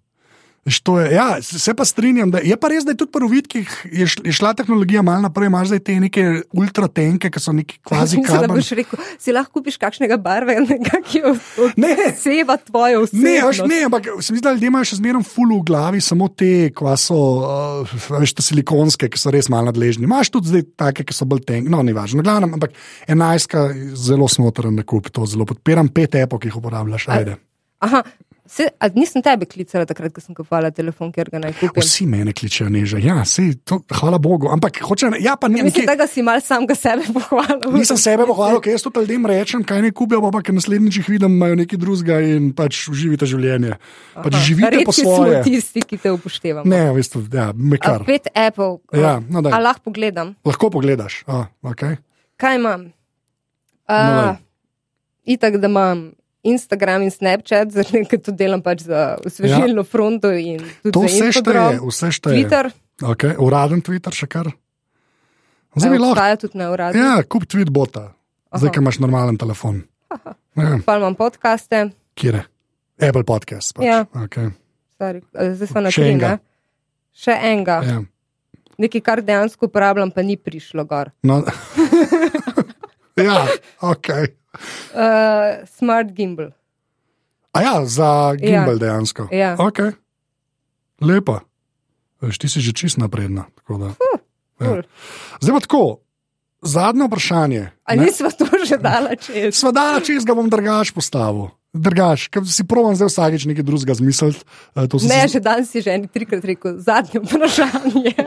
Je, 0.65 1.13
ja, 1.13 1.37
se 1.41 1.73
pa 1.77 1.85
strinjam, 1.85 2.31
da 2.33 2.39
je 2.41 2.55
pa 2.57 2.71
res, 2.73 2.81
da 2.87 2.95
je 2.95 2.97
tudi 2.97 3.11
pri 3.13 3.27
vidkih 3.29 3.73
je, 3.85 4.07
šl, 4.09 4.23
je 4.25 4.33
šla 4.33 4.55
tehnologija 4.57 5.03
malo 5.05 5.21
naprej, 5.27 5.45
imaš 5.51 5.67
zdaj 5.69 5.81
te 5.85 5.97
neke 6.01 6.23
ultratenke, 6.57 7.29
ki 7.29 7.41
so 7.43 7.53
neki 7.53 7.77
kvazi 7.85 8.23
karbon. 8.25 8.57
boš 8.57 8.71
rekel, 8.79 8.97
si 9.21 9.35
lahko 9.35 9.59
kupiš 9.59 9.77
kakšnega 9.77 10.17
barvenega, 10.17 10.97
ki 11.09 11.21
Ne. 11.81 11.91
odseva 12.07 12.57
tvojo 12.57 13.05
Ne, 13.13 13.35
veš, 13.45 13.61
osebnost. 13.61 13.69
ne, 13.69 13.83
ampak 13.85 14.09
se 14.17 14.33
mi 14.33 14.39
zdi, 14.41 14.45
da 14.47 14.55
ljudje 14.57 14.71
imajo 14.73 14.89
še 14.89 14.99
zmeraj 15.03 15.27
ful 15.29 15.53
v 15.53 15.61
glavi 15.69 16.01
samo 16.01 16.31
te, 16.33 16.51
kva 16.73 16.97
so, 16.97 17.21
uh, 17.45 17.95
veš, 18.17 18.33
te 18.33 18.49
silikonske, 18.49 19.11
ki 19.13 19.21
so 19.21 19.29
res 19.29 19.51
malo 19.53 19.69
nadležni. 19.69 20.09
Imaš 20.09 20.33
tudi 20.33 20.49
zdaj 20.49 20.65
take, 20.81 21.05
ki 21.05 21.13
so 21.13 21.29
bolj 21.29 21.45
tenke, 21.45 21.69
no, 21.69 21.85
ni 21.85 21.93
važno. 21.93 22.25
Glavnem, 22.25 22.57
ampak 22.57 22.73
enajstka, 23.05 23.67
zelo 23.93 24.25
smotren 24.25 24.81
nakup, 24.81 25.13
to 25.13 25.29
zelo 25.29 25.45
podpiram, 25.45 25.93
pet 25.93 26.17
epok 26.25 26.49
jih 26.49 26.57
uporabljaš, 26.57 27.11
ajde. 27.13 27.37
Aha, 27.85 28.01
Se, 28.45 28.67
a 28.77 28.87
nisem 28.93 29.23
tebe 29.25 29.47
klicala 29.49 29.87
takrat, 29.89 30.13
ko 30.13 30.21
sem 30.21 30.35
kupovala 30.37 30.69
telefon, 30.69 31.09
ker 31.09 31.31
ga 31.33 31.39
naj 31.41 31.55
kupim. 31.57 31.81
Vsi 31.81 32.05
mene 32.05 32.29
kličejo 32.29 32.67
neža. 32.69 32.99
Ja, 33.01 33.23
sej, 33.25 33.55
to, 33.65 33.79
hvala 33.89 34.19
Bogu. 34.21 34.51
Ampak 34.53 34.77
hoče, 34.85 35.09
ja, 35.17 35.33
pa 35.33 35.49
ne. 35.49 35.63
Mislim, 35.65 35.87
da 35.89 36.05
si 36.05 36.21
mal 36.21 36.43
sam 36.45 36.67
ga 36.69 36.75
sebe 36.77 37.07
pohvalil. 37.09 37.73
Nisem 37.73 37.97
sebe 37.97 38.27
pohvalil, 38.29 38.59
ker 38.61 38.75
jaz 38.75 38.85
to 38.85 38.91
ljudem 39.01 39.25
rečem, 39.31 39.63
kaj 39.65 39.81
ne 39.81 39.89
kupijo, 39.89 40.21
pa 40.29 40.43
ker 40.45 40.53
naslednjič 40.53 40.99
jih 41.01 41.09
vidim, 41.15 41.33
imajo 41.39 41.57
nekaj 41.63 41.81
drugega 41.81 42.19
in 42.21 42.51
pač 42.53 42.83
uživite 42.91 43.25
življenje. 43.29 43.79
Pač 44.13 44.37
živite 44.45 44.83
po 44.85 44.93
svoje. 44.93 45.39
smo 45.41 45.47
tisti, 45.47 45.81
ki 45.81 45.99
te 46.03 46.13
upoštevamo. 46.13 46.69
Ne, 46.69 46.83
veste, 46.93 47.23
ja, 47.33 47.47
me 47.57 47.79
A. 47.81 47.95
Pet 48.05 48.29
Apple. 48.29 48.77
Ja, 48.93 49.15
no 49.25 49.41
daj. 49.41 49.55
A 49.57 49.61
lahko 49.63 49.89
pogledam. 49.89 50.35
Lahko 50.45 50.69
pogledaš. 50.69 51.23
A, 51.25 51.47
okay. 51.65 51.97
Kaj 52.37 52.61
imam? 52.61 52.85
No, 53.89 53.97
daj. 54.21 54.37
Itak, 55.33 55.57
da 55.57 55.65
imam 55.71 56.11
Instagram 56.45 57.03
in 57.07 57.11
Snapchat, 57.11 57.71
zato 57.75 58.01
ker 58.09 58.21
to 58.21 58.31
delam 58.31 58.61
pač 58.61 58.85
za 58.85 59.17
osvežilno 59.25 59.81
ja. 59.81 59.89
fronto 59.89 60.29
To 60.93 61.05
vse 61.07 61.31
šteje, 61.33 61.81
vse 61.81 62.11
šteje. 62.13 62.33
Twitter, 62.37 62.71
Okay. 63.03 63.33
Uraden 63.35 63.81
Twitter 63.83 64.15
še 64.15 64.23
kar. 64.31 64.47
Zdaj 65.75 65.89
bi 65.91 65.97
a, 65.97 65.99
lahko. 65.99 66.13
obstaja 66.15 66.37
tudi 66.39 66.55
na 66.55 66.69
uradu. 66.71 66.95
Ja, 66.95 67.19
kup 67.27 67.43
tweet 67.43 67.67
bota, 67.67 68.13
zdaj, 68.55 68.71
ki 68.71 68.79
imaš 68.79 69.01
normalen 69.03 69.35
telefon. 69.35 69.81
Ja, 70.55 70.77
Pa 70.87 70.95
imam 70.95 71.17
podcaste, 71.19 71.89
kje 72.15 72.31
je? 72.37 72.43
Apple 73.03 73.25
podcast. 73.27 73.75
Pač. 73.75 73.83
Ja. 73.83 73.97
Okay. 74.15 74.53
Zdaj 74.95 75.67
smo 75.67 75.83
na 75.83 75.91
Še 75.91 76.07
enega. 76.07 76.29
ne? 76.37 76.39
Še 77.11 77.35
enega. 77.35 77.81
Ja. 77.83 77.97
Nekaj, 78.79 79.03
kar 79.03 79.19
dejansko 79.19 79.67
uporabljam, 79.67 80.15
pa 80.15 80.23
ni 80.23 80.39
prišlo 80.39 80.87
gor. 80.87 81.11
No. 81.27 81.41
ja, 83.15 83.47
ok. 83.81 84.09
Uh, 84.95 85.67
smart 85.67 86.11
gimbal. 86.15 86.51
A 87.55 87.61
ja, 87.63 87.75
za 87.85 88.35
gimbal 88.39 88.75
ja. 88.75 88.79
dejansko. 88.79 89.27
Ja. 89.31 89.55
Ok, 89.59 89.79
lepo. 91.01 91.39
Veš, 92.23 92.39
ti 92.39 92.47
si 92.49 92.63
že 92.63 92.71
čist 92.71 92.97
napredna. 92.97 93.47
tako 93.59 93.77
da. 93.77 93.89
Ja. 93.95 94.15
Cool. 94.55 94.81
Zdaj 95.43 95.53
pa 95.53 95.59
tako, 95.59 95.83
zadnje 96.63 97.07
vprašanje. 97.07 97.63
A 97.83 97.95
ne. 97.95 98.05
nismo 98.05 98.31
to 98.31 98.47
že 98.63 98.77
dala 98.79 99.15
čez? 99.19 99.51
Sveda, 99.51 99.99
če 99.99 100.23
ga 100.23 100.35
bom 100.35 100.47
drugač 100.49 100.95
postavil. 100.95 101.51
Drugač, 101.75 102.31
si 102.45 102.63
provam 102.63 102.95
zdaj 102.95 103.07
vsakeč 103.07 103.45
nekaj 103.45 103.61
drugega 103.61 103.93
zmisliti. 103.93 104.47
eh, 104.73 104.87
Ne, 105.03 105.21
si- 105.21 105.33
že 105.33 105.39
danes 105.39 105.67
si 105.67 105.81
že 105.81 105.91
eni 105.91 106.07
trikrat 106.07 106.39
rekel, 106.41 106.79
zadnje 106.79 107.19
vprašanje. 107.19 108.15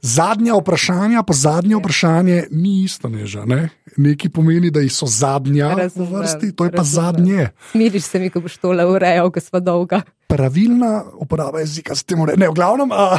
Zadnja 0.00 0.54
vprašanja, 0.54 1.22
pa 1.22 1.32
zadnje 1.32 1.76
vprašanje 1.76 2.38
ni 2.50 2.82
isto, 2.82 3.08
neža. 3.08 3.44
Ne? 3.44 3.68
Nekaj 3.96 4.30
pomeni, 4.30 4.70
da 4.70 4.82
so 4.84 5.06
zadnja 5.06 5.68
v 5.68 5.78
Razumem, 5.80 6.12
vrsti, 6.12 6.52
to 6.52 6.64
je 6.64 6.70
pa 6.70 6.76
razumem. 6.76 7.06
zadnje. 7.06 7.42
Smiriš 7.70 8.02
se 8.04 8.18
mi, 8.18 8.30
ko 8.30 8.40
boš 8.40 8.56
tole 8.56 8.84
urejal, 8.84 9.30
ko 9.30 9.40
smo 9.40 9.60
dolga. 9.60 10.02
Pravilna 10.26 11.04
uporaba 11.14 11.60
jezika, 11.60 11.94
se 11.94 12.04
temu 12.04 12.26
reče. 12.26 12.38
Ne, 12.38 12.48
v 12.48 12.54
glavnem, 12.54 12.90
a, 12.90 13.18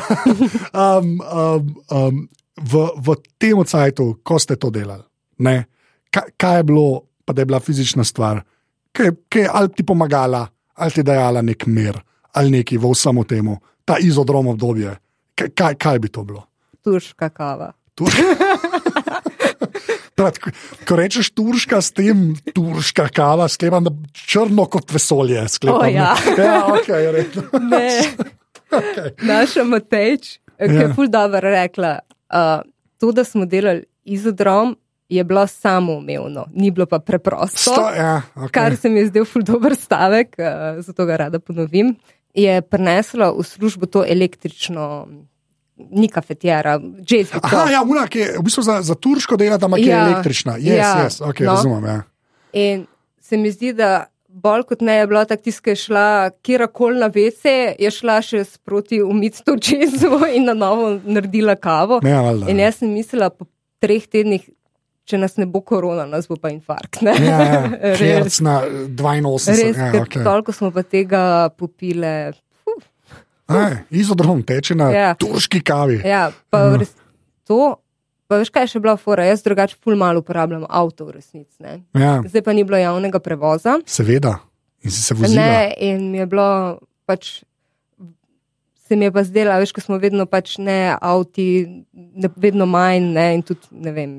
um, 1.00 1.20
um, 1.20 1.64
um, 1.90 2.16
v, 2.58 2.74
v 2.98 3.08
tem 3.38 3.58
cajtu, 3.58 4.20
ko 4.22 4.36
ste 4.36 4.56
to 4.56 4.70
delali, 4.70 5.04
ne, 5.40 5.66
kaj, 6.10 6.36
kaj 6.38 6.58
je 6.58 6.64
bilo, 6.66 6.88
pa 7.26 7.34
da 7.34 7.42
je 7.42 7.46
bila 7.46 7.60
fizična 7.60 8.04
stvar, 8.04 8.44
kaj, 8.92 9.12
kaj 9.30 9.42
je 9.42 9.50
ali 9.54 9.70
ti 9.76 9.86
pomagala, 9.86 10.48
ali 10.76 10.92
ti 10.92 11.04
dajala 11.04 11.42
nek 11.42 11.66
mir, 11.68 12.00
ali 12.34 12.52
neki 12.52 12.78
v 12.78 12.92
vsemu 12.94 13.24
temu, 13.24 13.58
ta 13.86 13.98
izodrom 14.00 14.48
obdobje. 14.48 14.96
Kaj, 15.56 15.76
kaj, 15.80 16.00
bi 16.00 16.10
to 16.12 16.24
bilo? 16.24 16.44
Turška 16.84 17.30
kava. 17.30 17.74
Tur... 17.96 18.12
Ko, 20.20 20.98
rečeš 21.00 21.30
turška, 21.32 21.80
s 21.80 21.96
tem 21.96 22.34
turška 22.52 23.08
kava, 23.16 23.48
sklepam, 23.48 23.86
da 23.88 23.92
črno 24.12 24.66
kot 24.68 24.92
vesolje. 24.92 25.46
Sklepam, 25.48 25.86
O, 25.88 25.88
ja. 25.88 26.12
ja 26.38 26.58
okay, 26.68 27.08
redno. 27.16 27.44
Ne. 27.72 27.88
okay. 28.80 29.14
Naša 29.24 29.64
Matejč, 29.64 30.38
ki 30.60 30.76
Ja. 30.76 30.82
je 30.82 30.94
ful 30.96 31.08
dobro 31.08 31.40
rekla, 31.40 32.00
uh, 32.36 32.68
to, 33.00 33.14
da 33.16 33.24
smo 33.24 33.46
delali 33.48 33.86
izodrom, 34.04 34.76
je 35.10 35.24
bilo 35.24 35.48
samoumevno, 35.48 36.46
ni 36.54 36.72
bilo 36.72 36.86
pa 36.86 37.00
preprosto. 37.00 37.58
Sto, 37.72 37.90
ja, 37.92 38.22
okay. 38.36 38.52
Kar 38.52 38.76
se 38.78 38.90
mi 38.90 39.00
je 39.00 39.08
zdel 39.08 39.26
ful 39.26 39.42
dober 39.42 39.76
stavek, 39.76 40.36
uh, 40.38 40.46
zato 40.80 41.06
ga 41.06 41.18
rada 41.18 41.40
ponovim, 41.40 41.96
je 42.34 42.62
preneslo 42.62 43.34
v 43.34 43.44
službo 43.44 43.86
to 43.86 44.04
električno, 44.06 45.08
ni 45.92 46.08
kafetjera, 46.08 46.78
jazz. 47.02 47.32
Aha, 47.34 47.72
ja, 47.72 47.82
una, 47.84 48.06
ki 48.08 48.20
je 48.20 48.30
v 48.38 48.44
bistvu 48.44 48.64
za, 48.64 48.82
za 48.82 48.96
turško 48.96 49.38
dela, 49.38 49.58
da 49.58 49.66
ima 49.66 49.78
Ja. 49.80 50.06
električna. 50.06 50.54
Yes, 50.54 50.78
Ja. 50.78 50.96
yes, 51.00 51.22
okay, 51.22 51.46
No. 51.46 51.52
razumem. 51.52 51.86
Ja. 51.86 52.02
In 52.54 52.86
se 53.22 53.38
mi 53.38 53.52
zdi, 53.52 53.74
da 53.74 54.06
bolj 54.28 54.64
kot 54.64 54.82
ne 54.82 54.94
je 54.96 55.08
bila 55.08 55.26
tako 55.26 55.44
tiska, 55.44 55.70
je 55.72 55.76
šla 55.76 56.08
kjerkoli 56.42 57.00
na 57.00 57.08
vece, 57.08 57.76
je 57.80 57.92
šla 57.92 58.22
še 58.22 58.44
sproti 58.44 59.02
umiti 59.02 59.44
to 59.44 59.58
čezo 59.58 60.20
in 60.28 60.46
na 60.46 60.54
novo 60.54 61.00
naredila 61.04 61.56
kavo. 61.56 62.00
Ne, 62.04 62.14
valjda. 62.14 62.50
In 62.50 62.60
jaz 62.60 62.76
sem 62.76 62.94
mislila, 62.94 63.30
po 63.30 63.46
treh 63.80 64.06
tednih, 64.08 64.50
če 65.10 65.18
nas 65.18 65.36
ne 65.36 65.46
bo 65.46 65.62
korona, 65.62 66.06
nas 66.06 66.28
bo 66.28 66.38
pa 66.38 66.52
infarkt. 66.52 67.02
Ne? 67.02 67.16
Ja, 67.18 67.40
ja. 67.42 67.62
res, 68.22 68.38
na 68.40 68.60
82. 68.62 69.50
res 69.50 69.76
ja, 69.76 69.90
okay. 69.96 70.22
toliko 70.22 70.54
smo 70.54 70.70
pa 70.72 70.84
tega 70.86 71.24
popile. 71.52 72.14
Aj, 73.50 73.80
Izodrom 73.90 74.44
teče 74.44 74.76
na 74.76 74.92
Ja. 74.92 75.10
turški 75.16 75.62
kavi. 75.62 76.02
Ja, 76.06 76.28
pa 76.50 76.60
Ja. 76.62 76.76
res, 76.78 76.92
to, 77.44 77.80
pa 78.28 78.38
veš 78.38 78.52
kaj 78.52 78.64
je 78.64 78.74
še 78.76 78.80
bila 78.80 78.94
fora, 78.96 79.26
jaz 79.26 79.42
drugače 79.42 79.74
ful 79.76 79.98
malo 79.98 80.22
uporabljam 80.22 80.68
avto 80.70 81.06
v 81.06 81.18
resnici. 81.18 81.58
ne. 81.60 81.80
Ja, 81.92 82.22
Zdaj 82.24 82.42
pa 82.42 82.54
ni 82.54 82.64
bilo 82.64 82.78
javnega 82.78 83.18
prevoza. 83.20 83.80
seveda. 83.86 84.38
In 84.80 84.92
si 84.92 85.02
se 85.02 85.14
vozila. 85.14 85.42
Ne, 85.42 85.74
in 85.80 86.12
mi 86.12 86.18
je 86.18 86.26
bilo 86.28 86.78
pač. 87.06 87.42
Se 88.86 88.96
mi 88.96 89.06
je 89.06 89.12
pa 89.12 89.22
zdelo, 89.24 89.54
veš, 89.54 89.70
ko 89.72 89.82
smo 89.82 89.98
vedno 89.98 90.26
pač 90.26 90.58
ne 90.58 90.96
avti, 90.96 91.46
ne, 91.94 92.30
vedno 92.36 92.66
manj, 92.66 93.04
ne, 93.12 93.26
in 93.34 93.44
tudi 93.44 93.68
ne 93.72 93.92
vem, 93.92 94.14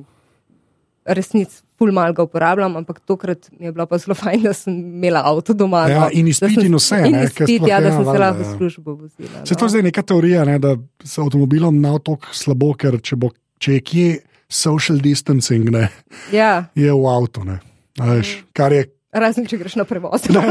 resnic, 1.09 1.53
ful 1.81 1.93
mal 1.97 2.13
ga 2.17 2.25
uporabljam, 2.27 2.77
ampak 2.77 3.01
tokrat 3.09 3.49
mi 3.59 3.67
je 3.67 3.73
bilo 3.73 3.87
pa 3.89 3.99
zelo 3.99 4.15
fajn, 4.23 4.43
da 4.45 4.53
sem 4.57 4.77
imela 4.77 5.23
avto 5.25 5.57
doma. 5.57 5.87
Ja, 5.89 6.01
no. 6.05 6.09
in 6.13 6.29
izpit 6.29 6.61
in 6.63 6.77
vse, 6.77 7.01
In 7.07 7.17
ne, 7.17 7.25
izpit, 7.29 7.57
ja, 7.69 7.81
da 7.81 7.89
ja, 7.89 7.97
sem 7.97 8.05
se 8.05 8.19
lahko 8.19 8.43
ja. 8.45 8.49
v 8.49 8.57
službo 8.57 8.95
vozila. 8.95 9.45
Se 9.49 9.57
to 9.57 9.65
no. 9.65 9.73
zdaj 9.73 9.87
neka 9.89 10.05
teorija, 10.07 10.45
ne, 10.49 10.59
da 10.63 10.77
se 11.05 11.21
avtomobilom 11.23 11.81
na 11.81 11.95
otok 11.97 12.29
slabo, 12.37 12.75
ker 12.79 13.01
če, 13.01 13.17
bo, 13.21 13.33
če 13.59 13.79
je 13.79 13.85
kje 13.93 14.07
social 14.51 15.01
distancing, 15.01 15.71
ne, 15.73 15.89
Ja, 16.35 16.71
je 16.75 16.93
v 16.93 17.13
avtu. 17.17 17.47
Ne, 17.49 17.61
veš, 18.01 18.41
kar 18.57 18.75
je. 18.77 18.89
razen 19.15 19.47
če 19.49 19.59
greš 19.59 19.79
na 19.81 19.89
prevoz. 19.89 20.27
ja, 20.29 20.45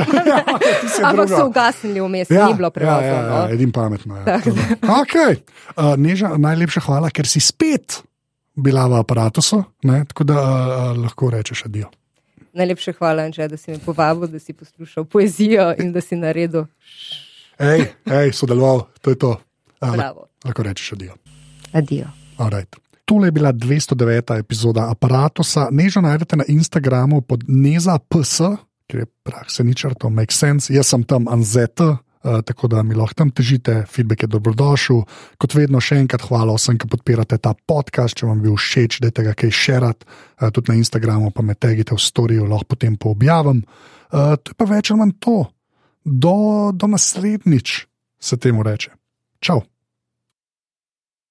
tisto 0.81 1.03
je 1.03 1.07
Ampak 1.11 1.29
so 1.31 1.45
ugasnili 1.47 2.01
vmes, 2.01 2.31
ni 2.33 2.53
bilo 2.57 2.73
prevoza. 2.73 3.05
Ja, 3.05 3.13
ja, 3.13 3.21
ja, 3.21 3.39
no. 3.45 3.47
edin 3.53 3.71
pametno. 3.75 4.17
Ja. 4.25 4.41
Okay. 5.03 5.43
Uh, 5.75 5.93
Neža, 5.99 6.33
najlepša 6.41 6.87
hvala, 6.89 7.13
ker 7.13 7.29
si 7.29 7.43
spet 7.43 8.01
bila 8.59 8.87
v 8.87 8.99
aparatu, 8.99 9.41
tako 10.07 10.23
da 10.23 10.35
uh, 10.41 10.97
lahko 10.97 11.29
rečeš 11.29 11.65
adijo. 11.65 11.89
Najlepša 12.53 12.93
hvala, 12.97 13.23
Anže, 13.29 13.47
da 13.47 13.57
si 13.57 13.71
me 13.71 13.79
povabil, 13.79 14.27
da 14.27 14.39
si 14.39 14.53
poslušal 14.53 15.05
poezijo 15.05 15.73
in 15.79 15.93
da 15.93 16.01
si 16.01 16.15
naredil 16.15 16.65
Hej, 17.59 17.91
hej, 18.07 18.31
sodeloval, 18.31 18.87
to 19.01 19.11
je 19.11 19.17
to. 19.19 19.35
Uh, 19.81 19.95
bravo. 19.95 20.27
lahko 20.45 20.63
rečeš 20.63 20.93
adijo. 20.93 21.13
Adijo. 21.71 22.07
Alright. 22.37 22.75
Tole 23.05 23.27
je 23.27 23.31
bila 23.31 23.51
209. 23.53 24.39
epizoda 24.39 24.87
aparata. 24.91 25.43
Nežo 25.71 26.01
najdete 26.01 26.35
na 26.35 26.43
Instagramu 26.47 27.21
pod 27.21 27.43
neza.ps, 27.47 28.37
ker 28.87 28.99
je 28.99 29.05
prah 29.23 29.49
se 29.49 29.63
ni 29.63 29.75
črto, 29.75 30.09
make 30.09 30.33
sense. 30.33 30.73
Jaz 30.73 30.87
sem 30.87 31.03
tam 31.03 31.27
anzeta, 31.27 31.97
uh, 32.23 32.41
tako 32.45 32.69
da 32.71 32.83
mi 32.83 32.97
lahko 32.97 33.17
tam 33.23 33.31
težite, 33.31 33.83
feedback 33.89 34.25
je 34.25 34.31
dobrodošel. 34.31 35.01
Kot 35.37 35.55
vedno, 35.55 35.81
še 35.83 35.99
enkrat 36.03 36.27
hvala 36.29 36.55
vsem, 36.57 36.77
ki 36.79 36.89
podpirate 36.91 37.39
ta 37.41 37.53
podcast. 37.53 38.17
Če 38.19 38.29
vam 38.29 38.39
je 38.39 38.47
bil 38.49 38.59
všeč, 38.59 38.99
dajte 39.05 39.27
ga 39.29 39.35
kaj 39.37 39.55
šerat, 39.55 40.05
uh, 40.05 40.49
tudi 40.55 40.73
na 40.73 40.79
Instagramu, 40.81 41.31
pa 41.35 41.45
me 41.45 41.55
tegite 41.55 41.95
v 41.95 42.03
storju, 42.03 42.47
lahko 42.49 42.75
potem 42.75 42.99
poobjavim. 42.99 43.63
Uh, 44.09 44.35
to 44.41 44.53
je 44.53 44.59
pa 44.59 44.69
več 44.69 44.91
ali 44.91 45.03
manj 45.03 45.17
to. 45.23 45.41
Do, 46.05 46.37
do 46.73 46.87
naslednjič 46.87 47.83
se 48.19 48.37
temu 48.37 48.63
reče. 48.63 48.95
Čau. 49.39 49.61